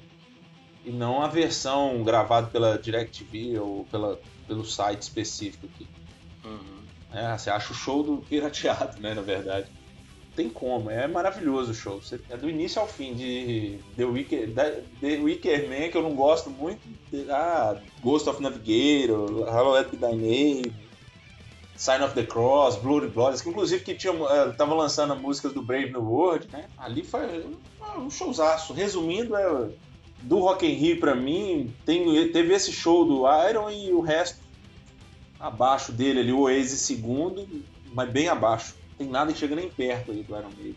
E 0.85 0.91
não 0.91 1.23
a 1.23 1.29
versão 1.29 2.03
gravada 2.03 2.49
pela 2.49 2.77
DirecTV 2.77 3.59
ou 3.59 3.85
pela, 3.91 4.19
pelo 4.47 4.65
site 4.65 5.03
específico 5.03 5.67
aqui. 5.67 5.87
Uhum. 6.45 6.83
É, 7.13 7.37
você 7.37 7.51
acha 7.51 7.73
o 7.73 7.77
show 7.77 8.03
do 8.03 8.19
pirateado, 8.19 9.01
né, 9.01 9.15
na 9.15 9.23
verdade. 9.23 9.69
Tem 10.35 10.51
como, 10.51 10.91
é 10.91 11.07
maravilhoso 11.07 11.71
o 11.71 11.75
show. 11.75 12.01
Você- 12.01 12.21
é 12.29 12.37
do 12.37 12.51
início 12.51 12.83
ao 12.83 12.89
fim, 12.89 13.15
de 13.15 13.79
The 13.97 14.05
Wicker, 14.05 14.53
The 15.01 15.17
Wicker 15.23 15.69
Man, 15.69 15.89
que 15.91 15.97
eu 15.97 16.03
não 16.03 16.15
gosto 16.17 16.51
muito, 16.51 16.81
ah, 17.31 17.81
Ghost 18.03 18.29
of 18.29 18.43
Navigator, 18.43 19.45
Halloween 19.45 19.87
Name, 20.01 20.75
Sign 21.77 22.03
of 22.05 22.15
the 22.15 22.25
Cross, 22.25 22.77
Bloody 22.77 23.09
Blood, 23.09 23.41
que 23.43 23.49
inclusive 23.49 23.85
que 23.85 23.95
tinha, 23.95 24.13
eh, 24.13 24.53
tava 24.57 24.75
lançando 24.75 25.15
músicas 25.17 25.53
do 25.53 25.63
Brave 25.63 25.91
New 25.91 26.03
World, 26.05 26.49
né? 26.53 26.67
Ali 26.79 27.05
foi 27.05 27.47
um 27.97 28.11
showzaço. 28.11 28.73
Resumindo, 28.73 29.37
é, 29.37 29.69
do 30.25 30.39
Rock 30.39 30.67
in 30.67 30.75
Rio 30.75 30.99
pra 31.01 31.15
mim, 31.15 31.73
tem, 31.85 32.05
teve 32.33 32.53
esse 32.55 32.73
show 32.73 33.05
do 33.05 33.23
Iron 33.49 33.71
e 33.71 33.93
o 33.93 34.01
resto 34.01 34.39
abaixo 35.39 35.93
dele 35.93 36.21
ali, 36.21 36.33
o 36.33 36.41
Oasis 36.41 36.81
segundo, 36.81 37.47
mas 37.93 38.09
bem 38.11 38.29
abaixo. 38.29 38.75
Tem 38.97 39.07
nada 39.09 39.33
que 39.33 39.39
chega 39.39 39.55
nem 39.57 39.69
perto 39.69 40.13
aí 40.13 40.23
do 40.23 40.37
Iron 40.37 40.51
Maiden. 40.57 40.77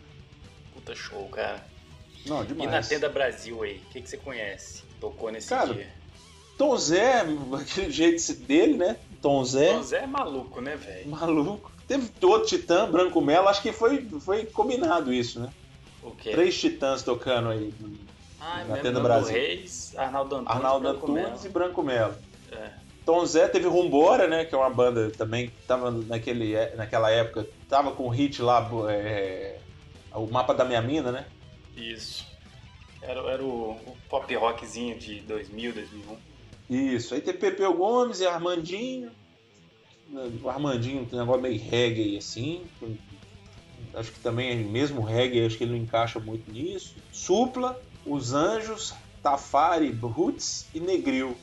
Puta 0.74 0.94
show, 0.94 1.26
cara. 1.28 1.64
Não, 2.26 2.42
E 2.42 2.46
demais. 2.48 2.70
na 2.70 2.82
Tenda 2.82 3.08
Brasil 3.08 3.62
aí, 3.62 3.76
o 3.86 3.90
que, 3.92 4.02
que 4.02 4.08
você 4.10 4.16
conhece? 4.16 4.82
Tocou 5.00 5.30
nesse 5.30 5.48
Cara, 5.48 5.72
dia. 5.72 5.88
Tom 6.58 6.76
Zé, 6.76 7.24
aquele 7.52 7.90
jeito 7.90 8.34
dele, 8.34 8.74
né? 8.76 8.96
Tom 9.22 9.44
Zé, 9.44 9.70
Então, 9.70 9.82
Zé 9.84 9.98
é 10.02 10.06
maluco, 10.06 10.60
né, 10.60 10.76
velho? 10.76 11.08
maluco. 11.08 11.72
Teve 11.86 12.08
todo 12.20 12.44
Titã, 12.44 12.90
Branco 12.90 13.20
Melo, 13.20 13.48
acho 13.48 13.62
que 13.62 13.72
foi, 13.72 14.04
foi 14.20 14.44
combinado 14.44 15.12
isso, 15.12 15.40
né? 15.40 15.48
O 16.02 16.10
quê? 16.10 16.32
Três 16.32 16.58
Titãs 16.60 17.02
tocando 17.02 17.48
aí. 17.48 17.72
Ah, 18.40 18.58
na 18.58 18.64
mesmo 18.74 18.82
Tenda 18.82 19.00
Brasil. 19.00 19.34
Reis, 19.34 19.94
Arnaldo 19.96 20.36
Antunes, 20.36 20.56
Arnaldo 20.56 20.88
Antunes 20.88 21.44
e 21.44 21.48
Branco 21.48 21.82
Melo. 21.82 22.14
É. 22.52 22.70
Tom 23.04 23.24
Zé 23.24 23.48
teve 23.48 23.66
Rumbora, 23.66 24.28
né? 24.28 24.44
Que 24.44 24.54
é 24.54 24.58
uma 24.58 24.70
banda 24.70 25.10
também 25.10 25.48
que 25.48 25.54
tava 25.66 25.90
naquele, 25.90 26.54
naquela 26.76 27.10
época, 27.10 27.46
tava 27.68 27.92
com 27.92 28.04
o 28.04 28.10
hit 28.10 28.42
lá, 28.42 28.70
é, 28.90 29.58
o 30.14 30.26
mapa 30.26 30.52
da 30.52 30.64
minha 30.64 30.82
mina, 30.82 31.10
né? 31.10 31.26
Isso. 31.74 32.26
Era, 33.00 33.20
era 33.30 33.42
o, 33.42 33.70
o 33.70 33.96
pop 34.10 34.34
rockzinho 34.34 34.98
de 34.98 35.20
2000, 35.20 35.72
2001. 35.72 36.16
Isso, 36.68 37.14
aí 37.14 37.20
tem 37.20 37.32
Pepeu 37.32 37.72
Gomes 37.72 38.20
e 38.20 38.26
Armandinho. 38.26 39.10
O 40.42 40.48
Armandinho 40.48 41.06
tem 41.06 41.18
um 41.18 41.22
negócio 41.22 41.42
meio 41.42 41.58
reggae 41.58 42.18
assim. 42.18 42.66
Acho 43.94 44.12
que 44.12 44.20
também, 44.20 44.56
mesmo 44.64 45.00
reggae, 45.00 45.46
acho 45.46 45.56
que 45.56 45.64
ele 45.64 45.72
não 45.72 45.78
encaixa 45.78 46.20
muito 46.20 46.50
nisso. 46.50 46.94
Supla, 47.10 47.80
Os 48.08 48.32
Anjos, 48.34 48.94
Tafari, 49.22 49.90
Roots 49.92 50.66
e 50.74 50.80
Negril. 50.80 51.36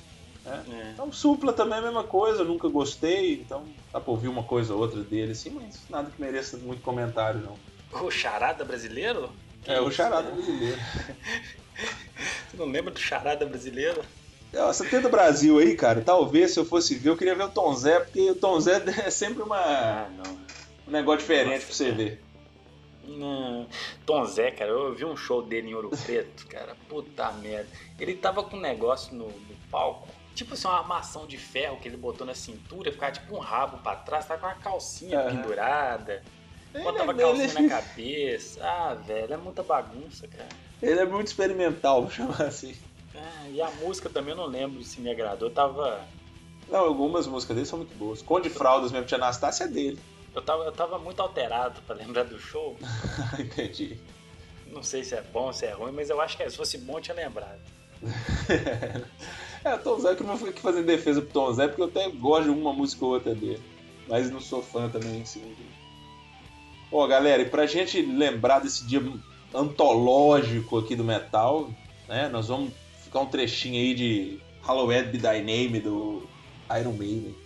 É. 0.45 0.59
Então, 0.93 1.11
Supla 1.11 1.51
também 1.51 1.75
é 1.75 1.79
a 1.79 1.83
mesma 1.83 2.03
coisa, 2.03 2.41
eu 2.41 2.45
nunca 2.45 2.67
gostei, 2.69 3.33
então 3.41 3.63
dá 3.91 3.99
pra 3.99 4.11
ouvir 4.11 4.27
uma 4.27 4.43
coisa 4.43 4.73
ou 4.73 4.79
outra 4.81 5.03
dele 5.03 5.31
assim, 5.31 5.49
mas 5.49 5.85
nada 5.89 6.09
que 6.11 6.21
mereça 6.21 6.57
muito 6.57 6.81
comentário, 6.81 7.41
não. 7.41 7.53
O 8.01 8.11
Charada 8.11 8.63
brasileiro? 8.63 9.31
Que 9.63 9.71
É, 9.71 9.81
o 9.81 9.89
charada 9.89 10.29
né? 10.29 10.35
brasileiro. 10.35 10.77
Você 12.49 12.57
não 12.57 12.65
lembra 12.67 12.91
do 12.91 12.99
Charada 12.99 13.45
brasileiro? 13.45 14.01
É, 14.53 14.61
Você 14.61 14.85
tem 14.85 15.01
do 15.01 15.09
Brasil 15.09 15.57
aí, 15.59 15.75
cara, 15.75 16.01
talvez 16.01 16.51
se 16.53 16.59
eu 16.59 16.65
fosse 16.65 16.95
ver, 16.95 17.09
eu 17.09 17.17
queria 17.17 17.35
ver 17.35 17.43
o 17.45 17.49
Tom 17.49 17.73
Zé, 17.75 17.99
porque 17.99 18.31
o 18.31 18.35
Tom 18.35 18.59
Zé 18.59 18.81
é 19.05 19.09
sempre 19.09 19.43
uma, 19.43 19.57
Ah, 19.57 20.09
um 20.87 20.91
negócio 20.91 21.19
diferente 21.21 21.53
Nossa, 21.55 21.65
pra 21.65 21.75
você 21.75 21.91
ver. 21.91 22.21
Não. 23.07 23.67
Tom 24.05 24.25
Zé, 24.25 24.51
cara, 24.51 24.71
eu 24.71 24.93
vi 24.93 25.05
um 25.05 25.15
show 25.15 25.41
dele 25.41 25.69
em 25.69 25.75
Ouro 25.75 25.89
Preto, 26.05 26.47
cara. 26.47 26.75
Puta 26.89 27.31
merda. 27.33 27.67
Ele 27.99 28.15
tava 28.15 28.43
com 28.43 28.57
um 28.57 28.59
negócio 28.61 29.15
no, 29.15 29.27
no 29.27 29.55
palco. 29.71 30.07
Tipo 30.33 30.53
assim, 30.53 30.67
uma 30.67 30.79
armação 30.79 31.25
de 31.25 31.37
ferro 31.37 31.77
que 31.79 31.87
ele 31.87 31.95
botou 31.95 32.27
na 32.27 32.33
cintura, 32.33 32.91
ficava 32.91 33.11
tipo 33.13 33.35
um 33.35 33.39
rabo 33.39 33.77
pra 33.77 33.95
trás, 33.95 34.25
tava 34.25 34.41
com 34.41 34.47
uma 34.47 34.55
calcinha 34.55 35.19
Aham. 35.19 35.35
pendurada. 35.41 36.23
Botava 36.83 37.11
Ele- 37.13 37.21
calcinha 37.21 37.45
ele- 37.45 37.53
na 37.61 37.69
cabeça. 37.81 38.59
Ah, 38.61 38.93
velho, 38.95 39.33
é 39.33 39.37
muita 39.37 39.63
bagunça, 39.63 40.27
cara. 40.27 40.49
Ele 40.81 40.99
é 40.99 41.05
muito 41.05 41.27
experimental, 41.27 42.01
vou 42.01 42.11
chamar 42.11 42.41
assim. 42.41 42.75
Ah, 43.15 43.47
e 43.49 43.61
a 43.61 43.71
música 43.71 44.09
também 44.09 44.31
eu 44.31 44.37
não 44.37 44.45
lembro 44.47 44.83
se 44.83 44.99
me 44.99 45.09
agradou. 45.09 45.47
Eu 45.47 45.53
tava. 45.53 46.01
Não, 46.67 46.79
algumas 46.79 47.27
músicas 47.27 47.55
dele 47.55 47.67
são 47.67 47.79
muito 47.79 47.95
boas. 47.97 48.21
Conde 48.21 48.49
Fraldas 48.49 48.91
mesmo, 48.91 49.05
Tia 49.07 49.17
Anastácia 49.17 49.63
é 49.63 49.67
dele. 49.69 49.97
Eu 50.35 50.41
tava, 50.41 50.63
eu 50.65 50.71
tava 50.71 50.99
muito 50.99 51.21
alterado 51.21 51.81
pra 51.87 51.95
lembrar 51.95 52.23
do 52.23 52.37
show. 52.37 52.77
Entendi. 53.39 53.97
Não 54.67 54.83
sei 54.83 55.03
se 55.03 55.15
é 55.15 55.21
bom, 55.21 55.53
se 55.53 55.65
é 55.65 55.71
ruim, 55.71 55.93
mas 55.93 56.09
eu 56.09 56.19
acho 56.19 56.35
que 56.35 56.49
se 56.49 56.57
fosse 56.57 56.77
bom 56.77 56.97
eu 56.97 57.01
tinha 57.01 57.15
lembrado. 57.15 57.59
é, 59.63 59.77
Tom 59.77 59.97
Zé, 59.99 60.13
que 60.13 60.21
eu 60.21 60.27
não 60.27 60.37
fui 60.37 60.49
aqui 60.49 60.59
fazendo 60.59 60.85
defesa 60.85 61.21
pro 61.21 61.31
Tom 61.31 61.53
Zé, 61.53 61.67
porque 61.67 61.81
eu 61.81 61.85
até 61.85 62.09
gosto 62.09 62.43
de 62.43 62.49
uma 62.49 62.73
música 62.73 63.05
ou 63.05 63.13
outra 63.13 63.33
dele. 63.33 63.63
Mas 64.07 64.29
não 64.29 64.41
sou 64.41 64.61
fã 64.61 64.89
também, 64.89 65.21
assim. 65.21 65.55
Ó, 66.91 67.07
galera, 67.07 67.41
e 67.41 67.49
pra 67.49 67.65
gente 67.65 68.01
lembrar 68.01 68.59
desse 68.59 68.85
dia 68.85 69.01
antológico 69.53 70.77
aqui 70.77 70.95
do 70.95 71.03
metal, 71.03 71.69
né? 72.07 72.27
Nós 72.27 72.49
vamos 72.49 72.73
ficar 73.03 73.21
um 73.21 73.25
trechinho 73.25 73.75
aí 73.75 73.95
de 73.95 74.39
Halloween 74.61 75.03
Be 75.03 75.17
Thy 75.17 75.39
Name 75.39 75.79
do 75.79 76.27
Iron 76.77 76.93
Maiden. 76.93 77.44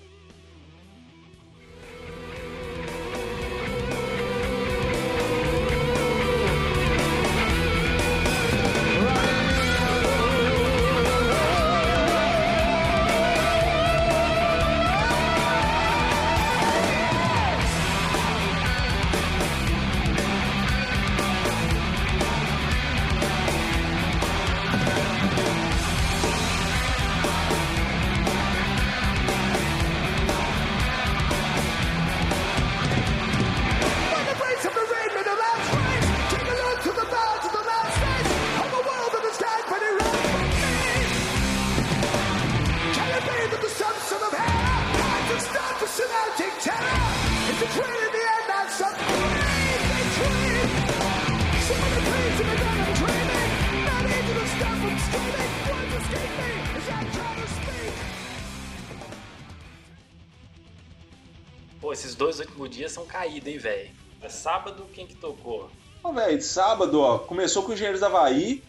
Quem 65.00 65.08
que 65.08 65.16
tocou? 65.16 65.70
Ó, 66.04 66.12
velho, 66.12 66.42
sábado, 66.42 67.00
ó, 67.00 67.20
começou 67.20 67.64
com 67.64 67.70
os 67.70 67.76
Engenheiros 67.76 68.02
da 68.02 68.08
Havaí. 68.08 68.62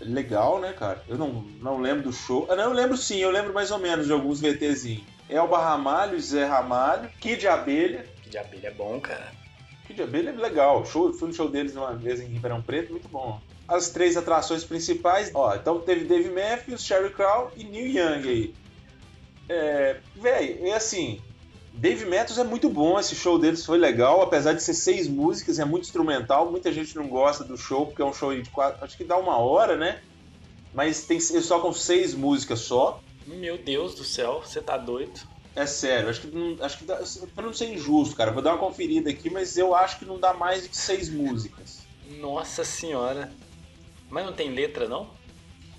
Legal, 0.00 0.58
né, 0.58 0.72
cara? 0.72 1.02
Eu 1.06 1.18
não, 1.18 1.44
não 1.60 1.78
lembro 1.78 2.04
do 2.04 2.12
show. 2.12 2.46
Ah, 2.50 2.56
não, 2.56 2.64
eu 2.64 2.72
lembro 2.72 2.96
sim, 2.96 3.18
eu 3.18 3.30
lembro 3.30 3.52
mais 3.52 3.70
ou 3.70 3.78
menos 3.78 4.06
de 4.06 4.12
alguns 4.12 4.40
VTzinhos. 4.40 5.04
Elba 5.28 5.58
Ramalho, 5.58 6.18
Zé 6.20 6.44
Ramalho, 6.44 7.10
Kid 7.20 7.40
de 7.40 7.48
Abelha. 7.48 8.06
De 8.26 8.38
abelha 8.38 8.68
é 8.68 8.70
bom, 8.70 9.00
cara. 9.00 9.32
Kid 9.86 9.96
de 9.96 10.02
Abelha 10.02 10.30
é 10.30 10.32
legal. 10.32 10.84
Show, 10.86 11.12
fui 11.12 11.28
no 11.28 11.34
show 11.34 11.48
deles 11.48 11.76
uma 11.76 11.94
vez 11.94 12.20
em 12.20 12.26
Ribeirão 12.26 12.62
Preto, 12.62 12.92
muito 12.92 13.08
bom. 13.08 13.40
As 13.68 13.90
três 13.90 14.16
atrações 14.16 14.64
principais, 14.64 15.30
ó, 15.34 15.54
então 15.54 15.80
teve 15.80 16.04
Dave 16.04 16.30
Matthews, 16.30 16.84
Sherry 16.84 17.10
Crow 17.10 17.50
e 17.56 17.64
Neil 17.64 17.88
Young 17.88 18.28
aí. 18.28 18.54
É, 19.48 19.96
velho, 20.14 20.66
é 20.66 20.74
assim, 20.74 21.20
Dave 21.76 22.06
Matthews 22.06 22.38
é 22.38 22.44
muito 22.44 22.70
bom, 22.70 22.98
esse 22.98 23.14
show 23.14 23.38
deles 23.38 23.64
foi 23.64 23.76
legal, 23.76 24.22
apesar 24.22 24.54
de 24.54 24.62
ser 24.62 24.72
seis 24.72 25.06
músicas, 25.06 25.58
é 25.58 25.64
muito 25.64 25.84
instrumental, 25.84 26.50
muita 26.50 26.72
gente 26.72 26.96
não 26.96 27.06
gosta 27.06 27.44
do 27.44 27.56
show, 27.56 27.86
porque 27.86 28.00
é 28.00 28.04
um 28.04 28.14
show 28.14 28.34
de 28.34 28.48
quatro, 28.48 28.82
acho 28.82 28.96
que 28.96 29.04
dá 29.04 29.16
uma 29.18 29.36
hora, 29.36 29.76
né? 29.76 30.00
Mas 30.72 31.04
tem, 31.04 31.18
eles 31.18 31.46
tocam 31.46 31.72
seis 31.72 32.14
músicas 32.14 32.60
só. 32.60 33.00
Meu 33.26 33.58
Deus 33.58 33.94
do 33.94 34.04
céu, 34.04 34.42
você 34.44 34.60
tá 34.60 34.76
doido? 34.78 35.20
É 35.54 35.66
sério, 35.66 36.08
acho 36.08 36.20
que, 36.22 36.58
acho 36.60 36.78
que 36.78 36.84
dá, 36.84 36.98
pra 37.34 37.44
não 37.44 37.52
ser 37.52 37.72
injusto, 37.72 38.16
cara, 38.16 38.32
vou 38.32 38.42
dar 38.42 38.52
uma 38.52 38.58
conferida 38.58 39.10
aqui, 39.10 39.28
mas 39.28 39.56
eu 39.58 39.74
acho 39.74 39.98
que 39.98 40.04
não 40.06 40.18
dá 40.18 40.32
mais 40.32 40.62
de 40.62 40.68
que 40.70 40.76
seis 40.76 41.10
músicas. 41.10 41.80
Nossa 42.20 42.64
senhora. 42.64 43.30
Mas 44.08 44.24
não 44.24 44.32
tem 44.32 44.50
letra, 44.50 44.88
não? 44.88 45.10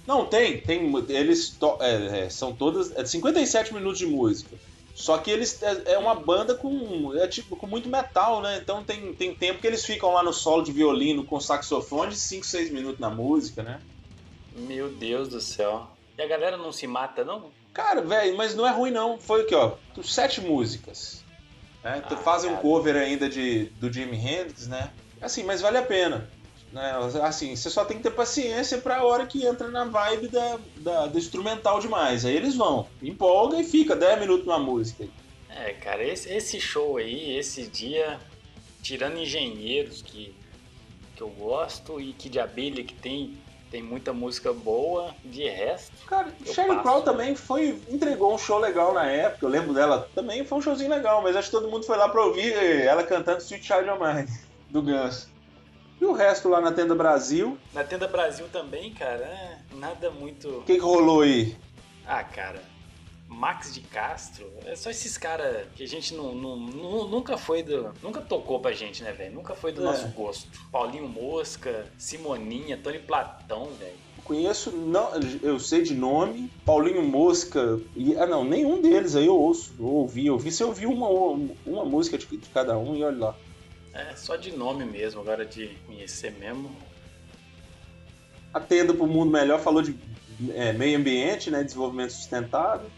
Não, 0.05 0.25
tem, 0.25 0.61
tem, 0.61 0.93
eles 1.09 1.49
to- 1.49 1.77
é, 1.79 2.25
é, 2.25 2.29
são 2.29 2.53
todas, 2.53 2.91
é 2.95 3.03
57 3.05 3.73
minutos 3.73 3.97
de 3.99 4.05
música. 4.05 4.55
Só 4.97 5.19
que 5.19 5.29
eles 5.29 5.61
é, 5.61 5.93
é 5.93 5.97
uma 5.99 6.15
banda 6.15 6.55
com 6.55 7.15
é 7.15 7.27
tipo 7.27 7.55
com 7.55 7.67
muito 7.67 7.87
metal, 7.87 8.41
né? 8.41 8.57
Então 8.57 8.83
tem, 8.83 9.13
tem 9.13 9.33
tempo 9.35 9.61
que 9.61 9.67
eles 9.67 9.85
ficam 9.85 10.11
lá 10.11 10.23
no 10.23 10.33
solo 10.33 10.63
de 10.63 10.71
violino 10.71 11.23
com 11.23 11.39
saxofone 11.39 12.09
de 12.09 12.17
5, 12.17 12.43
6 12.43 12.71
minutos 12.71 12.99
na 12.99 13.07
música, 13.07 13.61
né? 13.61 13.79
Meu 14.55 14.89
Deus 14.89 15.29
do 15.29 15.39
céu. 15.39 15.87
E 16.17 16.21
a 16.23 16.27
galera 16.27 16.57
não 16.57 16.71
se 16.71 16.87
mata, 16.87 17.23
não? 17.23 17.51
Cara, 17.71 18.01
velho, 18.01 18.35
mas 18.35 18.55
não 18.55 18.65
é 18.65 18.71
ruim 18.71 18.89
não. 18.89 19.19
Foi 19.19 19.41
aqui, 19.41 19.53
ó, 19.53 19.73
sete 20.03 20.41
músicas. 20.41 21.23
Né? 21.83 22.01
Ah, 22.03 22.17
Fazem 22.17 22.51
um 22.51 22.57
cover 22.57 22.95
ainda 22.95 23.29
de, 23.29 23.65
do 23.79 23.93
Jimi 23.93 24.17
Hendrix, 24.17 24.65
né? 24.65 24.91
Assim, 25.21 25.43
mas 25.43 25.61
vale 25.61 25.77
a 25.77 25.83
pena. 25.83 26.27
Né? 26.71 26.93
Assim, 27.23 27.55
você 27.55 27.69
só 27.69 27.85
tem 27.85 27.97
que 27.97 28.03
ter 28.03 28.11
paciência 28.11 28.77
pra 28.79 29.03
hora 29.03 29.25
que 29.25 29.45
entra 29.45 29.69
na 29.69 29.85
vibe 29.85 30.27
da, 30.27 30.59
da- 30.77 31.07
do 31.07 31.17
instrumental 31.17 31.79
demais. 31.79 32.25
Aí 32.25 32.35
eles 32.35 32.55
vão, 32.55 32.87
empolga 33.01 33.57
e 33.57 33.63
fica 33.63 33.95
10 33.95 34.19
minutos 34.19 34.45
numa 34.45 34.59
música. 34.59 35.07
É, 35.49 35.73
cara, 35.73 36.03
esse, 36.03 36.29
esse 36.31 36.59
show 36.59 36.97
aí, 36.97 37.37
esse 37.37 37.65
dia, 37.67 38.19
tirando 38.81 39.17
engenheiros 39.17 40.01
que, 40.01 40.35
que 41.15 41.21
eu 41.23 41.29
gosto 41.29 41.99
e 42.01 42.11
que 42.13 42.27
de 42.29 42.37
abelha 42.39 42.83
que 42.83 42.93
tem, 42.93 43.37
tem 43.71 43.81
muita 43.81 44.11
música 44.11 44.51
boa, 44.51 45.15
de 45.23 45.47
resto. 45.47 45.91
Cara, 46.05 46.27
passo. 46.45 46.81
Crow 46.81 47.01
também 47.01 47.33
foi, 47.33 47.81
entregou 47.89 48.33
um 48.35 48.37
show 48.37 48.59
legal 48.59 48.93
na 48.93 49.05
época, 49.09 49.45
eu 49.45 49.49
lembro 49.49 49.73
dela, 49.73 50.07
também 50.13 50.43
foi 50.45 50.57
um 50.57 50.61
showzinho 50.61 50.89
legal, 50.89 51.23
mas 51.23 51.35
acho 51.35 51.49
que 51.49 51.55
todo 51.55 51.69
mundo 51.71 51.85
foi 51.85 51.97
lá 51.97 52.09
pra 52.09 52.23
ouvir 52.25 52.53
ela 52.53 53.03
cantando 53.03 53.39
Sweet 53.41 53.65
Child 53.65 53.89
of 53.89 53.99
Mine, 54.03 54.27
do 54.69 54.81
Guns. 54.81 55.27
E 55.99 56.05
o 56.05 56.13
resto 56.13 56.47
lá 56.49 56.61
na 56.61 56.71
Tenda 56.71 56.93
Brasil, 56.95 57.57
Na 57.73 57.83
Tenda 57.83 58.07
Brasil 58.07 58.45
também, 58.51 58.93
cara, 58.93 59.23
é 59.23 59.57
nada 59.75 60.11
muito. 60.11 60.47
o 60.59 60.63
que, 60.63 60.75
que 60.75 60.79
rolou 60.79 61.21
aí? 61.21 61.55
Ah, 62.05 62.23
cara, 62.23 62.61
Max 63.27 63.73
de 63.73 63.81
Castro, 63.81 64.47
é 64.65 64.75
só 64.75 64.89
esses 64.89 65.17
caras 65.17 65.65
que 65.75 65.83
a 65.83 65.87
gente 65.87 66.13
não, 66.13 66.33
não- 66.35 66.55
nu- 66.55 67.07
nunca 67.07 67.37
foi 67.37 67.63
do. 67.63 67.93
Nunca 68.01 68.21
tocou 68.21 68.59
pra 68.59 68.71
gente, 68.73 69.03
né, 69.03 69.11
velho? 69.11 69.33
Nunca 69.33 69.55
foi 69.55 69.71
do 69.71 69.81
É. 69.81 69.85
nosso 69.85 70.07
gosto. 70.09 70.47
Paulinho 70.71 71.07
Mosca, 71.09 71.85
Simoninha, 71.97 72.77
Tony 72.77 72.99
Platão, 72.99 73.65
velho. 73.79 73.95
Conheço, 74.23 74.71
não, 74.71 75.09
eu 75.41 75.57
sei 75.59 75.81
de 75.83 75.93
nome, 75.93 76.51
Paulinho 76.65 77.01
Mosca, 77.01 77.79
e, 77.95 78.13
ah 78.17 78.25
não, 78.25 78.43
nenhum 78.43 78.81
deles 78.81 79.15
aí 79.15 79.25
eu 79.25 79.35
ouço, 79.35 79.73
eu 79.79 79.85
ouvi, 79.85 80.27
eu 80.27 80.33
ouvi, 80.33 80.51
se 80.51 80.61
eu 80.61 80.67
ouvi 80.67 80.85
uma, 80.85 81.07
uma 81.65 81.85
música 81.85 82.17
de, 82.17 82.25
de 82.25 82.49
cada 82.49 82.77
um 82.77 82.93
e 82.95 83.03
olha 83.03 83.17
lá. 83.17 83.35
É, 83.97 84.15
só 84.15 84.35
de 84.35 84.55
nome 84.55 84.85
mesmo, 84.85 85.21
agora 85.21 85.43
de 85.43 85.69
conhecer 85.87 86.31
mesmo. 86.33 86.69
A 88.53 88.59
Tenda 88.59 88.93
pro 88.93 89.07
Mundo 89.07 89.31
Melhor 89.31 89.59
falou 89.59 89.81
de 89.81 89.97
é, 90.53 90.71
meio 90.71 90.99
ambiente, 90.99 91.49
né, 91.49 91.63
desenvolvimento 91.63 92.11
sustentável, 92.11 92.91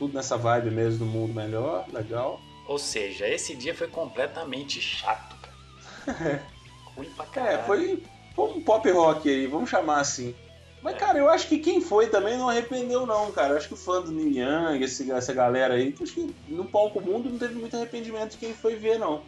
tudo 0.00 0.14
nessa 0.14 0.36
vibe 0.36 0.72
mesmo 0.72 0.98
do 0.98 1.06
mundo 1.06 1.32
melhor, 1.32 1.86
legal. 1.92 2.40
Ou 2.66 2.78
seja, 2.78 3.28
esse 3.28 3.54
dia 3.54 3.76
foi 3.76 3.86
completamente 3.86 4.80
chato, 4.80 5.36
cara. 5.36 6.42
Ruim 6.96 7.10
pra 7.10 7.26
caralho. 7.26 7.58
É, 7.58 7.62
foi, 7.62 8.02
foi 8.34 8.50
um 8.50 8.60
pop 8.60 8.90
rock 8.90 9.28
aí, 9.28 9.46
vamos 9.46 9.70
chamar 9.70 10.00
assim. 10.00 10.34
Mas, 10.82 10.98
cara, 10.98 11.16
eu 11.16 11.30
acho 11.30 11.46
que 11.46 11.58
quem 11.58 11.80
foi 11.80 12.08
também 12.08 12.36
não 12.36 12.48
arrependeu, 12.48 13.06
não, 13.06 13.30
cara. 13.30 13.50
Eu 13.50 13.56
acho 13.56 13.68
que 13.68 13.74
o 13.74 13.76
fã 13.76 14.02
do 14.02 14.12
esse, 14.82 15.12
essa 15.12 15.32
galera 15.32 15.74
aí, 15.74 15.94
acho 16.02 16.12
que 16.12 16.34
no 16.48 16.64
palco 16.64 17.00
mundo 17.00 17.30
não 17.30 17.38
teve 17.38 17.54
muito 17.54 17.76
arrependimento 17.76 18.32
de 18.32 18.38
quem 18.38 18.52
foi 18.52 18.74
ver, 18.74 18.98
não. 18.98 19.22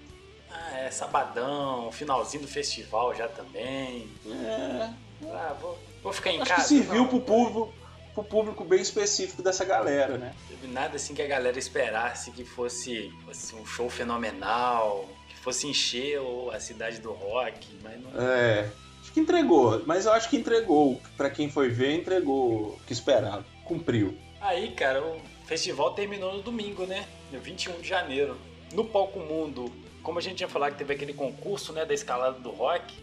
Ah, 0.55 0.79
é 0.79 0.91
sabadão, 0.91 1.91
finalzinho 1.93 2.43
do 2.45 2.49
festival 2.49 3.15
já 3.15 3.27
também. 3.29 4.09
É, 4.27 4.91
Ah, 5.27 5.55
vou, 5.61 5.79
vou 6.03 6.13
ficar 6.13 6.31
em 6.31 6.41
acho 6.41 6.49
casa. 6.51 6.63
que 6.63 6.69
serviu 6.69 7.03
não. 7.03 7.09
pro 7.09 7.21
público, 7.21 7.75
pro 8.15 8.23
público 8.25 8.65
bem 8.65 8.81
específico 8.81 9.43
dessa 9.43 9.65
galera, 9.65 10.17
né? 10.17 10.35
Teve 10.49 10.69
nada 10.69 10.97
assim 10.97 11.15
que 11.15 11.23
a 11.23 11.27
galera 11.27 11.59
esperasse 11.59 12.31
que 12.31 12.45
fosse, 12.45 13.13
fosse 13.25 13.55
um 13.57 13.67
show 13.67 13.91
fenomenal, 13.91 15.09
que 15.29 15.37
fosse 15.37 15.67
encher 15.67 16.21
a 16.53 16.61
cidade 16.61 17.01
do 17.01 17.13
rock, 17.13 17.67
mas 17.83 18.01
não. 18.01 18.11
É, 18.23 18.71
acho 19.03 19.13
que 19.13 19.21
entregou, 19.21 19.83
mas 19.87 20.07
eu 20.07 20.13
acho 20.13 20.29
que 20.31 20.37
entregou. 20.37 21.01
Pra 21.17 21.31
quem 21.31 21.51
foi 21.51 21.69
ver, 21.69 21.95
entregou 21.97 22.69
o 22.75 22.81
que 22.87 22.93
esperava. 22.93 23.45
Cumpriu. 23.65 24.17
Aí, 24.41 24.71
cara, 24.73 25.03
o 25.03 25.21
festival 25.47 25.95
terminou 25.95 26.35
no 26.35 26.43
domingo, 26.43 26.87
né? 26.87 27.07
No 27.33 27.41
21 27.41 27.81
de 27.81 27.89
janeiro. 27.89 28.37
No 28.73 28.85
Palco 28.85 29.19
Mundo, 29.21 29.71
como 30.05 30.19
a 30.21 30.23
gente 30.23 30.37
tinha 30.37 30.49
falado 30.49 30.73
que 30.73 30.79
teve 30.79 30.95
aquele 30.95 31.13
concurso, 31.15 31.73
né, 31.73 31.85
da 31.85 31.93
escalada 31.95 32.39
do 32.39 32.51
rock, 32.51 32.95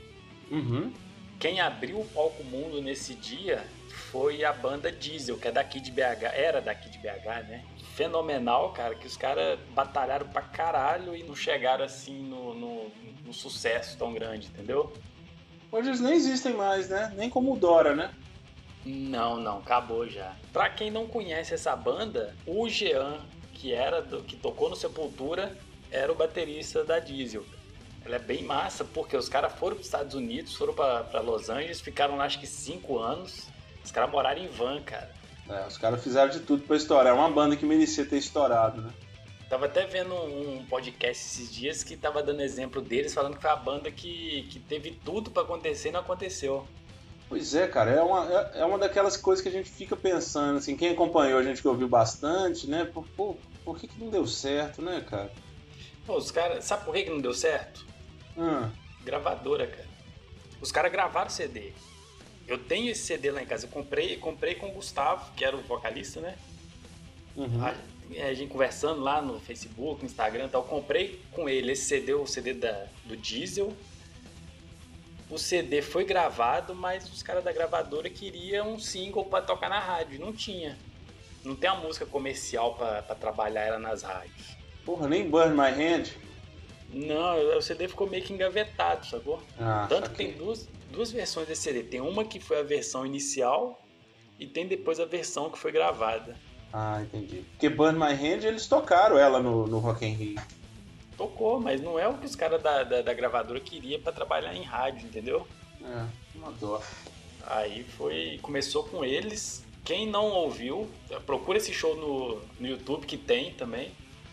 Uhum. 0.50 0.94
quem 1.40 1.60
abriu 1.60 2.00
o 2.00 2.06
Palco 2.06 2.44
Mundo 2.46 2.82
nesse 2.82 3.16
dia 3.16 3.66
foi 3.90 4.44
a 4.46 4.54
banda 4.54 4.92
Diesel, 4.92 5.38
que 5.38 5.48
é 5.48 5.52
daqui 5.52 5.80
de 5.82 5.92
BH, 5.92 6.24
era 6.34 6.62
daqui 6.62 6.90
de 6.90 6.98
BH, 7.00 7.48
né? 7.48 7.66
Fenomenal, 7.96 8.72
cara, 8.72 8.96
que 8.96 9.06
os 9.08 9.18
caras 9.18 9.60
batalharam 9.74 10.28
pra 10.28 10.42
caralho 10.42 11.16
e 11.16 11.24
não 11.24 11.36
chegaram 11.36 11.84
assim 11.84 12.22
no, 12.22 12.54
no, 12.54 12.92
no 13.26 13.34
sucesso 13.34 13.98
tão 13.98 14.14
grande, 14.14 14.48
entendeu? 14.48 14.94
Hoje 15.72 15.90
eles 15.90 16.02
nem 16.02 16.14
existem 16.14 16.54
mais, 16.54 16.90
né? 16.90 17.14
Nem 17.16 17.30
como 17.30 17.54
o 17.54 17.58
Dora, 17.58 17.96
né? 17.96 18.12
Não, 18.86 19.38
não, 19.38 19.60
acabou 19.60 20.08
já. 20.10 20.36
Pra 20.52 20.70
quem 20.70 20.90
não 20.92 21.08
conhece 21.08 21.54
essa 21.54 21.76
banda, 21.76 22.36
o 22.46 22.68
Jean, 22.68 23.20
que 23.54 23.74
era 23.74 24.02
do, 24.02 24.22
que 24.24 24.36
tocou 24.36 24.70
no 24.70 24.76
Sepultura, 24.76 25.56
era 25.92 26.12
o 26.12 26.16
baterista 26.16 26.84
da 26.84 27.00
Diesel. 27.00 27.44
Ela 28.04 28.16
é 28.16 28.20
bem 28.20 28.44
massa, 28.44 28.84
porque 28.84 29.16
os 29.16 29.30
caras 29.30 29.54
foram 29.54 29.76
para 29.76 29.82
os 29.82 29.88
Estados 29.88 30.16
Unidos, 30.16 30.56
foram 30.56 30.74
pra 30.74 31.20
Los 31.20 31.50
Angeles, 31.50 31.82
ficaram 31.82 32.18
lá 32.18 32.26
acho 32.26 32.40
que 32.40 32.48
cinco 32.48 32.98
anos. 32.98 33.48
Os 33.84 33.92
caras 33.92 34.10
moraram 34.10 34.42
em 34.42 34.48
van, 34.48 34.82
cara. 34.82 35.12
É, 35.48 35.68
os 35.68 35.78
caras 35.78 36.04
fizeram 36.04 36.30
de 36.30 36.40
tudo 36.40 36.64
pra 36.64 36.76
estourar. 36.76 37.08
É 37.08 37.14
uma 37.14 37.30
banda 37.30 37.56
que 37.56 37.66
merecia 37.66 38.06
ter 38.06 38.18
estourado, 38.18 38.82
né? 38.82 38.92
Tava 39.50 39.66
até 39.66 39.86
vendo 39.86 40.16
um 40.16 40.66
podcast 40.66 41.26
esses 41.26 41.54
dias 41.54 41.84
que 41.84 41.98
tava 41.98 42.24
dando 42.24 42.42
exemplo 42.42 42.82
deles, 42.82 43.14
falando 43.14 43.36
que 43.36 43.42
foi 43.42 43.52
a 43.52 43.56
banda 43.56 43.92
que, 43.92 44.48
que 44.50 44.60
teve 44.60 44.92
tudo 45.04 45.30
pra 45.30 45.44
acontecer 45.44 45.90
e 45.90 45.92
não 45.92 46.00
aconteceu. 46.00 46.66
Pois 47.28 47.54
é, 47.54 47.68
cara, 47.68 47.92
é 47.92 48.02
uma, 48.02 48.32
é, 48.32 48.62
é 48.62 48.66
uma 48.66 48.78
daquelas 48.78 49.18
coisas 49.18 49.44
que 49.44 49.50
a 49.50 49.52
gente 49.52 49.70
fica 49.70 49.96
pensando, 49.96 50.58
assim, 50.58 50.76
quem 50.76 50.92
acompanhou 50.92 51.40
a 51.40 51.44
gente 51.44 51.62
que 51.62 51.68
ouviu 51.68 51.88
bastante, 51.88 52.66
né? 52.68 52.86
Por, 52.86 53.06
pô, 53.08 53.36
por 53.64 53.78
que, 53.78 53.88
que 53.88 54.00
não 54.02 54.10
deu 54.10 54.26
certo, 54.26 54.82
né, 54.82 55.04
cara? 55.10 55.32
Pô, 56.06 56.18
os 56.18 56.32
caras. 56.32 56.66
Sabe 56.66 56.86
por 56.86 56.94
que, 56.94 57.04
que 57.04 57.10
não 57.10 57.22
deu 57.22 57.34
certo? 57.34 57.86
Ah, 58.38 58.70
Gravadora, 59.04 59.68
cara. 59.68 59.88
Os 60.62 60.72
caras 60.72 60.92
gravaram 60.92 61.30
CD. 61.30 61.74
Eu 62.48 62.58
tenho 62.58 62.92
esse 62.92 63.04
CD 63.04 63.32
lá 63.32 63.42
em 63.42 63.46
casa. 63.46 63.66
Eu 63.66 63.70
comprei, 63.70 64.18
comprei 64.18 64.56
com 64.56 64.68
o 64.68 64.74
Gustavo, 64.74 65.32
que 65.34 65.44
era 65.44 65.56
o 65.56 65.62
vocalista, 65.62 66.20
né? 66.20 66.38
uhum. 67.36 67.64
A, 67.64 67.74
a 68.28 68.34
gente 68.34 68.52
conversando 68.52 69.02
lá 69.02 69.22
no 69.22 69.40
Facebook, 69.40 70.02
no 70.02 70.06
Instagram 70.06 70.46
e 70.46 70.50
tal. 70.50 70.62
Eu 70.62 70.68
comprei 70.68 71.22
com 71.32 71.48
ele 71.48 71.72
esse 71.72 71.86
CD, 71.86 72.14
o 72.14 72.28
CD 72.28 72.54
da, 72.54 72.88
do 73.06 73.16
Diesel. 73.16 73.74
O 75.30 75.38
CD 75.38 75.82
foi 75.82 76.04
gravado, 76.04 76.76
mas 76.76 77.10
os 77.10 77.24
caras 77.24 77.44
da 77.44 77.54
gravadora 77.54 78.10
queriam 78.10 78.74
um 78.74 78.80
single 78.80 79.26
pra 79.26 79.42
tocar 79.42 79.70
na 79.70 79.80
rádio. 79.80 80.20
Não 80.20 80.34
tinha. 80.34 80.78
Não 81.44 81.56
tem 81.56 81.70
uma 81.70 81.80
música 81.80 82.06
comercial 82.06 82.76
pra 82.76 83.02
trabalhar 83.16 83.62
ela 83.62 83.80
nas 83.80 84.04
rádios. 84.04 84.61
Porra, 84.86 85.08
nem 85.08 85.30
Burn 85.30 85.52
My 85.56 85.70
Hand. 85.70 86.06
Não, 86.94 87.58
o 87.58 87.62
CD 87.62 87.88
ficou 87.88 88.10
meio 88.10 88.24
que 88.24 88.34
engavetado, 88.34 89.06
sacou? 89.06 89.42
Ah, 89.60 89.86
Tanto 89.88 90.10
que 90.10 90.18
tem 90.18 90.32
duas, 90.34 90.68
duas 90.92 91.12
versões 91.12 91.48
desse 91.48 91.62
CD. 91.62 91.84
Tem 91.84 92.02
uma 92.02 92.26
que 92.26 92.40
foi 92.40 92.60
a 92.60 92.64
versão 92.64 93.06
inicial 93.06 93.82
e 94.38 94.46
tem 94.46 94.68
depois 94.68 95.00
a 95.00 95.06
versão 95.06 95.50
que 95.50 95.58
foi 95.58 95.72
gravada. 95.72 96.36
Ah, 96.74 97.02
entendi. 97.02 97.46
Porque 97.52 97.70
Burn 97.70 97.98
My 97.98 98.14
Hand 98.14 98.44
eles 98.44 98.68
tocaram 98.68 99.18
ela 99.18 99.40
no, 99.40 99.68
no 99.68 99.80
Rock 99.80 100.06
in 100.06 100.14
Rio. 100.14 100.42
Tocou, 101.18 101.60
mas 101.60 101.82
não 101.82 102.00
é 102.00 102.08
o 102.08 102.18
que 102.18 102.26
os 102.26 102.36
caras 102.36 102.62
da, 102.62 102.84
da, 102.84 103.02
da 103.02 103.14
gravadora 103.14 103.60
queriam 103.60 104.02
pra 104.02 104.12
trabalhar 104.12 104.54
em 104.56 104.64
rádio, 104.64 105.06
entendeu? 105.06 105.48
É, 105.84 106.06
uma 106.36 106.52
dó. 106.54 106.82
Aí 107.46 107.84
foi. 107.84 108.40
Começou 108.42 108.84
com 108.84 109.04
eles. 109.06 109.64
Quem 109.84 110.08
não 110.08 110.28
ouviu, 110.32 110.90
procura 111.26 111.58
esse 111.58 111.74
show 111.74 111.96
no, 111.96 112.42
no 112.60 112.68
YouTube 112.68 113.06
que 113.06 113.18
tem 113.18 113.54
também. 113.54 113.92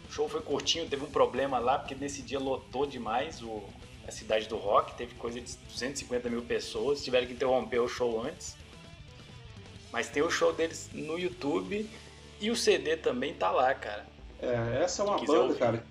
O 0.09 0.13
show 0.13 0.29
foi 0.29 0.41
curtinho, 0.41 0.89
teve 0.89 1.05
um 1.05 1.11
problema 1.11 1.59
lá, 1.59 1.79
porque 1.79 1.95
nesse 1.95 2.23
dia 2.23 2.39
lotou 2.39 2.87
demais 2.87 3.43
o, 3.43 3.63
a 4.07 4.11
cidade 4.11 4.49
do 4.49 4.57
rock, 4.57 4.95
teve 4.95 5.15
coisa 5.15 5.41
de 5.41 5.57
250 5.57 6.31
mil 6.31 6.43
pessoas, 6.43 7.05
tiveram 7.05 7.27
que 7.27 7.35
interromper 7.35 7.79
o 7.81 7.89
show 7.89 8.23
antes. 8.25 8.57
Mas 9.93 10.09
tem 10.09 10.23
o 10.23 10.31
show 10.31 10.53
deles 10.53 10.89
no 10.93 11.19
YouTube 11.19 11.89
e 12.41 12.51
o 12.51 12.57
CD 12.57 12.97
também 12.97 13.35
tá 13.35 13.51
lá, 13.51 13.75
cara. 13.75 14.07
É, 14.41 14.83
essa 14.83 15.03
é 15.03 15.05
uma 15.05 15.19
banda, 15.19 15.41
ouvir. 15.41 15.59
cara. 15.59 15.85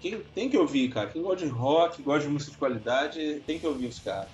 Quem 0.00 0.20
tem 0.34 0.48
que 0.48 0.56
ouvir, 0.56 0.88
cara. 0.88 1.08
Quem 1.10 1.22
gosta 1.22 1.44
de 1.44 1.52
rock, 1.52 2.02
gosta 2.02 2.26
de 2.26 2.32
música 2.32 2.52
de 2.52 2.58
qualidade, 2.58 3.42
tem 3.46 3.58
que 3.58 3.66
ouvir 3.66 3.86
os 3.86 3.98
caras. 3.98 4.28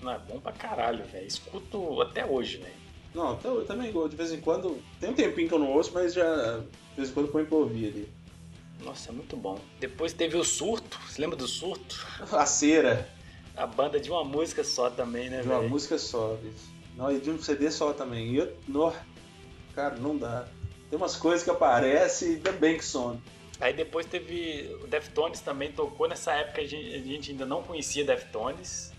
Não, 0.00 0.12
é 0.12 0.18
bom 0.18 0.38
pra 0.40 0.52
caralho, 0.52 1.04
velho. 1.04 1.26
Escuto 1.26 2.00
até 2.02 2.24
hoje, 2.24 2.58
velho. 2.58 2.74
Não, 3.14 3.32
até 3.32 3.48
eu 3.48 3.64
também. 3.64 3.92
De 3.92 4.16
vez 4.16 4.32
em 4.32 4.40
quando. 4.40 4.80
Tem 5.00 5.10
um 5.10 5.14
tempinho 5.14 5.48
que 5.48 5.54
eu 5.54 5.58
não 5.58 5.72
ouço, 5.72 5.92
mas 5.92 6.14
já. 6.14 6.58
De 6.58 6.96
vez 6.96 7.10
em 7.10 7.12
quando 7.12 7.28
põe 7.28 7.44
pra 7.44 7.56
ouvir 7.56 7.88
ali. 7.88 8.21
Nossa, 8.84 9.10
é 9.10 9.12
muito 9.12 9.36
bom. 9.36 9.58
Depois 9.78 10.12
teve 10.12 10.36
o 10.36 10.44
Surto, 10.44 10.98
você 11.08 11.20
lembra 11.20 11.36
do 11.36 11.46
Surto? 11.46 12.06
A 12.32 12.44
cera. 12.46 13.08
A 13.56 13.66
banda 13.66 14.00
de 14.00 14.10
uma 14.10 14.24
música 14.24 14.64
só 14.64 14.88
também, 14.90 15.28
né, 15.28 15.42
De 15.42 15.46
uma 15.48 15.58
velho? 15.58 15.70
música 15.70 15.98
só, 15.98 16.34
bicho. 16.42 16.72
Não, 16.96 17.10
e 17.12 17.20
de 17.20 17.30
um 17.30 17.40
CD 17.40 17.70
só 17.70 17.92
também. 17.92 18.28
E 18.32 18.36
eu. 18.36 18.56
No, 18.66 18.92
cara, 19.74 19.94
não 19.96 20.16
dá. 20.16 20.46
Tem 20.90 20.96
umas 20.98 21.16
coisas 21.16 21.42
que 21.42 21.50
aparecem 21.50 22.32
e 22.32 22.36
bem 22.52 22.76
que 22.76 22.84
some. 22.84 23.20
Aí 23.60 23.72
depois 23.72 24.04
teve. 24.06 24.74
O 24.82 24.86
Deftones 24.86 25.40
também 25.40 25.70
tocou. 25.72 26.08
Nessa 26.08 26.32
época 26.32 26.60
a 26.62 26.66
gente, 26.66 26.94
a 26.94 26.98
gente 26.98 27.30
ainda 27.30 27.46
não 27.46 27.62
conhecia 27.62 28.04
Deftones. 28.04 28.92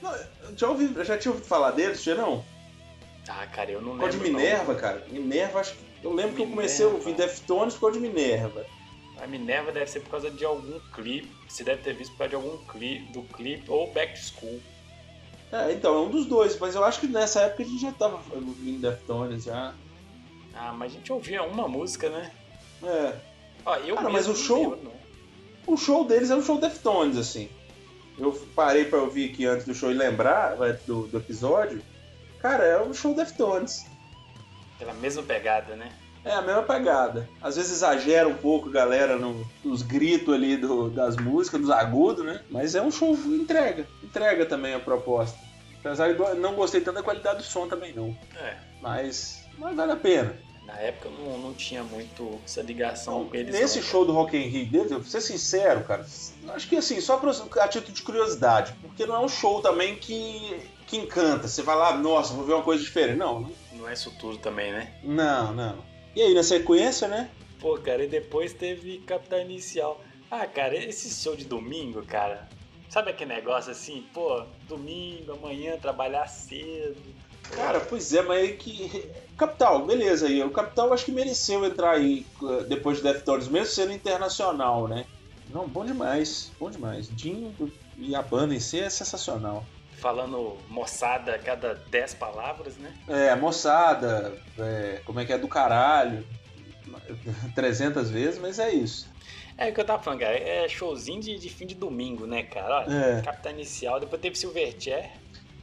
Não, 0.00 0.14
eu 0.14 0.56
já, 0.56 0.68
ouvi, 0.68 0.94
já 1.04 1.18
tinha 1.18 1.32
ouvido 1.32 1.46
falar 1.46 1.72
deles, 1.72 2.02
já 2.02 2.14
não? 2.14 2.44
Ah, 3.28 3.46
cara, 3.48 3.70
eu 3.72 3.82
não 3.82 3.98
Por 3.98 4.10
lembro. 4.10 4.24
de 4.24 4.30
não. 4.30 4.38
Minerva, 4.38 4.74
cara. 4.76 5.04
Minerva, 5.10 5.60
acho 5.60 5.74
que. 5.74 5.88
Eu 6.02 6.12
lembro 6.12 6.36
que 6.36 6.42
eu 6.42 6.46
comecei 6.46 6.84
a 6.86 6.88
ouvir 6.88 7.06
Minerva. 7.10 7.22
Deftones 7.26 7.74
por 7.74 7.80
causa 7.92 8.00
de 8.00 8.06
Minerva. 8.08 8.64
A 9.22 9.26
Minerva 9.26 9.72
deve 9.72 9.86
ser 9.90 10.00
por 10.00 10.10
causa 10.10 10.30
de 10.30 10.44
algum 10.44 10.78
clipe. 10.92 11.28
Você 11.48 11.64
deve 11.64 11.82
ter 11.82 11.94
visto 11.94 12.12
por 12.12 12.18
causa 12.18 12.30
de 12.30 12.34
algum 12.36 12.56
clipe, 12.66 13.12
do 13.12 13.22
clipe 13.22 13.70
ou 13.70 13.92
Back 13.92 14.14
to 14.14 14.20
School. 14.20 14.60
É, 15.50 15.72
então, 15.72 15.94
é 15.94 16.00
um 16.00 16.10
dos 16.10 16.26
dois, 16.26 16.58
mas 16.58 16.74
eu 16.74 16.84
acho 16.84 17.00
que 17.00 17.06
nessa 17.06 17.40
época 17.42 17.62
a 17.62 17.66
gente 17.66 17.80
já 17.80 17.92
tava 17.92 18.16
ouvindo 18.34 18.80
Deftones 18.80 19.44
já. 19.44 19.74
Ah, 20.54 20.72
mas 20.72 20.92
a 20.92 20.94
gente 20.96 21.12
ouvia 21.12 21.42
uma 21.42 21.66
música, 21.66 22.10
né? 22.10 22.30
É. 22.82 23.14
Ó, 23.64 23.76
eu 23.76 23.94
Cara, 23.96 24.10
mas 24.10 24.28
o 24.28 24.34
show- 24.34 24.70
lembro. 24.70 24.92
O 25.66 25.76
show 25.76 26.04
deles 26.04 26.30
é 26.30 26.36
um 26.36 26.42
show 26.42 26.58
Deftones, 26.58 27.16
assim. 27.16 27.48
Eu 28.18 28.32
parei 28.54 28.84
pra 28.84 28.98
ouvir 29.00 29.30
aqui 29.30 29.46
antes 29.46 29.64
do 29.66 29.74
show 29.74 29.90
e 29.90 29.94
lembrar 29.94 30.56
do, 30.86 31.06
do 31.06 31.18
episódio. 31.18 31.82
Cara, 32.40 32.64
é 32.64 32.82
um 32.82 32.92
show 32.92 33.14
Deftones. 33.14 33.86
Pela 34.78 34.92
mesma 34.94 35.22
pegada, 35.22 35.76
né? 35.76 35.92
É 36.24 36.32
a 36.32 36.42
mesma 36.42 36.62
pegada. 36.62 37.28
Às 37.40 37.56
vezes 37.56 37.72
exagera 37.72 38.28
um 38.28 38.34
pouco, 38.34 38.68
galera, 38.70 39.16
no- 39.16 39.46
nos 39.64 39.82
gritos 39.82 40.34
ali 40.34 40.56
do- 40.56 40.90
das 40.90 41.16
músicas, 41.16 41.60
dos 41.60 41.70
agudos, 41.70 42.24
né? 42.24 42.42
Mas 42.50 42.74
é 42.74 42.82
um 42.82 42.90
show 42.90 43.14
entrega. 43.26 43.86
Entrega 44.02 44.44
também 44.44 44.74
a 44.74 44.80
proposta. 44.80 45.38
Apesar 45.80 46.12
de 46.12 46.18
não 46.40 46.54
gostei 46.54 46.80
tanto 46.80 46.96
da 46.96 47.02
qualidade 47.02 47.38
do 47.38 47.44
som 47.44 47.68
também, 47.68 47.92
não. 47.94 48.16
É. 48.36 48.56
Mas, 48.82 49.44
mas 49.56 49.74
vale 49.76 49.92
a 49.92 49.96
pena. 49.96 50.36
Na 50.66 50.74
época 50.74 51.08
eu 51.08 51.24
não, 51.24 51.38
não 51.38 51.54
tinha 51.54 51.82
muito 51.82 52.38
essa 52.44 52.60
ligação 52.60 53.24
com 53.26 53.34
eles. 53.34 53.54
Nesse 53.54 53.78
não. 53.78 53.86
show 53.86 54.04
do 54.04 54.12
Rock 54.12 54.36
in 54.36 54.48
Rio 54.48 54.82
eu 54.82 54.88
vou 55.00 55.04
ser 55.04 55.22
sincero, 55.22 55.82
cara, 55.84 56.04
acho 56.48 56.68
que 56.68 56.76
assim, 56.76 57.00
só 57.00 57.16
pra, 57.16 57.30
a 57.62 57.68
título 57.68 57.94
de 57.94 58.02
curiosidade, 58.02 58.74
porque 58.82 59.06
não 59.06 59.14
é 59.14 59.18
um 59.20 59.28
show 59.30 59.62
também 59.62 59.96
que, 59.96 60.60
que 60.86 60.98
encanta. 60.98 61.48
Você 61.48 61.62
vai 61.62 61.74
lá, 61.74 61.96
nossa, 61.96 62.34
vou 62.34 62.44
ver 62.44 62.52
uma 62.52 62.62
coisa 62.62 62.82
diferente. 62.82 63.16
Não, 63.16 63.40
não- 63.40 63.52
Não 63.72 63.88
é 63.88 63.94
isso 63.94 64.12
tudo 64.18 64.36
também, 64.36 64.70
né? 64.72 64.92
não, 65.02 65.54
não. 65.54 65.87
E 66.18 66.20
aí, 66.22 66.34
na 66.34 66.42
sequência, 66.42 67.06
né? 67.06 67.30
Pô, 67.60 67.78
cara, 67.78 68.02
e 68.02 68.08
depois 68.08 68.52
teve 68.52 68.98
Capital 69.06 69.38
Inicial. 69.38 70.00
Ah, 70.28 70.48
cara, 70.48 70.74
esse 70.74 71.08
show 71.14 71.36
de 71.36 71.44
domingo, 71.44 72.04
cara. 72.04 72.48
Sabe 72.90 73.12
aquele 73.12 73.32
negócio 73.32 73.70
assim, 73.70 74.04
pô, 74.12 74.42
domingo, 74.68 75.34
amanhã, 75.34 75.76
trabalhar 75.76 76.26
cedo. 76.26 77.00
Cara, 77.54 77.78
pois 77.78 78.12
é, 78.12 78.22
mas 78.22 78.48
é 78.48 78.52
que. 78.52 79.08
Capital, 79.36 79.86
beleza 79.86 80.26
aí. 80.26 80.42
O 80.42 80.50
Capital 80.50 80.92
acho 80.92 81.04
que 81.04 81.12
mereceu 81.12 81.64
entrar 81.64 81.92
aí 81.92 82.26
uh, 82.42 82.64
depois 82.64 82.96
de 82.96 83.04
Deftones, 83.04 83.46
mesmo 83.46 83.72
sendo 83.72 83.92
internacional, 83.92 84.88
né? 84.88 85.06
Não, 85.54 85.68
bom 85.68 85.84
demais, 85.84 86.50
bom 86.58 86.68
demais. 86.68 87.08
Dinho 87.14 87.54
e 87.96 88.16
a 88.16 88.22
banda 88.22 88.52
em 88.52 88.58
si 88.58 88.80
é 88.80 88.90
sensacional. 88.90 89.64
Falando 89.98 90.56
moçada 90.68 91.34
a 91.34 91.38
cada 91.38 91.74
10 91.74 92.14
palavras, 92.14 92.76
né? 92.76 92.92
É, 93.08 93.34
moçada, 93.34 94.36
é, 94.58 95.00
como 95.04 95.18
é 95.20 95.24
que 95.24 95.32
é 95.32 95.38
do 95.38 95.48
caralho, 95.48 96.24
300 97.54 98.10
vezes, 98.10 98.38
mas 98.40 98.58
é 98.58 98.70
isso. 98.70 99.08
É 99.56 99.70
o 99.70 99.74
que 99.74 99.80
eu 99.80 99.84
tava 99.84 100.02
falando, 100.02 100.20
cara. 100.20 100.36
É 100.38 100.68
showzinho 100.68 101.20
de, 101.20 101.36
de 101.38 101.48
fim 101.48 101.66
de 101.66 101.74
domingo, 101.74 102.26
né, 102.26 102.44
cara? 102.44 102.80
Olha, 102.86 102.94
É. 103.18 103.22
Capital 103.22 103.52
Inicial, 103.52 103.98
depois 104.00 104.22
teve 104.22 104.36
Silverchair. 104.38 105.10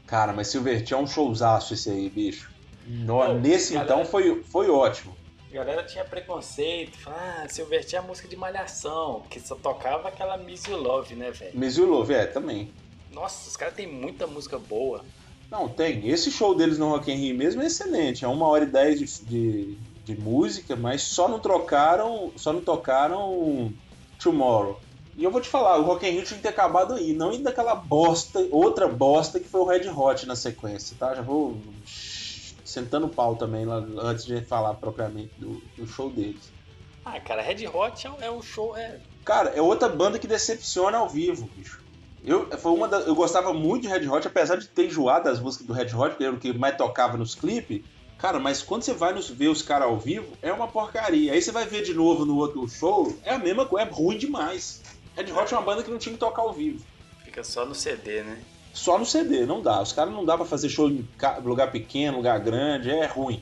Cara, 0.05 0.33
mas 0.33 0.47
Silverchair 0.49 0.99
é 0.99 1.03
um 1.03 1.07
showzaço 1.07 1.73
esse 1.73 1.89
aí, 1.89 2.09
bicho. 2.09 2.51
No- 2.85 3.39
nesse 3.39 3.73
galera. 3.73 3.93
então 3.93 4.05
foi, 4.05 4.43
foi 4.43 4.69
ótimo. 4.69 5.15
A 5.49 5.53
galera 5.55 5.83
tinha 5.83 6.03
preconceito, 6.03 6.97
falava, 6.97 7.43
ah, 7.43 7.47
Silverchair 7.47 8.03
é 8.03 8.05
música 8.05 8.27
de 8.27 8.35
malhação, 8.35 9.23
que 9.29 9.39
só 9.39 9.55
tocava 9.55 10.09
aquela 10.09 10.35
Miss 10.35 10.65
You 10.65 10.75
Love, 10.75 11.15
né, 11.15 11.31
velho? 11.31 11.57
Miss 11.57 11.77
You 11.77 11.85
Love, 11.85 12.13
é, 12.13 12.25
também. 12.25 12.73
Nossa, 13.15 13.47
os 13.47 13.55
caras 13.55 13.73
têm 13.73 13.87
muita 13.87 14.27
música 14.27 14.59
boa. 14.59 15.05
Não, 15.49 15.69
tem. 15.69 16.09
Esse 16.09 16.29
show 16.29 16.53
deles 16.53 16.77
no 16.77 16.89
Rock 16.89 17.09
in 17.09 17.15
Rio 17.15 17.37
mesmo 17.37 17.61
é 17.61 17.67
excelente. 17.67 18.25
É 18.25 18.27
uma 18.27 18.45
hora 18.45 18.65
e 18.65 18.67
dez 18.67 18.99
de, 18.99 19.25
de, 19.25 19.77
de 20.03 20.19
música, 20.19 20.75
mas 20.75 21.01
só 21.01 21.29
não 21.29 21.39
trocaram, 21.39 22.33
só 22.35 22.51
não 22.51 22.59
tocaram 22.59 23.71
Tomorrow. 24.21 24.81
E 25.15 25.23
eu 25.23 25.31
vou 25.31 25.39
te 25.39 25.47
falar, 25.47 25.77
o 25.77 25.83
Rock 25.83 26.05
in 26.05 26.11
Rio 26.11 26.23
tinha 26.25 26.35
que 26.35 26.43
ter 26.43 26.49
acabado 26.49 26.93
aí, 26.93 27.13
não 27.13 27.31
ir 27.31 27.37
daquela 27.37 27.73
bosta, 27.73 28.45
outra 28.51 28.85
bosta 28.85 29.39
que 29.39 29.47
foi 29.47 29.61
o 29.61 29.65
Red 29.65 29.87
Hot 29.89 30.25
na 30.25 30.35
sequência, 30.35 30.97
tá? 30.99 31.15
Já 31.15 31.21
vou 31.21 31.57
sentando 32.65 33.05
o 33.05 33.09
pau 33.09 33.37
também 33.37 33.63
lá, 33.63 33.77
antes 34.01 34.25
de 34.25 34.41
falar 34.41 34.73
propriamente 34.73 35.31
do, 35.37 35.61
do 35.77 35.87
show 35.87 36.09
deles. 36.09 36.51
Ah, 37.05 37.17
cara, 37.21 37.41
Red 37.41 37.65
Hot 37.67 38.05
é, 38.05 38.25
é 38.25 38.31
um 38.31 38.41
show, 38.41 38.75
é... 38.75 38.99
Cara, 39.23 39.51
é 39.51 39.61
outra 39.61 39.87
banda 39.87 40.19
que 40.19 40.27
decepciona 40.27 40.97
ao 40.97 41.07
vivo, 41.07 41.49
bicho. 41.55 41.84
Eu, 42.25 42.47
foi 42.57 42.71
uma 42.71 42.87
da- 42.87 43.01
eu 43.01 43.13
gostava 43.15 43.53
muito 43.53 43.83
de 43.83 43.87
Red 43.87 44.07
Hot, 44.07 44.27
apesar 44.27 44.55
de 44.57 44.67
ter 44.67 44.87
enjoado 44.87 45.25
das 45.25 45.39
músicas 45.39 45.67
do 45.67 45.73
Red 45.73 45.93
Hot, 45.95 46.15
que 46.15 46.23
era 46.23 46.33
o 46.33 46.39
que 46.39 46.51
mais 46.57 46.75
tocava 46.75 47.17
nos 47.17 47.35
clipes. 47.35 47.81
Cara, 48.17 48.39
mas 48.39 48.61
quando 48.63 48.83
você 48.83 48.93
vai 48.93 49.13
nos, 49.13 49.29
ver 49.29 49.49
os 49.49 49.61
caras 49.61 49.87
ao 49.87 49.99
vivo, 49.99 50.35
é 50.41 50.51
uma 50.51 50.67
porcaria. 50.67 51.33
Aí 51.33 51.41
você 51.41 51.51
vai 51.51 51.65
ver 51.65 51.83
de 51.83 51.93
novo 51.93 52.25
no 52.25 52.37
outro 52.37 52.67
show, 52.67 53.15
é 53.23 53.33
a 53.33 53.37
mesma 53.39 53.65
coisa, 53.65 53.87
é 53.87 53.91
ruim 53.91 54.17
demais. 54.17 54.81
Red 55.15 55.31
Hot 55.31 55.53
é 55.53 55.57
uma 55.57 55.65
banda 55.65 55.83
que 55.83 55.91
não 55.91 55.97
tinha 55.97 56.13
que 56.13 56.19
tocar 56.19 56.41
ao 56.41 56.53
vivo. 56.53 56.83
Fica 57.23 57.43
só 57.43 57.65
no 57.65 57.75
CD, 57.75 58.23
né? 58.23 58.37
Só 58.73 58.97
no 58.97 59.05
CD, 59.05 59.45
não 59.45 59.61
dá. 59.61 59.81
Os 59.81 59.91
caras 59.93 60.13
não 60.13 60.25
dá 60.25 60.35
pra 60.35 60.45
fazer 60.45 60.69
show 60.69 60.89
em 60.89 61.07
lugar 61.43 61.71
pequeno, 61.71 62.17
lugar 62.17 62.39
grande, 62.39 62.89
é 62.89 63.05
ruim. 63.05 63.41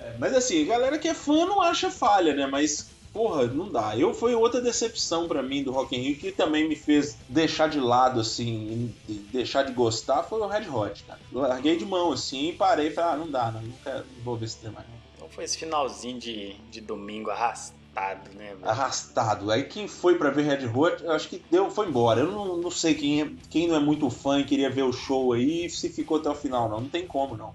É, 0.00 0.14
mas 0.18 0.34
assim, 0.34 0.62
a 0.64 0.66
galera 0.66 0.98
que 0.98 1.08
é 1.08 1.14
fã 1.14 1.46
não 1.46 1.60
acha 1.62 1.90
falha, 1.90 2.34
né? 2.34 2.46
Mas, 2.46 2.90
porra, 3.14 3.46
não 3.46 3.70
dá. 3.70 3.96
Eu 3.96 4.12
foi 4.12 4.34
outra 4.34 4.60
decepção 4.60 5.26
pra 5.28 5.42
mim 5.42 5.62
do 5.62 5.70
Rock 5.72 5.96
in 5.96 6.00
Rio 6.00 6.16
que 6.16 6.32
também 6.32 6.68
me 6.68 6.74
fez 6.76 7.16
deixar 7.28 7.68
de 7.68 7.78
lado, 7.80 8.20
assim, 8.20 8.92
deixar 9.32 9.62
de 9.62 9.72
gostar, 9.72 10.24
foi 10.24 10.40
o 10.40 10.46
Red 10.48 10.68
Hot, 10.68 11.04
cara. 11.04 11.20
Larguei 11.32 11.76
de 11.76 11.86
mão, 11.86 12.12
assim, 12.12 12.48
e 12.48 12.52
parei 12.52 12.88
e 12.88 12.90
falei, 12.90 13.10
ah, 13.12 13.16
não 13.16 13.30
dá, 13.30 13.52
não, 13.52 13.62
não, 13.62 13.72
quero, 13.82 14.04
não 14.16 14.24
vou 14.24 14.36
ver 14.36 14.46
esse 14.46 14.56
tema. 14.58 14.84
Então 15.16 15.28
foi 15.28 15.44
esse 15.44 15.56
finalzinho 15.56 16.18
de, 16.18 16.54
de 16.70 16.80
domingo 16.80 17.30
arrastado, 17.30 18.30
né, 18.36 18.54
velho? 18.54 18.68
Arrastado. 18.68 19.50
Aí 19.52 19.62
quem 19.62 19.86
foi 19.86 20.18
pra 20.18 20.30
ver 20.30 20.42
Red 20.42 20.66
Hot, 20.66 21.02
eu 21.04 21.12
acho 21.12 21.28
que 21.28 21.40
deu, 21.50 21.70
foi 21.70 21.86
embora. 21.86 22.20
Eu 22.20 22.32
não, 22.32 22.56
não 22.56 22.70
sei 22.70 22.94
quem, 22.94 23.22
é- 23.22 23.30
quem 23.48 23.68
não 23.68 23.76
é 23.76 23.80
muito 23.80 24.10
fã 24.10 24.40
e 24.40 24.44
queria 24.44 24.68
ver 24.68 24.82
o 24.82 24.92
show 24.92 25.32
aí, 25.32 25.70
se 25.70 25.88
ficou 25.88 26.18
até 26.18 26.28
o 26.28 26.34
final, 26.34 26.68
não. 26.68 26.80
Não 26.80 26.88
tem 26.88 27.06
como, 27.06 27.36
não. 27.36 27.52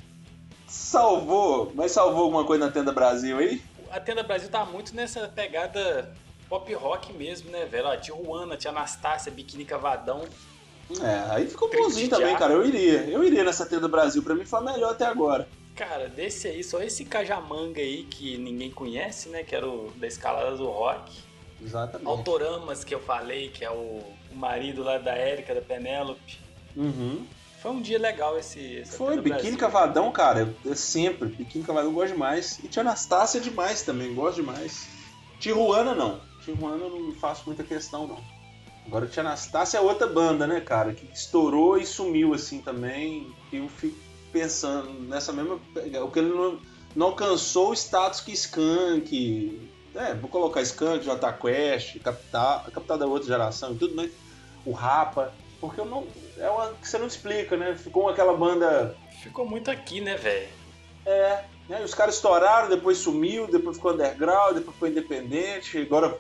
Salvou, 0.68 1.72
mas 1.76 1.91
salvou 1.91 2.23
alguma 2.23 2.45
coisa 2.45 2.65
na 2.65 2.72
Tenda 2.72 2.91
Brasil 2.91 3.38
aí? 3.38 3.61
A 3.91 3.99
Tenda 3.99 4.23
Brasil 4.23 4.49
tá 4.49 4.65
muito 4.65 4.95
nessa 4.95 5.27
pegada 5.27 6.13
pop 6.47 6.73
rock 6.73 7.13
mesmo, 7.13 7.51
né, 7.51 7.65
velho? 7.65 7.87
Ó, 7.87 7.95
Tijuana, 7.95 8.57
Tia 8.57 8.71
Anastácia, 8.71 9.31
Biquíni 9.31 9.65
Cavadão. 9.65 10.25
É, 11.01 11.33
aí 11.33 11.47
ficou 11.47 11.69
bonzinho 11.69 12.09
também, 12.09 12.35
cara. 12.35 12.53
Eu 12.53 12.65
iria. 12.65 13.01
Eu 13.01 13.23
iria 13.23 13.43
nessa 13.43 13.65
Tenda 13.65 13.87
Brasil. 13.87 14.23
Pra 14.23 14.33
mim 14.33 14.45
foi 14.45 14.59
a 14.59 14.61
melhor 14.63 14.91
até 14.91 15.05
agora. 15.05 15.47
Cara, 15.75 16.09
desse 16.09 16.47
aí, 16.47 16.63
só 16.63 16.81
esse 16.81 17.05
Cajamanga 17.05 17.79
aí 17.79 18.03
que 18.03 18.37
ninguém 18.37 18.71
conhece, 18.71 19.29
né? 19.29 19.43
Que 19.43 19.55
era 19.55 19.67
o 19.67 19.91
da 19.95 20.07
escalada 20.07 20.55
do 20.57 20.65
rock. 20.65 21.11
Exatamente. 21.61 22.07
Autoramas, 22.07 22.83
que 22.83 22.95
eu 22.95 22.99
falei, 22.99 23.49
que 23.49 23.63
é 23.63 23.69
o, 23.69 24.01
o 24.31 24.35
marido 24.35 24.83
lá 24.83 24.97
da 24.97 25.13
Érica, 25.13 25.53
da 25.53 25.61
Penélope. 25.61 26.39
Uhum. 26.75 27.25
Foi 27.61 27.72
um 27.72 27.81
dia 27.81 27.99
legal 27.99 28.38
esse. 28.38 28.84
Foi, 28.86 29.19
Biquíni. 29.19 29.57
Cavadão, 29.57 30.11
cara. 30.11 30.53
É 30.65 30.76
sempre. 30.76 31.27
Biquíni 31.27 31.65
Cavadão 31.65 31.90
eu 31.90 31.94
gosto 31.94 32.14
demais. 32.14 32.60
E 32.64 32.68
Tia 32.68 32.81
Anastácia 32.81 33.41
demais 33.41 33.81
também, 33.81 34.14
gosto 34.14 34.38
demais. 34.38 34.88
Tijuana 35.40 35.94
não. 35.94 36.22
Tijuana 36.44 36.84
eu 36.86 36.90
não 36.90 37.15
faço 37.15 37.44
muita 37.45 37.64
questão, 37.64 38.07
não. 38.07 38.18
Agora 38.88 39.07
Tia 39.07 39.22
Anastácia 39.22 39.77
é 39.77 39.81
outra 39.81 40.07
banda, 40.07 40.48
né, 40.48 40.61
cara? 40.61 40.94
Que 40.94 41.06
estourou 41.14 41.77
e 41.77 41.86
sumiu 41.86 42.34
assim 42.34 42.61
também. 42.61 43.34
E 43.52 43.57
eu 43.57 43.68
fico 43.68 43.98
pensando 44.31 44.91
nessa 45.07 45.34
mesma. 45.34 45.60
O 46.02 46.11
que 46.11 46.19
ele 46.19 46.30
não, 46.30 46.60
não 46.95 47.07
alcançou 47.07 47.72
o 47.72 47.73
status 47.73 48.22
que 48.22 48.31
Skank. 48.31 49.69
É, 49.94 50.14
vou 50.14 50.30
colocar 50.30 50.61
Skank, 50.61 51.03
J 51.03 51.34
Quest, 51.34 51.99
Capital, 51.99 52.64
Capital 52.72 52.98
da 52.98 53.06
outra 53.06 53.27
geração 53.27 53.73
e 53.73 53.76
tudo, 53.76 53.95
mas 53.95 54.11
o 54.65 54.72
Rapa. 54.72 55.34
Porque 55.60 55.81
eu 55.81 55.86
não. 55.86 56.07
É 56.39 56.49
uma 56.49 56.73
que 56.73 56.87
você 56.87 56.97
não 56.97 57.07
explica, 57.07 57.57
né? 57.57 57.75
Ficou 57.75 58.09
aquela 58.09 58.35
banda. 58.35 58.95
Ficou 59.21 59.45
muito 59.45 59.69
aqui, 59.69 59.99
né, 59.99 60.15
velho? 60.15 60.47
É, 61.05 61.43
né? 61.67 61.81
Os 61.83 61.93
caras 61.93 62.15
estouraram, 62.15 62.69
depois 62.69 62.97
sumiu, 62.97 63.47
depois 63.47 63.77
ficou 63.77 63.93
underground, 63.93 64.55
depois 64.55 64.73
ficou 64.73 64.87
independente, 64.87 65.77
agora 65.77 66.17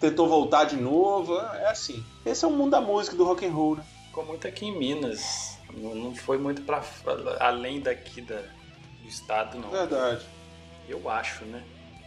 tentou 0.00 0.28
voltar 0.28 0.64
de 0.64 0.76
novo. 0.76 1.38
É 1.38 1.68
assim. 1.68 2.04
Esse 2.26 2.44
é 2.44 2.48
o 2.48 2.50
mundo 2.50 2.72
da 2.72 2.80
música, 2.80 3.16
do 3.16 3.24
rock 3.24 3.46
and 3.46 3.52
roll, 3.52 3.76
né? 3.76 3.84
Ficou 4.08 4.26
muito 4.26 4.46
aqui 4.46 4.66
em 4.66 4.76
Minas. 4.76 5.56
Não, 5.74 6.14
foi 6.14 6.36
muito 6.36 6.62
pra 6.62 6.82
além 7.40 7.80
daqui 7.80 8.20
da, 8.20 8.36
do 8.36 9.08
estado, 9.08 9.58
não. 9.58 9.70
Verdade. 9.70 10.26
Eu 10.88 11.08
acho, 11.08 11.44
né? 11.46 11.62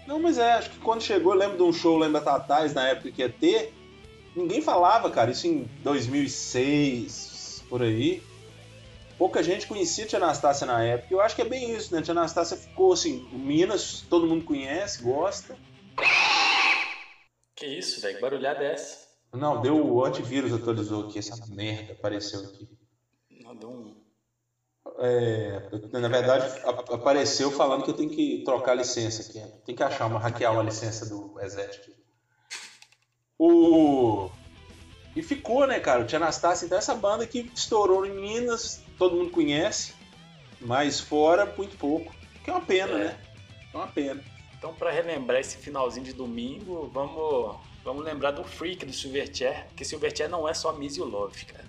Não, 0.05 0.19
mas 0.19 0.37
é, 0.37 0.53
acho 0.53 0.69
que 0.69 0.77
quando 0.79 1.01
chegou, 1.01 1.33
eu 1.33 1.39
lembro 1.39 1.57
de 1.57 1.63
um 1.63 1.73
show, 1.73 1.97
lembra 1.97 2.21
Tatais, 2.21 2.73
na 2.73 2.87
época 2.89 3.11
que 3.11 3.21
ia 3.21 3.29
ter, 3.29 3.73
ninguém 4.35 4.61
falava, 4.61 5.09
cara, 5.09 5.31
isso 5.31 5.47
em 5.47 5.67
2006, 5.83 7.34
por 7.69 7.81
aí. 7.81 8.21
Pouca 9.17 9.41
gente 9.41 9.67
conhecia 9.67 10.05
Tia 10.05 10.19
Anastácia 10.19 10.67
na 10.67 10.83
época. 10.83 11.13
Eu 11.13 11.21
acho 11.21 11.35
que 11.35 11.41
é 11.41 11.45
bem 11.45 11.73
isso, 11.75 11.93
né? 11.93 12.01
Tia 12.01 12.11
Anastácia 12.11 12.57
ficou 12.57 12.91
assim, 12.91 13.27
Minas, 13.31 14.01
todo 14.09 14.27
mundo 14.27 14.43
conhece, 14.43 15.01
gosta. 15.01 15.57
Que 17.55 17.65
isso, 17.65 18.01
velho? 18.01 18.15
Que 18.15 18.21
barulhada 18.21 18.63
é 18.63 18.73
essa? 18.73 19.05
Não, 19.33 19.61
deu 19.61 19.85
o 19.85 20.03
antivírus 20.03 20.53
atualizou 20.53 21.07
aqui, 21.07 21.19
essa 21.19 21.45
merda 21.47 21.93
apareceu 21.93 22.41
aqui. 22.41 22.69
Não, 23.41 23.55
deu 23.55 23.69
um. 23.69 24.05
É, 24.99 25.69
na 25.91 26.07
verdade, 26.07 26.45
apareceu 26.91 27.51
falando 27.51 27.83
que 27.83 27.89
eu 27.89 27.95
tenho 27.95 28.09
que 28.09 28.43
trocar 28.45 28.73
a 28.73 28.75
licença 28.75 29.23
aqui. 29.23 29.41
Tem 29.65 29.75
que 29.75 29.83
achar 29.83 30.05
uma, 30.05 30.19
hackear 30.19 30.53
uma 30.53 30.63
licença 30.63 31.05
do 31.07 31.39
exército. 31.41 31.91
O... 33.37 34.29
E 35.15 35.21
ficou, 35.23 35.65
né, 35.65 35.79
cara? 35.79 36.01
O 36.01 36.05
Tia 36.05 36.17
Anastácia, 36.17 36.65
então, 36.65 36.77
essa 36.77 36.93
banda 36.93 37.25
que 37.25 37.49
estourou 37.55 38.05
em 38.05 38.11
Minas, 38.11 38.81
todo 38.97 39.15
mundo 39.15 39.29
conhece, 39.31 39.93
mas 40.59 40.99
fora, 40.99 41.45
muito 41.57 41.77
pouco. 41.77 42.13
Que 42.43 42.49
é 42.49 42.53
uma 42.53 42.61
pena, 42.61 42.91
É. 42.93 42.97
né? 43.05 43.17
É 43.73 43.77
uma 43.77 43.87
pena. 43.87 44.21
Então, 44.57 44.73
pra 44.73 44.91
relembrar 44.91 45.39
esse 45.39 45.57
finalzinho 45.57 46.05
de 46.05 46.13
domingo, 46.13 46.89
vamos, 46.93 47.55
vamos 47.83 48.03
lembrar 48.03 48.31
do 48.31 48.43
Freak 48.43 48.85
do 48.85 48.91
Silverchair, 48.93 49.67
que 49.75 49.85
Silverchair 49.85 50.29
não 50.29 50.47
é 50.47 50.53
só 50.53 50.73
Miss 50.73 50.97
You 50.97 51.05
Love, 51.05 51.45
cara. 51.45 51.65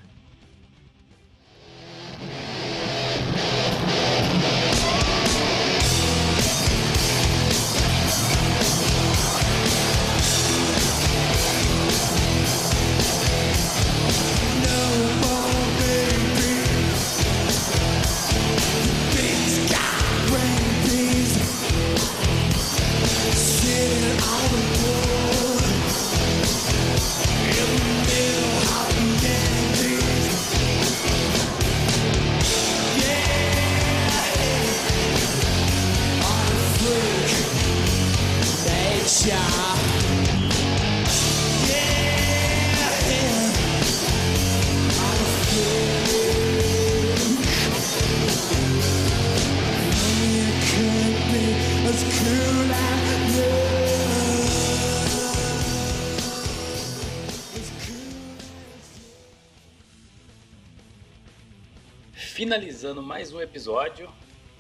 Finalizando 62.56 63.02
mais 63.02 63.34
um 63.34 63.40
episódio, 63.42 64.08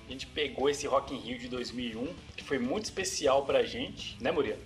a 0.06 0.12
gente 0.12 0.26
pegou 0.26 0.68
esse 0.68 0.86
Rock 0.86 1.14
in 1.14 1.18
Rio 1.18 1.38
de 1.38 1.48
2001, 1.48 2.14
que 2.36 2.44
foi 2.44 2.58
muito 2.58 2.84
especial 2.84 3.46
pra 3.46 3.62
gente, 3.62 4.22
né, 4.22 4.30
Murilo? 4.30 4.58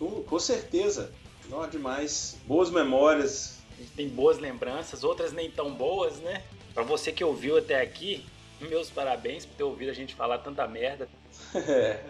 Uh, 0.00 0.22
com 0.22 0.38
certeza. 0.38 1.12
Não, 1.48 1.68
demais. 1.68 2.38
Boas 2.46 2.70
memórias. 2.70 3.58
A 3.76 3.80
gente 3.80 3.90
tem 3.94 4.08
boas 4.08 4.38
lembranças, 4.38 5.02
outras 5.02 5.32
nem 5.32 5.50
tão 5.50 5.74
boas, 5.74 6.20
né? 6.20 6.44
Pra 6.72 6.84
você 6.84 7.10
que 7.10 7.24
ouviu 7.24 7.58
até 7.58 7.80
aqui, 7.80 8.24
meus 8.60 8.88
parabéns 8.88 9.44
por 9.44 9.56
ter 9.56 9.64
ouvido 9.64 9.90
a 9.90 9.94
gente 9.94 10.14
falar 10.14 10.38
tanta 10.38 10.64
merda. 10.68 11.08
É. 11.56 12.00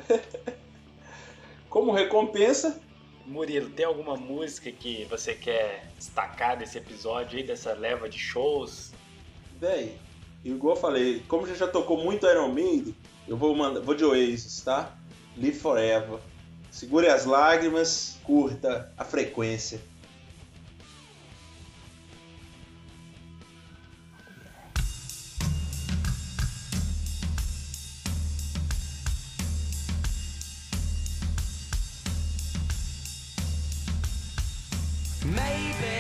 Como 1.71 1.93
recompensa, 1.93 2.79
Murilo, 3.25 3.71
tem 3.71 3.87
alguma 3.87 4.19
música 4.19 4.71
que 4.71 5.07
você 5.07 5.35
quer 5.35 5.91
destacar 5.97 6.59
desse 6.59 6.77
episódio 6.77 7.39
aí, 7.39 7.43
dessa 7.43 7.73
leva 7.73 8.07
de 8.07 8.19
shows? 8.19 8.93
Véi, 9.59 9.99
igual 10.55 10.77
eu 10.77 10.81
falei, 10.81 11.23
como 11.29 11.45
a 11.45 11.49
gente 11.49 11.59
já 11.59 11.69
tocou 11.69 12.03
muito 12.03 12.27
Iron 12.27 12.49
Maiden, 12.49 12.95
eu 13.27 13.37
vou 13.37 13.55
mandar, 13.55 13.81
vou 13.81 13.95
de 13.95 14.05
Oasis, 14.05 14.61
tá? 14.63 14.97
Live 15.37 15.59
Forever. 15.59 16.19
Segure 16.71 17.09
as 17.09 17.25
lágrimas, 17.25 18.19
curta 18.25 18.93
a 18.97 19.05
frequência. 19.05 19.81
Maybe 35.25 35.98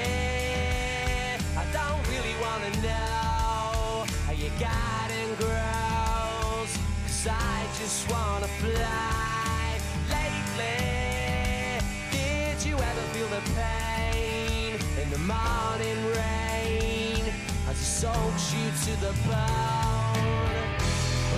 morning 15.29 16.01
rain 16.17 17.23
as 17.69 17.77
it 17.77 17.91
soaks 18.01 18.47
you 18.57 18.67
to 18.85 18.93
the 19.05 19.13
bone. 19.29 20.65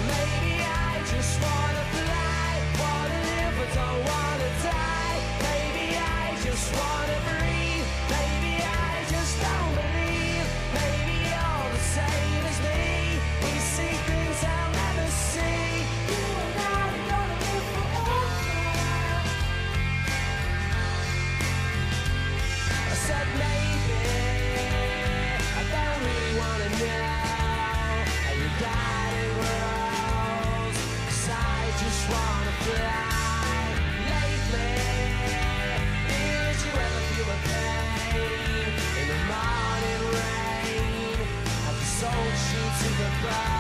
Maybe 0.07 0.63
I 0.63 1.03
just 1.11 1.35
wanna 1.43 1.85
fly, 1.95 2.51
wanna 2.83 3.21
live, 3.31 3.55
but 3.59 3.71
don't 3.75 4.03
wanna 4.11 4.51
die. 4.63 5.19
Maybe 5.43 5.87
I 5.99 6.37
just 6.45 6.67
wanna 6.79 7.19
breathe. 7.27 7.60
alive. 43.31 43.60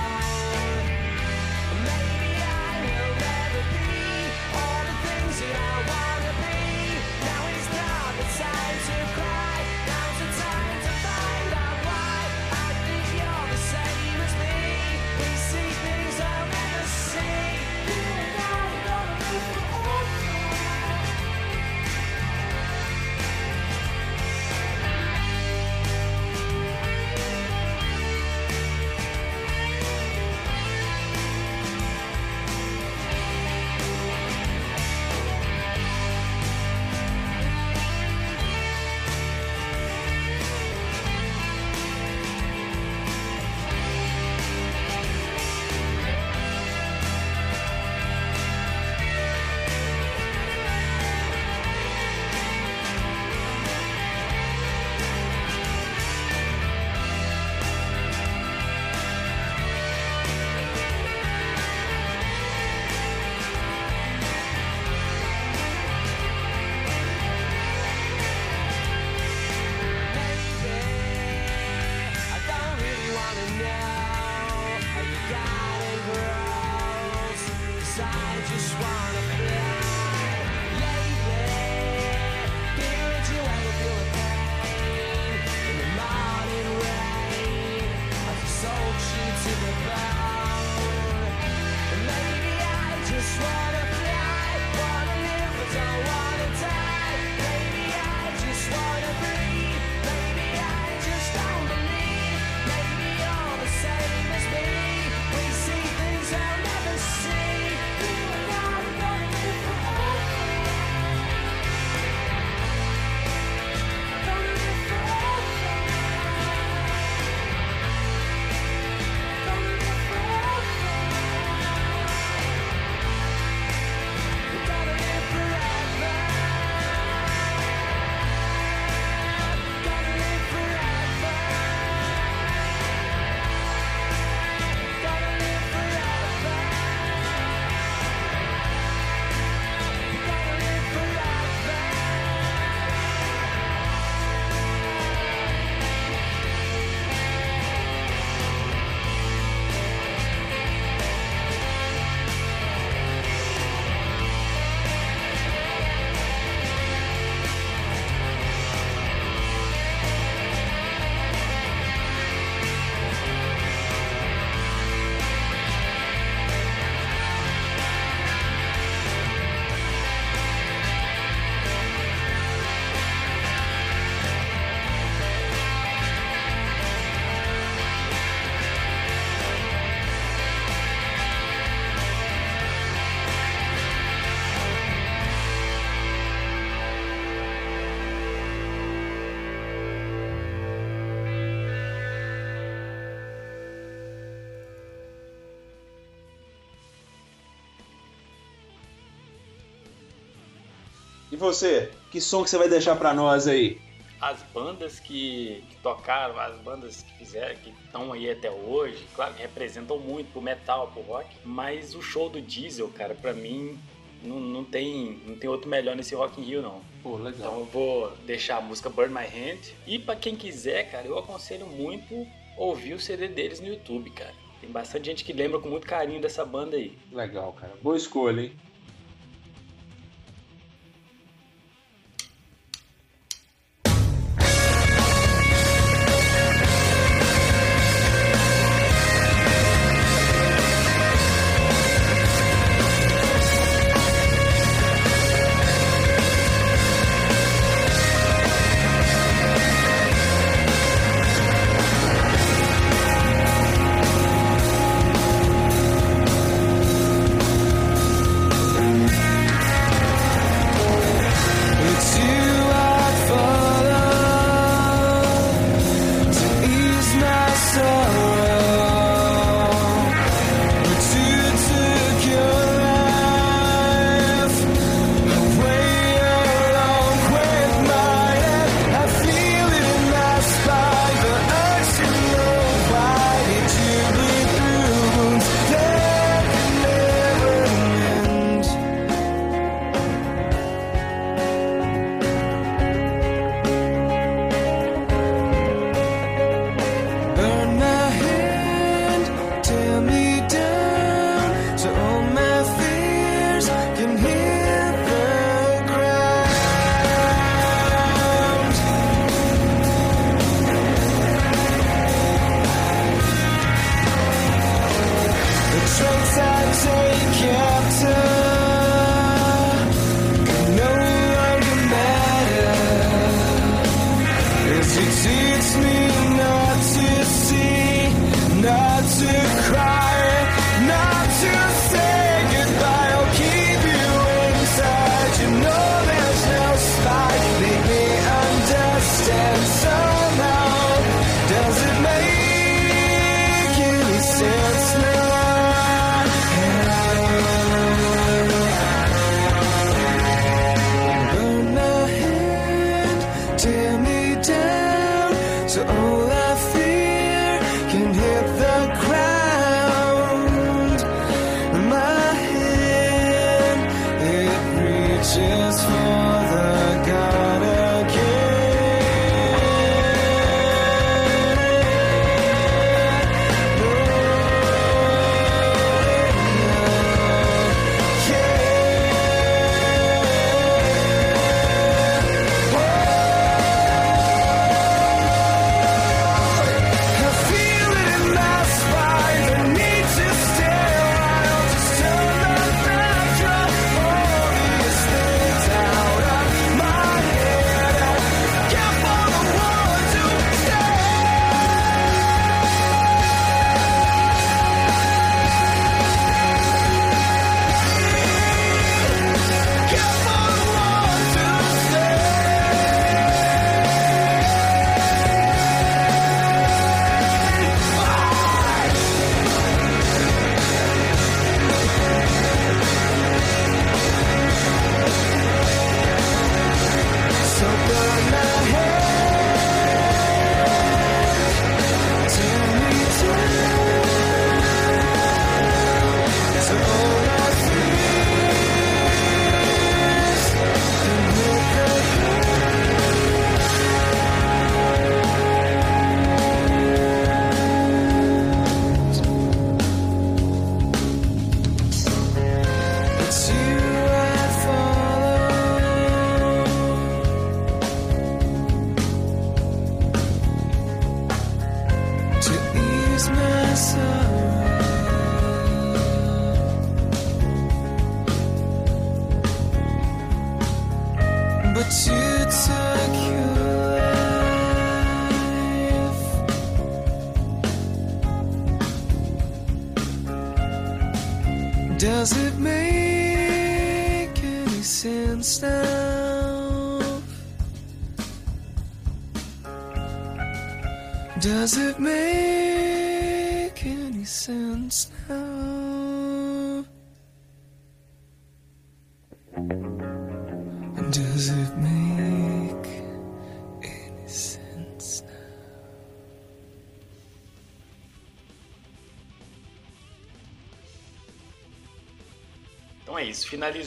você? 201.40 201.90
Que 202.10 202.20
som 202.20 202.42
que 202.42 202.50
você 202.50 202.58
vai 202.58 202.68
deixar 202.68 202.96
para 202.96 203.12
nós 203.14 203.46
aí? 203.46 203.80
As 204.20 204.42
bandas 204.52 205.00
que, 205.00 205.64
que, 205.70 205.76
tocaram, 205.82 206.38
as 206.38 206.56
bandas 206.60 207.02
que 207.02 207.18
fizeram, 207.18 207.56
que 207.56 207.70
estão 207.84 208.12
aí 208.12 208.30
até 208.30 208.50
hoje, 208.50 209.02
claro 209.14 209.32
que 209.32 209.40
representam 209.40 209.98
muito 209.98 210.30
pro 210.30 210.42
metal, 210.42 210.88
pro 210.88 211.00
rock, 211.02 211.28
mas 211.42 211.94
o 211.94 212.02
show 212.02 212.28
do 212.28 212.40
Diesel, 212.40 212.88
cara, 212.88 213.14
para 213.14 213.32
mim 213.32 213.78
não, 214.22 214.38
não, 214.38 214.64
tem, 214.64 215.18
não 215.26 215.34
tem 215.36 215.48
outro 215.48 215.68
melhor 215.68 215.96
nesse 215.96 216.14
Rock 216.14 216.40
in 216.40 216.44
Rio, 216.44 216.62
não. 216.62 216.82
Pô, 217.02 217.16
legal. 217.16 217.32
Então 217.38 217.58
eu 217.60 217.64
vou 217.64 218.12
deixar 218.26 218.58
a 218.58 218.60
música 218.60 218.90
Burn 218.90 219.12
My 219.12 219.24
Hand. 219.24 219.72
E 219.86 219.98
para 219.98 220.16
quem 220.16 220.36
quiser, 220.36 220.90
cara, 220.90 221.06
eu 221.06 221.18
aconselho 221.18 221.66
muito 221.66 222.26
ouvir 222.56 222.94
o 222.94 223.00
CD 223.00 223.28
deles 223.28 223.60
no 223.60 223.68
YouTube, 223.68 224.10
cara. 224.10 224.34
Tem 224.60 224.70
bastante 224.70 225.06
gente 225.06 225.24
que 225.24 225.32
lembra 225.32 225.58
com 225.58 225.68
muito 225.68 225.86
carinho 225.86 226.20
dessa 226.20 226.44
banda 226.44 226.76
aí. 226.76 226.96
Legal, 227.10 227.54
cara. 227.54 227.72
Boa 227.82 227.96
escolha, 227.96 228.42
hein? 228.42 228.52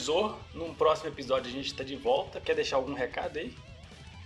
finalizou. 0.04 0.38
Num 0.52 0.74
próximo 0.74 1.08
episódio 1.08 1.50
a 1.50 1.52
gente 1.52 1.66
está 1.66 1.82
de 1.82 1.96
volta. 1.96 2.40
Quer 2.40 2.54
deixar 2.54 2.76
algum 2.76 2.92
recado 2.92 3.38
aí? 3.38 3.52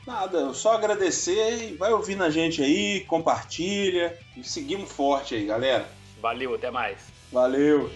Nada, 0.06 0.38
eu 0.38 0.54
só 0.54 0.72
agradecer 0.72 1.70
e 1.70 1.76
vai 1.76 1.92
ouvindo 1.92 2.24
a 2.24 2.30
gente 2.30 2.62
aí, 2.62 3.04
compartilha 3.06 4.18
e 4.36 4.42
seguimos 4.42 4.90
forte 4.90 5.34
aí, 5.34 5.44
galera. 5.44 5.86
Valeu, 6.20 6.54
até 6.54 6.70
mais. 6.70 6.98
Valeu. 7.30 7.90